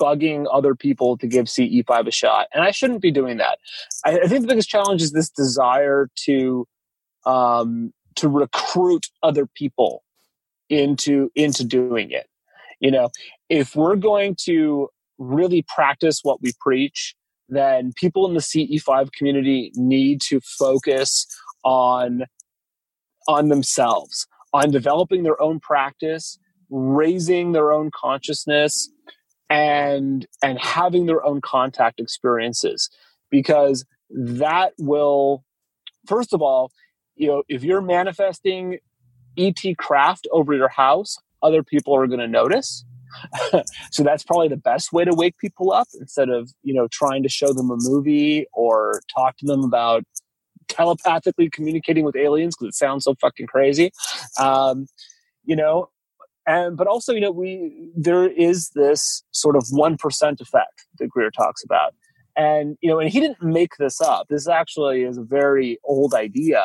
bugging 0.00 0.46
other 0.52 0.74
people 0.74 1.18
to 1.18 1.26
give 1.26 1.46
CE5 1.46 2.06
a 2.06 2.10
shot, 2.10 2.48
and 2.54 2.62
I 2.64 2.70
shouldn't 2.70 3.02
be 3.02 3.10
doing 3.10 3.38
that. 3.38 3.58
I, 4.04 4.20
I 4.20 4.26
think 4.26 4.42
the 4.42 4.48
biggest 4.48 4.68
challenge 4.68 5.02
is 5.02 5.12
this 5.12 5.30
desire 5.30 6.08
to 6.24 6.66
um, 7.26 7.92
to 8.16 8.28
recruit 8.28 9.06
other 9.22 9.46
people 9.46 10.02
into 10.68 11.30
into 11.34 11.64
doing 11.64 12.10
it. 12.10 12.28
You 12.80 12.90
know, 12.90 13.10
if 13.48 13.76
we're 13.76 13.96
going 13.96 14.36
to 14.44 14.88
really 15.18 15.64
practice 15.68 16.20
what 16.22 16.40
we 16.40 16.52
preach, 16.60 17.14
then 17.48 17.92
people 17.96 18.26
in 18.26 18.34
the 18.34 18.40
CE5 18.40 19.12
community 19.12 19.72
need 19.74 20.20
to 20.22 20.40
focus 20.40 21.26
on 21.64 22.24
on 23.28 23.48
themselves, 23.48 24.26
on 24.52 24.70
developing 24.70 25.22
their 25.22 25.40
own 25.40 25.60
practice, 25.60 26.38
raising 26.70 27.52
their 27.52 27.72
own 27.72 27.90
consciousness, 27.94 28.90
and 29.48 30.26
and 30.42 30.58
having 30.60 31.06
their 31.06 31.24
own 31.24 31.40
contact 31.40 32.00
experiences 32.00 32.88
because 33.30 33.84
that 34.10 34.72
will 34.78 35.44
first 36.06 36.32
of 36.32 36.40
all 36.40 36.70
you 37.20 37.26
know, 37.28 37.42
if 37.48 37.62
you're 37.62 37.82
manifesting 37.82 38.78
ET 39.36 39.60
craft 39.76 40.26
over 40.32 40.54
your 40.54 40.70
house, 40.70 41.18
other 41.42 41.62
people 41.62 41.94
are 41.94 42.06
going 42.06 42.18
to 42.20 42.26
notice. 42.26 42.84
so 43.90 44.02
that's 44.02 44.24
probably 44.24 44.48
the 44.48 44.56
best 44.56 44.90
way 44.90 45.04
to 45.04 45.14
wake 45.14 45.36
people 45.36 45.70
up 45.70 45.86
instead 46.00 46.30
of, 46.30 46.50
you 46.62 46.72
know, 46.72 46.88
trying 46.90 47.22
to 47.22 47.28
show 47.28 47.52
them 47.52 47.70
a 47.70 47.76
movie 47.78 48.46
or 48.54 49.02
talk 49.14 49.36
to 49.36 49.44
them 49.44 49.62
about 49.64 50.02
telepathically 50.70 51.50
communicating 51.50 52.04
with 52.04 52.16
aliens 52.16 52.56
because 52.56 52.74
it 52.74 52.78
sounds 52.78 53.04
so 53.04 53.14
fucking 53.20 53.46
crazy. 53.46 53.90
Um, 54.38 54.86
you 55.44 55.56
know, 55.56 55.90
and 56.46 56.76
but 56.76 56.86
also, 56.86 57.12
you 57.12 57.20
know, 57.20 57.30
we 57.30 57.90
there 57.94 58.28
is 58.28 58.70
this 58.74 59.22
sort 59.32 59.56
of 59.56 59.66
one 59.70 59.96
percent 59.96 60.40
effect 60.40 60.86
that 60.98 61.08
Greer 61.08 61.30
talks 61.30 61.62
about. 61.62 61.94
And 62.36 62.76
you 62.80 62.88
know, 62.88 62.98
and 62.98 63.10
he 63.10 63.20
didn't 63.20 63.42
make 63.42 63.76
this 63.78 64.00
up. 64.00 64.28
This 64.28 64.48
actually 64.48 65.02
is 65.02 65.18
a 65.18 65.22
very 65.22 65.78
old 65.84 66.14
idea 66.14 66.62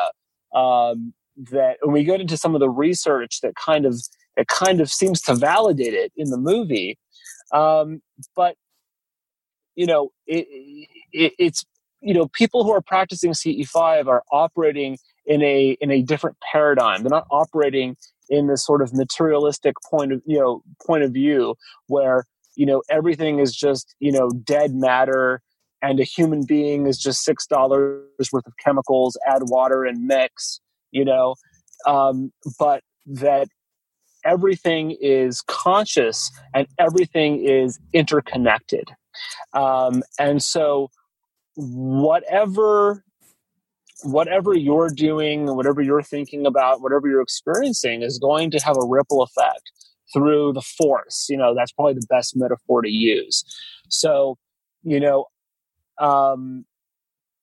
um, 0.54 1.12
that 1.36 1.76
when 1.82 1.92
we 1.92 2.04
get 2.04 2.20
into 2.20 2.36
some 2.36 2.54
of 2.54 2.60
the 2.60 2.70
research 2.70 3.40
that 3.42 3.54
kind 3.56 3.86
of 3.86 4.00
it 4.36 4.48
kind 4.48 4.80
of 4.80 4.90
seems 4.90 5.20
to 5.22 5.34
validate 5.34 5.94
it 5.94 6.12
in 6.16 6.30
the 6.30 6.38
movie 6.38 6.98
um, 7.52 8.00
but 8.34 8.56
you 9.74 9.86
know 9.86 10.10
it, 10.26 10.46
it, 11.12 11.32
it's 11.38 11.64
you 12.00 12.14
know 12.14 12.28
people 12.28 12.64
who 12.64 12.72
are 12.72 12.80
practicing 12.80 13.32
ce5 13.32 14.06
are 14.06 14.22
operating 14.32 14.98
in 15.26 15.42
a 15.42 15.76
in 15.80 15.90
a 15.90 16.02
different 16.02 16.36
paradigm. 16.52 17.02
They're 17.02 17.10
not 17.10 17.26
operating 17.30 17.96
in 18.28 18.48
this 18.48 18.64
sort 18.64 18.82
of 18.82 18.92
materialistic 18.92 19.74
point 19.90 20.12
of 20.12 20.22
you 20.26 20.38
know 20.38 20.62
point 20.86 21.04
of 21.04 21.12
view 21.12 21.56
where 21.86 22.24
you 22.54 22.66
know 22.66 22.82
everything 22.90 23.38
is 23.38 23.54
just 23.54 23.94
you 24.00 24.12
know 24.12 24.30
dead 24.30 24.74
matter 24.74 25.42
and 25.82 26.00
a 26.00 26.04
human 26.04 26.44
being 26.44 26.86
is 26.86 26.98
just 26.98 27.22
six 27.22 27.46
dollars 27.46 28.02
worth 28.32 28.46
of 28.46 28.54
chemicals 28.64 29.18
add 29.26 29.42
water 29.44 29.84
and 29.84 30.06
mix 30.06 30.60
you 30.96 31.04
know? 31.04 31.34
Um, 31.86 32.32
but 32.58 32.82
that 33.06 33.48
everything 34.24 34.96
is 35.00 35.42
conscious 35.42 36.30
and 36.54 36.66
everything 36.78 37.44
is 37.44 37.78
interconnected. 37.92 38.88
Um, 39.52 40.02
and 40.18 40.42
so 40.42 40.90
whatever 41.56 43.02
whatever 44.02 44.52
you're 44.54 44.90
doing 44.90 45.46
whatever 45.56 45.80
you're 45.80 46.02
thinking 46.02 46.46
about 46.46 46.82
whatever 46.82 47.08
you're 47.08 47.22
experiencing 47.22 48.02
is 48.02 48.18
going 48.18 48.50
to 48.50 48.58
have 48.58 48.76
a 48.76 48.86
ripple 48.86 49.22
effect 49.22 49.72
through 50.12 50.52
the 50.52 50.62
force. 50.62 51.26
You 51.28 51.36
know 51.36 51.54
that's 51.54 51.72
probably 51.72 51.94
the 51.94 52.06
best 52.08 52.36
metaphor 52.36 52.82
to 52.82 52.90
use. 52.90 53.44
So 53.88 54.36
you 54.82 55.00
know 55.00 55.26
um, 55.98 56.64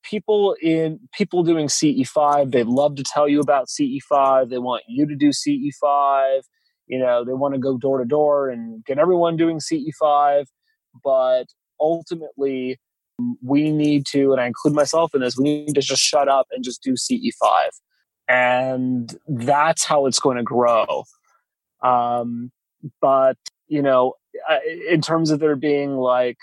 people 0.04 0.56
in 0.62 1.00
people 1.12 1.42
doing 1.42 1.66
ce5 1.66 2.52
they 2.52 2.62
love 2.62 2.94
to 2.96 3.02
tell 3.02 3.28
you 3.28 3.40
about 3.40 3.66
ce5 3.68 4.50
they 4.50 4.58
want 4.58 4.82
you 4.86 5.06
to 5.06 5.16
do 5.16 5.30
ce5 5.30 6.40
you 6.86 6.98
know 6.98 7.24
they 7.24 7.32
want 7.32 7.54
to 7.54 7.60
go 7.60 7.78
door 7.78 7.98
to 7.98 8.04
door 8.04 8.50
and 8.50 8.84
get 8.84 8.98
everyone 8.98 9.36
doing 9.36 9.58
ce5 9.58 10.44
but 11.02 11.46
ultimately 11.80 12.78
we 13.42 13.70
need 13.70 14.06
to, 14.06 14.32
and 14.32 14.40
I 14.40 14.46
include 14.46 14.74
myself 14.74 15.14
in 15.14 15.20
this, 15.20 15.36
we 15.36 15.44
need 15.44 15.74
to 15.74 15.80
just 15.80 16.02
shut 16.02 16.28
up 16.28 16.46
and 16.50 16.64
just 16.64 16.82
do 16.82 16.94
CE5. 16.94 17.68
And 18.28 19.14
that's 19.28 19.84
how 19.84 20.06
it's 20.06 20.20
going 20.20 20.36
to 20.36 20.42
grow. 20.42 21.04
Um, 21.82 22.50
but, 23.00 23.36
you 23.68 23.82
know, 23.82 24.14
in 24.88 25.00
terms 25.00 25.30
of 25.30 25.40
there 25.40 25.56
being 25.56 25.96
like 25.96 26.38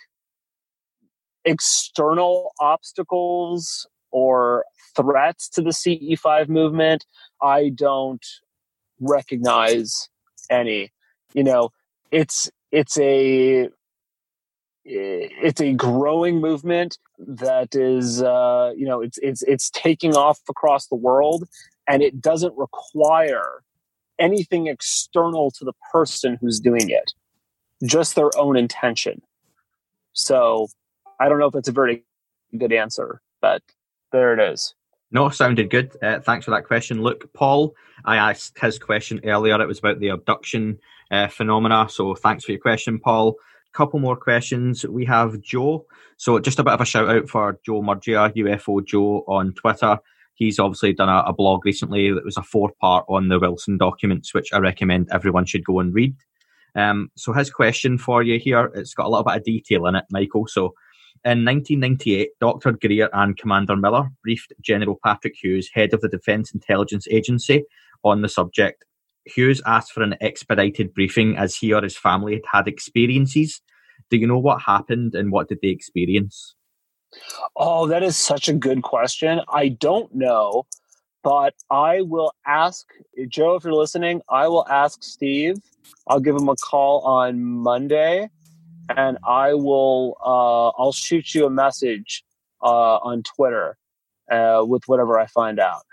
external 1.43 2.51
obstacles 2.59 3.87
or 4.11 4.65
threats 4.95 5.49
to 5.49 5.61
the 5.61 5.71
CE5 5.71 6.49
movement, 6.49 7.05
I 7.41 7.69
don't 7.69 8.25
recognize 8.99 10.09
any. 10.49 10.91
You 11.33 11.43
know, 11.43 11.69
it's 12.11 12.51
it's 12.71 12.97
a 12.99 13.69
it's 14.83 15.61
a 15.61 15.73
growing 15.73 16.39
movement 16.39 16.97
that 17.19 17.75
is 17.75 18.21
uh, 18.21 18.71
you 18.75 18.85
know 18.85 19.01
it's 19.01 19.17
it's 19.19 19.41
it's 19.43 19.69
taking 19.71 20.15
off 20.15 20.39
across 20.49 20.87
the 20.87 20.95
world 20.95 21.47
and 21.87 22.01
it 22.01 22.21
doesn't 22.21 22.55
require 22.57 23.63
anything 24.19 24.67
external 24.67 25.51
to 25.51 25.65
the 25.65 25.73
person 25.91 26.37
who's 26.39 26.59
doing 26.59 26.89
it 26.89 27.13
just 27.83 28.15
their 28.15 28.29
own 28.37 28.57
intention. 28.57 29.21
So 30.13 30.67
i 31.19 31.29
don't 31.29 31.39
know 31.39 31.47
if 31.47 31.53
that's 31.53 31.67
a 31.67 31.73
very 31.73 32.03
good 32.57 32.73
answer 32.73 33.21
but 33.41 33.61
there 34.11 34.33
it 34.33 34.53
is. 34.53 34.75
No 35.13 35.29
sounded 35.29 35.69
good. 35.69 35.91
Uh, 36.01 36.19
thanks 36.19 36.45
for 36.45 36.51
that 36.51 36.65
question. 36.65 37.01
Look 37.01 37.31
paul 37.33 37.75
i 38.05 38.17
asked 38.17 38.57
his 38.59 38.79
question 38.79 39.21
earlier. 39.23 39.61
It 39.61 39.67
was 39.67 39.79
about 39.79 39.99
the 39.99 40.09
abduction 40.09 40.79
uh, 41.11 41.27
phenomena 41.27 41.87
so 41.89 42.15
thanks 42.15 42.43
for 42.45 42.51
your 42.51 42.61
question 42.61 42.99
paul 42.99 43.35
couple 43.73 43.99
more 43.99 44.15
questions. 44.15 44.85
We 44.85 45.05
have 45.05 45.41
Joe. 45.41 45.85
So 46.17 46.39
just 46.39 46.59
a 46.59 46.63
bit 46.63 46.73
of 46.73 46.81
a 46.81 46.85
shout 46.85 47.09
out 47.09 47.29
for 47.29 47.59
Joe 47.65 47.81
Murgia, 47.81 48.33
UFO 48.35 48.85
Joe 48.85 49.23
on 49.27 49.53
Twitter. 49.53 49.97
He's 50.35 50.59
obviously 50.59 50.93
done 50.93 51.09
a, 51.09 51.23
a 51.27 51.33
blog 51.33 51.65
recently 51.65 52.11
that 52.11 52.25
was 52.25 52.37
a 52.37 52.43
four 52.43 52.71
part 52.79 53.05
on 53.07 53.29
the 53.29 53.39
Wilson 53.39 53.77
documents, 53.77 54.33
which 54.33 54.51
I 54.53 54.59
recommend 54.59 55.09
everyone 55.11 55.45
should 55.45 55.65
go 55.65 55.79
and 55.79 55.93
read. 55.93 56.15
Um, 56.75 57.11
so 57.15 57.33
his 57.33 57.51
question 57.51 57.97
for 57.97 58.23
you 58.23 58.39
here, 58.39 58.71
it's 58.75 58.93
got 58.93 59.05
a 59.05 59.09
little 59.09 59.25
bit 59.25 59.37
of 59.37 59.43
detail 59.43 59.85
in 59.87 59.95
it, 59.95 60.05
Michael. 60.09 60.47
So 60.47 60.73
in 61.23 61.45
1998, 61.45 62.29
Dr. 62.39 62.71
Greer 62.71 63.09
and 63.13 63.37
Commander 63.37 63.75
Miller 63.75 64.09
briefed 64.23 64.53
General 64.61 64.99
Patrick 65.03 65.35
Hughes, 65.41 65.69
head 65.73 65.93
of 65.93 66.01
the 66.01 66.09
Defence 66.09 66.53
Intelligence 66.53 67.07
Agency, 67.09 67.63
on 68.03 68.21
the 68.21 68.29
subject 68.29 68.83
Hughes 69.25 69.61
asked 69.65 69.91
for 69.91 70.03
an 70.03 70.15
expedited 70.21 70.93
briefing 70.93 71.37
as 71.37 71.55
he 71.55 71.73
or 71.73 71.81
his 71.81 71.97
family 71.97 72.33
had 72.33 72.43
had 72.51 72.67
experiences. 72.67 73.61
Do 74.09 74.17
you 74.17 74.27
know 74.27 74.39
what 74.39 74.61
happened 74.61 75.15
and 75.15 75.31
what 75.31 75.47
did 75.47 75.59
they 75.61 75.69
experience? 75.69 76.55
Oh, 77.55 77.87
that 77.87 78.03
is 78.03 78.17
such 78.17 78.49
a 78.49 78.53
good 78.53 78.83
question. 78.83 79.41
I 79.49 79.69
don't 79.69 80.13
know, 80.13 80.65
but 81.23 81.53
I 81.69 82.01
will 82.01 82.33
ask 82.45 82.85
Joe 83.27 83.55
if 83.55 83.63
you're 83.63 83.73
listening. 83.73 84.21
I 84.29 84.47
will 84.47 84.67
ask 84.69 85.03
Steve. 85.03 85.57
I'll 86.07 86.19
give 86.19 86.35
him 86.35 86.49
a 86.49 86.55
call 86.55 87.01
on 87.01 87.43
Monday, 87.43 88.29
and 88.89 89.17
I 89.27 89.53
will. 89.53 90.17
Uh, 90.25 90.69
I'll 90.81 90.93
shoot 90.93 91.35
you 91.35 91.45
a 91.45 91.49
message 91.49 92.23
uh, 92.63 92.97
on 92.97 93.23
Twitter 93.23 93.77
uh, 94.31 94.63
with 94.65 94.83
whatever 94.87 95.19
I 95.19 95.27
find 95.27 95.59
out. 95.59 95.83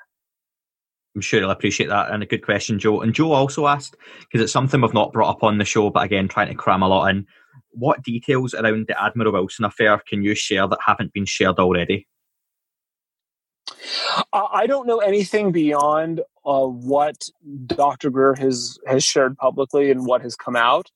I'm 1.19 1.23
sure 1.23 1.41
he'll 1.41 1.51
appreciate 1.51 1.89
that. 1.89 2.13
And 2.13 2.23
a 2.23 2.27
good 2.27 2.45
question, 2.45 2.79
Joe. 2.79 3.01
And 3.01 3.13
Joe 3.13 3.33
also 3.33 3.67
asked, 3.67 3.97
because 4.21 4.41
it's 4.41 4.53
something 4.53 4.81
we've 4.81 4.95
not 4.95 5.13
brought 5.13 5.31
up 5.31 5.43
on 5.43 5.59
the 5.59 5.65
show, 5.65 5.91
but 5.91 6.05
again, 6.05 6.29
trying 6.29 6.47
to 6.47 6.55
cram 6.55 6.81
a 6.81 6.87
lot 6.87 7.09
in. 7.09 7.27
What 7.73 8.05
details 8.05 8.55
around 8.55 8.87
the 8.87 9.03
Admiral 9.03 9.33
Wilson 9.33 9.65
affair 9.65 10.01
can 10.09 10.23
you 10.23 10.37
share 10.37 10.69
that 10.69 10.79
haven't 10.87 11.13
been 11.13 11.25
shared 11.25 11.59
already? 11.59 12.07
I 14.33 14.69
don't 14.69 14.87
know 14.87 14.99
anything 14.99 15.51
beyond 15.51 16.21
uh, 16.47 16.67
what 16.67 17.29
Dr. 17.67 18.11
Greer 18.11 18.35
has 18.37 18.79
has 18.87 19.03
shared 19.03 19.37
publicly 19.39 19.91
and 19.91 20.07
what 20.07 20.23
has 20.23 20.37
come 20.37 20.55
out. 20.55 20.87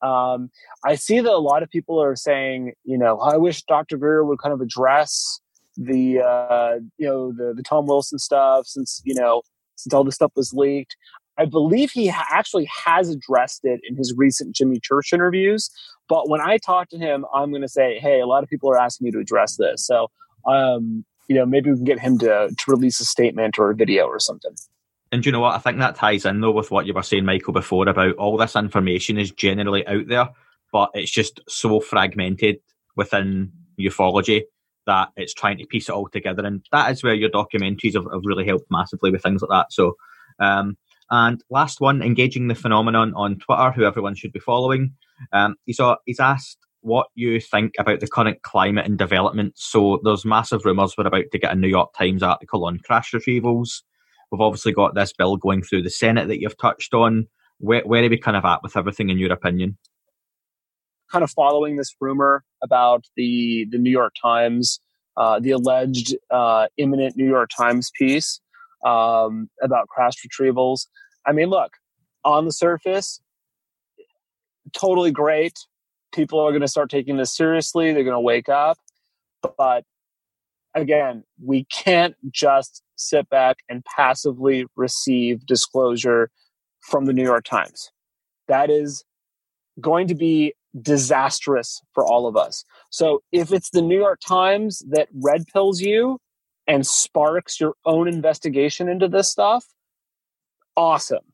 Um, 0.00 0.50
I 0.84 0.94
see 0.94 1.18
that 1.18 1.32
a 1.32 1.38
lot 1.38 1.64
of 1.64 1.70
people 1.70 2.00
are 2.00 2.14
saying, 2.14 2.72
you 2.84 2.96
know, 2.96 3.18
I 3.18 3.36
wish 3.36 3.64
Dr. 3.64 3.96
Greer 3.98 4.24
would 4.24 4.38
kind 4.38 4.54
of 4.54 4.60
address 4.60 5.40
the 5.76 6.20
uh, 6.20 6.78
you 6.98 7.06
know 7.06 7.32
the 7.32 7.54
the 7.54 7.62
Tom 7.62 7.86
Wilson 7.86 8.18
stuff 8.18 8.66
since 8.66 9.00
you 9.04 9.14
know 9.14 9.42
since 9.76 9.94
all 9.94 10.04
this 10.04 10.14
stuff 10.16 10.32
was 10.36 10.52
leaked. 10.52 10.96
I 11.38 11.44
believe 11.44 11.90
he 11.90 12.10
actually 12.10 12.68
has 12.84 13.10
addressed 13.10 13.64
it 13.64 13.80
in 13.88 13.96
his 13.96 14.14
recent 14.16 14.56
Jimmy 14.56 14.80
Church 14.80 15.12
interviews. 15.12 15.70
But 16.08 16.28
when 16.28 16.40
I 16.40 16.58
talk 16.58 16.88
to 16.90 16.98
him, 16.98 17.26
I'm 17.34 17.50
going 17.50 17.62
to 17.62 17.68
say, 17.68 17.98
"Hey, 17.98 18.20
a 18.20 18.26
lot 18.26 18.42
of 18.42 18.48
people 18.48 18.70
are 18.70 18.78
asking 18.78 19.06
me 19.06 19.10
to 19.12 19.18
address 19.18 19.56
this." 19.56 19.86
So, 19.86 20.08
um, 20.46 21.04
you 21.28 21.36
know, 21.36 21.44
maybe 21.44 21.70
we 21.70 21.76
can 21.76 21.84
get 21.84 22.00
him 22.00 22.18
to 22.18 22.50
to 22.56 22.70
release 22.70 23.00
a 23.00 23.04
statement 23.04 23.58
or 23.58 23.70
a 23.70 23.74
video 23.74 24.06
or 24.06 24.18
something. 24.18 24.52
And 25.12 25.24
you 25.24 25.32
know 25.32 25.40
what? 25.40 25.54
I 25.54 25.58
think 25.58 25.78
that 25.78 25.96
ties 25.96 26.24
in 26.24 26.40
though 26.40 26.50
with 26.50 26.70
what 26.70 26.86
you 26.86 26.94
were 26.94 27.02
saying, 27.02 27.24
Michael, 27.24 27.52
before 27.52 27.88
about 27.88 28.16
all 28.16 28.36
this 28.36 28.56
information 28.56 29.18
is 29.18 29.30
generally 29.30 29.86
out 29.86 30.08
there, 30.08 30.28
but 30.72 30.90
it's 30.94 31.10
just 31.10 31.40
so 31.48 31.80
fragmented 31.80 32.56
within 32.96 33.52
ufology 33.78 34.44
that 34.86 35.08
it's 35.16 35.34
trying 35.34 35.58
to 35.58 35.66
piece 35.66 35.88
it 35.88 35.92
all 35.92 36.08
together. 36.08 36.44
And 36.44 36.64
that 36.72 36.90
is 36.90 37.02
where 37.02 37.14
your 37.14 37.30
documentaries 37.30 37.94
have, 37.94 38.06
have 38.12 38.22
really 38.24 38.46
helped 38.46 38.66
massively 38.70 39.10
with 39.10 39.22
things 39.22 39.42
like 39.42 39.50
that. 39.50 39.72
So, 39.72 39.96
um, 40.38 40.76
and 41.10 41.42
last 41.50 41.80
one, 41.80 42.02
engaging 42.02 42.48
the 42.48 42.54
phenomenon 42.54 43.12
on 43.14 43.38
Twitter, 43.38 43.70
who 43.72 43.84
everyone 43.84 44.14
should 44.14 44.32
be 44.32 44.40
following. 44.40 44.94
Um, 45.32 45.56
he's, 45.64 45.80
uh, 45.80 45.96
he's 46.04 46.20
asked 46.20 46.58
what 46.80 47.08
you 47.14 47.40
think 47.40 47.74
about 47.78 48.00
the 48.00 48.08
current 48.08 48.42
climate 48.42 48.86
and 48.86 48.96
development. 48.96 49.54
So 49.56 50.00
there's 50.04 50.24
massive 50.24 50.64
rumours 50.64 50.94
we're 50.96 51.06
about 51.06 51.24
to 51.32 51.38
get 51.38 51.52
a 51.52 51.56
New 51.56 51.68
York 51.68 51.92
Times 51.94 52.22
article 52.22 52.64
on 52.64 52.78
crash 52.78 53.12
retrievals. 53.12 53.82
We've 54.30 54.40
obviously 54.40 54.72
got 54.72 54.94
this 54.94 55.12
bill 55.12 55.36
going 55.36 55.62
through 55.62 55.82
the 55.82 55.90
Senate 55.90 56.28
that 56.28 56.40
you've 56.40 56.58
touched 56.58 56.94
on. 56.94 57.26
Where, 57.58 57.82
where 57.82 58.04
are 58.04 58.08
we 58.08 58.18
kind 58.18 58.36
of 58.36 58.44
at 58.44 58.62
with 58.62 58.76
everything, 58.76 59.08
in 59.08 59.18
your 59.18 59.32
opinion? 59.32 59.78
Kind 61.10 61.22
of 61.22 61.30
following 61.30 61.76
this 61.76 61.94
rumor 62.00 62.44
about 62.62 63.04
the 63.16 63.66
the 63.70 63.78
New 63.78 63.90
York 63.90 64.14
Times, 64.20 64.80
uh, 65.16 65.38
the 65.40 65.50
alleged 65.50 66.16
uh, 66.30 66.66
imminent 66.76 67.16
New 67.16 67.28
York 67.28 67.50
Times 67.56 67.90
piece 67.98 68.40
um, 68.84 69.48
about 69.62 69.88
crash 69.88 70.14
retrievals. 70.26 70.86
I 71.26 71.32
mean, 71.32 71.48
look, 71.48 71.72
on 72.24 72.44
the 72.44 72.52
surface, 72.52 73.20
totally 74.72 75.10
great. 75.10 75.58
People 76.12 76.40
are 76.40 76.50
going 76.50 76.62
to 76.62 76.68
start 76.68 76.90
taking 76.90 77.16
this 77.16 77.36
seriously. 77.36 77.92
They're 77.92 78.04
going 78.04 78.14
to 78.14 78.20
wake 78.20 78.48
up. 78.48 78.78
But 79.58 79.84
again, 80.74 81.24
we 81.42 81.64
can't 81.64 82.14
just 82.30 82.82
sit 82.96 83.28
back 83.28 83.58
and 83.68 83.84
passively 83.84 84.66
receive 84.76 85.46
disclosure 85.46 86.30
from 86.80 87.06
the 87.06 87.12
New 87.12 87.24
York 87.24 87.44
Times. 87.44 87.90
That 88.48 88.70
is 88.70 89.04
going 89.80 90.06
to 90.08 90.14
be 90.14 90.54
disastrous 90.82 91.82
for 91.92 92.04
all 92.04 92.26
of 92.26 92.36
us. 92.36 92.64
So 92.90 93.22
if 93.32 93.52
it's 93.52 93.70
the 93.70 93.82
New 93.82 93.98
York 93.98 94.20
Times 94.26 94.82
that 94.90 95.08
red 95.14 95.46
pills 95.52 95.80
you 95.80 96.18
and 96.66 96.86
sparks 96.86 97.60
your 97.60 97.74
own 97.84 98.08
investigation 98.08 98.88
into 98.88 99.08
this 99.08 99.30
stuff, 99.30 99.64
awesome. 100.76 101.24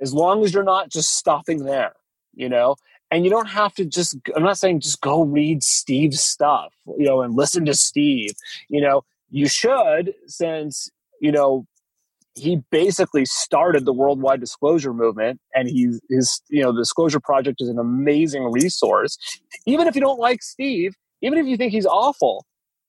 As 0.00 0.14
long 0.14 0.44
as 0.44 0.54
you're 0.54 0.62
not 0.62 0.90
just 0.90 1.16
stopping 1.16 1.64
there, 1.64 1.94
you 2.34 2.48
know, 2.48 2.76
and 3.10 3.24
you 3.24 3.30
don't 3.30 3.48
have 3.48 3.74
to 3.74 3.84
just, 3.84 4.16
I'm 4.36 4.42
not 4.42 4.58
saying 4.58 4.80
just 4.80 5.00
go 5.00 5.22
read 5.22 5.62
Steve's 5.62 6.20
stuff, 6.20 6.74
you 6.86 7.06
know, 7.06 7.22
and 7.22 7.34
listen 7.34 7.64
to 7.64 7.74
Steve, 7.74 8.32
you 8.68 8.80
know, 8.80 9.02
you 9.30 9.48
should 9.48 10.14
since, 10.26 10.90
you 11.20 11.32
know, 11.32 11.66
he 12.38 12.60
basically 12.70 13.24
started 13.24 13.84
the 13.84 13.92
worldwide 13.92 14.40
disclosure 14.40 14.94
movement 14.94 15.40
and 15.54 15.68
he's 15.68 16.00
his 16.08 16.42
you 16.48 16.62
know 16.62 16.72
the 16.72 16.80
disclosure 16.80 17.20
project 17.20 17.60
is 17.60 17.68
an 17.68 17.78
amazing 17.78 18.44
resource. 18.50 19.18
Even 19.66 19.86
if 19.86 19.94
you 19.94 20.00
don't 20.00 20.18
like 20.18 20.42
steve 20.42 20.94
even 21.20 21.38
if 21.38 21.46
you 21.46 21.56
think 21.56 21.72
he's 21.72 21.86
awful 21.86 22.46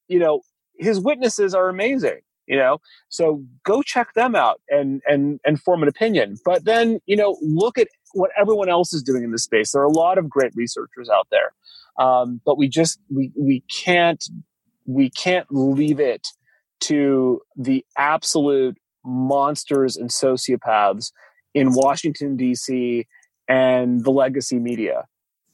you 0.07 0.19
know 0.19 0.41
his 0.77 0.99
witnesses 0.99 1.53
are 1.53 1.69
amazing 1.69 2.19
you 2.49 2.57
know? 2.57 2.79
So 3.07 3.43
go 3.63 3.81
check 3.81 4.13
them 4.15 4.35
out 4.35 4.59
and 4.69 5.01
and 5.07 5.39
and 5.45 5.61
form 5.61 5.83
an 5.83 5.87
opinion. 5.87 6.37
But 6.43 6.65
then 6.65 6.99
you 7.05 7.15
know 7.15 7.37
look 7.41 7.77
at 7.77 7.87
what 8.13 8.31
everyone 8.37 8.67
else 8.67 8.91
is 8.91 9.03
doing 9.03 9.23
in 9.23 9.31
this 9.31 9.43
space. 9.43 9.71
There 9.71 9.81
are 9.81 9.85
a 9.85 9.91
lot 9.91 10.17
of 10.17 10.29
great 10.29 10.51
researchers 10.55 11.09
out 11.09 11.27
there. 11.31 11.53
Um, 11.97 12.41
but 12.45 12.57
we 12.57 12.67
just 12.67 12.99
we 13.13 13.31
we 13.37 13.63
can't 13.69 14.23
we 14.85 15.09
can't 15.11 15.45
leave 15.51 15.99
it 15.99 16.27
to 16.81 17.41
the 17.55 17.85
absolute 17.97 18.77
monsters 19.03 19.97
and 19.97 20.09
sociopaths 20.09 21.11
in 21.53 21.73
Washington, 21.73 22.37
D.C. 22.37 23.07
and 23.47 24.03
the 24.03 24.11
legacy 24.11 24.59
media 24.59 25.05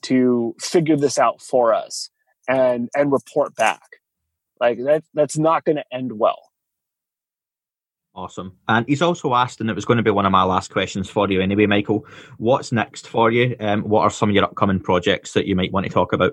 to 0.04 0.56
figure 0.60 0.98
this 0.98 1.18
out 1.18 1.42
for 1.42 1.74
us 1.74 2.10
and, 2.48 2.90
and 2.96 3.12
report 3.12 3.56
back. 3.56 3.82
Like 4.60 4.78
that, 4.86 5.04
that's 5.14 5.38
not 5.38 5.66
going 5.66 5.78
to 5.78 5.86
end 5.92 6.20
well. 6.20 6.52
Awesome. 8.16 8.58
And 8.70 8.88
he's 8.88 9.02
also 9.02 9.34
asked, 9.34 9.60
and 9.60 9.70
it 9.70 9.76
was 9.76 9.84
going 9.84 9.98
to 9.98 10.04
be 10.04 10.10
one 10.10 10.26
of 10.26 10.32
my 10.32 10.44
last 10.44 10.72
questions 10.72 11.10
for 11.10 11.30
you 11.30 11.42
anyway, 11.42 11.66
Michael. 11.66 12.06
What's 12.38 12.72
next 12.72 13.08
for 13.08 13.30
you? 13.30 13.58
Um, 13.60 13.82
what 13.82 14.04
are 14.04 14.10
some 14.10 14.30
of 14.30 14.36
your 14.36 14.46
upcoming 14.46 14.80
projects 14.80 15.34
that 15.34 15.48
you 15.48 15.56
might 15.56 15.74
want 15.74 15.86
to 15.86 15.92
talk 15.92 16.14
about? 16.14 16.32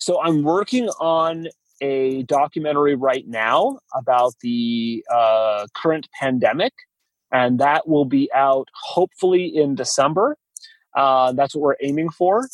So 0.00 0.20
I'm 0.20 0.42
working 0.42 0.88
on 1.00 1.46
a 1.80 2.22
documentary 2.24 2.94
right 2.94 3.26
now 3.26 3.78
about 3.94 4.34
the 4.40 5.04
uh, 5.12 5.66
current 5.74 6.08
pandemic, 6.18 6.72
and 7.32 7.58
that 7.60 7.88
will 7.88 8.04
be 8.04 8.30
out 8.34 8.68
hopefully 8.74 9.46
in 9.46 9.74
December. 9.74 10.36
Uh, 10.96 11.32
that's 11.32 11.54
what 11.54 11.62
we're 11.62 11.76
aiming 11.82 12.10
for. 12.10 12.48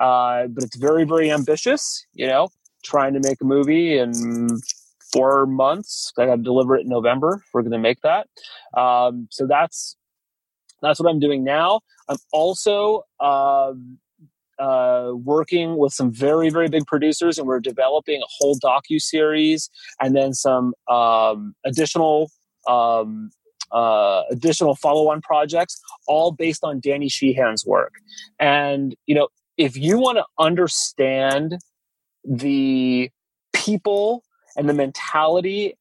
Uh, 0.00 0.46
but 0.48 0.62
it's 0.62 0.76
very, 0.76 1.04
very 1.04 1.30
ambitious, 1.30 2.06
you 2.12 2.26
know, 2.26 2.48
trying 2.84 3.14
to 3.14 3.20
make 3.22 3.40
a 3.40 3.44
movie 3.44 3.98
in 3.98 4.60
four 5.12 5.46
months. 5.46 6.12
I 6.18 6.26
got 6.26 6.36
to 6.36 6.42
deliver 6.42 6.76
it 6.76 6.82
in 6.82 6.88
November. 6.88 7.42
We're 7.52 7.62
going 7.62 7.72
to 7.72 7.78
make 7.78 8.00
that. 8.02 8.28
Um, 8.76 9.28
so 9.30 9.46
that's 9.46 9.96
that's 10.82 11.00
what 11.00 11.08
I'm 11.08 11.20
doing 11.20 11.42
now. 11.42 11.80
I'm 12.08 12.18
also 12.32 13.04
um, 13.20 13.98
uh, 14.58 15.12
working 15.14 15.76
with 15.76 15.92
some 15.92 16.12
very 16.12 16.50
very 16.50 16.68
big 16.68 16.86
producers, 16.86 17.38
and 17.38 17.46
we're 17.46 17.60
developing 17.60 18.20
a 18.22 18.26
whole 18.28 18.58
docu 18.58 19.00
series, 19.00 19.70
and 20.00 20.16
then 20.16 20.32
some 20.32 20.74
um, 20.88 21.54
additional 21.64 22.30
um, 22.68 23.30
uh, 23.72 24.22
additional 24.30 24.74
follow 24.74 25.10
on 25.10 25.20
projects, 25.20 25.80
all 26.06 26.32
based 26.32 26.62
on 26.62 26.80
Danny 26.80 27.08
Sheehan's 27.08 27.64
work. 27.66 27.94
And 28.38 28.94
you 29.06 29.14
know, 29.14 29.28
if 29.56 29.76
you 29.76 29.98
want 29.98 30.18
to 30.18 30.24
understand 30.38 31.58
the 32.24 33.10
people 33.52 34.22
and 34.56 34.68
the 34.68 34.74
mentality 34.74 35.76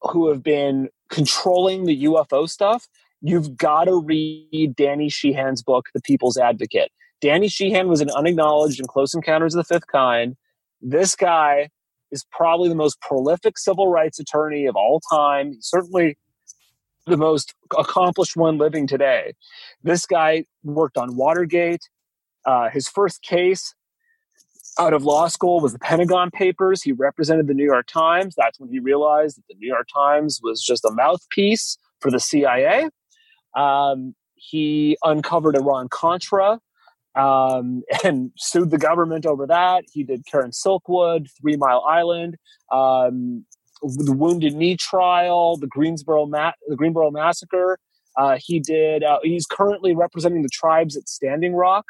who 0.00 0.28
have 0.28 0.42
been 0.42 0.88
controlling 1.10 1.84
the 1.84 2.04
UFO 2.04 2.48
stuff, 2.48 2.86
you've 3.20 3.56
got 3.56 3.84
to 3.84 3.96
read 3.96 4.74
Danny 4.76 5.08
Sheehan's 5.08 5.62
book, 5.62 5.86
The 5.94 6.00
People's 6.00 6.36
Advocate. 6.36 6.90
Danny 7.20 7.48
Sheehan 7.48 7.88
was 7.88 8.00
an 8.00 8.10
unacknowledged 8.10 8.78
in 8.78 8.86
Close 8.86 9.14
Encounters 9.14 9.54
of 9.54 9.66
the 9.66 9.74
Fifth 9.74 9.86
Kind. 9.86 10.36
This 10.80 11.16
guy 11.16 11.70
is 12.10 12.24
probably 12.30 12.68
the 12.68 12.74
most 12.74 13.00
prolific 13.00 13.58
civil 13.58 13.88
rights 13.88 14.18
attorney 14.18 14.66
of 14.66 14.76
all 14.76 15.00
time. 15.10 15.52
He's 15.52 15.66
certainly 15.66 16.18
the 17.06 17.16
most 17.16 17.54
accomplished 17.78 18.36
one 18.36 18.58
living 18.58 18.86
today. 18.86 19.34
This 19.82 20.06
guy 20.06 20.44
worked 20.62 20.98
on 20.98 21.16
Watergate. 21.16 21.88
Uh, 22.44 22.68
his 22.68 22.88
first 22.88 23.22
case 23.22 23.74
out 24.78 24.92
of 24.92 25.04
law 25.04 25.26
school 25.28 25.60
was 25.60 25.72
the 25.72 25.78
Pentagon 25.78 26.30
Papers. 26.30 26.82
He 26.82 26.92
represented 26.92 27.46
the 27.46 27.54
New 27.54 27.64
York 27.64 27.86
Times. 27.86 28.34
That's 28.36 28.60
when 28.60 28.68
he 28.68 28.78
realized 28.78 29.38
that 29.38 29.44
the 29.48 29.54
New 29.54 29.66
York 29.66 29.88
Times 29.92 30.40
was 30.42 30.62
just 30.62 30.84
a 30.84 30.90
mouthpiece 30.90 31.78
for 32.00 32.10
the 32.10 32.20
CIA. 32.20 32.90
Um, 33.56 34.14
he 34.34 34.98
uncovered 35.02 35.56
Iran 35.56 35.88
Contra 35.88 36.60
um, 37.16 37.82
and 38.04 38.30
sued 38.36 38.70
the 38.70 38.78
government 38.78 39.26
over 39.26 39.46
that. 39.46 39.84
He 39.92 40.04
did 40.04 40.26
Karen 40.26 40.50
Silkwood, 40.50 41.28
Three 41.40 41.56
Mile 41.56 41.82
Island, 41.88 42.36
um, 42.70 43.44
the 43.82 44.12
Wounded 44.12 44.54
Knee 44.54 44.76
trial, 44.76 45.56
the 45.56 45.66
Greensboro 45.66 46.26
ma- 46.26 46.52
the 46.68 46.76
Greenboro 46.76 47.12
massacre. 47.12 47.78
Uh, 48.16 48.38
he 48.40 48.60
did. 48.60 49.02
Uh, 49.02 49.18
he's 49.22 49.46
currently 49.46 49.94
representing 49.94 50.42
the 50.42 50.48
tribes 50.50 50.96
at 50.96 51.08
Standing 51.08 51.54
Rock, 51.54 51.86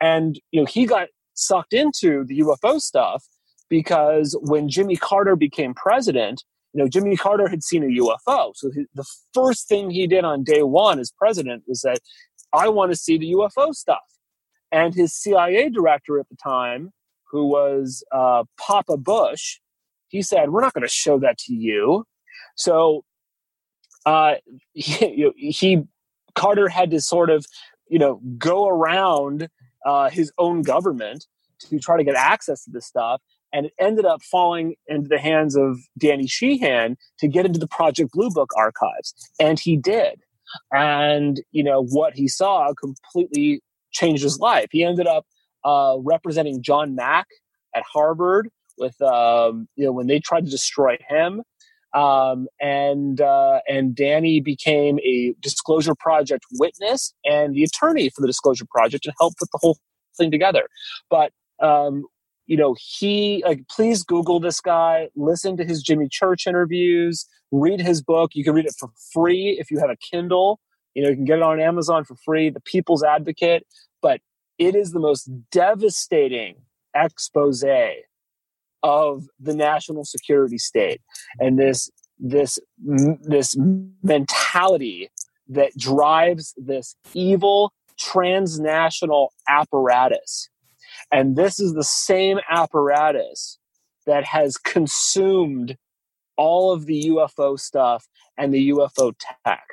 and 0.00 0.40
you 0.52 0.60
know 0.60 0.66
he 0.66 0.86
got 0.86 1.08
sucked 1.34 1.72
into 1.72 2.24
the 2.24 2.40
UFO 2.40 2.80
stuff 2.80 3.24
because 3.68 4.36
when 4.42 4.68
Jimmy 4.68 4.96
Carter 4.96 5.36
became 5.36 5.74
president, 5.74 6.44
you 6.72 6.82
know 6.82 6.88
Jimmy 6.88 7.16
Carter 7.16 7.48
had 7.48 7.62
seen 7.62 7.84
a 7.84 8.02
UFO. 8.02 8.52
So 8.54 8.70
the 8.94 9.04
first 9.34 9.68
thing 9.68 9.90
he 9.90 10.06
did 10.06 10.24
on 10.24 10.44
day 10.44 10.62
one 10.62 10.98
as 10.98 11.10
president 11.10 11.64
was 11.66 11.82
that 11.82 12.00
I 12.52 12.68
want 12.68 12.92
to 12.92 12.96
see 12.96 13.18
the 13.18 13.32
UFO 13.32 13.74
stuff. 13.74 14.00
And 14.72 14.94
his 14.94 15.12
CIA 15.12 15.68
director 15.68 16.18
at 16.18 16.28
the 16.28 16.36
time, 16.36 16.92
who 17.30 17.46
was 17.46 18.04
uh, 18.12 18.44
Papa 18.58 18.96
Bush, 18.96 19.58
he 20.08 20.22
said, 20.22 20.50
We're 20.50 20.60
not 20.60 20.74
going 20.74 20.82
to 20.82 20.88
show 20.88 21.18
that 21.20 21.38
to 21.38 21.54
you. 21.54 22.04
So 22.56 23.04
uh, 24.06 24.34
he, 24.72 25.30
he, 25.36 25.82
Carter 26.34 26.68
had 26.68 26.90
to 26.90 27.00
sort 27.00 27.30
of, 27.30 27.46
you 27.88 27.98
know, 27.98 28.20
go 28.38 28.68
around 28.68 29.48
uh, 29.84 30.10
his 30.10 30.32
own 30.38 30.62
government 30.62 31.26
to 31.60 31.78
try 31.78 31.96
to 31.96 32.04
get 32.04 32.14
access 32.14 32.64
to 32.64 32.70
this 32.70 32.86
stuff. 32.86 33.20
And 33.52 33.66
it 33.66 33.72
ended 33.80 34.06
up 34.06 34.22
falling 34.22 34.76
into 34.86 35.08
the 35.08 35.18
hands 35.18 35.56
of 35.56 35.78
Danny 35.98 36.28
Sheehan 36.28 36.96
to 37.18 37.28
get 37.28 37.46
into 37.46 37.58
the 37.58 37.66
Project 37.66 38.12
Blue 38.12 38.30
Book 38.30 38.50
archives. 38.56 39.12
And 39.40 39.58
he 39.58 39.76
did. 39.76 40.20
And, 40.72 41.40
you 41.50 41.64
know, 41.64 41.82
what 41.82 42.14
he 42.14 42.28
saw 42.28 42.72
completely 42.74 43.60
changed 43.92 44.22
his 44.22 44.38
life. 44.38 44.68
He 44.70 44.84
ended 44.84 45.06
up 45.06 45.26
uh, 45.64 45.96
representing 46.00 46.62
John 46.62 46.94
Mack 46.94 47.26
at 47.74 47.82
Harvard 47.90 48.48
with 48.78 49.00
um, 49.02 49.68
you 49.76 49.84
know 49.84 49.92
when 49.92 50.06
they 50.06 50.18
tried 50.18 50.44
to 50.44 50.50
destroy 50.50 50.96
him. 51.08 51.42
Um, 51.92 52.46
and 52.60 53.20
uh, 53.20 53.60
and 53.68 53.94
Danny 53.94 54.40
became 54.40 55.00
a 55.00 55.34
Disclosure 55.40 55.94
Project 55.94 56.44
witness 56.52 57.12
and 57.24 57.54
the 57.54 57.64
attorney 57.64 58.10
for 58.10 58.20
the 58.20 58.28
Disclosure 58.28 58.66
Project 58.70 59.06
and 59.06 59.14
helped 59.18 59.38
put 59.38 59.48
the 59.52 59.58
whole 59.60 59.76
thing 60.16 60.30
together. 60.30 60.68
But 61.08 61.32
um, 61.60 62.04
you 62.46 62.56
know, 62.56 62.76
he 62.78 63.42
like 63.44 63.66
please 63.68 64.02
Google 64.04 64.40
this 64.40 64.60
guy, 64.60 65.08
listen 65.16 65.56
to 65.56 65.64
his 65.64 65.82
Jimmy 65.82 66.08
Church 66.08 66.46
interviews, 66.46 67.26
read 67.50 67.80
his 67.80 68.02
book. 68.02 68.32
You 68.34 68.44
can 68.44 68.54
read 68.54 68.66
it 68.66 68.74
for 68.78 68.90
free 69.12 69.56
if 69.60 69.70
you 69.70 69.78
have 69.80 69.90
a 69.90 69.96
Kindle. 69.96 70.60
You 70.94 71.02
know, 71.02 71.10
you 71.10 71.16
can 71.16 71.24
get 71.24 71.38
it 71.38 71.42
on 71.42 71.60
Amazon 71.60 72.04
for 72.04 72.16
free, 72.16 72.50
The 72.50 72.60
People's 72.60 73.02
Advocate, 73.02 73.66
but 74.02 74.20
it 74.58 74.74
is 74.74 74.92
the 74.92 75.00
most 75.00 75.30
devastating 75.50 76.56
expose 76.94 77.64
of 78.82 79.24
the 79.38 79.54
national 79.54 80.04
security 80.04 80.58
state 80.58 81.00
and 81.38 81.58
this 81.58 81.90
this 82.18 82.58
this 82.78 83.56
mentality 84.02 85.10
that 85.48 85.76
drives 85.76 86.54
this 86.56 86.94
evil 87.14 87.72
transnational 87.98 89.32
apparatus. 89.48 90.48
And 91.12 91.36
this 91.36 91.60
is 91.60 91.74
the 91.74 91.84
same 91.84 92.38
apparatus 92.50 93.58
that 94.06 94.24
has 94.24 94.56
consumed 94.56 95.76
all 96.36 96.72
of 96.72 96.86
the 96.86 97.10
UFO 97.10 97.58
stuff 97.58 98.06
and 98.38 98.54
the 98.54 98.70
UFO 98.70 99.12
tech 99.44 99.64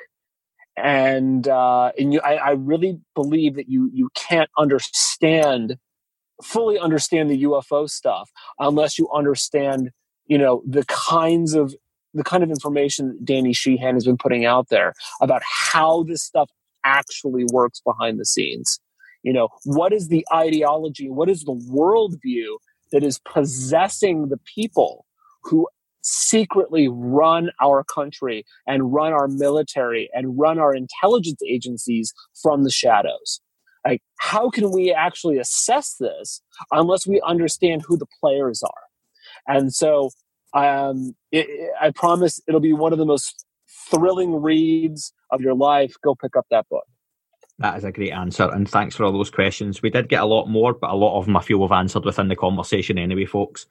and 0.82 1.46
uh, 1.48 1.92
and 1.98 2.12
you, 2.12 2.20
I, 2.20 2.34
I 2.34 2.50
really 2.52 3.00
believe 3.14 3.56
that 3.56 3.68
you 3.68 3.90
you 3.92 4.10
can't 4.14 4.50
understand 4.56 5.76
fully 6.42 6.78
understand 6.78 7.30
the 7.30 7.42
UFO 7.42 7.90
stuff 7.90 8.30
unless 8.58 8.98
you 8.98 9.08
understand 9.12 9.90
you 10.26 10.38
know 10.38 10.62
the 10.66 10.84
kinds 10.86 11.54
of 11.54 11.74
the 12.14 12.24
kind 12.24 12.42
of 12.42 12.50
information 12.50 13.08
that 13.08 13.24
Danny 13.24 13.52
Sheehan 13.52 13.94
has 13.94 14.04
been 14.04 14.16
putting 14.16 14.44
out 14.44 14.68
there 14.68 14.94
about 15.20 15.42
how 15.44 16.04
this 16.04 16.22
stuff 16.22 16.50
actually 16.84 17.44
works 17.52 17.80
behind 17.80 18.18
the 18.18 18.24
scenes. 18.24 18.80
You 19.22 19.32
know, 19.32 19.48
what 19.64 19.92
is 19.92 20.08
the 20.08 20.24
ideology? 20.32 21.10
What 21.10 21.28
is 21.28 21.42
the 21.42 21.52
worldview 21.52 22.56
that 22.92 23.02
is 23.02 23.18
possessing 23.20 24.28
the 24.28 24.38
people 24.38 25.04
who 25.42 25.68
secretly 26.02 26.88
run 26.88 27.50
our 27.60 27.84
country 27.84 28.44
and 28.66 28.92
run 28.92 29.12
our 29.12 29.28
military 29.28 30.08
and 30.14 30.38
run 30.38 30.58
our 30.58 30.74
intelligence 30.74 31.40
agencies 31.46 32.12
from 32.42 32.64
the 32.64 32.70
shadows. 32.70 33.40
Like, 33.86 34.02
how 34.18 34.50
can 34.50 34.70
we 34.70 34.92
actually 34.92 35.38
assess 35.38 35.96
this 35.98 36.42
unless 36.72 37.06
we 37.06 37.20
understand 37.26 37.82
who 37.86 37.96
the 37.96 38.06
players 38.20 38.62
are? 38.62 39.54
And 39.56 39.72
so, 39.72 40.10
um, 40.54 41.14
it, 41.30 41.46
I 41.80 41.90
promise 41.90 42.40
it'll 42.46 42.60
be 42.60 42.72
one 42.72 42.92
of 42.92 42.98
the 42.98 43.06
most 43.06 43.44
thrilling 43.90 44.40
reads 44.42 45.12
of 45.30 45.40
your 45.40 45.54
life, 45.54 45.94
go 46.02 46.14
pick 46.14 46.36
up 46.36 46.46
that 46.50 46.66
book. 46.68 46.84
That 47.60 47.76
is 47.76 47.84
a 47.84 47.90
great 47.90 48.12
answer, 48.12 48.48
and 48.52 48.68
thanks 48.68 48.94
for 48.94 49.04
all 49.04 49.12
those 49.12 49.30
questions. 49.30 49.82
We 49.82 49.90
did 49.90 50.08
get 50.08 50.22
a 50.22 50.26
lot 50.26 50.46
more, 50.46 50.74
but 50.74 50.90
a 50.90 50.94
lot 50.94 51.18
of 51.18 51.24
them 51.24 51.36
I 51.36 51.42
feel 51.42 51.58
we've 51.58 51.72
answered 51.72 52.04
within 52.04 52.28
the 52.28 52.36
conversation 52.36 52.98
anyway, 52.98 53.24
folks. 53.24 53.66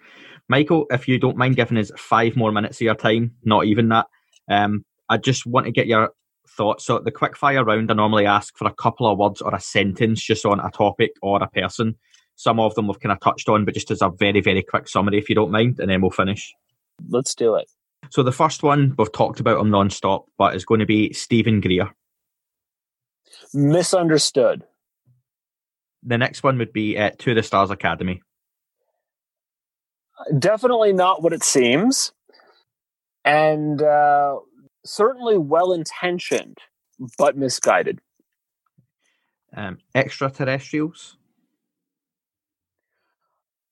Michael, 0.50 0.86
if 0.90 1.08
you 1.08 1.20
don't 1.20 1.38
mind 1.38 1.56
giving 1.56 1.78
us 1.78 1.92
five 1.98 2.36
more 2.36 2.52
minutes 2.52 2.78
of 2.78 2.86
your 2.86 2.96
time, 2.96 3.34
not 3.44 3.66
even 3.66 3.90
that, 3.90 4.08
um, 4.50 4.86
I 5.10 5.18
just 5.18 5.46
want 5.46 5.66
to 5.66 5.72
get 5.72 5.88
your 5.88 6.12
thoughts. 6.48 6.86
So, 6.86 7.00
the 7.00 7.12
quick 7.12 7.36
fire 7.36 7.64
round, 7.64 7.92
I 7.92 7.94
normally 7.94 8.26
ask 8.26 8.58
for 8.58 8.68
a 8.68 8.74
couple 8.74 9.12
of 9.12 9.18
words 9.18 9.42
or 9.42 9.54
a 9.54 9.60
sentence 9.60 10.24
just 10.24 10.46
on 10.46 10.60
a 10.60 10.72
topic 10.72 11.12
or 11.22 11.42
a 11.42 11.50
person. 11.50 11.96
Some 12.36 12.60
of 12.60 12.76
them 12.76 12.88
we've 12.88 13.00
kind 13.00 13.12
of 13.12 13.20
touched 13.20 13.50
on, 13.50 13.66
but 13.66 13.74
just 13.74 13.92
as 13.92 14.02
a 14.02 14.10
very, 14.10 14.42
very 14.42 14.64
quick 14.64 14.88
summary, 14.88 15.18
if 15.18 15.28
you 15.28 15.36
don't 15.36 15.52
mind, 15.52 15.80
and 15.80 15.90
then 15.90 16.02
we'll 16.02 16.12
finish. 16.12 16.54
Let's 17.10 17.36
do 17.36 17.56
it. 17.56 17.70
So, 18.10 18.24
the 18.24 18.32
first 18.32 18.64
one 18.64 18.96
we've 18.98 19.12
talked 19.12 19.40
about 19.40 19.60
him 19.60 19.70
non 19.70 19.90
stop, 19.90 20.26
but 20.38 20.56
is 20.56 20.66
going 20.66 20.80
to 20.80 20.86
be 20.86 21.12
Steven 21.14 21.60
Greer. 21.60 21.94
Misunderstood. 23.54 24.64
The 26.04 26.18
next 26.18 26.44
one 26.44 26.58
would 26.58 26.72
be 26.72 26.98
uh, 26.98 27.12
To 27.20 27.34
the 27.34 27.44
Stars 27.44 27.72
Academy. 27.72 28.22
Definitely 30.38 30.94
not 30.94 31.22
what 31.22 31.34
it 31.34 31.44
seems. 31.44 32.12
And 33.24 33.82
uh, 33.82 34.38
certainly 34.86 35.38
well 35.38 35.74
intentioned, 35.74 36.58
but 37.18 37.38
misguided. 37.38 38.00
Um, 39.56 39.80
extraterrestrials. 39.96 41.18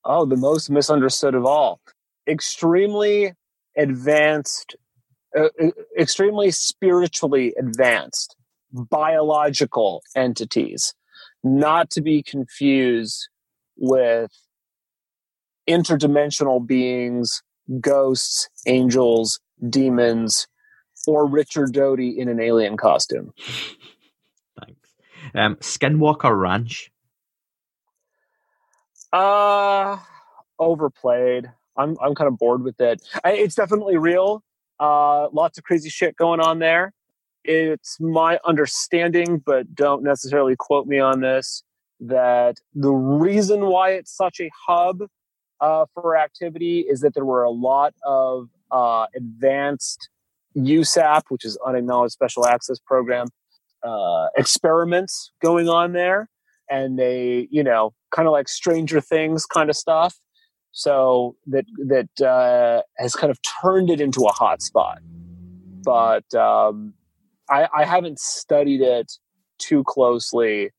Oh, 0.04 0.24
the 0.24 0.36
most 0.36 0.70
misunderstood 0.70 1.34
of 1.34 1.44
all. 1.44 1.80
Extremely 2.28 3.34
advanced, 3.76 4.76
uh, 5.36 5.48
extremely 5.98 6.50
spiritually 6.50 7.54
advanced 7.58 8.36
biological 8.72 10.02
entities, 10.14 10.94
not 11.42 11.90
to 11.90 12.00
be 12.00 12.22
confused 12.22 13.28
with 13.76 14.30
interdimensional 15.68 16.64
beings, 16.66 17.42
ghosts, 17.80 18.48
angels, 18.66 19.40
demons, 19.68 20.46
or 21.06 21.26
Richard 21.26 21.72
Doty 21.72 22.18
in 22.18 22.28
an 22.28 22.40
alien 22.40 22.76
costume. 22.76 23.32
Thanks. 24.60 24.94
Um, 25.34 25.56
Skinwalker 25.56 26.38
Ranch. 26.38 26.90
Uh 29.12 29.98
overplayed. 30.58 31.50
I'm 31.76 31.96
I'm 32.00 32.14
kind 32.14 32.28
of 32.28 32.38
bored 32.38 32.62
with 32.62 32.80
it. 32.80 33.02
I, 33.24 33.32
it's 33.32 33.54
definitely 33.54 33.96
real. 33.96 34.42
Uh, 34.78 35.28
lots 35.32 35.58
of 35.58 35.64
crazy 35.64 35.88
shit 35.88 36.16
going 36.16 36.40
on 36.40 36.58
there. 36.58 36.92
It's 37.44 37.98
my 38.00 38.38
understanding, 38.44 39.42
but 39.44 39.74
don't 39.74 40.02
necessarily 40.02 40.56
quote 40.56 40.86
me 40.86 40.98
on 40.98 41.20
this, 41.20 41.62
that 42.00 42.56
the 42.74 42.90
reason 42.92 43.66
why 43.66 43.90
it's 43.92 44.14
such 44.14 44.40
a 44.40 44.50
hub 44.66 45.04
uh, 45.60 45.86
for 45.94 46.16
activity 46.16 46.80
is 46.80 47.00
that 47.00 47.14
there 47.14 47.24
were 47.24 47.42
a 47.42 47.50
lot 47.50 47.94
of 48.04 48.48
uh, 48.70 49.06
advanced 49.16 50.08
USAP, 50.56 51.22
which 51.28 51.44
is 51.44 51.58
Unacknowledged 51.66 52.12
Special 52.12 52.46
Access 52.46 52.78
Program, 52.78 53.28
uh, 53.82 54.28
experiments 54.36 55.32
going 55.42 55.68
on 55.68 55.92
there. 55.92 56.28
And 56.68 56.98
they, 56.98 57.46
you 57.50 57.62
know, 57.62 57.94
kind 58.10 58.26
of 58.26 58.32
like 58.32 58.48
Stranger 58.48 59.00
Things 59.00 59.46
kind 59.46 59.70
of 59.70 59.76
stuff. 59.76 60.16
So 60.72 61.36
that 61.46 61.64
that 61.86 62.20
uh, 62.20 62.82
has 62.98 63.14
kind 63.14 63.30
of 63.30 63.38
turned 63.62 63.88
it 63.88 64.00
into 64.00 64.24
a 64.24 64.32
hot 64.32 64.60
spot. 64.60 64.98
But 65.82 66.34
um, 66.34 66.92
I, 67.48 67.68
I 67.74 67.84
haven't 67.84 68.18
studied 68.18 68.82
it 68.82 69.12
too 69.58 69.84
closely 69.84 70.70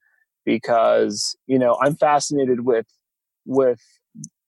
because 0.45 1.35
you 1.47 1.57
know 1.57 1.77
I'm 1.81 1.95
fascinated 1.95 2.61
with 2.61 2.85
with 3.45 3.81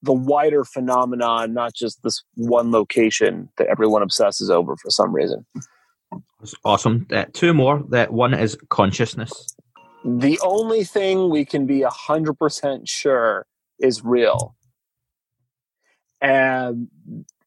the 0.02 0.14
wider 0.14 0.64
phenomenon, 0.64 1.54
not 1.54 1.74
just 1.74 2.02
this 2.04 2.24
one 2.36 2.72
location 2.72 3.50
that 3.58 3.68
everyone 3.68 4.02
obsesses 4.02 4.50
over 4.50 4.76
for 4.78 4.90
some 4.90 5.14
reason. 5.14 5.46
That's 6.40 6.56
awesome. 6.64 7.06
Uh, 7.12 7.26
two 7.34 7.54
more. 7.54 7.84
That 7.90 8.14
one 8.14 8.34
is 8.34 8.58
consciousness. 8.70 9.32
The 10.06 10.40
only 10.42 10.86
thing 10.86 11.30
we 11.30 11.44
can 11.44 11.66
be 11.66 11.82
hundred 11.82 12.36
percent 12.36 12.88
sure 12.88 13.46
is 13.80 14.04
real, 14.04 14.56
and 16.22 16.88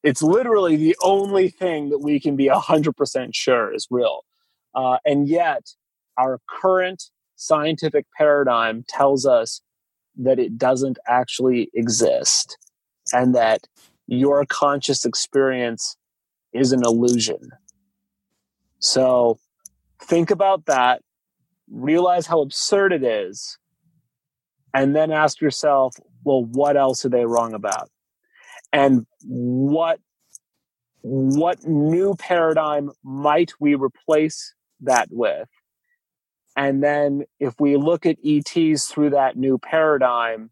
it's 0.03 0.23
literally 0.23 0.77
the 0.77 0.97
only 1.03 1.49
thing 1.49 1.89
that 1.89 2.01
we 2.01 2.21
can 2.21 2.37
be 2.37 2.49
hundred 2.49 2.97
percent 2.97 3.35
sure 3.35 3.73
is 3.73 3.87
real. 3.91 4.25
Uh, 4.75 4.99
and 5.07 5.29
yet, 5.29 5.63
our 6.19 6.41
current 6.49 7.05
scientific 7.37 8.07
paradigm 8.17 8.85
tells 8.87 9.27
us 9.27 9.63
that 10.17 10.39
it 10.39 10.59
doesn't 10.59 10.99
actually 11.07 11.71
exist 11.75 12.59
and 13.13 13.35
that 13.35 13.67
your 14.07 14.45
conscious 14.45 15.05
experience 15.05 15.97
is 16.53 16.73
an 16.73 16.83
illusion. 16.85 17.51
So 18.79 19.39
think 20.03 20.31
about 20.31 20.67
that, 20.67 21.03
realize 21.71 22.27
how 22.27 22.41
absurd 22.41 22.93
it 22.93 23.05
is, 23.05 23.59
and 24.75 24.95
then 24.95 25.11
ask 25.11 25.41
yourself, 25.41 25.97
well, 26.25 26.45
what 26.45 26.77
else 26.77 27.05
are 27.05 27.11
they 27.11 27.25
wrong 27.25 27.55
about? 27.55 27.91
And 28.73 29.07
what 29.25 29.99
what 31.05 31.65
new 31.65 32.15
paradigm 32.15 32.91
might 33.03 33.53
we 33.59 33.75
replace 33.75 34.55
that 34.83 35.09
with? 35.11 35.49
And 36.57 36.83
then 36.83 37.25
if 37.41 37.55
we 37.59 37.77
look 37.77 38.05
at 38.05 38.19
ETs 38.25 38.87
through 38.87 39.11
that 39.11 39.37
new 39.37 39.59
paradigm, 39.59 40.51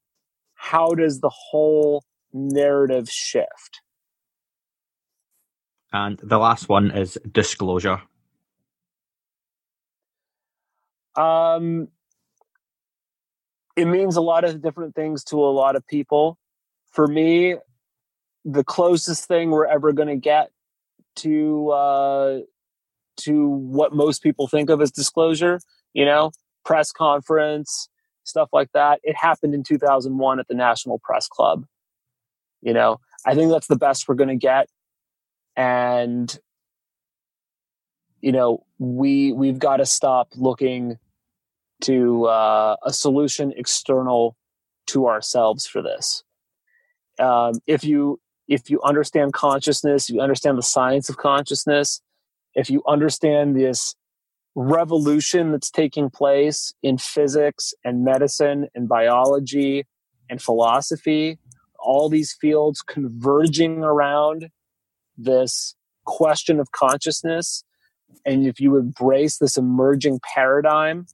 how 0.55 0.95
does 0.95 1.21
the 1.21 1.31
whole 1.31 2.05
narrative 2.33 3.09
shift? 3.09 3.81
And 5.93 6.19
the 6.23 6.39
last 6.39 6.69
one 6.69 6.91
is 6.91 7.19
disclosure. 7.31 8.03
Um, 11.17 11.89
it 13.77 13.87
means 13.87 14.17
a 14.17 14.21
lot 14.21 14.45
of 14.45 14.63
different 14.63 14.95
things 14.95 15.25
to 15.25 15.37
a 15.37 15.51
lot 15.51 15.77
of 15.77 15.87
people. 15.87 16.39
For 16.93 17.07
me, 17.07 17.57
the 18.45 18.65
closest 18.65 19.27
thing 19.27 19.51
we're 19.51 19.67
ever 19.67 19.93
going 19.93 20.09
to 20.09 20.17
get 20.17 20.51
to 21.17 21.71
uh, 21.71 22.39
to 23.19 23.49
what 23.49 23.93
most 23.93 24.23
people 24.23 24.47
think 24.47 24.71
of 24.71 24.81
as 24.81 24.91
disclosure, 24.91 25.61
you 25.93 26.05
know, 26.05 26.33
press 26.65 26.93
conference, 26.93 27.89
stuff 28.25 28.49
like 28.53 28.71
that. 28.73 29.01
It 29.03 29.17
happened 29.17 29.55
in 29.55 29.62
2001 29.62 30.41
at 30.41 30.49
the 30.49 30.55
National 30.55 30.99
Press 30.99 31.29
Club. 31.29 31.65
You 32.62 32.75
know, 32.75 33.01
I 33.27 33.35
think 33.35 33.51
that's 33.51 33.67
the 33.67 33.77
best 33.77 34.09
we're 34.09 34.15
going 34.15 34.29
to 34.29 34.37
get. 34.37 34.69
And, 35.57 36.39
you 38.21 38.33
know, 38.33 38.65
we, 38.79 39.33
we've 39.33 39.59
got 39.59 39.79
to 39.79 39.87
stop 39.87 40.29
looking 40.37 40.99
to 41.83 42.27
uh, 42.27 42.77
a 42.85 42.93
solution 42.93 43.53
external 43.57 44.37
to 44.89 45.07
ourselves 45.07 45.67
for 45.67 45.83
this. 45.83 46.23
Um, 47.19 47.55
if 47.67 47.85
you 47.85 48.21
if 48.49 48.69
you 48.69 48.81
understand 48.83 49.33
consciousness, 49.33 50.11
you 50.11 50.21
understand 50.21 50.59
the 50.59 50.62
science 50.62 51.09
of 51.09 51.17
consciousness, 51.17 52.03
if 52.55 52.69
you 52.69 52.83
understand 52.87 53.55
this 53.55 53.95
revolution 54.55 55.53
that's 55.53 55.71
taking 55.71 56.11
place 56.11 56.75
in 56.83 56.99
physics 56.99 57.73
and 57.85 58.05
medicine 58.05 58.69
and 58.75 58.89
biology 58.89 59.87
and 60.29 60.43
philosophy, 60.43 61.39
all 61.79 62.09
these 62.09 62.33
fields 62.33 62.83
converging 62.83 63.79
around 63.79 64.51
this 65.17 65.75
question 66.05 66.59
of 66.59 66.73
consciousness, 66.73 67.65
and 68.25 68.47
if 68.47 68.61
you 68.61 68.77
embrace 68.77 69.39
this 69.39 69.57
emerging 69.57 70.21
paradigm, 70.35 71.07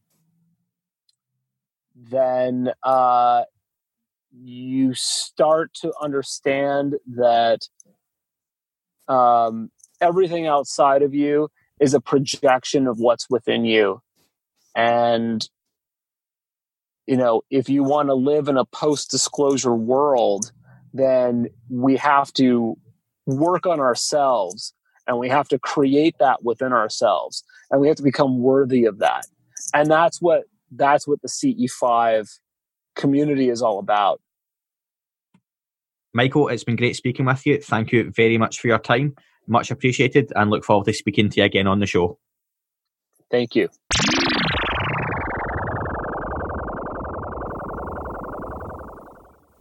then 1.95 2.71
uh, 2.83 3.43
you 4.33 4.95
start 4.95 5.73
to 5.75 5.93
understand 6.01 6.97
that 7.07 7.69
um, 9.09 9.71
everything 10.01 10.47
outside 10.47 11.03
of 11.03 11.15
you 11.15 11.49
is 11.81 11.95
a 11.95 12.01
projection 12.01 12.87
of 12.87 12.99
what's 12.99 13.29
within 13.29 13.65
you. 13.65 14.01
And, 14.75 15.47
you 17.07 17.17
know, 17.17 17.43
if 17.51 17.69
you 17.69 17.83
want 17.83 18.09
to 18.09 18.15
live 18.15 18.49
in 18.49 18.57
a 18.57 18.65
post 18.65 19.11
disclosure 19.11 19.75
world, 19.75 20.53
then 20.93 21.49
we 21.69 21.97
have 21.97 22.33
to 22.35 22.77
work 23.27 23.67
on 23.67 23.81
ourselves 23.81 24.73
and 25.07 25.19
we 25.19 25.29
have 25.29 25.49
to 25.49 25.59
create 25.59 26.17
that 26.19 26.43
within 26.43 26.73
ourselves 26.73 27.45
and 27.71 27.81
we 27.81 27.89
have 27.89 27.97
to 27.97 28.03
become 28.03 28.41
worthy 28.41 28.85
of 28.85 28.99
that. 28.99 29.27
And 29.75 29.91
that's 29.91 30.21
what 30.21 30.45
that's 30.73 31.07
what 31.07 31.23
the 31.23 31.29
CE5 31.29 32.29
community 32.97 33.51
is 33.51 33.63
all 33.63 33.79
about. 33.79 34.21
Michael, 36.13 36.49
it's 36.49 36.65
been 36.65 36.77
great 36.77 36.97
speaking 36.97 37.27
with 37.27 37.47
you. 37.47 37.61
Thank 37.61 37.93
you 37.93 38.11
very 38.11 38.39
much 38.39 38.59
for 38.59 38.69
your 38.69 38.79
time. 38.79 39.15
Much 39.47 39.71
appreciated 39.71 40.33
and 40.35 40.51
look 40.51 40.65
forward 40.65 40.87
to 40.87 40.93
speaking 40.93 41.31
to 41.31 41.41
you 41.41 41.45
again 41.45 41.67
on 41.67 41.81
the 41.81 41.87
show. 41.87 42.19
Thank 43.31 43.55
you. 43.57 43.69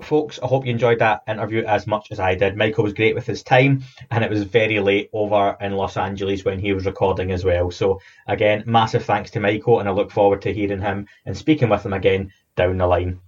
folks, 0.06 0.40
I 0.42 0.48
hope 0.48 0.66
you 0.66 0.72
enjoyed 0.72 1.00
that 1.00 1.24
interview 1.28 1.64
as 1.66 1.88
much 1.88 2.12
as 2.12 2.20
I 2.20 2.36
did. 2.36 2.56
Michael 2.56 2.84
was 2.84 2.94
great 2.94 3.16
with 3.16 3.26
his 3.26 3.44
time, 3.44 3.84
and 4.12 4.24
it 4.24 4.30
was 4.30 4.44
very 4.44 4.80
late 4.80 5.10
over 5.12 5.58
in 5.60 5.74
Los 5.74 5.98
Angeles 5.98 6.46
when 6.46 6.60
he 6.60 6.74
was 6.74 6.86
recording 6.86 7.32
as 7.32 7.44
well. 7.44 7.72
So, 7.72 8.00
again, 8.28 8.64
massive 8.66 9.04
thanks 9.04 9.32
to 9.32 9.40
Michael, 9.40 9.80
and 9.80 9.90
I 9.90 9.92
look 9.92 10.12
forward 10.12 10.42
to 10.44 10.54
hearing 10.54 10.82
him 10.82 11.08
and 11.26 11.36
speaking 11.36 11.70
with 11.70 11.86
him 11.86 11.94
again 11.94 12.32
down 12.56 12.78
the 12.78 12.88
line. 12.88 13.20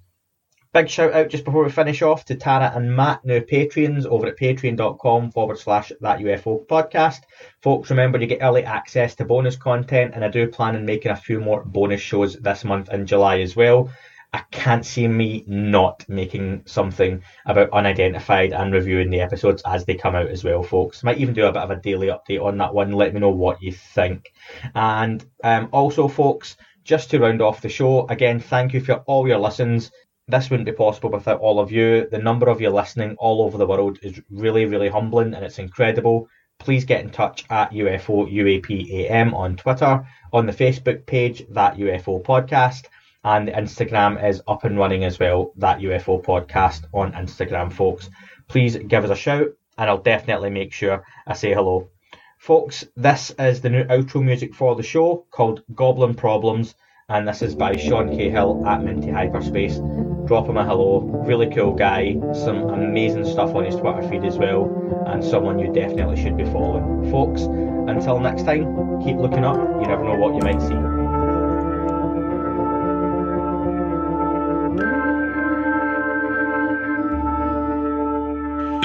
Big 0.77 0.89
shout 0.91 1.11
out 1.13 1.29
just 1.29 1.43
before 1.43 1.63
we 1.63 1.71
finish 1.71 2.03
off 2.03 2.23
to 2.25 2.35
Tara 2.35 2.71
and 2.75 2.95
Matt, 2.95 3.25
now 3.25 3.39
Patreons, 3.39 4.05
over 4.05 4.27
at 4.27 4.37
patreon.com 4.37 5.31
forward 5.31 5.57
slash 5.57 5.91
that 6.01 6.19
UFO 6.19 6.67
podcast. 6.67 7.21
Folks, 7.63 7.89
remember 7.89 8.19
you 8.19 8.27
get 8.27 8.43
early 8.43 8.63
access 8.63 9.15
to 9.15 9.25
bonus 9.25 9.55
content, 9.55 10.11
and 10.13 10.23
I 10.23 10.27
do 10.27 10.47
plan 10.47 10.75
on 10.75 10.85
making 10.85 11.11
a 11.11 11.15
few 11.15 11.39
more 11.39 11.63
bonus 11.63 11.99
shows 11.99 12.35
this 12.35 12.63
month 12.63 12.93
in 12.93 13.07
July 13.07 13.39
as 13.39 13.55
well. 13.55 13.89
I 14.31 14.43
can't 14.51 14.85
see 14.85 15.07
me 15.07 15.43
not 15.47 16.07
making 16.07 16.61
something 16.67 17.23
about 17.47 17.73
unidentified 17.73 18.53
and 18.53 18.71
reviewing 18.71 19.09
the 19.09 19.21
episodes 19.21 19.63
as 19.65 19.83
they 19.83 19.95
come 19.95 20.13
out 20.13 20.27
as 20.27 20.43
well, 20.43 20.61
folks. 20.61 21.03
Might 21.03 21.17
even 21.17 21.33
do 21.33 21.47
a 21.47 21.51
bit 21.51 21.63
of 21.63 21.71
a 21.71 21.77
daily 21.77 22.09
update 22.09 22.45
on 22.45 22.55
that 22.59 22.75
one. 22.75 22.91
Let 22.91 23.15
me 23.15 23.19
know 23.19 23.31
what 23.31 23.63
you 23.63 23.71
think. 23.71 24.31
And 24.75 25.25
um, 25.43 25.69
also, 25.71 26.07
folks, 26.07 26.55
just 26.83 27.09
to 27.09 27.19
round 27.19 27.41
off 27.41 27.61
the 27.61 27.67
show, 27.67 28.07
again, 28.07 28.39
thank 28.39 28.73
you 28.73 28.79
for 28.79 28.97
all 29.07 29.27
your 29.27 29.39
listens. 29.39 29.91
This 30.27 30.49
wouldn't 30.49 30.65
be 30.65 30.73
possible 30.73 31.09
without 31.09 31.39
all 31.39 31.59
of 31.59 31.71
you. 31.71 32.07
The 32.09 32.17
number 32.17 32.49
of 32.49 32.59
you 32.59 32.69
listening 32.69 33.15
all 33.17 33.41
over 33.41 33.57
the 33.57 33.67
world 33.67 33.99
is 34.01 34.21
really, 34.29 34.65
really 34.65 34.89
humbling 34.89 35.33
and 35.33 35.45
it's 35.45 35.59
incredible. 35.59 36.27
Please 36.59 36.85
get 36.85 37.01
in 37.01 37.11
touch 37.11 37.45
at 37.49 37.71
UFO 37.71 38.31
UAPAM 38.31 39.33
on 39.33 39.55
Twitter, 39.55 40.05
on 40.33 40.45
the 40.45 40.51
Facebook 40.51 41.05
page, 41.05 41.45
That 41.49 41.77
UFO 41.77 42.23
Podcast 42.23 42.87
and 43.23 43.47
the 43.47 43.51
Instagram 43.51 44.23
is 44.23 44.41
up 44.47 44.63
and 44.63 44.77
running 44.77 45.03
as 45.03 45.19
well. 45.19 45.51
That 45.57 45.79
UFO 45.79 46.23
podcast 46.23 46.85
on 46.93 47.11
Instagram, 47.11 47.71
folks. 47.71 48.09
Please 48.47 48.77
give 48.77 49.03
us 49.03 49.11
a 49.11 49.15
shout, 49.15 49.47
and 49.77 49.89
I'll 49.89 49.97
definitely 49.97 50.49
make 50.49 50.71
sure 50.71 51.03
I 51.25 51.33
say 51.33 51.53
hello. 51.53 51.89
Folks, 52.37 52.85
this 52.95 53.33
is 53.37 53.59
the 53.59 53.69
new 53.69 53.83
outro 53.85 54.23
music 54.23 54.55
for 54.55 54.75
the 54.75 54.83
show 54.83 55.25
called 55.31 55.63
Goblin 55.73 56.15
Problems, 56.15 56.75
and 57.09 57.27
this 57.27 57.41
is 57.41 57.55
by 57.55 57.75
Sean 57.75 58.15
Cahill 58.15 58.65
at 58.65 58.83
Minty 58.83 59.09
Hyperspace. 59.09 59.79
Drop 60.27 60.49
him 60.49 60.57
a 60.57 60.65
hello. 60.65 60.99
Really 61.25 61.47
cool 61.47 61.73
guy. 61.73 62.17
Some 62.33 62.67
amazing 62.69 63.23
stuff 63.23 63.55
on 63.55 63.63
his 63.63 63.77
Twitter 63.77 64.05
feed 64.09 64.25
as 64.25 64.37
well, 64.37 64.65
and 65.07 65.23
someone 65.23 65.57
you 65.57 65.71
definitely 65.71 66.21
should 66.21 66.35
be 66.35 66.43
following. 66.43 67.09
Folks, 67.09 67.43
until 67.43 68.19
next 68.19 68.43
time, 68.43 68.65
keep 69.01 69.15
looking 69.15 69.45
up. 69.45 69.55
You 69.55 69.87
never 69.87 70.03
know 70.03 70.15
what 70.17 70.35
you 70.35 70.41
might 70.41 70.59
see. 70.59 70.75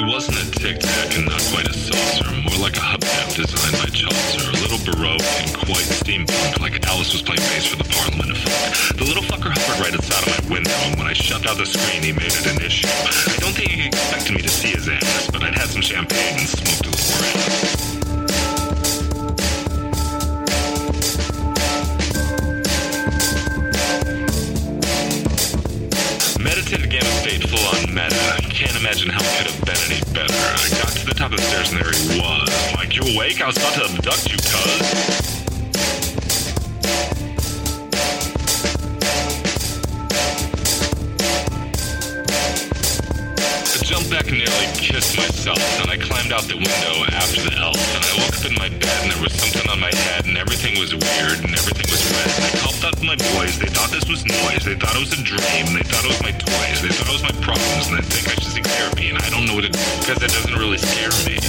It 0.01 0.07
wasn't 0.15 0.39
a 0.39 0.51
tic 0.61 0.79
tac 0.79 1.17
and 1.17 1.27
not 1.27 1.43
quite 1.51 1.67
a 1.67 1.75
saucer, 1.75 2.31
more 2.31 2.63
like 2.63 2.77
a 2.77 2.81
hubcap 2.81 3.35
designed 3.35 3.83
by 3.83 3.91
Chaucer, 3.91 4.49
a 4.49 4.53
little 4.63 4.95
baroque 4.95 5.52
and 5.79 5.89
quite 5.89 6.27
steampunk, 6.27 6.61
like 6.61 6.85
Alice 6.87 7.13
was 7.13 7.23
playing 7.23 7.41
bass 7.53 7.67
for 7.67 7.77
the 7.77 7.85
Parliament 7.85 8.31
of 8.31 8.39
Folk. 8.39 8.97
The 8.99 9.05
little 9.05 9.23
fucker 9.23 9.51
hovered 9.53 9.81
right 9.81 9.95
outside 9.95 10.27
of 10.27 10.45
my 10.45 10.55
window, 10.55 10.75
and 10.85 10.99
when 10.99 11.07
I 11.07 11.13
shoved 11.13 11.47
out 11.47 11.57
the 11.57 11.67
screen, 11.67 12.03
he 12.03 12.13
made 12.13 12.33
it 12.33 12.47
an 12.47 12.61
issue. 12.63 12.89
I 12.89 13.37
don't 13.41 13.55
think 13.55 13.71
he 13.71 13.87
expected 13.87 14.35
me 14.35 14.43
to 14.43 14.49
see 14.49 14.69
his 14.71 14.89
ass, 14.89 15.31
but 15.31 15.43
I'd 15.43 15.55
had 15.55 15.69
some 15.69 15.83
champagne 15.83 16.41
and 16.41 16.49
smoked 16.49 16.87
a 16.87 16.91
little 16.91 17.15
around. 17.21 17.43
Meditative 26.43 26.91
game 26.91 27.07
of 27.07 27.19
fate 27.25 27.49
full 27.49 27.65
on 27.73 27.95
meta. 27.95 28.37
Can't 28.51 28.77
imagine 28.77 29.09
how 29.09 29.23
it 29.23 29.33
could 29.39 29.49
have 29.53 29.65
been 29.65 29.81
any 29.89 30.01
better. 30.13 30.35
I 30.35 30.69
got 30.83 30.93
to 30.93 31.07
the 31.07 31.15
top 31.15 31.33
of 31.33 31.39
the 31.39 31.45
stairs 31.45 31.73
and 31.73 31.81
there 31.81 31.93
he 31.93 32.21
was. 32.21 32.49
Like, 32.75 32.97
you 32.97 33.03
awake? 33.15 33.41
I 33.41 33.47
was 33.47 33.57
about 33.57 33.75
to 33.75 33.85
abduct 33.85 34.31
you, 34.31 34.37
cuz. 34.37 35.42
Kissed 44.93 45.17
myself, 45.17 45.57
and 45.81 45.89
I 45.91 45.97
climbed 45.97 46.37
out 46.37 46.45
the 46.45 46.61
window 46.61 46.95
after 47.17 47.41
the 47.41 47.57
elf, 47.57 47.81
and 47.97 48.05
I 48.05 48.13
woke 48.21 48.37
up 48.37 48.45
in 48.45 48.53
my 48.61 48.69
bed 48.69 48.93
and 49.01 49.09
there 49.09 49.25
was 49.25 49.33
something 49.33 49.65
on 49.73 49.81
my 49.81 49.89
head, 49.89 50.29
and 50.29 50.37
everything 50.37 50.77
was 50.79 50.93
weird, 50.93 51.41
and 51.41 51.49
everything 51.49 51.89
was 51.89 52.05
red, 52.13 52.29
and 52.29 52.45
I 52.45 52.53
called 52.61 52.77
to 52.77 52.93
my 53.01 53.17
boys, 53.33 53.57
they 53.57 53.73
thought 53.73 53.89
this 53.89 54.05
was 54.05 54.21
noise, 54.29 54.69
they 54.69 54.77
thought 54.77 54.93
it 54.93 55.01
was 55.01 55.17
a 55.17 55.23
dream, 55.25 55.73
they 55.73 55.81
thought 55.89 56.05
it 56.05 56.13
was 56.13 56.21
my 56.21 56.37
toys, 56.37 56.85
they 56.85 56.93
thought 56.93 57.09
it 57.09 57.17
was 57.17 57.25
my 57.25 57.33
problems, 57.41 57.89
and 57.89 57.97
they 57.97 58.05
think 58.05 58.29
I 58.29 58.37
should 58.37 58.53
seek 58.53 58.69
therapy, 58.69 59.09
and 59.09 59.17
I 59.17 59.25
don't 59.33 59.49
know 59.49 59.57
what 59.57 59.65
to 59.65 59.73
do, 59.73 59.81
because 60.05 60.21
it 60.21 60.29
doesn't 60.29 60.61
really 60.61 60.77
scare 60.77 61.09
me. 61.25 61.41